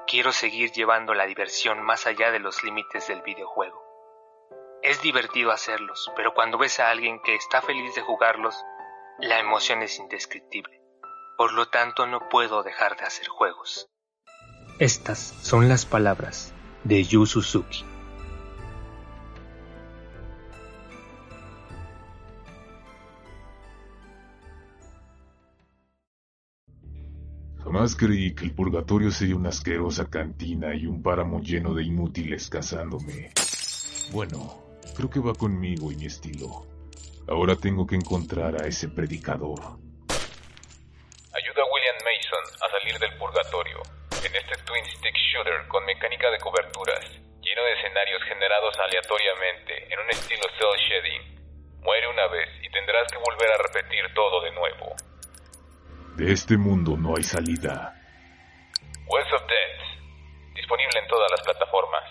Quiero 0.07 0.31
seguir 0.31 0.71
llevando 0.71 1.13
la 1.13 1.25
diversión 1.25 1.81
más 1.83 2.07
allá 2.07 2.31
de 2.31 2.39
los 2.39 2.63
límites 2.63 3.07
del 3.07 3.21
videojuego. 3.21 3.83
Es 4.81 5.01
divertido 5.01 5.51
hacerlos, 5.51 6.11
pero 6.15 6.33
cuando 6.33 6.57
ves 6.57 6.79
a 6.79 6.89
alguien 6.89 7.21
que 7.21 7.35
está 7.35 7.61
feliz 7.61 7.93
de 7.95 8.01
jugarlos, 8.01 8.55
la 9.19 9.39
emoción 9.39 9.83
es 9.83 9.99
indescriptible. 9.99 10.81
Por 11.37 11.53
lo 11.53 11.67
tanto, 11.67 12.07
no 12.07 12.29
puedo 12.29 12.63
dejar 12.63 12.97
de 12.97 13.05
hacer 13.05 13.27
juegos. 13.27 13.87
Estas 14.79 15.19
son 15.41 15.69
las 15.69 15.85
palabras 15.85 16.53
de 16.83 17.03
Yu 17.03 17.25
Suzuki. 17.25 17.83
Jamás 27.67 27.97
creí 27.97 28.33
que 28.33 28.45
el 28.45 28.55
purgatorio 28.55 29.11
sería 29.11 29.35
una 29.35 29.49
asquerosa 29.49 30.09
cantina 30.09 30.73
y 30.73 30.87
un 30.87 31.03
páramo 31.03 31.41
lleno 31.41 31.75
de 31.75 31.83
inútiles 31.83 32.49
cazándome. 32.49 33.31
Bueno, 34.13 34.63
creo 34.95 35.09
que 35.09 35.19
va 35.19 35.35
conmigo 35.35 35.91
y 35.91 35.97
mi 35.97 36.05
estilo. 36.05 36.63
Ahora 37.27 37.57
tengo 37.57 37.85
que 37.85 37.99
encontrar 37.99 38.55
a 38.55 38.67
ese 38.71 38.87
predicador. 38.87 39.59
Ayuda 39.59 41.59
a 41.59 41.67
William 41.67 41.99
Mason 42.07 42.45
a 42.55 42.71
salir 42.71 42.95
del 43.03 43.11
purgatorio 43.19 43.83
en 44.23 44.31
este 44.31 44.55
twin 44.63 44.87
stick 44.87 45.17
shooter 45.27 45.67
con 45.67 45.83
mecánica 45.83 46.31
de 46.31 46.39
coberturas, 46.39 47.03
lleno 47.43 47.61
de 47.67 47.73
escenarios 47.83 48.23
generados 48.31 48.79
aleatoriamente 48.79 49.91
en 49.91 49.99
un 49.99 50.09
estilo 50.11 50.47
cel 50.55 50.71
shading. 50.87 51.83
Muere 51.83 52.07
una 52.07 52.31
vez 52.31 52.47
y 52.63 52.71
tendrás 52.71 53.11
que 53.11 53.19
volver 53.19 53.51
a 53.51 53.59
repetir 53.59 54.07
todo 54.15 54.39
de 54.39 54.55
nuevo. 54.55 54.95
De 56.17 56.31
este 56.31 56.57
mundo 56.57 56.97
no 56.97 57.15
hay 57.15 57.21
salida. 57.21 57.93
Wells 59.07 59.33
of 59.33 59.41
Death, 59.41 60.55
disponible 60.55 60.99
en 60.99 61.07
todas 61.07 61.29
las 61.29 61.41
plataformas. 61.43 62.03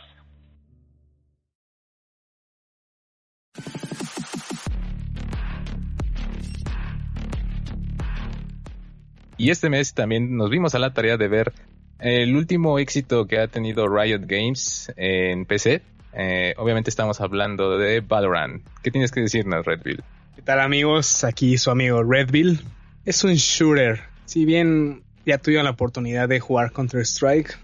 Y 9.36 9.50
este 9.50 9.68
mes 9.70 9.92
también 9.92 10.36
nos 10.36 10.50
vimos 10.50 10.76
a 10.76 10.78
la 10.78 10.94
tarea 10.94 11.16
de 11.16 11.26
ver 11.26 11.52
el 11.98 12.36
último 12.36 12.78
éxito 12.78 13.26
que 13.26 13.40
ha 13.40 13.48
tenido 13.48 13.88
Riot 13.88 14.20
Games 14.26 14.92
en 14.96 15.46
PC. 15.46 15.82
Eh, 16.12 16.54
obviamente 16.58 16.90
estamos 16.90 17.20
hablando 17.20 17.76
de 17.76 18.02
Valorant. 18.02 18.64
¿Qué 18.84 18.92
tienes 18.92 19.10
que 19.10 19.22
decirnos, 19.22 19.66
Redville? 19.66 20.04
¿Qué 20.36 20.42
tal 20.42 20.60
amigos? 20.60 21.24
Aquí 21.24 21.58
su 21.58 21.72
amigo 21.72 22.04
Redville. 22.04 22.60
Es 23.06 23.22
un 23.22 23.34
shooter. 23.34 24.00
Si 24.24 24.44
bien 24.44 25.04
ya 25.24 25.38
tuvieron 25.38 25.64
la 25.64 25.70
oportunidad 25.70 26.28
de 26.28 26.40
jugar 26.40 26.72
Counter-Strike, 26.72 27.56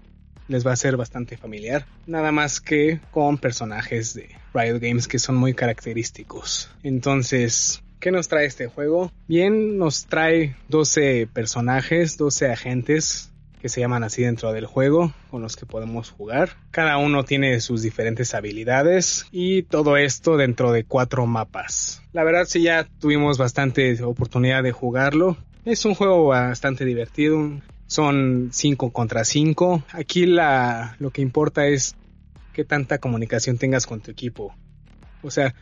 les 0.47 0.65
va 0.65 0.71
a 0.71 0.77
ser 0.77 0.95
bastante 0.95 1.35
familiar. 1.35 1.85
Nada 2.07 2.31
más 2.31 2.61
que 2.61 3.01
con 3.11 3.37
personajes 3.37 4.13
de 4.13 4.29
Riot 4.53 4.79
Games 4.79 5.05
que 5.05 5.19
son 5.19 5.35
muy 5.35 5.53
característicos. 5.53 6.71
Entonces, 6.81 7.83
¿qué 7.99 8.09
nos 8.09 8.29
trae 8.29 8.45
este 8.45 8.67
juego? 8.67 9.11
Bien, 9.27 9.77
nos 9.77 10.05
trae 10.05 10.55
12 10.69 11.27
personajes, 11.33 12.15
12 12.15 12.49
agentes 12.49 13.32
que 13.63 13.69
se 13.69 13.79
llaman 13.79 14.03
así 14.03 14.23
dentro 14.23 14.51
del 14.51 14.65
juego, 14.65 15.13
con 15.31 15.41
los 15.41 15.55
que 15.55 15.65
podemos 15.65 16.09
jugar. 16.09 16.49
Cada 16.69 16.97
uno 16.97 17.23
tiene 17.23 17.61
sus 17.61 17.81
diferentes 17.81 18.33
habilidades 18.33 19.25
y 19.31 19.63
todo 19.63 19.95
esto 19.95 20.35
dentro 20.35 20.73
de 20.73 20.83
cuatro 20.83 21.25
mapas. 21.27 22.01
La 22.11 22.25
verdad 22.25 22.43
sí 22.45 22.63
ya 22.63 22.89
tuvimos 22.99 23.37
bastante 23.37 24.03
oportunidad 24.03 24.63
de 24.63 24.73
jugarlo. 24.73 25.37
Es 25.63 25.85
un 25.85 25.95
juego 25.95 26.27
bastante 26.27 26.83
divertido. 26.83 27.61
Son 27.87 28.49
5 28.51 28.91
contra 28.91 29.23
5. 29.23 29.83
Aquí 29.93 30.25
la, 30.25 30.97
lo 30.99 31.11
que 31.11 31.21
importa 31.21 31.65
es 31.65 31.95
qué 32.51 32.65
tanta 32.65 32.97
comunicación 32.97 33.57
tengas 33.57 33.87
con 33.87 34.01
tu 34.01 34.11
equipo. 34.11 34.53
O 35.21 35.31
sea, 35.31 35.55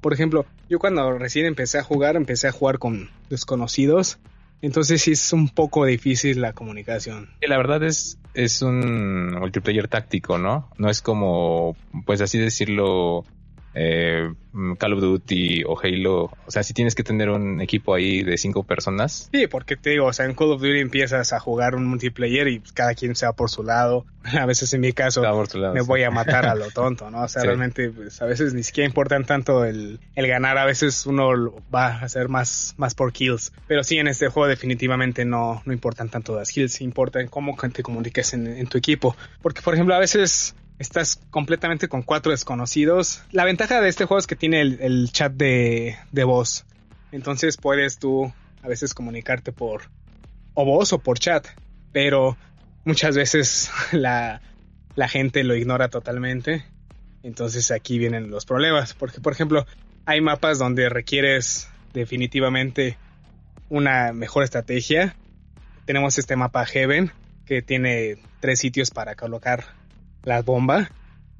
por 0.00 0.14
ejemplo, 0.14 0.46
yo 0.70 0.78
cuando 0.78 1.18
recién 1.18 1.44
empecé 1.44 1.76
a 1.76 1.84
jugar, 1.84 2.16
empecé 2.16 2.48
a 2.48 2.52
jugar 2.52 2.78
con 2.78 3.10
desconocidos 3.28 4.18
entonces 4.62 5.02
sí 5.02 5.12
es 5.12 5.32
un 5.32 5.48
poco 5.48 5.84
difícil 5.84 6.40
la 6.40 6.52
comunicación. 6.52 7.28
La 7.40 7.56
verdad 7.56 7.82
es, 7.82 8.18
es 8.34 8.62
un 8.62 9.32
multiplayer 9.32 9.88
táctico, 9.88 10.38
¿no? 10.38 10.70
No 10.78 10.88
es 10.88 11.02
como, 11.02 11.76
pues 12.06 12.20
así 12.20 12.38
decirlo, 12.38 13.24
eh, 13.74 14.32
Call 14.78 14.92
of 14.92 15.00
Duty 15.00 15.64
o 15.64 15.78
Halo, 15.82 16.24
o 16.24 16.50
sea, 16.50 16.62
si 16.62 16.74
tienes 16.74 16.94
que 16.94 17.02
tener 17.02 17.30
un 17.30 17.60
equipo 17.60 17.94
ahí 17.94 18.22
de 18.22 18.36
cinco 18.36 18.64
personas. 18.64 19.30
Sí, 19.32 19.46
porque 19.46 19.76
te 19.76 19.90
digo, 19.90 20.06
o 20.06 20.12
sea, 20.12 20.26
en 20.26 20.34
Call 20.34 20.52
of 20.52 20.60
Duty 20.60 20.80
empiezas 20.80 21.32
a 21.32 21.40
jugar 21.40 21.74
un 21.74 21.86
multiplayer 21.86 22.48
y 22.48 22.60
cada 22.74 22.94
quien 22.94 23.14
se 23.14 23.24
va 23.26 23.32
por 23.32 23.50
su 23.50 23.62
lado. 23.62 24.04
A 24.38 24.46
veces 24.46 24.72
en 24.74 24.82
mi 24.82 24.92
caso 24.92 25.22
lado, 25.22 25.44
me 25.74 25.80
sí. 25.80 25.86
voy 25.86 26.04
a 26.04 26.10
matar 26.10 26.46
a 26.46 26.54
lo 26.54 26.70
tonto, 26.74 27.10
¿no? 27.10 27.22
O 27.22 27.28
sea, 27.28 27.42
Sí. 27.42 27.46
realmente 27.48 27.90
pues, 27.90 28.22
a 28.22 28.26
veces 28.26 28.54
ni 28.54 28.62
siquiera 28.62 28.86
importan 28.86 29.24
tanto 29.24 29.64
el, 29.64 29.98
el 30.14 30.26
ganar, 30.28 30.58
a 30.58 30.64
veces 30.64 31.06
uno 31.06 31.54
va 31.74 31.86
a 31.88 31.98
hacer 32.04 32.28
más, 32.28 32.74
más 32.76 32.94
por 32.94 33.12
kills. 33.12 33.52
Pero 33.66 33.82
sí, 33.82 33.98
en 33.98 34.06
este 34.06 34.28
juego 34.28 34.46
definitivamente 34.48 35.24
no, 35.24 35.62
no 35.64 35.72
importan 35.72 36.08
tanto 36.08 36.36
las 36.36 36.50
kills, 36.50 36.80
importan 36.82 37.26
cómo 37.28 37.56
te 37.72 37.82
comuniques 37.82 38.32
en, 38.34 38.46
en 38.46 38.66
tu 38.68 38.78
equipo. 38.78 39.16
Porque, 39.40 39.60
por 39.60 39.74
ejemplo, 39.74 39.94
a 39.94 39.98
veces 39.98 40.54
estás 40.78 41.20
completamente 41.30 41.88
con 41.88 42.02
cuatro 42.02 42.32
desconocidos. 42.32 43.22
La 43.30 43.44
ventaja 43.44 43.80
de 43.80 43.88
este 43.88 44.04
juego 44.04 44.18
es 44.18 44.26
que 44.26 44.36
tiene 44.36 44.60
el, 44.60 45.10
chat 45.12 45.32
de, 45.32 45.96
voz. 46.24 46.64
Entonces 47.10 47.56
puedes 47.56 47.98
tú 47.98 48.32
a 48.62 48.68
veces 48.68 48.94
comunicarte 48.94 49.52
por 49.52 49.90
o 50.54 50.64
voz 50.64 50.92
o 50.92 50.98
por 50.98 51.18
chat. 51.18 51.46
Pero 51.92 52.36
muchas 52.84 53.16
veces 53.16 53.70
la 53.92 54.40
gente 55.08 55.44
lo 55.44 55.54
ignora 55.54 55.88
totalmente. 55.88 56.64
Entonces 57.22 57.70
aquí 57.70 57.98
vienen 57.98 58.30
los 58.30 58.44
problemas. 58.44 58.94
Porque, 58.94 59.20
por 59.20 59.32
ejemplo, 59.32 59.66
hay 60.06 60.20
mapas 60.20 60.58
donde 60.58 60.88
requieres 60.88 61.68
definitivamente 61.92 62.98
una 63.68 64.12
mejor 64.12 64.44
estrategia. 64.44 65.16
Tenemos 65.84 66.18
este 66.18 66.36
mapa 66.36 66.64
Heaven 66.66 67.12
que 67.46 67.62
tiene 67.62 68.18
tres 68.40 68.60
sitios 68.60 68.90
para 68.90 69.14
colocar 69.14 69.64
la 70.24 70.42
bomba. 70.42 70.90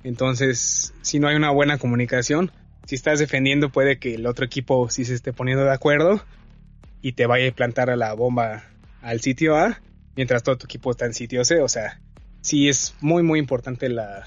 Entonces, 0.05 0.95
si 1.03 1.19
no 1.19 1.29
hay 1.29 1.37
una 1.37 1.51
buena 1.51 1.79
comunicación, 1.79 2.51
si 2.87 2.95
estás 2.95 3.19
defendiendo 3.19 3.71
puede 3.71 3.99
que 3.99 4.15
el 4.15 4.27
otro 4.27 4.45
equipo 4.45 4.89
sí 4.91 5.05
se 5.05 5.15
esté 5.15 5.33
poniendo 5.33 5.65
de 5.65 5.73
acuerdo 5.73 6.21
y 7.01 7.13
te 7.13 7.27
vaya 7.27 7.49
a 7.49 7.55
plantar 7.55 7.91
a 7.91 7.97
la 7.97 8.13
bomba 8.15 8.65
al 9.01 9.21
sitio 9.21 9.57
A, 9.57 9.81
mientras 10.17 10.43
todo 10.43 10.59
tu 10.59 10.67
equipo 10.67 10.91
está 10.91 11.07
en 11.07 11.15
sitio 11.15 11.45
C. 11.45 11.61
O 11.61 11.69
sea, 11.69 12.01
sí 12.41 12.69
es 12.69 12.95
muy 13.01 13.23
muy 13.23 13.39
importante 13.39 13.89
la, 13.89 14.27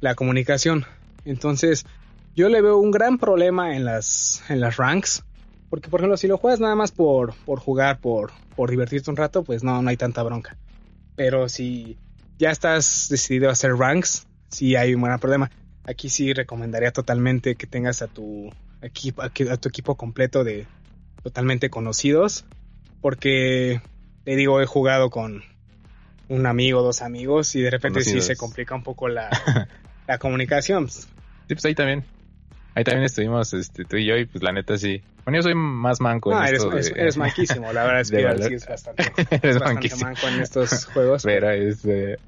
la 0.00 0.14
comunicación. 0.14 0.86
Entonces, 1.24 1.86
yo 2.34 2.48
le 2.48 2.60
veo 2.60 2.78
un 2.78 2.90
gran 2.90 3.18
problema 3.18 3.76
en 3.76 3.84
las, 3.84 4.42
en 4.48 4.60
las 4.60 4.76
ranks. 4.76 5.24
Porque, 5.70 5.88
por 5.88 6.00
ejemplo, 6.00 6.16
si 6.16 6.28
lo 6.28 6.38
juegas 6.38 6.60
nada 6.60 6.76
más 6.76 6.92
por, 6.92 7.34
por 7.44 7.58
jugar, 7.58 7.98
por, 7.98 8.32
por 8.54 8.70
divertirte 8.70 9.10
un 9.10 9.16
rato, 9.16 9.42
pues 9.42 9.64
no, 9.64 9.82
no 9.82 9.90
hay 9.90 9.96
tanta 9.96 10.22
bronca. 10.22 10.56
Pero 11.16 11.48
si 11.48 11.98
ya 12.38 12.50
estás 12.50 13.08
decidido 13.08 13.48
a 13.48 13.52
hacer 13.52 13.74
ranks, 13.74 14.26
sí 14.48 14.76
hay 14.76 14.94
un 14.94 15.02
gran 15.02 15.18
problema. 15.18 15.50
Aquí 15.84 16.08
sí 16.08 16.32
recomendaría 16.32 16.92
totalmente 16.92 17.56
que 17.56 17.66
tengas 17.66 18.02
a 18.02 18.06
tu 18.08 18.50
equipo, 18.82 19.22
a 19.22 19.28
tu 19.30 19.68
equipo 19.68 19.96
completo 19.96 20.44
de 20.44 20.66
totalmente 21.22 21.70
conocidos. 21.70 22.44
Porque, 23.00 23.82
te 24.24 24.36
digo, 24.36 24.62
he 24.62 24.66
jugado 24.66 25.10
con 25.10 25.42
un 26.28 26.46
amigo, 26.46 26.82
dos 26.82 27.02
amigos, 27.02 27.54
y 27.54 27.60
de 27.60 27.70
repente 27.70 28.02
sí 28.02 28.20
se 28.22 28.36
complica 28.36 28.74
un 28.74 28.82
poco 28.82 29.08
la, 29.08 29.28
la 30.08 30.18
comunicación. 30.18 30.88
Sí, 30.88 31.04
pues 31.48 31.64
ahí 31.66 31.74
también. 31.74 32.04
Ahí 32.74 32.82
también 32.84 33.04
estuvimos, 33.04 33.52
este, 33.54 33.84
tú 33.84 33.96
y 33.96 34.06
yo, 34.06 34.16
y 34.16 34.24
pues 34.26 34.42
la 34.42 34.52
neta 34.52 34.76
sí. 34.76 35.00
Bueno, 35.24 35.38
yo 35.38 35.42
soy 35.42 35.54
más 35.54 36.00
manco 36.00 36.32
en 36.32 36.38
No, 36.38 36.44
eres, 36.44 36.60
esto 36.60 36.70
de- 36.70 36.76
eres, 36.80 36.92
eres 36.96 37.16
manquísimo, 37.16 37.72
la 37.72 37.84
verdad 37.84 38.00
es 38.00 38.10
que 38.10 38.24
valor. 38.24 38.48
sí 38.48 38.54
es 38.54 38.66
bastante, 38.66 39.02
Eres 39.30 39.58
bastante 39.58 39.62
manquísimo. 39.74 40.04
manco 40.10 40.28
en 40.28 40.40
estos 40.40 40.84
juegos. 40.86 41.22
Pero 41.24 41.50
este, 41.50 42.18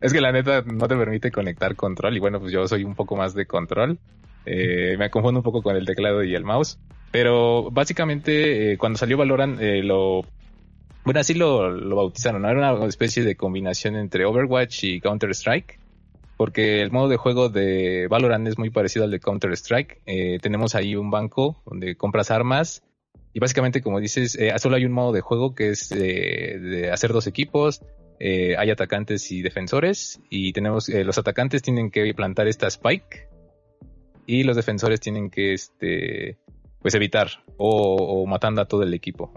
es 0.00 0.12
que 0.12 0.20
la 0.20 0.32
neta 0.32 0.62
no 0.62 0.86
te 0.86 0.96
permite 0.96 1.30
conectar 1.30 1.74
control 1.76 2.16
y 2.16 2.20
bueno, 2.20 2.40
pues 2.40 2.52
yo 2.52 2.68
soy 2.68 2.84
un 2.84 2.94
poco 2.94 3.16
más 3.16 3.34
de 3.34 3.46
control. 3.46 3.98
Eh, 4.44 4.96
me 4.98 5.10
confundo 5.10 5.40
un 5.40 5.44
poco 5.44 5.62
con 5.62 5.76
el 5.76 5.86
teclado 5.86 6.22
y 6.22 6.34
el 6.34 6.44
mouse. 6.44 6.78
Pero 7.10 7.70
básicamente 7.70 8.72
eh, 8.72 8.78
cuando 8.78 8.98
salió 8.98 9.16
Valorant 9.16 9.60
eh, 9.60 9.82
lo... 9.82 10.22
Bueno, 11.04 11.20
así 11.20 11.34
lo, 11.34 11.70
lo 11.70 11.96
bautizaron, 11.96 12.42
¿no? 12.42 12.50
Era 12.50 12.74
una 12.74 12.86
especie 12.86 13.24
de 13.24 13.34
combinación 13.34 13.96
entre 13.96 14.26
Overwatch 14.26 14.84
y 14.84 15.00
Counter-Strike. 15.00 15.79
Porque 16.40 16.80
el 16.80 16.90
modo 16.90 17.08
de 17.08 17.18
juego 17.18 17.50
de 17.50 18.06
Valorant 18.08 18.48
es 18.48 18.56
muy 18.56 18.70
parecido 18.70 19.04
al 19.04 19.10
de 19.10 19.20
Counter-Strike. 19.20 20.00
Eh, 20.06 20.38
tenemos 20.40 20.74
ahí 20.74 20.96
un 20.96 21.10
banco 21.10 21.62
donde 21.66 21.96
compras 21.96 22.30
armas 22.30 22.82
y 23.34 23.40
básicamente, 23.40 23.82
como 23.82 24.00
dices, 24.00 24.36
eh, 24.36 24.50
solo 24.56 24.76
hay 24.76 24.86
un 24.86 24.92
modo 24.92 25.12
de 25.12 25.20
juego 25.20 25.54
que 25.54 25.68
es 25.68 25.92
eh, 25.92 26.58
de 26.58 26.90
hacer 26.90 27.12
dos 27.12 27.26
equipos. 27.26 27.82
Eh, 28.18 28.56
hay 28.56 28.70
atacantes 28.70 29.30
y 29.32 29.42
defensores. 29.42 30.18
Y 30.30 30.54
tenemos, 30.54 30.88
los 30.88 31.18
atacantes 31.18 31.60
tienen 31.60 31.90
que 31.90 32.14
plantar 32.14 32.48
esta 32.48 32.68
spike. 32.68 33.28
Y 34.24 34.44
los 34.44 34.56
defensores 34.56 34.98
tienen 34.98 35.28
que, 35.28 35.52
este, 35.52 36.38
pues 36.80 36.94
evitar 36.94 37.28
o, 37.58 37.96
o 37.96 38.24
matando 38.24 38.62
a 38.62 38.64
todo 38.64 38.82
el 38.82 38.94
equipo. 38.94 39.30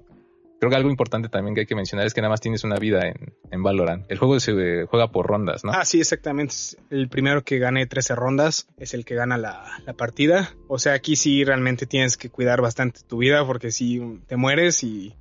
Creo 0.64 0.70
que 0.72 0.78
algo 0.78 0.90
importante 0.90 1.28
también 1.28 1.56
que 1.56 1.62
hay 1.62 1.66
que 1.68 1.76
mencionar 1.76 2.08
es 2.08 2.14
que 2.14 2.22
nada 2.22 2.30
más 2.30 2.40
tienes 2.40 2.64
una 2.64 2.78
vida 2.78 3.06
en, 3.06 3.34
en 3.52 3.64
Valorant. 3.64 4.10
El 4.10 4.18
juego 4.18 4.40
se 4.40 4.86
juega 4.86 5.12
por 5.12 5.28
rondas, 5.28 5.66
¿no? 5.66 5.74
Ah, 5.74 5.84
sí, 5.84 6.00
exactamente. 6.00 6.56
El 6.90 7.10
primero 7.10 7.44
que 7.44 7.60
gane 7.60 7.86
13 7.86 8.16
rondas 8.16 8.70
es 8.78 8.94
el 8.94 9.04
que 9.04 9.14
gana 9.14 9.38
la, 9.38 9.66
la 9.86 9.92
partida. 9.92 10.56
O 10.70 10.80
sea, 10.80 10.94
aquí 10.94 11.18
sí 11.18 11.44
realmente 11.44 11.86
tienes 11.86 12.16
que 12.16 12.30
cuidar 12.30 12.62
bastante 12.62 13.02
tu 13.06 13.18
vida 13.18 13.46
porque 13.46 13.72
si 13.72 14.22
te 14.26 14.38
mueres 14.38 14.86
y, 14.86 15.14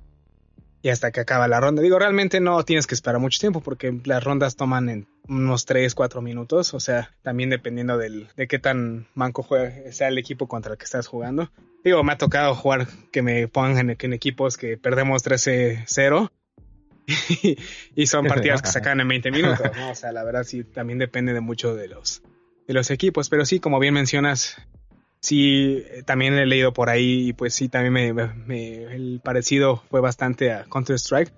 y 0.83 0.89
hasta 0.89 1.11
que 1.11 1.21
acaba 1.21 1.47
la 1.47 1.61
ronda. 1.61 1.81
Digo, 1.81 1.97
realmente 1.97 2.41
no 2.41 2.61
tienes 2.65 2.87
que 2.87 2.93
esperar 2.93 3.19
mucho 3.21 3.39
tiempo 3.39 3.61
porque 3.61 4.01
las 4.03 4.21
rondas 4.21 4.57
toman 4.57 4.89
en 4.89 5.07
unos 5.29 5.65
3, 5.65 5.95
4 5.95 6.21
minutos. 6.21 6.73
O 6.73 6.81
sea, 6.81 7.09
también 7.23 7.49
dependiendo 7.49 7.97
del, 7.97 8.27
de 8.35 8.49
qué 8.49 8.59
tan 8.59 9.07
manco 9.15 9.43
juega, 9.43 9.93
sea 9.93 10.09
el 10.09 10.17
equipo 10.17 10.49
contra 10.49 10.73
el 10.73 10.77
que 10.77 10.83
estás 10.83 11.07
jugando. 11.07 11.49
Digo, 11.85 12.03
me 12.03 12.11
ha 12.11 12.17
tocado 12.17 12.53
jugar 12.53 12.87
que 13.13 13.21
me 13.21 13.47
pongan 13.47 13.95
en, 13.97 14.13
equipos 14.13 14.57
que 14.57 14.77
perdemos 14.77 15.25
13-0 15.25 16.29
y 17.95 18.07
son 18.07 18.25
partidas 18.25 18.61
que 18.61 18.67
sacan 18.67 18.99
en 18.99 19.07
20 19.07 19.31
minutos. 19.31 19.71
O 19.89 19.95
sea, 19.95 20.11
la 20.11 20.25
verdad 20.25 20.43
sí, 20.43 20.65
también 20.65 20.99
depende 20.99 21.31
de 21.31 21.39
mucho 21.39 21.75
de 21.75 21.87
los, 21.87 22.23
de 22.67 22.73
los 22.73 22.91
equipos, 22.91 23.29
pero 23.29 23.45
sí, 23.45 23.61
como 23.61 23.79
bien 23.79 23.93
mencionas, 23.93 24.57
sí, 25.23 25.83
también 26.05 26.33
he 26.35 26.45
leído 26.45 26.73
por 26.73 26.89
ahí 26.89 27.29
y 27.29 27.33
pues 27.33 27.55
sí, 27.55 27.69
también 27.69 28.13
me, 28.45 28.93
el 28.93 29.21
parecido 29.23 29.81
fue 29.89 30.01
bastante 30.01 30.51
a 30.51 30.65
Counter-Strike, 30.65 31.33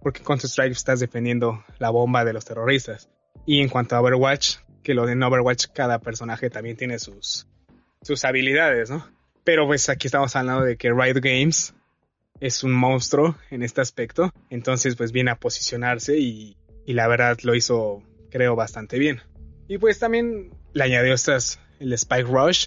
porque 0.00 0.22
Counter-Strike 0.22 0.72
estás 0.72 1.00
defendiendo 1.00 1.64
la 1.78 1.90
bomba 1.90 2.24
de 2.24 2.32
los 2.32 2.44
terroristas. 2.44 3.10
Y 3.44 3.60
en 3.60 3.68
cuanto 3.68 3.96
a 3.96 4.00
Overwatch, 4.00 4.58
que 4.82 4.94
lo 4.94 5.04
de 5.04 5.12
en 5.12 5.22
Overwatch 5.22 5.66
cada 5.74 5.98
personaje 5.98 6.48
también 6.48 6.76
tiene 6.76 6.98
sus, 6.98 7.48
sus 8.02 8.24
habilidades, 8.24 8.88
¿no? 8.88 9.06
Pero 9.42 9.66
pues 9.66 9.88
aquí 9.88 10.06
estamos 10.06 10.34
hablando 10.36 10.64
de 10.64 10.76
que 10.76 10.92
Riot 10.92 11.20
Games 11.20 11.74
es 12.40 12.62
un 12.62 12.72
monstruo 12.72 13.36
en 13.50 13.62
este 13.62 13.80
aspecto, 13.80 14.32
entonces 14.48 14.96
pues 14.96 15.12
viene 15.12 15.32
a 15.32 15.36
posicionarse 15.36 16.16
y, 16.18 16.56
y 16.86 16.94
la 16.94 17.08
verdad 17.08 17.38
lo 17.42 17.54
hizo 17.54 18.02
creo 18.30 18.56
bastante 18.56 18.98
bien. 18.98 19.20
Y 19.68 19.78
pues 19.78 19.98
también 19.98 20.50
le 20.72 20.84
añadió 20.84 21.14
estas, 21.14 21.60
el 21.80 21.92
Spike 21.92 22.24
Rush, 22.24 22.66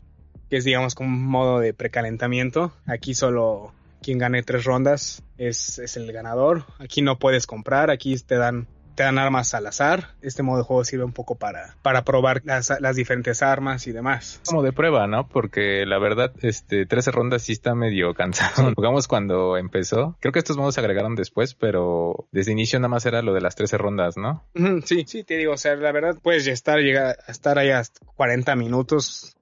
que 0.50 0.58
es 0.58 0.64
digamos 0.64 0.96
como 0.96 1.10
un 1.10 1.26
modo 1.26 1.60
de 1.60 1.74
precalentamiento. 1.74 2.72
Aquí 2.86 3.14
solo 3.14 3.74
quien 4.02 4.18
gane 4.18 4.44
tres 4.44 4.64
rondas 4.64 5.24
es, 5.38 5.80
es 5.80 5.98
el 5.98 6.12
ganador. 6.12 6.66
Aquí 6.80 7.02
no 7.02 7.20
puedes 7.20 7.48
comprar, 7.48 7.90
aquí 7.90 8.16
te 8.18 8.36
dan, 8.36 8.68
te 8.96 9.04
dan 9.04 9.18
armas 9.18 9.54
al 9.54 9.68
azar. 9.68 10.16
Este 10.22 10.44
modo 10.44 10.60
de 10.60 10.64
juego 10.64 10.84
sirve 10.84 11.04
un 11.04 11.14
poco 11.14 11.36
para, 11.36 11.76
para 11.82 12.04
probar 12.04 12.42
las, 12.46 12.72
las 12.80 12.96
diferentes 12.96 13.42
armas 13.42 13.88
y 13.88 13.92
demás. 13.92 14.42
Como 14.46 14.64
de 14.64 14.74
prueba, 14.74 15.08
¿no? 15.08 15.28
Porque 15.28 15.86
la 15.86 16.00
verdad, 16.00 16.32
este, 16.42 16.86
13 16.86 17.12
rondas 17.12 17.44
sí 17.44 17.54
está 17.54 17.76
medio 17.76 18.14
cansado. 18.14 18.72
Jugamos 18.76 19.08
cuando 19.08 19.58
empezó. 19.58 20.16
Creo 20.20 20.32
que 20.32 20.40
estos 20.40 20.58
modos 20.58 20.76
se 20.76 20.82
agregaron 20.82 21.16
después, 21.16 21.54
pero 21.54 22.28
desde 22.32 22.52
inicio 22.52 22.80
nada 22.80 22.90
más 22.90 23.06
era 23.06 23.22
lo 23.22 23.34
de 23.34 23.42
las 23.42 23.56
13 23.56 23.78
rondas, 23.78 24.18
¿no? 24.18 24.46
Sí, 24.86 25.04
sí, 25.06 25.24
te 25.24 25.38
digo, 25.38 25.54
o 25.54 25.58
sea, 25.58 25.76
la 25.76 25.92
verdad 25.92 26.18
puedes 26.22 26.46
ya 26.46 26.54
estar, 26.54 26.80
llegar 26.80 27.18
a 27.28 27.32
estar 27.32 27.60
ahí 27.60 27.70
hasta 27.70 28.06
40 28.16 28.56
minutos 28.56 29.37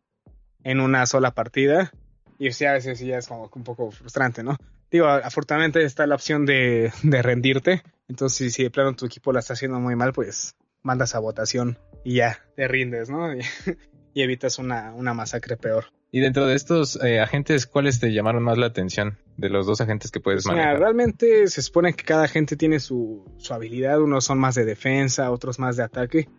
en 0.65 0.81
una 0.81 1.05
sola 1.05 1.31
partida. 1.31 1.93
Y 2.37 2.51
sí, 2.51 2.65
a 2.65 2.73
veces 2.73 2.99
sí 2.99 3.07
ya 3.07 3.19
es 3.19 3.27
como 3.27 3.49
un 3.55 3.63
poco 3.63 3.91
frustrante, 3.91 4.43
¿no? 4.43 4.57
Digo, 4.91 5.07
afortunadamente 5.07 5.83
está 5.83 6.05
la 6.05 6.15
opción 6.15 6.45
de, 6.45 6.91
de 7.03 7.21
rendirte. 7.21 7.81
Entonces, 8.09 8.53
si 8.53 8.63
de 8.63 8.69
plano 8.71 8.93
tu 8.95 9.05
equipo 9.05 9.31
la 9.31 9.39
está 9.39 9.53
haciendo 9.53 9.79
muy 9.79 9.95
mal, 9.95 10.11
pues 10.11 10.55
mandas 10.83 11.15
a 11.15 11.19
votación 11.19 11.77
y 12.03 12.15
ya 12.15 12.39
te 12.55 12.67
rindes, 12.67 13.09
¿no? 13.09 13.33
Y, 13.33 13.39
y 14.13 14.21
evitas 14.21 14.59
una, 14.59 14.93
una 14.93 15.13
masacre 15.13 15.55
peor. 15.55 15.85
Y 16.11 16.19
dentro 16.19 16.45
de 16.45 16.55
estos 16.55 17.01
eh, 17.03 17.19
agentes, 17.19 17.65
¿cuáles 17.67 17.99
te 17.99 18.13
llamaron 18.13 18.41
más 18.43 18.57
la 18.57 18.67
atención? 18.67 19.17
De 19.37 19.49
los 19.49 19.65
dos 19.65 19.81
agentes 19.81 20.11
que 20.11 20.21
puedes 20.21 20.45
Mira, 20.45 20.57
manejar. 20.57 20.79
realmente 20.79 21.47
se 21.47 21.61
supone 21.61 21.93
que 21.93 22.05
cada 22.05 22.27
gente 22.27 22.55
tiene 22.55 22.79
su, 22.79 23.25
su 23.37 23.53
habilidad. 23.53 23.99
Unos 24.01 24.23
son 24.23 24.39
más 24.39 24.55
de 24.55 24.63
defensa, 24.65 25.29
otros 25.31 25.59
más 25.59 25.75
de 25.75 25.83
ataque. 25.83 26.29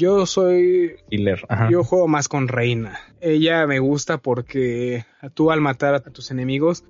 Yo 0.00 0.24
soy 0.24 0.96
Killer. 1.10 1.44
Ajá. 1.48 1.68
Yo 1.70 1.84
juego 1.84 2.08
más 2.08 2.26
con 2.28 2.48
Reina. 2.48 2.98
Ella 3.20 3.66
me 3.66 3.78
gusta 3.80 4.16
porque 4.18 5.04
tú 5.34 5.50
al 5.50 5.60
matar 5.60 5.94
a 5.94 6.00
tus 6.00 6.30
enemigos 6.30 6.84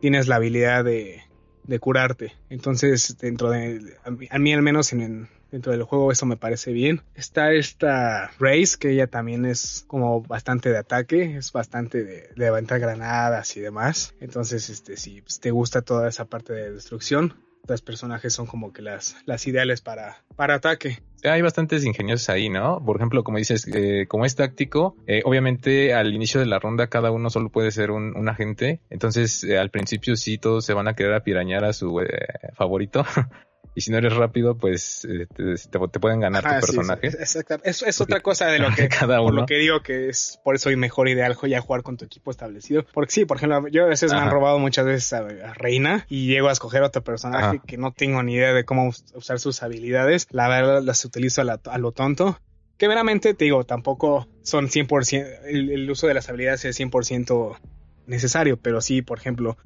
tienes 0.00 0.26
la 0.26 0.36
habilidad 0.36 0.82
de, 0.84 1.20
de 1.64 1.78
curarte. 1.78 2.32
Entonces, 2.48 3.16
dentro 3.18 3.50
de... 3.50 3.96
A 4.04 4.10
mí, 4.10 4.26
a 4.30 4.38
mí 4.38 4.52
al 4.54 4.62
menos 4.62 4.92
en, 4.94 5.00
en- 5.02 5.28
dentro 5.50 5.72
del 5.72 5.82
juego 5.84 6.10
eso 6.12 6.26
me 6.26 6.36
parece 6.36 6.72
bien. 6.72 7.02
Está 7.14 7.52
esta 7.52 8.30
Race, 8.38 8.76
que 8.78 8.90
ella 8.90 9.06
también 9.06 9.44
es 9.44 9.84
como 9.86 10.20
bastante 10.22 10.70
de 10.70 10.78
ataque, 10.78 11.36
es 11.36 11.52
bastante 11.52 12.04
de, 12.04 12.12
de 12.22 12.32
levantar 12.36 12.80
granadas 12.80 13.56
y 13.56 13.60
demás. 13.60 14.14
Entonces, 14.20 14.70
este, 14.70 14.96
si 14.96 15.22
te 15.40 15.50
gusta 15.50 15.82
toda 15.82 16.08
esa 16.08 16.24
parte 16.24 16.52
de 16.52 16.72
destrucción, 16.72 17.34
personajes 17.82 18.32
son 18.32 18.46
como 18.46 18.72
que 18.72 18.82
las, 18.82 19.16
las 19.26 19.46
ideales 19.46 19.80
para, 19.80 20.22
para 20.36 20.54
ataque. 20.54 20.98
Hay 21.24 21.42
bastantes 21.42 21.84
ingeniosos 21.84 22.28
ahí, 22.28 22.48
¿no? 22.48 22.82
Por 22.84 22.96
ejemplo, 22.96 23.24
como 23.24 23.38
dices, 23.38 23.66
eh, 23.74 24.06
como 24.08 24.24
es 24.24 24.36
táctico, 24.36 24.96
eh, 25.06 25.22
obviamente 25.24 25.94
al 25.94 26.14
inicio 26.14 26.40
de 26.40 26.46
la 26.46 26.58
ronda 26.58 26.86
cada 26.88 27.10
uno 27.10 27.30
solo 27.30 27.50
puede 27.50 27.70
ser 27.70 27.90
un, 27.90 28.16
un 28.16 28.28
agente. 28.28 28.80
Entonces, 28.90 29.42
eh, 29.44 29.58
al 29.58 29.70
principio 29.70 30.16
sí 30.16 30.38
todos 30.38 30.64
se 30.64 30.74
van 30.74 30.88
a 30.88 30.94
querer 30.94 31.14
apirañar 31.14 31.64
a 31.64 31.72
su 31.72 32.00
eh, 32.00 32.06
favorito. 32.54 33.04
y 33.74 33.80
si 33.80 33.90
no 33.90 33.98
eres 33.98 34.14
rápido, 34.14 34.56
pues 34.56 35.04
eh, 35.04 35.26
te, 35.34 35.98
pueden 36.00 36.20
ganar 36.20 36.46
Ajá, 36.46 36.60
tu 36.60 36.66
sí, 36.66 36.76
personaje. 36.76 37.10
sí, 37.10 37.16
exacto. 37.18 37.60
Es, 37.64 37.82
es 37.82 38.00
otra 38.00 38.20
cosa 38.20 38.46
de 38.46 38.58
lo 38.58 38.70
que 38.74 38.88
Cada 38.88 39.18
por 39.18 39.34
lo 39.34 39.46
que 39.46 39.56
digo 39.56 39.82
que 39.82 40.08
es 40.08 40.38
por 40.44 40.54
eso 40.56 40.70
es 40.70 40.76
mejor 40.76 41.08
ideal 41.08 41.36
ya 41.48 41.60
jugar 41.60 41.82
con 41.82 41.96
tu 41.96 42.04
equipo 42.04 42.30
establecido. 42.30 42.84
Porque 42.92 43.12
sí, 43.12 43.24
por 43.24 43.36
ejemplo, 43.38 43.68
yo 43.68 43.84
a 43.84 43.88
veces 43.88 44.12
me 44.12 44.18
han 44.18 44.30
robado 44.30 44.58
muchas 44.58 44.84
veces 44.86 45.12
a, 45.12 45.18
a 45.18 45.54
Reina 45.54 46.06
y 46.08 46.26
llego 46.26 46.48
a 46.48 46.52
escoger 46.52 46.82
otro 46.82 47.02
personaje 47.04 47.56
Ajá. 47.56 47.62
que 47.66 47.76
no 47.76 47.92
tengo 47.92 48.22
ni 48.22 48.34
idea 48.34 48.52
de 48.52 48.64
cómo 48.64 48.88
us- 48.88 49.04
usar 49.14 49.38
sus 49.38 49.62
habilidades. 49.62 50.26
La 50.30 50.48
verdad 50.48 50.82
las 50.82 51.04
utilizo 51.04 51.40
a, 51.40 51.44
la- 51.44 51.60
a 51.64 51.78
lo 51.78 51.92
tonto. 51.92 52.38
Que 52.78 52.88
veramente 52.88 53.32
te 53.34 53.44
digo, 53.46 53.64
tampoco 53.64 54.28
son 54.42 54.68
100%, 54.68 55.26
el, 55.46 55.70
el 55.70 55.90
uso 55.90 56.06
de 56.06 56.14
las 56.14 56.28
habilidades 56.28 56.64
es 56.66 56.78
100% 56.78 57.58
necesario, 58.06 58.58
pero 58.58 58.80
sí, 58.80 59.00
por 59.02 59.18
ejemplo, 59.18 59.56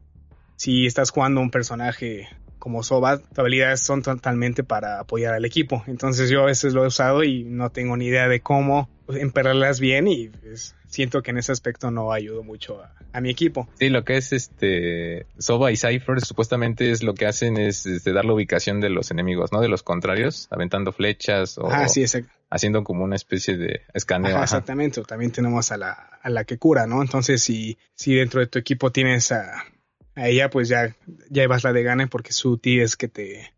si 0.57 0.87
estás 0.87 1.11
jugando 1.11 1.41
un 1.41 1.51
personaje 1.51 2.29
como 2.61 2.85
Soba, 2.85 3.19
tus 3.19 3.39
habilidades 3.39 3.81
son 3.81 4.03
totalmente 4.03 4.63
para 4.63 5.01
apoyar 5.01 5.35
al 5.35 5.45
equipo. 5.45 5.83
Entonces 5.89 6.31
yo 6.31 6.43
a 6.43 6.47
veces 6.47 6.73
lo 6.75 6.85
he 6.85 6.87
usado 6.87 7.25
y 7.25 7.43
no 7.43 7.71
tengo 7.71 7.97
ni 7.97 8.07
idea 8.07 8.29
de 8.29 8.41
cómo 8.41 8.89
emperrarlas 9.09 9.81
bien 9.81 10.07
y 10.07 10.29
pues, 10.29 10.77
siento 10.87 11.23
que 11.23 11.33
en 11.33 11.39
ese 11.39 11.51
aspecto 11.51 11.91
no 11.91 12.13
ayudo 12.13 12.45
mucho 12.45 12.81
a, 12.81 12.93
a 13.13 13.21
mi 13.21 13.31
equipo. 13.31 13.69
Sí, 13.79 13.89
lo 13.89 14.05
que 14.05 14.17
es 14.19 14.33
este 14.33 15.27
Soba 15.39 15.73
y 15.73 15.77
Cypher 15.77 16.21
supuestamente 16.21 16.91
es 16.93 17.03
lo 17.03 17.15
que 17.15 17.27
hacen 17.27 17.57
es 17.57 17.87
este, 17.87 18.13
dar 18.13 18.25
la 18.25 18.35
ubicación 18.35 18.81
de 18.81 18.91
los 18.91 19.11
enemigos, 19.11 19.51
¿no? 19.53 19.61
De 19.61 19.69
los 19.69 19.83
contrarios, 19.83 20.47
aventando 20.51 20.93
flechas 20.93 21.59
o 21.59 21.69
sí, 21.89 22.03
exact- 22.03 22.29
haciendo 22.51 22.85
como 22.85 23.03
una 23.03 23.17
especie 23.17 23.57
de 23.57 23.81
escaneo. 23.95 24.29
ajá, 24.29 24.37
ajá. 24.37 24.45
exactamente. 24.45 25.03
También 25.03 25.33
tenemos 25.33 25.73
a 25.73 25.77
la, 25.77 25.93
a 26.23 26.31
la 26.31 26.45
que 26.45 26.59
cura, 26.59 26.87
¿no? 26.87 27.03
Entonces 27.03 27.43
si, 27.43 27.79
si 27.95 28.15
dentro 28.15 28.41
de 28.41 28.47
tu 28.47 28.59
equipo 28.59 28.93
tienes 28.93 29.33
a, 29.33 29.65
a 30.15 30.29
ella, 30.29 30.51
pues 30.51 30.69
ya, 30.69 30.97
ya 31.31 31.43
llevas 31.43 31.65
la 31.65 31.73
de 31.73 31.83
gane 31.83 32.07
porque 32.07 32.33
su 32.33 32.59
ti 32.59 32.81
es 32.81 32.97
que 32.97 33.09
te, 33.09 33.53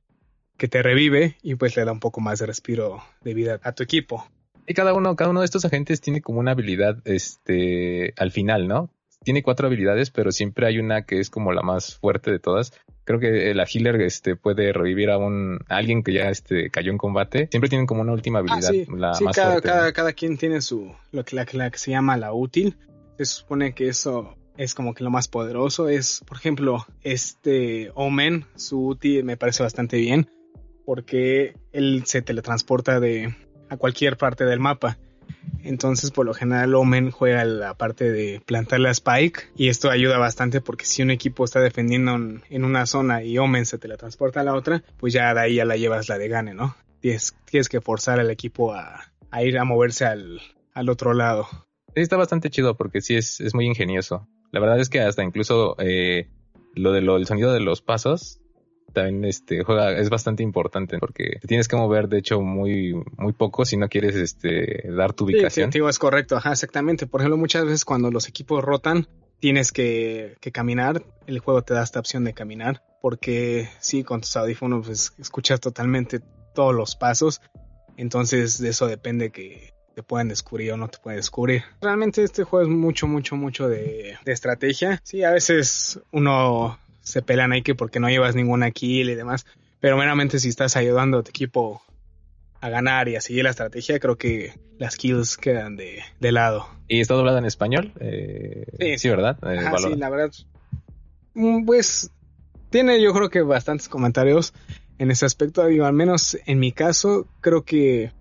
que 0.56 0.68
te 0.68 0.82
revive 0.82 1.36
y 1.42 1.54
pues 1.56 1.76
le 1.76 1.84
da 1.84 1.92
un 1.92 2.00
poco 2.00 2.20
más 2.20 2.38
de 2.38 2.46
respiro 2.46 3.02
de 3.22 3.34
vida 3.34 3.60
a 3.62 3.72
tu 3.72 3.82
equipo. 3.82 4.26
Y 4.66 4.74
cada 4.74 4.94
uno, 4.94 5.16
cada 5.16 5.30
uno 5.30 5.40
de 5.40 5.46
estos 5.46 5.64
agentes 5.64 6.00
tiene 6.00 6.20
como 6.20 6.38
una 6.38 6.52
habilidad, 6.52 6.98
este, 7.04 8.14
al 8.16 8.30
final, 8.30 8.68
¿no? 8.68 8.90
Tiene 9.24 9.42
cuatro 9.42 9.66
habilidades, 9.66 10.10
pero 10.10 10.30
siempre 10.32 10.66
hay 10.66 10.78
una 10.78 11.02
que 11.02 11.20
es 11.20 11.30
como 11.30 11.52
la 11.52 11.62
más 11.62 11.96
fuerte 11.96 12.30
de 12.30 12.38
todas. 12.38 12.72
Creo 13.04 13.18
que 13.18 13.52
la 13.54 13.64
healer, 13.64 14.00
este, 14.00 14.36
puede 14.36 14.72
revivir 14.72 15.10
a 15.10 15.18
un, 15.18 15.58
a 15.68 15.76
alguien 15.76 16.02
que 16.02 16.12
ya, 16.12 16.28
este, 16.30 16.70
cayó 16.70 16.92
en 16.92 16.98
combate. 16.98 17.48
Siempre 17.50 17.68
tienen 17.70 17.86
como 17.86 18.02
una 18.02 18.12
última 18.12 18.38
Ah, 18.38 18.42
habilidad, 18.42 18.70
sí, 18.70 18.86
la 18.96 19.14
sí, 19.14 19.24
más 19.24 19.34
cada, 19.36 19.52
fuerte. 19.52 19.68
cada, 19.68 19.92
cada 19.92 20.12
quien 20.12 20.38
tiene 20.38 20.60
su, 20.60 20.92
lo 21.10 21.24
que, 21.24 21.34
la, 21.36 21.46
la 21.52 21.70
que 21.70 21.78
se 21.78 21.90
llama 21.90 22.16
la 22.16 22.32
útil. 22.32 22.76
Se 23.18 23.24
supone 23.24 23.74
que 23.74 23.88
eso 23.88 24.36
es 24.56 24.74
como 24.74 24.94
que 24.94 25.04
lo 25.04 25.10
más 25.10 25.28
poderoso. 25.28 25.88
Es, 25.88 26.22
por 26.26 26.36
ejemplo, 26.36 26.86
este 27.02 27.90
Omen, 27.94 28.46
su 28.56 28.86
útil 28.86 29.24
me 29.24 29.36
parece 29.36 29.62
bastante 29.62 29.96
bien. 29.96 30.28
Porque 30.84 31.54
él 31.72 32.02
se 32.06 32.22
teletransporta 32.22 32.98
de 32.98 33.34
a 33.68 33.76
cualquier 33.76 34.16
parte 34.16 34.44
del 34.44 34.60
mapa. 34.60 34.98
Entonces, 35.62 36.10
por 36.10 36.26
lo 36.26 36.34
general, 36.34 36.74
Omen 36.74 37.10
juega 37.10 37.44
la 37.44 37.74
parte 37.74 38.10
de 38.10 38.42
plantar 38.44 38.80
la 38.80 38.90
Spike. 38.90 39.44
Y 39.56 39.68
esto 39.68 39.90
ayuda 39.90 40.18
bastante 40.18 40.60
porque 40.60 40.84
si 40.84 41.02
un 41.02 41.10
equipo 41.10 41.44
está 41.44 41.60
defendiendo 41.60 42.14
en, 42.14 42.64
una 42.64 42.86
zona 42.86 43.22
y 43.22 43.38
Omen 43.38 43.64
se 43.66 43.78
teletransporta 43.78 44.40
a 44.40 44.44
la 44.44 44.54
otra, 44.54 44.82
pues 44.98 45.12
ya 45.12 45.32
de 45.34 45.40
ahí 45.40 45.54
ya 45.56 45.64
la 45.64 45.76
llevas 45.76 46.08
la 46.08 46.18
de 46.18 46.28
gane, 46.28 46.54
¿no? 46.54 46.76
Tienes, 47.00 47.34
tienes 47.44 47.68
que 47.68 47.80
forzar 47.80 48.20
al 48.20 48.30
equipo 48.30 48.74
a, 48.74 49.04
ir 49.42 49.58
a 49.58 49.64
moverse 49.64 50.04
al, 50.04 50.40
al 50.74 50.88
otro 50.88 51.14
lado. 51.14 51.46
Está 51.94 52.16
bastante 52.16 52.50
chido 52.50 52.76
porque 52.76 53.00
sí 53.00 53.16
es, 53.16 53.40
es 53.40 53.54
muy 53.54 53.66
ingenioso. 53.66 54.28
La 54.52 54.60
verdad 54.60 54.78
es 54.78 54.88
que 54.88 55.00
hasta 55.00 55.24
incluso 55.24 55.74
eh, 55.78 56.28
lo 56.74 56.92
de 56.92 57.00
lo, 57.00 57.16
el 57.16 57.26
sonido 57.26 57.52
de 57.52 57.60
los 57.60 57.82
pasos 57.82 58.38
también 58.92 59.24
este 59.24 59.64
juega 59.64 59.92
es 59.98 60.10
bastante 60.10 60.42
importante 60.42 60.98
porque 60.98 61.38
te 61.40 61.48
tienes 61.48 61.66
que 61.66 61.76
mover 61.76 62.08
de 62.08 62.18
hecho 62.18 62.42
muy 62.42 62.94
muy 63.16 63.32
poco 63.32 63.64
si 63.64 63.78
no 63.78 63.88
quieres 63.88 64.14
este 64.14 64.90
dar 64.90 65.14
tu 65.14 65.24
ubicación. 65.24 65.72
sí, 65.72 65.80
es 65.88 65.98
correcto, 65.98 66.36
ajá, 66.36 66.52
exactamente. 66.52 67.06
Por 67.06 67.20
ejemplo, 67.20 67.38
muchas 67.38 67.64
veces 67.64 67.84
cuando 67.84 68.10
los 68.10 68.28
equipos 68.28 68.62
rotan, 68.62 69.08
tienes 69.42 69.72
que, 69.72 70.36
que 70.40 70.52
caminar. 70.52 71.02
El 71.26 71.40
juego 71.40 71.62
te 71.62 71.74
da 71.74 71.82
esta 71.82 71.98
opción 71.98 72.22
de 72.22 72.32
caminar. 72.32 72.82
Porque 73.00 73.68
sí, 73.80 74.04
con 74.04 74.20
tus 74.20 74.36
audífonos 74.36 74.86
pues, 74.86 75.12
escuchas 75.18 75.58
totalmente 75.60 76.20
todos 76.54 76.72
los 76.74 76.94
pasos. 76.94 77.40
Entonces 77.96 78.58
de 78.58 78.68
eso 78.68 78.86
depende 78.86 79.30
que 79.30 79.71
te 79.94 80.02
puedan 80.02 80.28
descubrir 80.28 80.72
o 80.72 80.76
no 80.76 80.88
te 80.88 80.98
pueden 80.98 81.18
descubrir. 81.18 81.62
Realmente 81.80 82.22
este 82.22 82.44
juego 82.44 82.64
es 82.68 82.74
mucho, 82.74 83.06
mucho, 83.06 83.36
mucho 83.36 83.68
de, 83.68 84.16
de 84.24 84.32
estrategia. 84.32 85.00
Sí, 85.04 85.22
a 85.24 85.30
veces 85.30 86.00
uno 86.12 86.78
se 87.00 87.22
pelean 87.22 87.52
ahí 87.52 87.62
que 87.62 87.74
porque 87.74 88.00
no 88.00 88.08
llevas 88.08 88.34
ninguna 88.34 88.70
kill 88.70 89.10
y 89.10 89.14
demás. 89.14 89.46
Pero 89.80 89.96
meramente 89.96 90.38
si 90.38 90.48
estás 90.48 90.76
ayudando 90.76 91.18
a 91.18 91.22
tu 91.22 91.30
equipo 91.30 91.82
a 92.60 92.68
ganar 92.68 93.08
y 93.08 93.16
a 93.16 93.20
seguir 93.20 93.42
la 93.44 93.50
estrategia, 93.50 93.98
creo 93.98 94.16
que 94.16 94.52
las 94.78 94.96
kills 94.96 95.36
quedan 95.36 95.76
de, 95.76 95.98
de 96.20 96.32
lado. 96.32 96.68
Y 96.88 97.00
está 97.00 97.14
doblada 97.14 97.38
en 97.40 97.44
español. 97.46 97.92
Eh, 98.00 98.66
Sí. 98.78 98.98
sí, 98.98 99.08
¿verdad? 99.08 99.36
Eh, 99.42 99.58
Ajá, 99.58 99.78
sí, 99.78 99.94
la 99.96 100.08
verdad. 100.10 100.30
mm, 101.34 101.64
Pues 101.64 102.10
tiene 102.70 103.02
yo 103.02 103.12
creo 103.12 103.28
que 103.30 103.42
bastantes 103.42 103.88
comentarios 103.88 104.54
en 104.98 105.10
ese 105.10 105.26
aspecto. 105.26 105.66
Digo, 105.66 105.84
al 105.86 105.92
menos 105.92 106.38
en 106.46 106.60
mi 106.60 106.70
caso, 106.70 107.26
creo 107.40 107.64
que 107.64 108.12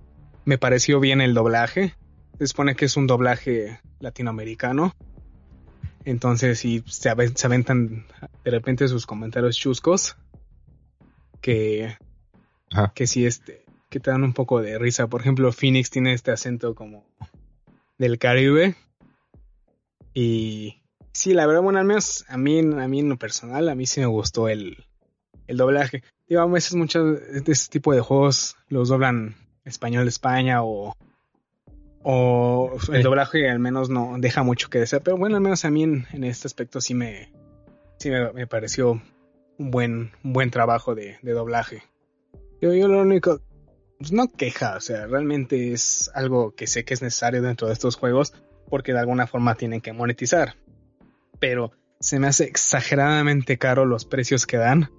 me 0.45 0.57
pareció 0.57 0.99
bien 0.99 1.22
el 1.22 1.34
doblaje. 1.34 1.95
Se 2.39 2.47
supone 2.47 2.76
que 2.76 2.85
es 2.85 2.97
un 2.97 3.07
doblaje 3.07 3.80
latinoamericano. 3.99 4.93
Entonces, 6.05 6.59
si 6.59 6.84
se, 6.88 7.09
aven- 7.09 7.35
se 7.35 7.45
aventan 7.47 8.05
de 8.43 8.51
repente 8.51 8.88
sus 8.88 9.05
comentarios 9.05 9.55
chuscos, 9.55 10.18
que, 11.41 11.97
Ajá. 12.72 12.91
que 12.95 13.05
sí, 13.07 13.26
este, 13.26 13.65
que 13.89 13.99
te 13.99 14.09
dan 14.11 14.23
un 14.23 14.34
poco 14.34 14.61
de 14.61 14.80
risa. 14.80 15.07
Por 15.07 15.22
ejemplo, 15.22 15.51
Phoenix 15.51 15.89
tiene 15.91 16.13
este 16.13 16.31
acento 16.31 16.73
como 16.73 17.05
del 17.99 18.18
Caribe. 18.18 18.76
Y 20.13 20.81
sí, 21.13 21.34
la 21.34 21.45
verdad, 21.45 21.61
bueno, 21.61 21.80
al 21.80 21.85
menos 21.85 22.26
a 22.27 22.38
mí, 22.38 22.59
a 22.59 22.88
mí 22.88 22.99
en 22.99 23.09
lo 23.09 23.18
personal, 23.18 23.69
a 23.69 23.76
mí 23.76 23.85
sí 23.85 23.99
me 23.99 24.07
gustó 24.07 24.49
el, 24.49 24.85
el 25.47 25.57
doblaje. 25.57 26.03
Digo, 26.27 26.41
a 26.41 26.45
veces 26.47 26.73
muchos 26.76 27.19
de 27.19 27.43
este 27.51 27.69
tipo 27.72 27.93
de 27.93 28.01
juegos 28.01 28.55
los 28.69 28.89
doblan 28.89 29.35
español 29.65 30.05
de 30.05 30.09
España 30.09 30.63
o, 30.63 30.95
o 32.03 32.77
el 32.91 33.03
doblaje 33.03 33.49
al 33.49 33.59
menos 33.59 33.89
no 33.89 34.15
deja 34.17 34.43
mucho 34.43 34.69
que 34.69 34.79
desear. 34.79 35.01
Pero 35.03 35.17
bueno, 35.17 35.35
al 35.35 35.41
menos 35.41 35.65
a 35.65 35.69
mí 35.69 35.83
en, 35.83 36.07
en 36.13 36.23
este 36.23 36.47
aspecto 36.47 36.81
sí 36.81 36.93
me, 36.93 37.31
sí 37.97 38.09
me, 38.09 38.31
me 38.33 38.47
pareció 38.47 39.01
un 39.57 39.71
buen, 39.71 40.11
un 40.23 40.33
buen 40.33 40.51
trabajo 40.51 40.95
de, 40.95 41.17
de 41.21 41.31
doblaje. 41.31 41.83
Yo, 42.61 42.73
yo 42.73 42.88
lo 42.88 43.01
único, 43.01 43.41
pues 43.97 44.11
no 44.11 44.27
queja, 44.27 44.75
o 44.75 44.81
sea, 44.81 45.07
realmente 45.07 45.73
es 45.73 46.11
algo 46.13 46.53
que 46.55 46.67
sé 46.67 46.85
que 46.85 46.93
es 46.93 47.01
necesario 47.01 47.41
dentro 47.41 47.67
de 47.67 47.73
estos 47.73 47.95
juegos 47.95 48.33
porque 48.69 48.93
de 48.93 48.99
alguna 48.99 49.27
forma 49.27 49.55
tienen 49.55 49.81
que 49.81 49.93
monetizar. 49.93 50.55
Pero 51.39 51.71
se 51.99 52.19
me 52.19 52.27
hace 52.27 52.45
exageradamente 52.45 53.57
caro 53.57 53.85
los 53.85 54.05
precios 54.05 54.47
que 54.47 54.57
dan 54.57 54.89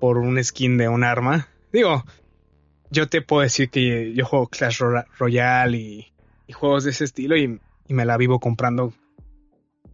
por 0.00 0.18
un 0.18 0.42
skin 0.42 0.76
de 0.76 0.88
un 0.88 1.04
arma. 1.04 1.48
Digo, 1.72 2.04
yo 2.92 3.08
te 3.08 3.22
puedo 3.22 3.42
decir 3.42 3.70
que 3.70 4.12
yo 4.14 4.24
juego 4.24 4.48
Clash 4.48 4.78
Ro- 4.78 5.04
Royale 5.18 5.78
y, 5.78 6.12
juegos 6.52 6.84
de 6.84 6.90
ese 6.90 7.04
estilo 7.04 7.36
y, 7.36 7.58
me 7.88 8.04
la 8.04 8.16
vivo 8.16 8.38
comprando 8.40 8.92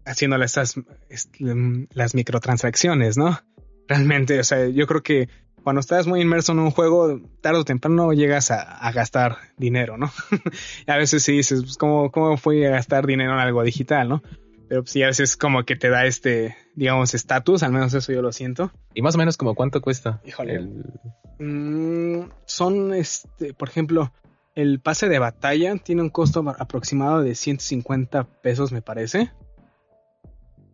haciéndole 0.04 0.44
estas 0.44 0.74
est- 1.08 1.34
las 1.92 2.14
microtransacciones, 2.14 3.16
¿no? 3.16 3.40
Realmente, 3.88 4.38
o 4.38 4.44
sea, 4.44 4.68
yo 4.68 4.86
creo 4.86 5.02
que 5.02 5.28
cuando 5.64 5.80
estás 5.80 6.06
muy 6.06 6.20
inmerso 6.20 6.52
en 6.52 6.60
un 6.60 6.70
juego, 6.70 7.20
tarde 7.40 7.60
o 7.60 7.64
temprano 7.64 8.12
llegas 8.12 8.50
a, 8.50 8.90
gastar 8.92 9.38
dinero, 9.56 9.96
¿no? 9.98 10.10
a 10.86 10.96
veces 10.96 11.22
sí 11.22 11.32
dices, 11.32 11.62
pues, 11.62 11.76
¿cómo, 11.76 12.10
¿cómo 12.10 12.36
fui 12.36 12.64
a 12.64 12.70
gastar 12.70 13.06
dinero 13.06 13.32
en 13.32 13.38
algo 13.40 13.62
digital, 13.62 14.08
no? 14.08 14.22
Pero 14.68 14.84
sí, 14.86 15.02
a 15.02 15.06
veces 15.06 15.36
como 15.36 15.64
que 15.64 15.76
te 15.76 15.88
da 15.88 16.04
este, 16.04 16.56
digamos, 16.74 17.14
estatus, 17.14 17.62
al 17.62 17.72
menos 17.72 17.94
eso 17.94 18.12
yo 18.12 18.20
lo 18.22 18.32
siento. 18.32 18.70
Y 18.94 19.02
más 19.02 19.14
o 19.14 19.18
menos 19.18 19.36
como 19.36 19.54
cuánto 19.54 19.80
cuesta. 19.80 20.20
Híjole. 20.24 20.54
El- 20.54 20.84
Mm, 21.40 22.30
son, 22.46 22.92
este, 22.94 23.54
por 23.54 23.68
ejemplo, 23.68 24.12
el 24.56 24.80
pase 24.80 25.08
de 25.08 25.20
batalla 25.20 25.76
tiene 25.76 26.02
un 26.02 26.10
costo 26.10 26.44
aproximado 26.58 27.22
de 27.22 27.36
150 27.36 28.24
pesos, 28.24 28.72
me 28.72 28.82
parece. 28.82 29.30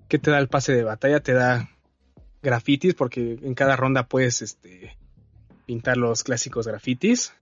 ¿Qué 0.08 0.18
te 0.18 0.30
da 0.30 0.38
el 0.38 0.48
pase 0.48 0.72
de 0.72 0.82
batalla? 0.82 1.20
Te 1.20 1.34
da 1.34 1.68
grafitis, 2.42 2.94
porque 2.94 3.38
en 3.42 3.54
cada 3.54 3.76
ronda 3.76 4.06
puedes 4.06 4.40
este, 4.40 4.96
pintar 5.66 5.98
los 5.98 6.24
clásicos 6.24 6.66
grafitis. 6.66 7.34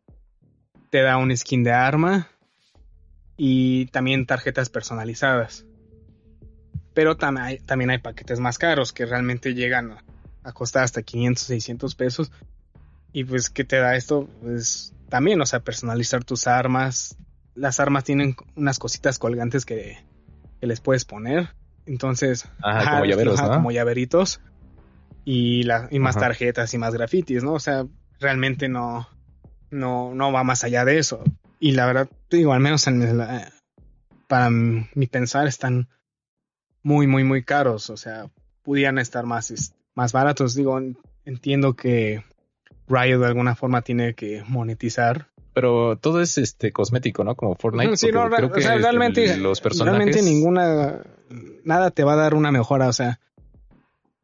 Te 0.90 1.02
da 1.02 1.16
un 1.16 1.34
skin 1.36 1.62
de 1.62 1.70
arma 1.72 2.28
y 3.36 3.86
también 3.86 4.26
tarjetas 4.26 4.68
personalizadas. 4.68 5.64
Pero 6.94 7.16
tam- 7.16 7.38
hay- 7.40 7.58
también 7.58 7.90
hay 7.90 7.98
paquetes 7.98 8.38
más 8.40 8.58
caros 8.58 8.92
que 8.92 9.06
realmente 9.06 9.54
llegan 9.54 9.92
a, 9.92 10.04
a 10.44 10.52
costar 10.52 10.84
hasta 10.84 11.02
500, 11.02 11.42
600 11.44 11.94
pesos. 11.94 12.32
Y 13.12 13.24
pues, 13.24 13.50
¿qué 13.50 13.64
te 13.64 13.76
da 13.76 13.96
esto? 13.96 14.28
Pues 14.42 14.94
también, 15.08 15.40
o 15.40 15.46
sea, 15.46 15.60
personalizar 15.60 16.24
tus 16.24 16.46
armas. 16.46 17.16
Las 17.54 17.80
armas 17.80 18.04
tienen 18.04 18.34
unas 18.56 18.78
cositas 18.78 19.18
colgantes 19.18 19.64
que, 19.66 19.98
que 20.60 20.66
les 20.66 20.80
puedes 20.80 21.04
poner. 21.04 21.50
Entonces, 21.86 22.46
Ajá, 22.62 22.90
como 22.92 23.04
llaveros, 23.06 23.38
ajá, 23.38 23.48
¿no? 23.48 23.54
como 23.56 23.70
llaveritos. 23.70 24.40
Y, 25.24 25.62
la, 25.64 25.88
y 25.90 25.98
más 25.98 26.16
tarjetas 26.16 26.74
y 26.74 26.78
más 26.78 26.94
grafitis, 26.94 27.44
¿no? 27.44 27.52
O 27.52 27.60
sea, 27.60 27.86
realmente 28.18 28.68
no, 28.68 29.08
no, 29.70 30.14
no 30.14 30.32
va 30.32 30.42
más 30.44 30.64
allá 30.64 30.84
de 30.84 30.98
eso. 30.98 31.22
Y 31.60 31.72
la 31.72 31.86
verdad, 31.86 32.08
digo, 32.30 32.52
al 32.52 32.60
menos 32.60 32.86
en 32.86 33.18
la- 33.18 33.52
para 34.26 34.50
mi 34.50 35.06
pensar, 35.10 35.46
están 35.46 35.88
muy, 36.82 37.06
muy, 37.06 37.24
muy 37.24 37.42
caros. 37.42 37.90
O 37.90 37.96
sea, 37.96 38.26
pudieran 38.62 38.98
estar 38.98 39.24
más, 39.26 39.74
más 39.94 40.12
baratos. 40.12 40.54
Digo, 40.54 40.78
en- 40.78 40.96
entiendo 41.24 41.74
que 41.74 42.24
Riot 42.88 43.20
de 43.20 43.26
alguna 43.26 43.54
forma 43.54 43.82
tiene 43.82 44.14
que 44.14 44.42
monetizar. 44.48 45.28
Pero 45.54 45.96
todo 45.96 46.20
es 46.22 46.38
este 46.38 46.72
cosmético, 46.72 47.24
¿no? 47.24 47.34
Como 47.34 47.54
Fortnite. 47.56 47.96
Sí, 47.96 48.10
no, 48.10 48.28
creo 48.30 48.48
o 48.48 48.52
que 48.52 48.62
sea, 48.62 48.72
este, 48.72 48.82
realmente, 48.82 49.36
los 49.36 49.60
personajes. 49.60 49.98
realmente 49.98 50.22
ninguna, 50.22 51.02
nada 51.64 51.90
te 51.90 52.04
va 52.04 52.14
a 52.14 52.16
dar 52.16 52.34
una 52.34 52.50
mejora. 52.50 52.88
O 52.88 52.92
sea, 52.94 53.20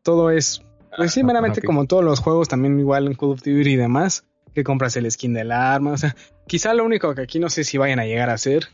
todo 0.02 0.30
es, 0.30 0.62
pues 0.96 1.12
sí, 1.12 1.20
Ah, 1.20 1.24
meramente 1.24 1.60
como 1.62 1.86
todos 1.86 2.02
los 2.04 2.20
juegos, 2.20 2.48
también 2.48 2.78
igual 2.80 3.06
en 3.06 3.14
Call 3.14 3.30
of 3.30 3.40
Duty 3.42 3.72
y 3.72 3.76
demás, 3.76 4.24
que 4.54 4.64
compras 4.64 4.96
el 4.96 5.10
skin 5.10 5.34
del 5.34 5.52
arma. 5.52 5.92
O 5.92 5.98
sea, 5.98 6.16
quizá 6.46 6.72
lo 6.72 6.84
único 6.84 7.14
que 7.14 7.20
aquí 7.22 7.38
no 7.38 7.50
sé 7.50 7.62
si 7.64 7.76
vayan 7.76 7.98
a 8.00 8.06
llegar 8.06 8.30
a 8.30 8.34
hacer, 8.34 8.68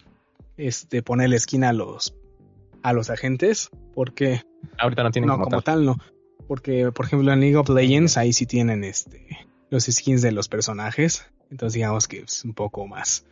este, 0.56 1.02
ponerle 1.02 1.38
skin 1.40 1.64
a 1.64 1.72
los, 1.72 2.14
a 2.84 2.92
los 2.92 3.10
agentes, 3.10 3.70
porque 3.94 4.42
Ahorita 4.78 5.02
no 5.02 5.10
tienen 5.10 5.26
no, 5.28 5.34
como, 5.34 5.44
como 5.46 5.62
tal. 5.62 5.74
tal 5.76 5.84
no. 5.86 5.96
Porque, 6.46 6.92
por 6.92 7.06
ejemplo, 7.06 7.32
en 7.32 7.40
League 7.40 7.56
of 7.56 7.68
Legends, 7.70 8.16
ahí 8.16 8.32
sí 8.32 8.46
tienen 8.46 8.84
este 8.84 9.26
los 9.70 9.84
skins 9.84 10.22
de 10.22 10.30
los 10.30 10.48
personajes. 10.48 11.28
Entonces, 11.50 11.74
digamos 11.74 12.06
que 12.06 12.18
es 12.20 12.44
un 12.44 12.54
poco 12.54 12.86
más, 12.86 13.26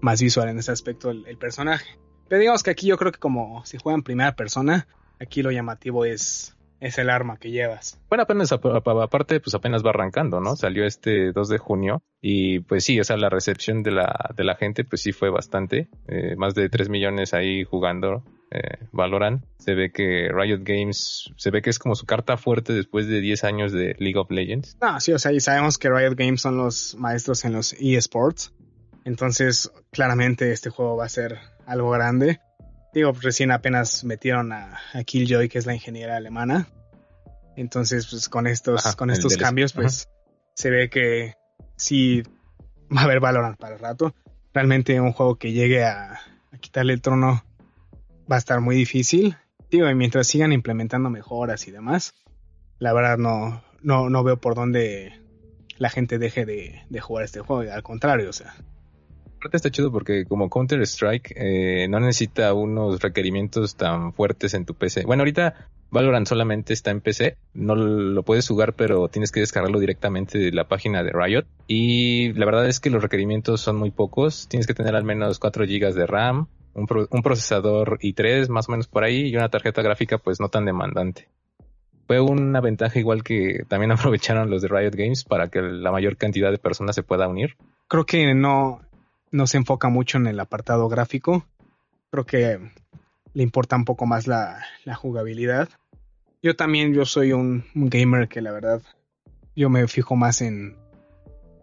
más 0.00 0.20
visual 0.20 0.48
en 0.48 0.58
ese 0.58 0.72
aspecto 0.72 1.10
el, 1.10 1.26
el 1.26 1.36
personaje. 1.38 1.98
Pero 2.28 2.40
digamos 2.40 2.62
que 2.62 2.70
aquí 2.70 2.86
yo 2.86 2.96
creo 2.96 3.12
que 3.12 3.18
como 3.20 3.64
si 3.66 3.78
juegan 3.78 4.02
primera 4.02 4.34
persona, 4.34 4.88
aquí 5.20 5.42
lo 5.42 5.50
llamativo 5.50 6.04
es, 6.06 6.56
es 6.80 6.96
el 6.98 7.10
arma 7.10 7.36
que 7.36 7.50
llevas. 7.50 8.00
Bueno, 8.08 8.22
apenas 8.22 8.50
ap- 8.52 8.64
ap- 8.66 8.88
aparte, 8.88 9.40
pues 9.40 9.54
apenas 9.54 9.84
va 9.84 9.90
arrancando, 9.90 10.40
¿no? 10.40 10.56
Salió 10.56 10.86
este 10.86 11.32
2 11.32 11.48
de 11.50 11.58
junio 11.58 12.02
y 12.22 12.60
pues 12.60 12.84
sí, 12.84 12.98
o 12.98 13.04
sea, 13.04 13.16
la 13.18 13.28
recepción 13.28 13.82
de 13.82 13.90
la, 13.90 14.30
de 14.34 14.44
la 14.44 14.56
gente 14.56 14.84
pues 14.84 15.02
sí 15.02 15.12
fue 15.12 15.28
bastante. 15.30 15.88
Eh, 16.08 16.34
más 16.36 16.54
de 16.54 16.68
3 16.70 16.88
millones 16.88 17.34
ahí 17.34 17.64
jugando 17.64 18.24
eh, 18.54 18.86
Valorant. 18.92 19.44
Se 19.58 19.74
ve 19.74 19.90
que 19.90 20.28
Riot 20.32 20.60
Games, 20.62 21.32
se 21.36 21.50
ve 21.50 21.60
que 21.60 21.70
es 21.70 21.78
como 21.80 21.96
su 21.96 22.06
carta 22.06 22.36
fuerte 22.36 22.72
después 22.72 23.08
de 23.08 23.20
10 23.20 23.44
años 23.44 23.72
de 23.72 23.96
League 23.98 24.16
of 24.16 24.30
Legends. 24.30 24.76
No, 24.80 25.00
sí, 25.00 25.12
o 25.12 25.18
sea, 25.18 25.32
y 25.32 25.40
sabemos 25.40 25.76
que 25.76 25.90
Riot 25.90 26.14
Games 26.14 26.40
son 26.40 26.56
los 26.56 26.94
maestros 26.96 27.44
en 27.44 27.52
los 27.52 27.74
eSports. 27.80 28.52
Entonces, 29.04 29.72
claramente 29.90 30.52
este 30.52 30.70
juego 30.70 30.96
va 30.96 31.06
a 31.06 31.08
ser 31.08 31.38
algo 31.66 31.90
grande. 31.90 32.40
Digo, 32.94 33.12
recién 33.20 33.50
apenas 33.50 34.04
metieron 34.04 34.52
a, 34.52 34.78
a 34.92 35.02
Killjoy, 35.02 35.48
que 35.48 35.58
es 35.58 35.66
la 35.66 35.74
ingeniera 35.74 36.16
alemana. 36.16 36.68
Entonces, 37.56 38.06
pues 38.08 38.28
con 38.28 38.46
estos, 38.46 38.86
Ajá, 38.86 38.96
con 38.96 39.10
estos 39.10 39.36
cambios, 39.36 39.72
pues 39.72 40.08
se 40.54 40.70
ve 40.70 40.88
que 40.88 41.34
sí 41.76 42.22
va 42.94 43.00
a 43.00 43.04
haber 43.04 43.18
Valorant 43.18 43.58
para 43.58 43.74
el 43.74 43.80
rato. 43.80 44.14
Realmente 44.52 45.00
un 45.00 45.12
juego 45.12 45.36
que 45.36 45.50
llegue 45.50 45.84
a, 45.84 46.20
a 46.52 46.58
quitarle 46.60 46.92
el 46.92 47.02
trono 47.02 47.44
va 48.30 48.36
a 48.36 48.38
estar 48.38 48.60
muy 48.60 48.76
difícil. 48.76 49.36
Digo, 49.70 49.88
y 49.88 49.94
mientras 49.94 50.26
sigan 50.26 50.52
implementando 50.52 51.10
mejoras 51.10 51.66
y 51.68 51.70
demás, 51.70 52.14
la 52.78 52.92
verdad 52.92 53.18
no, 53.18 53.62
no, 53.82 54.08
no 54.10 54.24
veo 54.24 54.40
por 54.40 54.54
dónde 54.54 55.12
la 55.78 55.90
gente 55.90 56.18
deje 56.18 56.44
de, 56.44 56.82
de 56.88 57.00
jugar 57.00 57.24
este 57.24 57.40
juego. 57.40 57.72
Al 57.72 57.82
contrario, 57.82 58.30
o 58.30 58.32
sea, 58.32 58.54
Aparte 59.44 59.58
está 59.58 59.70
chido 59.70 59.92
porque 59.92 60.24
como 60.24 60.48
Counter 60.48 60.80
Strike 60.80 61.34
eh, 61.36 61.86
no 61.90 62.00
necesita 62.00 62.54
unos 62.54 63.02
requerimientos 63.02 63.76
tan 63.76 64.14
fuertes 64.14 64.54
en 64.54 64.64
tu 64.64 64.72
PC. 64.72 65.04
Bueno, 65.04 65.20
ahorita 65.20 65.68
Valorant 65.90 66.26
solamente 66.26 66.72
está 66.72 66.90
en 66.90 67.02
PC, 67.02 67.36
no 67.52 67.74
lo 67.74 68.22
puedes 68.22 68.48
jugar, 68.48 68.72
pero 68.72 69.08
tienes 69.08 69.30
que 69.30 69.40
descargarlo 69.40 69.80
directamente 69.80 70.38
de 70.38 70.50
la 70.50 70.66
página 70.66 71.02
de 71.02 71.12
Riot. 71.12 71.44
Y 71.66 72.32
la 72.32 72.46
verdad 72.46 72.66
es 72.66 72.80
que 72.80 72.88
los 72.88 73.02
requerimientos 73.02 73.60
son 73.60 73.76
muy 73.76 73.90
pocos. 73.90 74.48
Tienes 74.48 74.66
que 74.66 74.72
tener 74.72 74.96
al 74.96 75.04
menos 75.04 75.38
4 75.38 75.66
GB 75.66 75.92
de 75.92 76.06
RAM, 76.06 76.48
un, 76.74 76.86
un 77.10 77.22
procesador 77.22 77.98
i3 78.00 78.48
más 78.48 78.68
o 78.68 78.72
menos 78.72 78.88
por 78.88 79.04
ahí 79.04 79.28
y 79.28 79.36
una 79.36 79.48
tarjeta 79.48 79.82
gráfica 79.82 80.18
pues 80.18 80.40
no 80.40 80.48
tan 80.48 80.64
demandante. 80.64 81.28
Fue 82.06 82.20
una 82.20 82.60
ventaja 82.60 82.98
igual 82.98 83.22
que 83.22 83.64
también 83.68 83.92
aprovecharon 83.92 84.50
los 84.50 84.62
de 84.62 84.68
Riot 84.68 84.94
Games 84.94 85.24
para 85.24 85.48
que 85.48 85.62
la 85.62 85.90
mayor 85.90 86.16
cantidad 86.16 86.50
de 86.50 86.58
personas 86.58 86.94
se 86.94 87.02
pueda 87.02 87.28
unir. 87.28 87.56
creo 87.88 88.04
que 88.04 88.34
no, 88.34 88.80
no 89.30 89.46
se 89.46 89.56
enfoca 89.56 89.88
mucho 89.88 90.18
en 90.18 90.26
el 90.26 90.40
apartado 90.40 90.88
gráfico. 90.88 91.46
Creo 92.10 92.26
que 92.26 92.60
le 93.32 93.42
importa 93.42 93.76
un 93.76 93.84
poco 93.84 94.06
más 94.06 94.26
la, 94.26 94.64
la 94.84 94.94
jugabilidad. 94.94 95.68
Yo 96.42 96.54
también, 96.54 96.94
yo 96.94 97.04
soy 97.04 97.32
un, 97.32 97.64
un 97.74 97.88
gamer 97.88 98.28
que 98.28 98.40
la 98.40 98.52
verdad, 98.52 98.82
yo 99.56 99.70
me 99.70 99.86
fijo 99.88 100.14
más 100.14 100.42
en, 100.42 100.76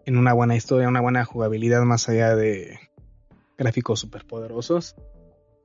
en 0.04 0.18
una 0.18 0.32
buena 0.32 0.56
historia, 0.56 0.88
una 0.88 1.00
buena 1.00 1.24
jugabilidad 1.24 1.82
más 1.82 2.08
allá 2.08 2.34
de 2.36 2.78
gráficos 3.62 4.00
superpoderosos. 4.00 4.96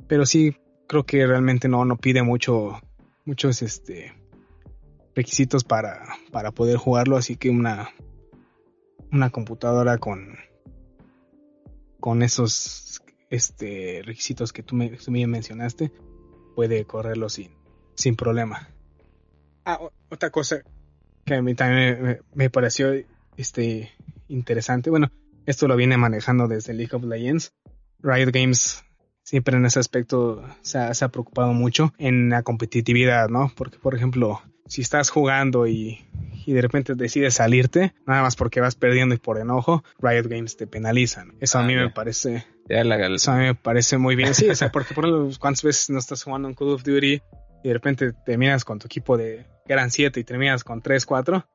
Pero 0.07 0.25
sí, 0.25 0.55
creo 0.87 1.05
que 1.05 1.25
realmente 1.25 1.67
no, 1.67 1.83
no 1.83 1.97
pide 1.97 2.23
mucho, 2.23 2.79
muchos 3.25 3.61
este 3.61 4.13
requisitos 5.15 5.63
para, 5.63 6.15
para 6.31 6.51
poder 6.51 6.77
jugarlo, 6.77 7.17
así 7.17 7.35
que 7.35 7.49
una 7.49 7.89
una 9.11 9.29
computadora 9.29 9.97
con 9.97 10.37
con 11.99 12.21
esos 12.21 13.01
este 13.29 14.01
requisitos 14.03 14.53
que 14.53 14.63
tú 14.63 14.75
me, 14.75 14.89
tú 14.89 15.11
me 15.11 15.25
mencionaste 15.25 15.91
puede 16.55 16.85
correrlo 16.85 17.29
sin 17.29 17.51
sin 17.95 18.15
problema. 18.15 18.69
Ah, 19.65 19.79
otra 20.09 20.29
cosa 20.29 20.61
que 21.25 21.35
a 21.35 21.41
mí 21.41 21.55
también 21.55 22.01
me, 22.01 22.19
me 22.33 22.49
pareció 22.49 22.93
este 23.37 23.91
interesante. 24.27 24.89
Bueno, 24.89 25.09
esto 25.47 25.67
lo 25.67 25.75
viene 25.75 25.97
manejando 25.97 26.47
desde 26.47 26.73
League 26.73 26.95
of 26.95 27.03
Legends. 27.03 27.53
Riot 28.01 28.31
Games 28.31 28.83
siempre 29.23 29.57
en 29.57 29.65
ese 29.65 29.79
aspecto 29.79 30.43
se 30.61 30.77
ha, 30.77 30.93
se 30.93 31.03
ha 31.05 31.09
preocupado 31.09 31.51
mucho 31.53 31.93
en 31.97 32.29
la 32.29 32.43
competitividad, 32.43 33.27
¿no? 33.29 33.51
Porque, 33.55 33.77
por 33.77 33.93
ejemplo, 33.95 34.41
si 34.67 34.81
estás 34.81 35.09
jugando 35.09 35.67
y, 35.67 36.05
y 36.45 36.53
de 36.53 36.61
repente 36.61 36.93
decides 36.95 37.33
salirte, 37.35 37.93
nada 38.05 38.21
más 38.21 38.35
porque 38.35 38.61
vas 38.61 38.75
perdiendo 38.75 39.15
y 39.15 39.17
por 39.17 39.37
enojo, 39.39 39.83
Riot 39.99 40.27
Games 40.27 40.55
te 40.57 40.65
penalizan. 40.67 41.35
Eso 41.41 41.59
a 41.59 41.63
Ah, 41.63 41.67
mí 41.67 41.75
me 41.75 41.89
parece, 41.89 42.45
Ya 42.69 42.83
la, 42.83 43.05
eso 43.13 43.31
a 43.31 43.37
mí 43.37 43.43
me 43.45 43.55
parece 43.55 43.97
muy 43.97 44.15
bien. 44.15 44.33
Sí, 44.33 44.49
o 44.49 44.55
sea, 44.55 44.71
porque 44.71 44.93
por 44.93 45.05
ejemplo, 45.05 45.29
cuántas 45.39 45.63
veces 45.63 45.89
no 45.89 45.99
estás 45.99 46.23
jugando 46.23 46.47
en 46.47 46.53
Call 46.55 46.69
of 46.69 46.83
Duty 46.83 47.21
y 47.63 47.67
de 47.67 47.73
repente 47.73 48.13
terminas 48.25 48.63
con 48.63 48.79
tu 48.79 48.85
equipo 48.85 49.17
de 49.17 49.45
eran 49.67 49.91
7 49.91 50.19
y 50.19 50.23
terminas 50.23 50.63
con 50.63 50.81
3, 50.81 51.05
4 51.05 51.45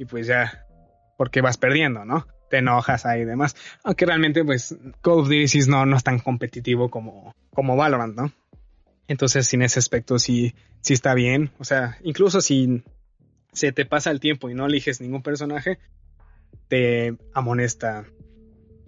y 0.00 0.04
pues 0.06 0.26
ya, 0.26 0.66
porque 1.16 1.40
vas 1.40 1.56
perdiendo, 1.58 2.04
¿no? 2.04 2.26
Te 2.54 2.58
enojas 2.58 3.04
ahí 3.04 3.22
y 3.22 3.24
demás. 3.24 3.56
Aunque 3.82 4.06
realmente, 4.06 4.44
pues, 4.44 4.76
Call 5.02 5.14
of 5.14 5.26
Duty 5.26 5.58
no, 5.66 5.86
no 5.86 5.96
es 5.96 6.04
tan 6.04 6.20
competitivo 6.20 6.88
como, 6.88 7.34
como 7.52 7.74
Valorant, 7.74 8.14
¿no? 8.14 8.30
Entonces, 9.08 9.52
en 9.54 9.62
ese 9.62 9.80
aspecto 9.80 10.20
sí, 10.20 10.54
sí 10.80 10.92
está 10.92 11.14
bien. 11.14 11.50
O 11.58 11.64
sea, 11.64 11.98
incluso 12.04 12.40
si 12.40 12.84
se 13.52 13.72
te 13.72 13.84
pasa 13.86 14.12
el 14.12 14.20
tiempo 14.20 14.50
y 14.50 14.54
no 14.54 14.66
eliges 14.66 15.00
ningún 15.00 15.24
personaje, 15.24 15.80
te 16.68 17.16
amonesta 17.32 18.04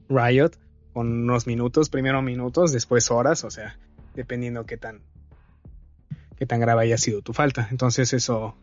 Riot 0.09 0.53
con 0.93 1.25
unos 1.25 1.49
minutos, 1.49 1.91
primero 1.91 2.23
minutos, 2.23 2.71
después 2.71 3.11
horas, 3.11 3.43
o 3.43 3.51
sea, 3.51 3.81
dependiendo 4.15 4.65
qué 4.65 4.77
tan 4.77 5.01
qué 6.39 6.47
tan 6.47 6.61
grave 6.61 6.85
haya 6.85 6.99
sido 6.99 7.21
tu 7.21 7.33
falta. 7.33 7.67
Entonces 7.73 8.13
eso 8.13 8.55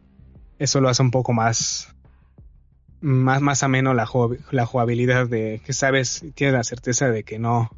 eso 0.60 0.80
lo 0.80 0.88
hace 0.88 1.02
un 1.02 1.12
poco 1.12 1.34
más 1.34 1.94
más 3.04 3.42
más 3.42 3.64
ameno 3.64 3.94
la, 3.94 4.08
ju- 4.08 4.40
la 4.52 4.66
jugabilidad 4.66 5.28
de 5.28 5.62
que 5.66 5.74
sabes, 5.74 6.24
tienes 6.36 6.54
la 6.54 6.64
certeza 6.64 7.10
de 7.10 7.24
que 7.24 7.38
no 7.38 7.70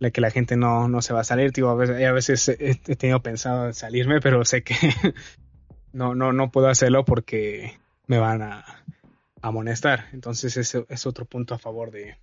de 0.00 0.10
que 0.10 0.20
la 0.20 0.32
gente 0.32 0.56
no, 0.56 0.88
no 0.88 1.00
se 1.00 1.14
va 1.14 1.20
a 1.20 1.24
salir. 1.24 1.52
Digo, 1.52 1.68
a 1.68 1.76
veces, 1.76 2.04
a 2.04 2.12
veces 2.12 2.48
he, 2.48 2.74
tenido 2.96 3.22
pensado 3.22 3.66
en 3.66 3.74
salirme, 3.74 4.20
pero 4.20 4.44
sé 4.44 4.64
que 4.64 4.74
no, 5.92 6.16
no, 6.16 6.32
no 6.32 6.50
puedo 6.50 6.66
hacerlo 6.66 7.04
porque 7.04 7.78
me 8.08 8.18
van 8.18 8.42
a 8.42 8.64
amonestar. 9.40 10.06
Entonces 10.12 10.56
ese 10.56 10.84
es 10.88 11.06
otro 11.06 11.24
punto 11.24 11.54
a 11.54 11.58
favor 11.58 11.92
de, 11.92 12.16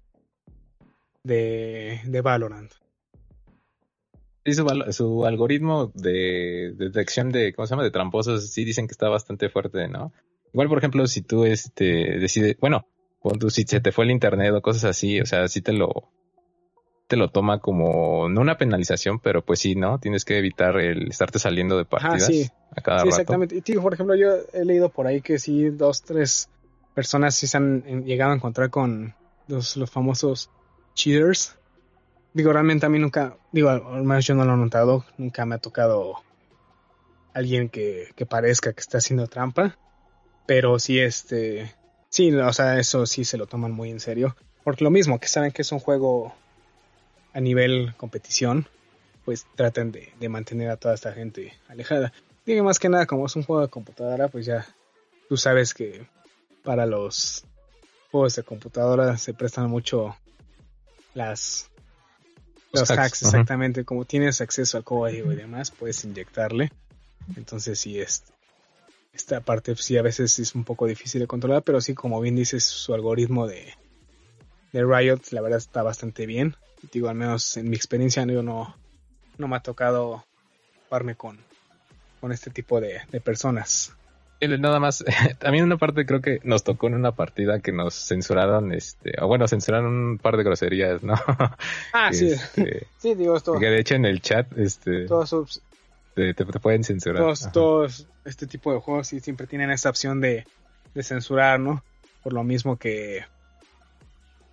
de, 1.23 2.01
de 2.03 2.21
Valorant. 2.21 2.73
Su, 4.45 4.67
su 4.91 5.25
algoritmo 5.25 5.93
de 5.95 6.73
detección 6.75 7.31
de, 7.31 7.53
¿cómo 7.53 7.65
se 7.65 7.71
llama? 7.71 7.83
De 7.83 7.91
tramposos, 7.91 8.49
sí 8.51 8.65
dicen 8.65 8.87
que 8.87 8.91
está 8.91 9.07
bastante 9.07 9.47
fuerte, 9.47 9.87
¿no? 9.87 10.11
Igual, 10.53 10.67
por 10.67 10.77
ejemplo, 10.79 11.07
si 11.07 11.21
tú, 11.21 11.45
este, 11.45 12.19
decides, 12.19 12.57
bueno, 12.59 12.85
tú, 13.39 13.49
si 13.49 13.63
se 13.63 13.81
te 13.81 13.91
fue 13.91 14.05
el 14.05 14.11
internet 14.11 14.53
o 14.53 14.61
cosas 14.61 14.83
así, 14.85 15.19
o 15.21 15.25
sea, 15.25 15.47
sí 15.47 15.61
te 15.61 15.73
lo, 15.73 15.89
te 17.07 17.15
lo 17.17 17.29
toma 17.29 17.59
como, 17.59 18.29
no 18.29 18.41
una 18.41 18.57
penalización, 18.57 19.19
pero 19.19 19.43
pues 19.43 19.59
sí, 19.59 19.75
¿no? 19.75 19.99
Tienes 19.99 20.25
que 20.25 20.37
evitar 20.37 20.77
el 20.79 21.09
estarte 21.09 21.39
saliendo 21.39 21.77
de 21.77 21.85
partidas 21.85 22.27
sí. 22.27 22.47
a 22.75 22.81
cada 22.81 22.99
Sí, 22.99 23.05
rato. 23.05 23.09
exactamente. 23.09 23.55
Y 23.55 23.61
tío, 23.61 23.81
por 23.81 23.93
ejemplo, 23.93 24.15
yo 24.15 24.27
he 24.53 24.65
leído 24.65 24.89
por 24.89 25.07
ahí 25.07 25.21
que 25.21 25.39
sí, 25.39 25.69
dos, 25.69 26.01
tres 26.01 26.49
personas 26.95 27.35
sí 27.35 27.47
se 27.47 27.57
han 27.57 27.83
en- 27.87 28.05
llegado 28.05 28.31
a 28.31 28.35
encontrar 28.35 28.69
con 28.69 29.13
los, 29.47 29.77
los 29.77 29.89
famosos 29.89 30.49
cheaters. 30.95 31.55
Digo, 32.33 32.53
realmente 32.53 32.85
a 32.85 32.89
mí 32.89 32.99
nunca, 32.99 33.35
digo, 33.51 33.69
al 33.69 34.03
menos 34.03 34.25
yo 34.25 34.35
no 34.35 34.45
lo 34.45 34.53
he 34.53 34.57
notado, 34.57 35.03
nunca 35.17 35.45
me 35.45 35.55
ha 35.55 35.59
tocado 35.59 36.15
alguien 37.33 37.69
que, 37.69 38.09
que 38.15 38.25
parezca 38.25 38.73
que 38.73 38.81
está 38.81 38.99
haciendo 38.99 39.27
trampa. 39.27 39.77
Pero 40.49 40.79
sí, 40.79 40.97
este, 40.99 41.75
sí, 42.09 42.33
o 42.33 42.53
sea, 42.53 42.79
eso 42.79 43.05
sí 43.05 43.23
se 43.23 43.37
lo 43.37 43.45
toman 43.45 43.71
muy 43.71 43.91
en 43.91 43.99
serio. 43.99 44.35
Porque 44.63 44.83
lo 44.83 44.89
mismo, 44.89 45.19
que 45.19 45.27
saben 45.27 45.51
que 45.51 45.61
es 45.61 45.71
un 45.71 45.77
juego 45.77 46.33
a 47.33 47.39
nivel 47.39 47.93
competición, 47.97 48.67
pues 49.25 49.45
traten 49.53 49.91
de, 49.91 50.11
de 50.19 50.27
mantener 50.27 50.71
a 50.71 50.77
toda 50.77 50.95
esta 50.95 51.13
gente 51.13 51.53
alejada. 51.67 52.11
Digo, 52.47 52.63
más 52.63 52.79
que 52.79 52.89
nada, 52.89 53.05
como 53.05 53.27
es 53.27 53.35
un 53.35 53.43
juego 53.43 53.61
de 53.61 53.67
computadora, 53.67 54.27
pues 54.27 54.47
ya 54.47 54.65
tú 55.27 55.37
sabes 55.37 55.75
que 55.75 56.07
para 56.63 56.87
los 56.87 57.45
juegos 58.09 58.35
de 58.35 58.41
computadora 58.41 59.19
se 59.19 59.35
prestan 59.35 59.69
mucho 59.69 60.17
las 61.13 61.69
Los 62.71 62.89
los 62.89 62.97
hacks, 62.97 63.21
exactamente. 63.21 63.85
Como 63.85 64.03
tienes 64.05 64.41
acceso 64.41 64.77
al 64.77 64.83
código 64.83 65.31
y 65.31 65.35
demás, 65.35 65.69
puedes 65.69 66.03
inyectarle. 66.05 66.71
Entonces 67.35 67.77
sí 67.79 67.99
es 67.99 68.23
esta 69.13 69.41
parte 69.41 69.75
sí 69.75 69.97
a 69.97 70.01
veces 70.01 70.39
es 70.39 70.55
un 70.55 70.63
poco 70.63 70.85
difícil 70.87 71.21
de 71.21 71.27
controlar, 71.27 71.63
pero 71.63 71.81
sí 71.81 71.93
como 71.93 72.21
bien 72.21 72.35
dices 72.35 72.63
su 72.63 72.93
algoritmo 72.93 73.47
de 73.47 73.73
de 74.71 74.83
Riot 74.85 75.21
la 75.31 75.41
verdad 75.41 75.57
está 75.57 75.81
bastante 75.83 76.25
bien. 76.25 76.55
Digo, 76.91 77.09
al 77.09 77.15
menos 77.15 77.57
en 77.57 77.69
mi 77.69 77.75
experiencia 77.75 78.25
yo 78.25 78.43
no 78.43 78.75
no 79.37 79.47
me 79.47 79.55
ha 79.55 79.61
tocado 79.61 80.23
toparme 80.83 81.15
con 81.15 81.39
con 82.21 82.31
este 82.31 82.49
tipo 82.49 82.81
de, 82.81 83.01
de 83.11 83.21
personas. 83.21 83.93
Nada 84.41 84.79
más, 84.79 85.03
también 85.39 85.65
una 85.65 85.77
parte 85.77 86.05
creo 86.05 86.21
que 86.21 86.39
nos 86.43 86.63
tocó 86.63 86.87
en 86.87 86.93
una 86.95 87.13
partida 87.13 87.59
que 87.59 87.71
nos 87.73 87.93
censuraron, 87.93 88.73
este, 88.73 89.13
o 89.21 89.27
bueno, 89.27 89.47
censuraron 89.47 89.93
un 89.93 90.17
par 90.17 90.37
de 90.37 90.43
groserías, 90.43 91.03
¿no? 91.03 91.15
Ah, 91.93 92.11
sí. 92.13 92.27
Este, 92.31 92.87
Sí, 92.99 93.15
digo, 93.15 93.35
esto 93.35 93.57
que 93.59 93.65
de 93.67 93.79
hecho 93.79 93.95
en 93.95 94.05
el 94.05 94.21
chat, 94.21 94.57
este, 94.57 95.07
todos, 95.07 95.29
sus- 95.29 95.61
te, 96.19 96.33
te- 96.33 96.51
te 96.51 96.59
pueden 96.59 96.83
censurar. 96.83 97.23
todos, 97.23 97.43
Ajá. 97.43 97.51
todos 97.51 98.07
este 98.25 98.47
tipo 98.47 98.73
de 98.73 98.79
juegos 98.79 99.07
sí 99.07 99.19
siempre 99.19 99.47
tienen 99.47 99.71
esta 99.71 99.89
opción 99.89 100.21
de, 100.21 100.45
de 100.93 101.03
censurar, 101.03 101.59
¿no? 101.59 101.83
Por 102.23 102.33
lo 102.33 102.43
mismo 102.43 102.77
que, 102.77 103.25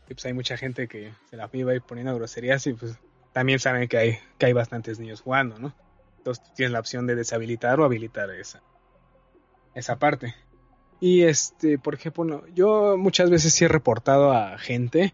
que, 0.06 0.14
pues 0.14 0.24
hay 0.26 0.32
mucha 0.32 0.56
gente 0.56 0.88
que 0.88 1.12
se 1.30 1.36
la 1.36 1.48
viva 1.48 1.74
y 1.74 1.80
poniendo 1.80 2.14
groserías 2.14 2.66
y 2.66 2.72
pues 2.74 2.96
también 3.32 3.58
saben 3.58 3.88
que 3.88 3.98
hay, 3.98 4.18
que 4.38 4.46
hay 4.46 4.52
bastantes 4.52 4.98
niños 4.98 5.20
jugando, 5.20 5.58
¿no? 5.58 5.74
Entonces 6.18 6.44
tienes 6.54 6.72
la 6.72 6.80
opción 6.80 7.06
de 7.06 7.14
deshabilitar 7.14 7.78
o 7.80 7.84
habilitar 7.84 8.30
esa, 8.30 8.60
esa 9.74 9.96
parte. 9.96 10.34
Y 11.00 11.22
este, 11.22 11.78
por 11.78 11.94
ejemplo, 11.94 12.24
no, 12.24 12.46
yo 12.48 12.96
muchas 12.96 13.28
veces 13.30 13.52
sí 13.52 13.64
he 13.64 13.68
reportado 13.68 14.32
a 14.32 14.58
gente 14.58 15.12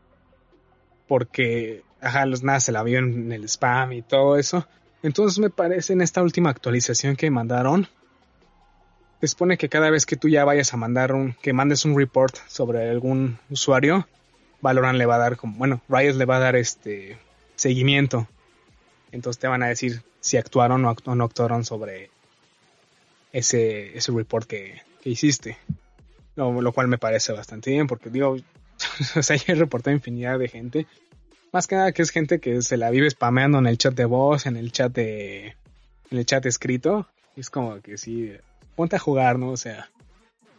porque, 1.09 1.83
ajá, 2.01 2.25
los 2.27 2.43
nada 2.43 2.61
se 2.61 2.73
la 2.73 2.83
vio 2.83 2.99
en 3.01 3.33
el 3.33 3.45
spam 3.49 3.93
y 3.93 4.03
todo 4.03 4.37
eso. 4.39 4.67
Entonces 5.03 5.39
me 5.39 5.51
parece 5.51 5.93
en 5.93 6.01
esta 6.01 6.23
última 6.23 6.51
actualización 6.51 7.17
que 7.17 7.31
mandaron, 7.31 7.89
se 9.21 9.57
que 9.57 9.69
cada 9.69 9.91
vez 9.91 10.07
que 10.07 10.17
tú 10.17 10.29
ya 10.29 10.45
vayas 10.45 10.75
a 10.75 10.77
mandar 10.77 11.13
un, 11.13 11.35
que 11.43 11.53
mandes 11.53 11.85
un 11.85 11.97
report 11.97 12.37
sobre 12.49 12.91
algún 12.91 13.39
usuario, 13.51 14.07
Valorant 14.61 14.99
le 14.99 15.07
va 15.07 15.17
a 15.17 15.19
dar 15.19 15.37
como, 15.37 15.57
bueno, 15.59 15.81
Riot 15.89 16.15
le 16.15 16.25
va 16.25 16.37
a 16.37 16.41
dar 16.41 16.57
este 16.57 17.19
seguimiento. 17.57 18.29
Entonces 19.13 19.41
te 19.41 19.49
van 19.49 19.63
a 19.63 19.69
decir 19.69 20.03
si 20.21 20.37
actuaron 20.37 20.85
o, 20.85 20.97
no 21.15 21.25
actuaron 21.25 21.65
sobre 21.65 22.11
ese, 23.33 23.97
ese 23.97 24.13
report 24.13 24.47
que, 24.47 24.83
que 25.03 25.11
hiciste. 25.11 25.59
Lo, 26.35 26.73
cual 26.73 26.89
me 26.89 26.99
parece 26.99 27.33
bastante 27.33 27.71
bien, 27.71 27.87
porque 27.87 28.09
digo, 28.09 28.37
o 29.17 29.23
sea, 29.23 29.37
reportado 29.55 29.95
infinidad 29.95 30.39
de 30.39 30.49
gente. 30.49 30.87
Más 31.53 31.67
que 31.67 31.77
nada 31.77 31.93
que 31.93 32.01
es 32.01 32.11
gente 32.11 32.41
que 32.41 32.63
se 32.63 32.79
la 32.79 32.91
vive 32.91 33.11
spameando 33.11 33.59
en 33.59 33.67
el 33.67 33.77
chat 33.77 33.95
de 33.95 34.07
voz, 34.07 34.47
en 34.47 34.57
el 34.57 34.73
chat 34.73 34.91
de. 34.91 35.55
en 36.11 36.19
el 36.19 36.25
chat 36.25 36.45
escrito. 36.47 37.07
Y 37.37 37.41
es 37.41 37.51
como 37.51 37.81
que 37.83 37.99
sí. 37.99 38.33
Ponte 38.75 38.97
a 38.97 38.99
jugar, 38.99 39.39
¿no? 39.39 39.51
O 39.51 39.57
sea. 39.59 39.91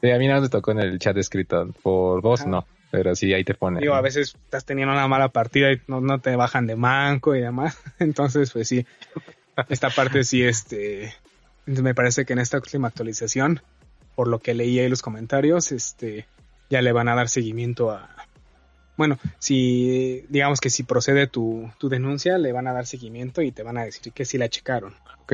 Sí, 0.02 0.12
a 0.12 0.20
mí 0.20 0.28
no 0.28 0.40
me 0.40 0.50
tocó 0.50 0.72
en 0.72 0.80
el 0.80 1.00
chat 1.00 1.18
escrito, 1.18 1.68
por 1.82 2.22
voz 2.22 2.42
Ajá. 2.42 2.50
no, 2.50 2.68
pero 2.92 3.16
sí 3.16 3.34
ahí 3.34 3.44
te 3.44 3.56
pone. 3.56 3.80
Digo, 3.80 3.96
a 3.96 4.02
veces 4.02 4.36
estás 4.36 4.66
teniendo 4.66 4.94
una 4.94 5.08
mala 5.08 5.30
partida 5.30 5.72
y 5.72 5.82
no, 5.88 6.00
no 6.00 6.20
te 6.20 6.36
bajan 6.36 6.68
de 6.68 6.76
manco 6.76 7.36
y 7.36 7.42
demás. 7.42 7.76
Entonces, 8.00 8.52
pues 8.52 8.68
sí. 8.68 8.86
Esta 9.70 9.90
parte 9.90 10.24
sí, 10.24 10.44
este. 10.44 11.12
Me 11.66 11.96
parece 11.96 12.26
que 12.26 12.34
en 12.34 12.40
esta 12.40 12.58
última 12.58 12.90
actualización, 12.90 13.62
por 14.16 14.28
lo 14.28 14.40
que 14.40 14.54
leí 14.54 14.78
ahí 14.78 14.90
los 14.90 15.02
comentarios, 15.02 15.72
este. 15.72 16.28
Ya 16.70 16.84
le 16.84 16.92
van 16.92 17.08
a 17.08 17.16
dar 17.16 17.30
seguimiento 17.30 17.90
a. 17.90 18.16
Bueno, 18.98 19.18
si. 19.40 20.24
Digamos 20.30 20.60
que 20.62 20.70
si 20.70 20.84
procede 20.84 21.28
tu, 21.28 21.70
tu 21.80 21.90
denuncia, 21.90 22.38
le 22.38 22.52
van 22.52 22.68
a 22.68 22.74
dar 22.74 22.86
seguimiento 22.86 23.42
y 23.42 23.52
te 23.52 23.64
van 23.64 23.78
a 23.78 23.86
decir 23.86 24.14
que 24.14 24.26
sí 24.26 24.38
la 24.38 24.50
checaron. 24.50 24.94
Ok. 25.24 25.34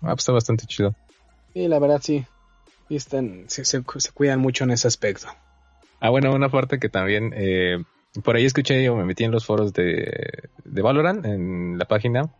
Ah, 0.00 0.10
pues 0.14 0.18
está 0.20 0.32
bastante 0.32 0.66
chido. 0.66 0.94
Y 1.54 1.68
la 1.68 1.78
verdad 1.78 2.00
sí. 2.02 2.24
Y 2.88 2.96
están, 2.96 3.44
se, 3.48 3.64
se- 3.64 3.82
se 3.98 4.12
cuidan 4.12 4.40
mucho 4.40 4.64
en 4.64 4.70
ese 4.70 4.88
aspecto. 4.88 5.28
Ah, 6.00 6.10
bueno, 6.10 6.32
una 6.34 6.48
parte 6.48 6.78
que 6.78 6.88
también 6.88 7.32
eh, 7.36 7.82
por 8.24 8.36
ahí 8.36 8.44
escuché 8.46 8.88
o 8.88 8.96
me 8.96 9.04
metí 9.04 9.24
en 9.24 9.30
los 9.32 9.44
foros 9.44 9.72
de, 9.72 10.48
de 10.64 10.82
Valorant, 10.82 11.24
en 11.26 11.76
la 11.78 11.84
página. 11.86 12.30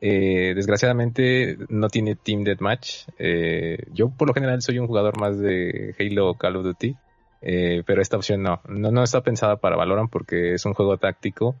Eh, 0.00 0.52
desgraciadamente 0.56 1.56
no 1.68 1.88
tiene 1.88 2.16
Team 2.16 2.42
Deathmatch. 2.44 3.04
Eh, 3.18 3.78
yo 3.92 4.10
por 4.10 4.26
lo 4.28 4.34
general 4.34 4.60
soy 4.62 4.78
un 4.78 4.86
jugador 4.88 5.18
más 5.20 5.38
de 5.38 5.94
Halo 5.98 6.30
o 6.30 6.34
Call 6.38 6.56
of 6.56 6.64
Duty. 6.64 6.96
Eh, 7.42 7.82
pero 7.86 8.00
esta 8.00 8.16
opción 8.16 8.42
no. 8.42 8.60
no, 8.68 8.90
no 8.92 9.02
está 9.02 9.20
pensada 9.22 9.56
para 9.56 9.76
Valorant 9.76 10.10
porque 10.10 10.54
es 10.54 10.64
un 10.64 10.74
juego 10.74 10.96
táctico. 10.98 11.56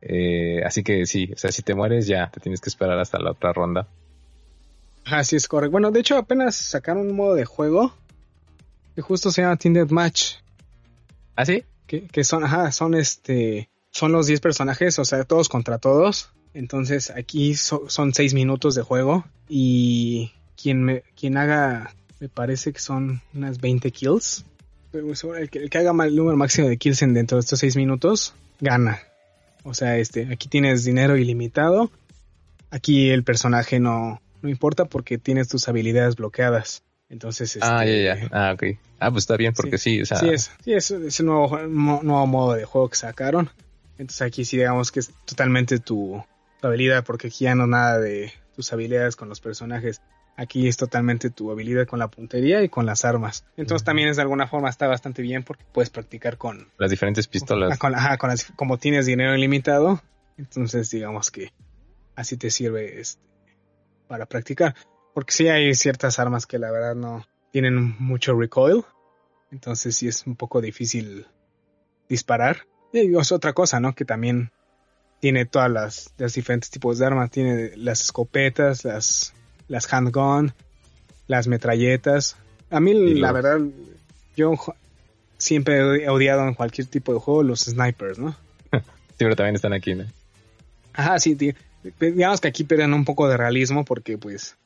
Eh, 0.00 0.62
así 0.64 0.82
que 0.82 1.04
sí, 1.04 1.30
o 1.34 1.36
sea, 1.36 1.52
si 1.52 1.62
te 1.62 1.74
mueres 1.74 2.06
ya 2.06 2.30
te 2.30 2.40
tienes 2.40 2.60
que 2.62 2.70
esperar 2.70 2.98
hasta 2.98 3.18
la 3.18 3.32
otra 3.32 3.52
ronda. 3.52 3.86
Así 5.04 5.36
es 5.36 5.46
correcto. 5.46 5.72
Bueno, 5.72 5.90
de 5.90 6.00
hecho 6.00 6.16
apenas 6.16 6.56
sacaron 6.56 7.08
un 7.08 7.16
modo 7.16 7.34
de 7.34 7.44
juego 7.44 7.92
que 8.94 9.02
justo 9.02 9.30
se 9.30 9.42
llama 9.42 9.56
Team 9.56 9.86
Match. 9.90 10.36
¿Ah, 11.36 11.44
sí? 11.44 11.64
Que, 11.86 12.06
que 12.06 12.24
son, 12.24 12.44
ajá, 12.44 12.72
son 12.72 12.94
este, 12.94 13.68
son 13.90 14.12
los 14.12 14.26
10 14.26 14.40
personajes, 14.40 14.98
o 14.98 15.04
sea, 15.04 15.24
todos 15.24 15.48
contra 15.48 15.78
todos. 15.78 16.30
Entonces 16.54 17.10
aquí 17.10 17.54
so- 17.54 17.84
son 17.88 18.14
6 18.14 18.34
minutos 18.34 18.74
de 18.74 18.82
juego 18.82 19.24
y 19.48 20.32
quien, 20.60 20.82
me, 20.82 21.02
quien 21.16 21.36
haga, 21.36 21.94
me 22.20 22.28
parece 22.28 22.72
que 22.72 22.80
son 22.80 23.20
unas 23.34 23.60
20 23.60 23.90
kills. 23.90 24.44
El 24.92 25.50
que, 25.50 25.58
el 25.60 25.70
que 25.70 25.78
haga 25.78 26.04
el 26.04 26.16
número 26.16 26.36
máximo 26.36 26.68
de 26.68 26.76
kills 26.76 27.02
en 27.02 27.14
dentro 27.14 27.36
de 27.36 27.40
estos 27.40 27.58
6 27.60 27.76
minutos, 27.76 28.34
gana. 28.60 29.00
O 29.62 29.74
sea, 29.74 29.98
este, 29.98 30.28
aquí 30.32 30.48
tienes 30.48 30.84
dinero 30.84 31.16
ilimitado. 31.16 31.90
Aquí 32.70 33.10
el 33.10 33.24
personaje 33.24 33.78
no, 33.78 34.20
no 34.42 34.48
importa 34.48 34.86
porque 34.86 35.18
tienes 35.18 35.48
tus 35.48 35.68
habilidades 35.68 36.16
bloqueadas. 36.16 36.82
Entonces, 37.08 37.58
Ah, 37.60 37.84
este, 37.84 38.04
ya, 38.04 38.16
ya. 38.16 38.28
Ah, 38.32 38.52
ok. 38.54 38.78
Ah, 38.98 39.10
pues 39.10 39.24
está 39.24 39.36
bien 39.36 39.52
porque 39.52 39.78
sí, 39.78 40.02
o 40.02 40.06
sea, 40.06 40.18
Sí, 40.18 40.28
es, 40.28 40.50
sí, 40.64 40.72
es, 40.72 40.90
es 40.90 41.20
el 41.20 41.26
nuevo, 41.26 41.58
nuevo 41.58 42.26
modo 42.26 42.54
de 42.54 42.64
juego 42.64 42.88
que 42.88 42.96
sacaron. 42.96 43.50
Entonces 43.98 44.22
aquí 44.22 44.44
sí 44.44 44.56
digamos 44.56 44.92
que 44.92 45.00
es 45.00 45.10
totalmente 45.24 45.78
tu, 45.78 46.22
tu 46.60 46.66
habilidad, 46.66 47.04
porque 47.04 47.28
aquí 47.28 47.44
ya 47.44 47.54
no 47.54 47.66
nada 47.66 47.98
de 47.98 48.32
tus 48.54 48.72
habilidades 48.72 49.16
con 49.16 49.28
los 49.28 49.40
personajes. 49.40 50.00
Aquí 50.40 50.68
es 50.68 50.78
totalmente 50.78 51.28
tu 51.28 51.50
habilidad 51.50 51.86
con 51.86 51.98
la 51.98 52.08
puntería 52.08 52.62
y 52.62 52.70
con 52.70 52.86
las 52.86 53.04
armas. 53.04 53.44
Entonces 53.58 53.84
también 53.84 54.08
es 54.08 54.16
de 54.16 54.22
alguna 54.22 54.46
forma 54.46 54.70
está 54.70 54.88
bastante 54.88 55.20
bien 55.20 55.42
porque 55.42 55.66
puedes 55.70 55.90
practicar 55.90 56.38
con, 56.38 56.66
las 56.78 56.90
diferentes 56.90 57.28
pistolas. 57.28 57.78
con, 57.78 57.94
ajá, 57.94 58.16
con 58.16 58.30
las- 58.30 58.50
como 58.56 58.78
tienes 58.78 59.04
dinero 59.04 59.36
ilimitado. 59.36 60.00
Entonces 60.38 60.88
digamos 60.88 61.30
que 61.30 61.52
así 62.16 62.38
te 62.38 62.50
sirve 62.50 63.00
este, 63.00 63.20
para 64.08 64.24
practicar. 64.24 64.74
Porque 65.12 65.30
sí 65.30 65.48
hay 65.48 65.74
ciertas 65.74 66.18
armas 66.18 66.46
que 66.46 66.58
la 66.58 66.70
verdad 66.70 66.94
no 66.94 67.26
tienen 67.50 67.94
mucho 67.98 68.34
recoil. 68.34 68.82
Entonces 69.50 69.94
sí 69.94 70.08
es 70.08 70.26
un 70.26 70.36
poco 70.36 70.62
difícil 70.62 71.26
disparar. 72.08 72.66
Y 72.94 73.14
es 73.14 73.30
otra 73.30 73.52
cosa, 73.52 73.78
¿no? 73.78 73.94
Que 73.94 74.06
también 74.06 74.52
tiene 75.20 75.44
todas 75.44 75.70
las, 75.70 76.14
diferentes 76.34 76.70
tipos 76.70 76.98
de 76.98 77.04
armas. 77.04 77.30
Tiene 77.30 77.76
las 77.76 78.00
escopetas, 78.00 78.86
las, 78.86 79.34
las 79.70 79.90
handgun, 79.92 80.52
las 81.28 81.46
metralletas. 81.46 82.36
A 82.70 82.80
mí, 82.80 82.90
Y 82.92 83.14
la 83.14 83.32
los- 83.32 83.42
verdad, 83.42 83.60
yo 84.36 84.52
siempre 85.38 86.04
he 86.04 86.08
odiado 86.10 86.46
en 86.46 86.54
cualquier 86.54 86.86
tipo 86.88 87.14
de 87.14 87.20
juego 87.20 87.42
los 87.42 87.60
snipers, 87.62 88.18
¿no? 88.18 88.36
Sí, 89.20 89.24
pero 89.24 89.36
también 89.36 89.54
están 89.54 89.72
aquí, 89.74 89.94
¿no? 89.94 90.04
Ajá, 90.94 91.18
sí, 91.18 91.36
ti- 91.36 91.54
digamos 92.00 92.40
que 92.40 92.48
aquí 92.48 92.64
pierden 92.64 92.94
un 92.94 93.04
poco 93.04 93.28
de 93.28 93.36
realismo 93.36 93.84
porque, 93.84 94.16
pues, 94.18 94.56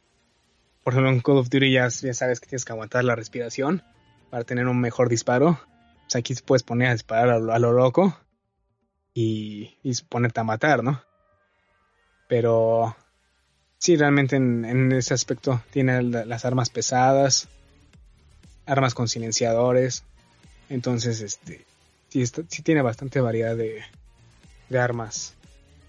por 0.85 0.93
ejemplo, 0.93 1.11
en 1.13 1.21
Call 1.21 1.39
of 1.39 1.49
Duty 1.51 1.73
ya, 1.73 1.89
ya 1.89 2.15
sabes 2.15 2.39
que 2.41 2.47
tienes 2.47 2.65
que 2.65 2.73
aguantar 2.73 3.03
la 3.05 3.15
respiración 3.17 3.83
para 4.31 4.45
tener 4.45 4.67
un 4.69 4.81
mejor 4.81 5.09
disparo. 5.09 5.51
O 6.07 6.11
sea, 6.11 6.21
aquí 6.21 6.35
te 6.35 6.43
puedes 6.43 6.63
poner 6.63 6.89
a 6.89 6.93
disparar 6.93 7.31
a 7.31 7.39
lo, 7.41 7.53
a 7.53 7.59
lo 7.59 7.73
loco 7.73 8.17
y, 9.13 9.77
y 9.83 9.93
ponerte 10.09 10.39
a 10.41 10.45
matar, 10.45 10.85
¿no? 10.85 11.03
Pero 12.29 12.97
sí, 13.85 13.97
realmente 13.99 14.37
en, 14.37 14.65
en 14.65 14.93
ese 14.93 15.13
aspecto 15.13 15.61
tiene 15.71 16.03
la- 16.03 16.25
las 16.25 16.47
armas 16.47 16.71
pesadas, 16.71 17.49
armas 18.65 18.95
con 18.95 19.09
silenciadores. 19.09 20.05
Entonces, 20.71 21.21
este, 21.21 21.67
sí, 22.09 22.23
está- 22.23 22.43
sí 22.49 22.63
tiene 22.63 22.81
bastante 22.81 23.21
variedad 23.21 23.55
de, 23.55 23.83
de 24.71 24.79
armas. 24.79 25.35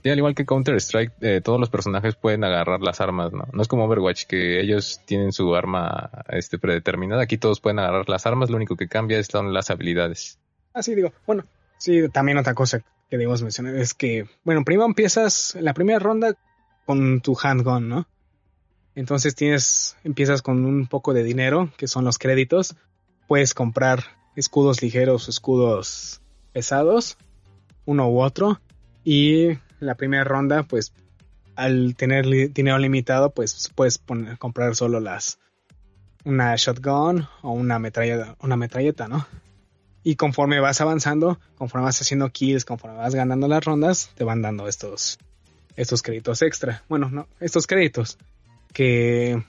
Sí, 0.04 0.10
al 0.10 0.18
igual 0.18 0.36
que 0.36 0.46
Counter-Strike, 0.46 1.14
eh, 1.22 1.40
todos 1.42 1.58
los 1.58 1.70
personajes 1.70 2.16
pueden 2.16 2.44
agarrar 2.44 2.82
las 2.82 3.00
armas, 3.00 3.32
¿no? 3.32 3.48
No 3.54 3.62
es 3.62 3.70
como 3.70 3.86
Overwatch, 3.86 4.26
que 4.26 4.60
ellos 4.60 5.00
tienen 5.06 5.32
su 5.32 5.56
arma 5.56 6.10
este, 6.28 6.60
predeterminada. 6.60 7.24
Aquí 7.24 7.38
todos 7.38 7.62
pueden 7.62 7.80
agarrar 7.80 8.10
las 8.10 8.26
armas, 8.26 8.50
lo 8.50 8.58
único 8.58 8.76
que 8.76 8.90
cambia 8.90 9.24
son 9.24 9.54
las 9.54 9.70
habilidades. 9.70 10.38
Ah, 10.74 10.84
sí, 10.84 10.96
digo, 10.96 11.14
bueno, 11.26 11.46
sí, 11.78 12.10
también 12.10 12.38
otra 12.38 12.54
cosa 12.54 12.80
que 12.82 13.18
debemos 13.18 13.42
mencionar 13.42 13.74
es 13.78 13.94
que, 13.94 14.28
bueno, 14.44 14.66
primero 14.66 14.86
empiezas 14.86 15.56
la 15.62 15.74
primera 15.74 15.98
ronda 16.00 16.36
con 16.86 17.22
tu 17.22 17.38
handgun, 17.42 17.90
¿no? 17.90 18.08
Entonces 18.96 19.36
tienes, 19.36 19.98
empiezas 20.04 20.42
con 20.42 20.66
un 20.66 20.88
poco 20.88 21.14
de 21.14 21.24
dinero, 21.24 21.72
que 21.78 21.88
son 21.88 22.06
los 22.06 22.18
créditos. 22.18 22.76
Puedes 23.28 23.54
comprar 23.54 24.04
escudos 24.36 24.82
ligeros 24.82 25.28
escudos 25.28 26.22
pesados, 26.54 27.18
uno 27.86 28.10
u 28.10 28.22
otro. 28.22 28.62
Y 29.04 29.58
la 29.80 29.96
primera 29.96 30.24
ronda, 30.24 30.64
pues, 30.64 30.94
al 31.56 31.96
tener 31.96 32.26
dinero 32.54 32.78
limitado, 32.78 33.32
pues 33.32 33.72
puedes 33.76 33.98
poner, 33.98 34.38
comprar 34.38 34.76
solo 34.76 35.00
las, 35.00 35.40
una 36.24 36.56
shotgun 36.56 37.28
o 37.42 37.52
una 37.52 37.80
metralleta, 37.80 38.36
una 38.42 38.58
metralleta, 38.58 39.08
¿no? 39.08 39.26
Y 40.04 40.16
conforme 40.16 40.60
vas 40.60 40.82
avanzando, 40.82 41.40
conforme 41.56 41.86
vas 41.86 42.00
haciendo 42.02 42.30
kills, 42.30 42.66
conforme 42.66 42.98
vas 42.98 43.16
ganando 43.16 43.48
las 43.48 43.64
rondas, 43.64 44.12
te 44.16 44.24
van 44.24 44.42
dando 44.42 44.68
estos, 44.68 45.18
estos 45.76 46.02
créditos 46.02 46.42
extra. 46.42 46.84
Bueno, 46.88 47.10
no, 47.10 47.28
estos 47.40 47.68
créditos 47.68 48.18
que 48.74 49.42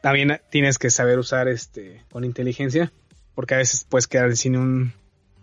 también 0.00 0.40
tienes 0.50 0.78
que 0.78 0.90
saber 0.90 1.18
usar 1.18 1.48
este 1.48 2.02
con 2.10 2.24
inteligencia, 2.24 2.92
porque 3.34 3.54
a 3.54 3.58
veces 3.58 3.84
puedes 3.84 4.06
quedar 4.06 4.34
sin 4.36 4.56
un 4.56 4.92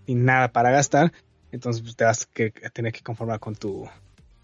sin 0.05 0.25
nada 0.25 0.49
para 0.51 0.71
gastar, 0.71 1.13
entonces 1.51 1.81
pues, 1.81 1.95
te 1.95 2.03
vas 2.03 2.25
que- 2.25 2.53
a 2.65 2.69
tener 2.69 2.91
que 2.91 3.01
conformar 3.01 3.39
con 3.39 3.55
tu 3.55 3.87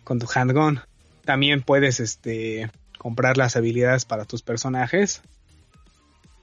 con 0.03 0.19
tu 0.19 0.27
handgun. 0.33 0.79
También 1.25 1.61
puedes 1.61 1.99
este 1.99 2.71
comprar 2.97 3.37
las 3.37 3.55
habilidades 3.55 4.05
para 4.05 4.25
tus 4.25 4.41
personajes. 4.41 5.21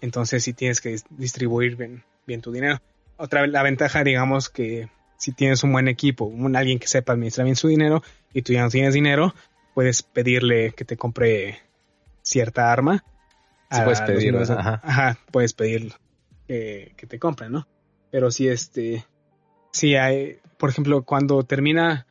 Entonces 0.01 0.45
sí 0.45 0.53
tienes 0.53 0.81
que 0.81 0.95
dis- 0.95 1.07
distribuir 1.11 1.77
bien, 1.77 2.05
bien 2.27 2.41
tu 2.41 2.53
dinero. 2.53 2.81
Otra 3.17 3.47
la 3.47 3.63
ventaja, 3.63 4.05
digamos 4.05 4.49
que 4.51 4.89
si 5.17 5.33
tienes 5.33 5.63
un 5.65 5.73
buen 5.73 5.89
equipo, 5.89 6.25
un 6.25 6.57
alguien 6.57 6.79
que 6.79 6.87
sepa 6.89 7.13
administrar 7.13 7.45
bien 7.45 7.57
su 7.57 7.69
dinero 7.69 8.03
y 8.33 8.43
tú 8.43 8.53
ya 8.53 8.63
no 8.63 8.69
tienes 8.71 8.95
dinero, 8.95 9.35
puedes 9.75 10.03
pedirle 10.03 10.73
que 10.73 10.85
te 10.85 10.97
compre 10.97 11.61
cierta 12.23 12.73
arma. 12.73 13.05
Sí 13.71 13.81
puedes 13.83 14.01
los 14.01 14.07
pedir, 14.09 14.23
miembros 14.33 14.49
de- 14.49 14.55
ajá. 14.55 14.81
ajá, 14.83 15.19
puedes 15.31 15.53
pedir 15.53 15.93
que, 16.47 16.93
que 16.97 17.07
te 17.07 17.19
compren, 17.19 17.53
¿no? 17.53 17.67
Pero 18.11 18.31
si 18.31 18.49
este, 18.49 19.05
si 19.73 19.97
hay, 19.97 20.39
por 20.59 20.71
ejemplo, 20.71 21.03
cuando 21.03 21.43
termina 21.43 22.07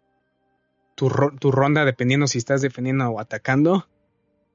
tu, 0.95 1.09
tu 1.39 1.51
ronda, 1.51 1.85
dependiendo 1.85 2.27
si 2.27 2.37
estás 2.37 2.61
defendiendo 2.61 3.09
o 3.09 3.19
atacando, 3.19 3.87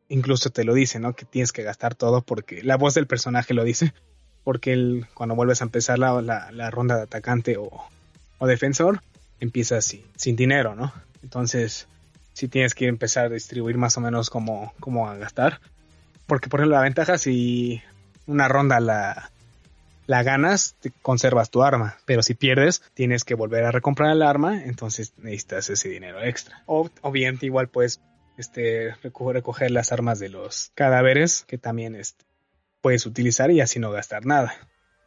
incluso 0.08 0.50
te 0.50 0.64
lo 0.64 0.74
dice, 0.74 0.98
¿no? 1.00 1.14
Que 1.14 1.24
tienes 1.24 1.52
que 1.52 1.62
gastar 1.62 1.94
todo 1.94 2.22
porque 2.22 2.62
la 2.62 2.76
voz 2.76 2.94
del 2.94 3.06
personaje 3.06 3.54
lo 3.54 3.64
dice, 3.64 3.94
porque 4.44 4.72
él, 4.72 5.06
cuando 5.14 5.34
vuelves 5.34 5.60
a 5.62 5.64
empezar 5.64 5.98
la, 5.98 6.20
la, 6.20 6.50
la 6.52 6.70
ronda 6.70 6.96
de 6.96 7.02
atacante 7.02 7.56
o, 7.56 7.70
o 8.40 8.48
defensor, 8.48 9.00
empiezas 9.38 9.84
sin, 9.84 10.02
sin 10.16 10.34
dinero, 10.34 10.74
¿no? 10.74 10.92
Entonces, 11.22 11.86
si 12.32 12.48
tienes 12.48 12.74
que 12.74 12.88
empezar 12.88 13.26
a 13.26 13.28
distribuir 13.28 13.76
más 13.78 13.96
o 13.96 14.00
menos 14.00 14.30
cómo, 14.30 14.74
cómo 14.80 15.08
a 15.08 15.16
gastar. 15.16 15.60
Porque, 16.26 16.48
por 16.48 16.60
ejemplo, 16.60 16.76
la 16.76 16.82
ventaja 16.82 17.18
si 17.18 17.80
una 18.26 18.48
ronda 18.48 18.80
la, 18.80 19.30
la 20.06 20.22
ganas, 20.22 20.74
te 20.80 20.90
conservas 21.02 21.50
tu 21.50 21.62
arma. 21.62 21.98
Pero 22.06 22.22
si 22.22 22.34
pierdes, 22.34 22.82
tienes 22.94 23.24
que 23.24 23.34
volver 23.34 23.64
a 23.64 23.70
recomprar 23.72 24.10
el 24.10 24.22
arma, 24.22 24.64
entonces 24.64 25.12
necesitas 25.18 25.70
ese 25.70 25.88
dinero 25.88 26.22
extra. 26.22 26.62
O, 26.66 26.88
bien, 27.12 27.38
igual 27.42 27.68
puedes 27.68 28.00
este, 28.38 28.94
reco- 29.02 29.32
recoger 29.32 29.70
las 29.70 29.92
armas 29.92 30.18
de 30.18 30.30
los 30.30 30.72
cadáveres, 30.74 31.44
que 31.46 31.58
también 31.58 31.94
este, 31.94 32.24
puedes 32.80 33.04
utilizar 33.04 33.50
y 33.50 33.60
así 33.60 33.78
no 33.78 33.90
gastar 33.90 34.24
nada. 34.24 34.54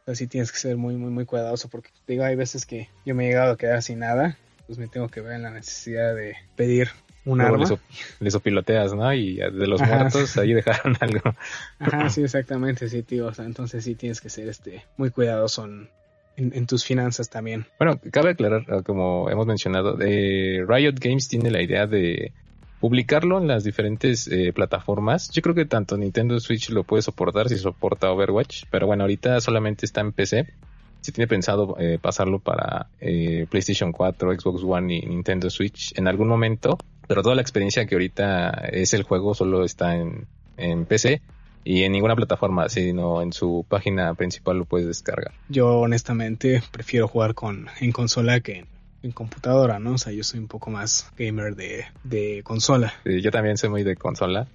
Pero 0.04 0.16
sí 0.16 0.26
tienes 0.26 0.52
que 0.52 0.58
ser 0.58 0.76
muy, 0.76 0.96
muy, 0.96 1.10
muy 1.10 1.24
cuidadoso 1.24 1.68
porque 1.68 1.90
te 2.04 2.12
digo, 2.12 2.24
hay 2.24 2.36
veces 2.36 2.66
que 2.66 2.88
yo 3.06 3.14
me 3.14 3.24
he 3.24 3.28
llegado 3.28 3.52
a 3.52 3.56
quedar 3.56 3.82
sin 3.82 4.00
nada, 4.00 4.36
pues 4.66 4.78
me 4.78 4.88
tengo 4.88 5.08
que 5.08 5.20
ver 5.20 5.32
en 5.34 5.42
la 5.42 5.50
necesidad 5.50 6.14
de 6.14 6.36
pedir 6.56 6.88
un 7.24 7.38
Luego 7.38 7.54
arma. 7.56 7.62
les, 7.64 7.70
op- 7.70 7.80
les 8.20 8.34
opiloteas, 8.34 8.92
¿no? 8.94 9.12
Y 9.14 9.36
de 9.36 9.66
los 9.66 9.80
Ajá. 9.80 9.96
muertos 9.96 10.36
ahí 10.36 10.52
dejaron 10.52 10.96
algo. 11.00 11.34
Ajá, 11.78 12.08
sí, 12.10 12.22
exactamente, 12.22 12.88
sí, 12.90 13.02
tío. 13.02 13.26
O 13.28 13.34
sea, 13.34 13.46
entonces 13.46 13.82
sí 13.84 13.94
tienes 13.94 14.20
que 14.20 14.28
ser 14.28 14.48
este 14.48 14.84
muy 14.98 15.10
cuidadoso 15.10 15.64
en, 15.64 15.88
en- 16.36 16.52
en 16.54 16.66
tus 16.66 16.84
finanzas 16.84 17.30
también. 17.30 17.66
Bueno, 17.78 17.98
cabe 18.12 18.30
aclarar, 18.30 18.62
eh, 18.68 18.82
como 18.84 19.30
hemos 19.30 19.46
mencionado, 19.46 19.96
eh, 20.02 20.64
Riot 20.68 20.96
Games 21.00 21.28
tiene 21.28 21.50
la 21.50 21.62
idea 21.62 21.86
de 21.86 22.32
publicarlo 22.84 23.38
en 23.38 23.48
las 23.48 23.64
diferentes 23.64 24.28
eh, 24.28 24.52
plataformas. 24.52 25.30
Yo 25.30 25.40
creo 25.40 25.54
que 25.54 25.64
tanto 25.64 25.96
Nintendo 25.96 26.38
Switch 26.38 26.68
lo 26.68 26.84
puede 26.84 27.00
soportar 27.00 27.48
si 27.48 27.56
soporta 27.56 28.12
Overwatch, 28.12 28.64
pero 28.70 28.86
bueno, 28.86 29.04
ahorita 29.04 29.40
solamente 29.40 29.86
está 29.86 30.02
en 30.02 30.12
PC. 30.12 30.52
Si 31.00 31.10
tiene 31.10 31.26
pensado 31.26 31.76
eh, 31.80 31.98
pasarlo 31.98 32.40
para 32.40 32.88
eh, 33.00 33.46
PlayStation 33.48 33.90
4, 33.90 34.38
Xbox 34.38 34.62
One 34.62 34.96
y 34.96 35.00
Nintendo 35.00 35.48
Switch 35.48 35.98
en 35.98 36.08
algún 36.08 36.28
momento, 36.28 36.76
pero 37.08 37.22
toda 37.22 37.34
la 37.34 37.40
experiencia 37.40 37.86
que 37.86 37.94
ahorita 37.94 38.50
es 38.70 38.92
el 38.92 39.04
juego 39.04 39.32
solo 39.32 39.64
está 39.64 39.96
en, 39.96 40.26
en 40.58 40.84
PC. 40.84 41.22
Y 41.66 41.84
en 41.84 41.92
ninguna 41.92 42.14
plataforma, 42.14 42.68
sino 42.68 43.22
en 43.22 43.32
su 43.32 43.64
página 43.66 44.12
principal 44.12 44.58
lo 44.58 44.66
puedes 44.66 44.86
descargar. 44.86 45.32
Yo 45.48 45.78
honestamente 45.78 46.62
prefiero 46.70 47.08
jugar 47.08 47.32
con 47.32 47.68
en 47.80 47.92
consola 47.92 48.40
que 48.40 48.66
en, 49.04 49.12
computadora, 49.12 49.78
¿no? 49.78 49.92
O 49.92 49.98
sea, 49.98 50.12
yo 50.12 50.24
soy 50.24 50.40
un 50.40 50.48
poco 50.48 50.70
más 50.70 51.10
gamer 51.16 51.54
de, 51.54 51.84
de 52.02 52.42
consola. 52.42 52.92
Sí, 53.04 53.20
yo 53.20 53.30
también 53.30 53.56
soy 53.56 53.70
muy 53.70 53.82
de 53.82 53.96
consola. 53.96 54.46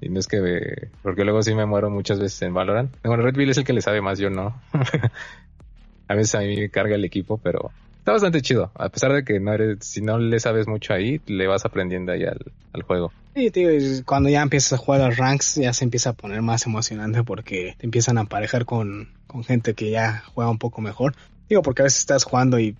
Y 0.00 0.08
no 0.08 0.18
es 0.18 0.26
que... 0.26 0.88
Porque 1.02 1.24
luego 1.24 1.42
sí 1.42 1.54
me 1.54 1.64
muero 1.64 1.88
muchas 1.88 2.18
veces 2.18 2.42
en 2.42 2.54
Valorant. 2.54 2.94
Bueno, 3.04 3.22
Red 3.22 3.34
Bull 3.34 3.50
es 3.50 3.58
el 3.58 3.64
que 3.64 3.72
le 3.72 3.82
sabe 3.82 4.00
más, 4.00 4.18
yo 4.18 4.30
no. 4.30 4.60
a 6.08 6.14
veces 6.14 6.34
a 6.34 6.40
mí 6.40 6.56
me 6.56 6.68
carga 6.70 6.96
el 6.96 7.04
equipo, 7.04 7.38
pero 7.38 7.70
está 7.98 8.12
bastante 8.12 8.42
chido. 8.42 8.72
A 8.74 8.88
pesar 8.88 9.12
de 9.12 9.24
que 9.24 9.38
no 9.38 9.52
eres, 9.52 9.78
si 9.80 10.02
no 10.02 10.18
le 10.18 10.40
sabes 10.40 10.66
mucho 10.66 10.92
ahí, 10.92 11.20
le 11.26 11.46
vas 11.46 11.64
aprendiendo 11.64 12.10
ahí 12.10 12.24
al, 12.24 12.52
al 12.72 12.82
juego. 12.82 13.12
Sí, 13.34 13.50
tío, 13.50 13.70
cuando 14.04 14.28
ya 14.28 14.42
empiezas 14.42 14.74
a 14.74 14.76
jugar 14.76 15.00
los 15.00 15.16
ranks 15.16 15.54
ya 15.54 15.72
se 15.72 15.84
empieza 15.84 16.10
a 16.10 16.12
poner 16.12 16.42
más 16.42 16.66
emocionante 16.66 17.22
porque 17.22 17.76
te 17.78 17.86
empiezan 17.86 18.18
a 18.18 18.22
aparejar 18.22 18.66
con, 18.66 19.08
con 19.26 19.42
gente 19.42 19.74
que 19.74 19.90
ya 19.90 20.24
juega 20.34 20.50
un 20.50 20.58
poco 20.58 20.82
mejor. 20.82 21.14
Digo, 21.48 21.62
porque 21.62 21.82
a 21.82 21.84
veces 21.84 22.00
estás 22.00 22.24
jugando 22.24 22.58
y 22.58 22.76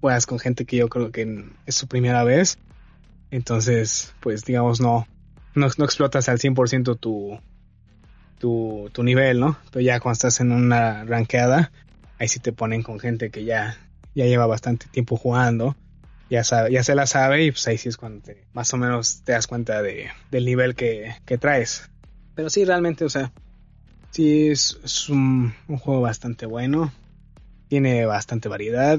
juegas 0.00 0.26
con 0.26 0.38
gente 0.38 0.64
que 0.64 0.76
yo 0.76 0.88
creo 0.88 1.10
que 1.10 1.44
es 1.66 1.74
su 1.74 1.88
primera 1.88 2.24
vez. 2.24 2.58
Entonces, 3.30 4.14
pues 4.20 4.44
digamos, 4.44 4.80
no, 4.80 5.06
no, 5.54 5.66
explotas 5.66 6.28
al 6.28 6.38
100% 6.38 6.98
tu, 6.98 7.38
tu, 8.38 8.90
tu 8.92 9.02
nivel, 9.02 9.40
¿no? 9.40 9.58
Pero 9.70 9.82
ya 9.82 10.00
cuando 10.00 10.14
estás 10.14 10.40
en 10.40 10.52
una 10.52 11.04
ranqueada, 11.04 11.72
ahí 12.18 12.28
sí 12.28 12.40
te 12.40 12.52
ponen 12.52 12.82
con 12.82 13.00
gente 13.00 13.30
que 13.30 13.44
ya, 13.44 13.76
ya 14.14 14.26
lleva 14.26 14.46
bastante 14.46 14.86
tiempo 14.88 15.16
jugando, 15.16 15.76
ya, 16.30 16.44
sabe, 16.44 16.82
se 16.82 16.94
la 16.94 17.06
sabe 17.06 17.44
y 17.44 17.50
pues 17.50 17.66
ahí 17.68 17.78
sí 17.78 17.88
es 17.88 17.96
cuando 17.96 18.22
te, 18.22 18.44
más 18.52 18.72
o 18.74 18.76
menos 18.76 19.22
te 19.22 19.32
das 19.32 19.46
cuenta 19.46 19.82
de, 19.82 20.08
del 20.30 20.44
nivel 20.44 20.74
que, 20.74 21.14
que 21.24 21.38
traes. 21.38 21.90
Pero 22.34 22.50
sí, 22.50 22.64
realmente, 22.64 23.04
o 23.04 23.08
sea, 23.08 23.32
sí 24.10 24.48
es, 24.48 25.08
un 25.08 25.52
juego 25.78 26.00
bastante 26.00 26.46
bueno, 26.46 26.92
tiene 27.68 28.06
bastante 28.06 28.48
variedad. 28.48 28.98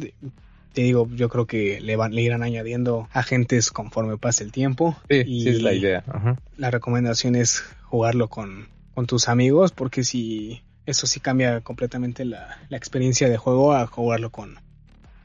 Te 0.78 0.84
digo, 0.84 1.10
yo 1.12 1.28
creo 1.28 1.48
que 1.48 1.82
le, 1.82 1.96
van, 1.96 2.14
le 2.14 2.22
irán 2.22 2.44
añadiendo 2.44 3.10
agentes 3.12 3.72
conforme 3.72 4.20
pase 4.20 4.44
el 4.44 4.52
tiempo. 4.52 4.96
Sí, 5.10 5.24
y 5.26 5.42
sí 5.42 5.50
es 5.50 5.64
la 5.64 5.74
idea. 5.74 6.04
Ajá. 6.06 6.38
la 6.56 6.70
recomendación 6.70 7.36
es 7.36 7.64
jugarlo 7.82 8.28
con, 8.28 8.68
con 8.94 9.08
tus 9.08 9.28
amigos 9.28 9.72
porque 9.72 10.04
si 10.04 10.62
eso 10.86 11.08
sí 11.08 11.20
cambia 11.20 11.62
completamente 11.62 12.26
la, 12.26 12.60
la 12.70 12.78
experiencia 12.78 13.28
de 13.28 13.38
juego 13.38 13.74
a 13.74 13.88
jugarlo 13.88 14.30
con, 14.30 14.60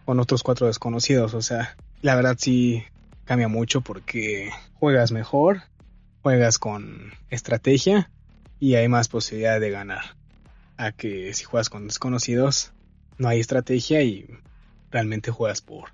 con 0.07 0.21
otros 0.21 0.43
cuatro 0.43 0.69
desconocidos. 0.69 1.35
O 1.35 1.43
sea, 1.43 1.77
la 2.01 2.15
verdad 2.15 2.37
sí 2.39 2.85
cambia 3.27 3.49
mucho 3.49 3.83
porque 3.83 4.49
juegas 4.73 5.13
mejor, 5.13 5.65
juegas 6.23 6.57
con 6.57 7.13
estrategia 7.29 8.11
y 8.59 8.77
hay 8.77 8.89
más 8.89 9.09
posibilidad 9.09 9.61
de 9.61 9.69
ganar. 9.69 10.17
A 10.79 10.93
que 10.93 11.35
si 11.35 11.45
juegas 11.45 11.69
con 11.69 11.89
desconocidos 11.89 12.73
no 13.19 13.29
hay 13.29 13.41
estrategia 13.41 14.01
y 14.01 14.31
realmente 14.93 15.31
juegas 15.31 15.61
por, 15.61 15.91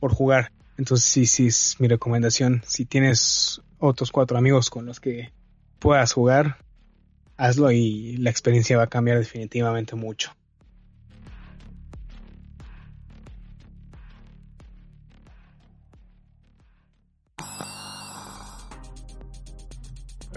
por 0.00 0.12
jugar. 0.12 0.52
Entonces 0.76 1.06
sí, 1.06 1.26
sí 1.26 1.46
es 1.48 1.76
mi 1.78 1.88
recomendación. 1.88 2.62
Si 2.66 2.86
tienes 2.86 3.60
otros 3.78 4.10
cuatro 4.10 4.38
amigos 4.38 4.70
con 4.70 4.86
los 4.86 4.98
que 4.98 5.32
puedas 5.78 6.12
jugar, 6.12 6.56
hazlo 7.36 7.70
y 7.70 8.16
la 8.16 8.30
experiencia 8.30 8.76
va 8.76 8.84
a 8.84 8.88
cambiar 8.88 9.18
definitivamente 9.18 9.94
mucho. 9.96 10.32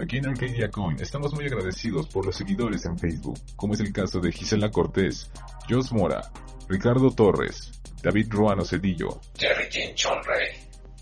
Aquí 0.00 0.16
en 0.16 0.26
Arcadia 0.26 0.70
Coin 0.70 1.00
estamos 1.00 1.32
muy 1.34 1.46
agradecidos 1.46 2.08
por 2.08 2.26
los 2.26 2.36
seguidores 2.36 2.84
en 2.84 2.98
Facebook, 2.98 3.38
como 3.54 3.74
es 3.74 3.80
el 3.80 3.92
caso 3.92 4.20
de 4.20 4.32
Gisela 4.32 4.70
Cortés, 4.70 5.30
Jos 5.70 5.92
Mora, 5.92 6.32
Ricardo 6.68 7.10
Torres, 7.10 7.73
David 8.04 8.30
Ruano 8.30 8.66
Cedillo, 8.66 9.18
Jerry 9.38 9.66
Jean 9.70 9.94
Chonrey, 9.94 10.50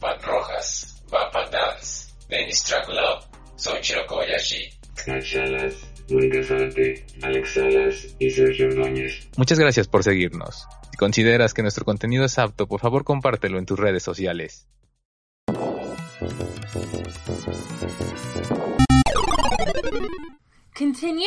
Pat 0.01 0.25
Rojas, 0.25 1.03
Bapa 1.11 1.49
Dance, 1.51 2.15
Dennis 2.29 2.63
Traglove, 2.63 3.27
Soichiro 3.57 4.07
Kobayashi, 4.07 4.71
Salas, 4.95 5.75
Mónica 6.09 6.45
Zárate, 6.45 7.05
Alex 7.23 7.55
Salas 7.55 8.07
y 8.21 8.31
Sergio 8.31 8.69
Ordóñez. 8.69 9.29
Muchas 9.37 9.59
gracias 9.59 9.89
por 9.89 10.05
seguirnos. 10.05 10.69
Si 10.93 10.97
consideras 10.97 11.55
que 11.55 11.63
nuestro 11.63 11.85
contenido 11.85 12.25
es 12.25 12.39
apto, 12.39 12.69
por 12.69 12.79
favor 12.79 13.03
compártelo 13.03 13.59
en 13.59 13.67
tus 13.67 13.81
redes 13.81 14.05
sociales. 14.05 14.69
Continue? 20.79 21.27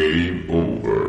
Game 0.00 0.48
Over. 0.48 0.99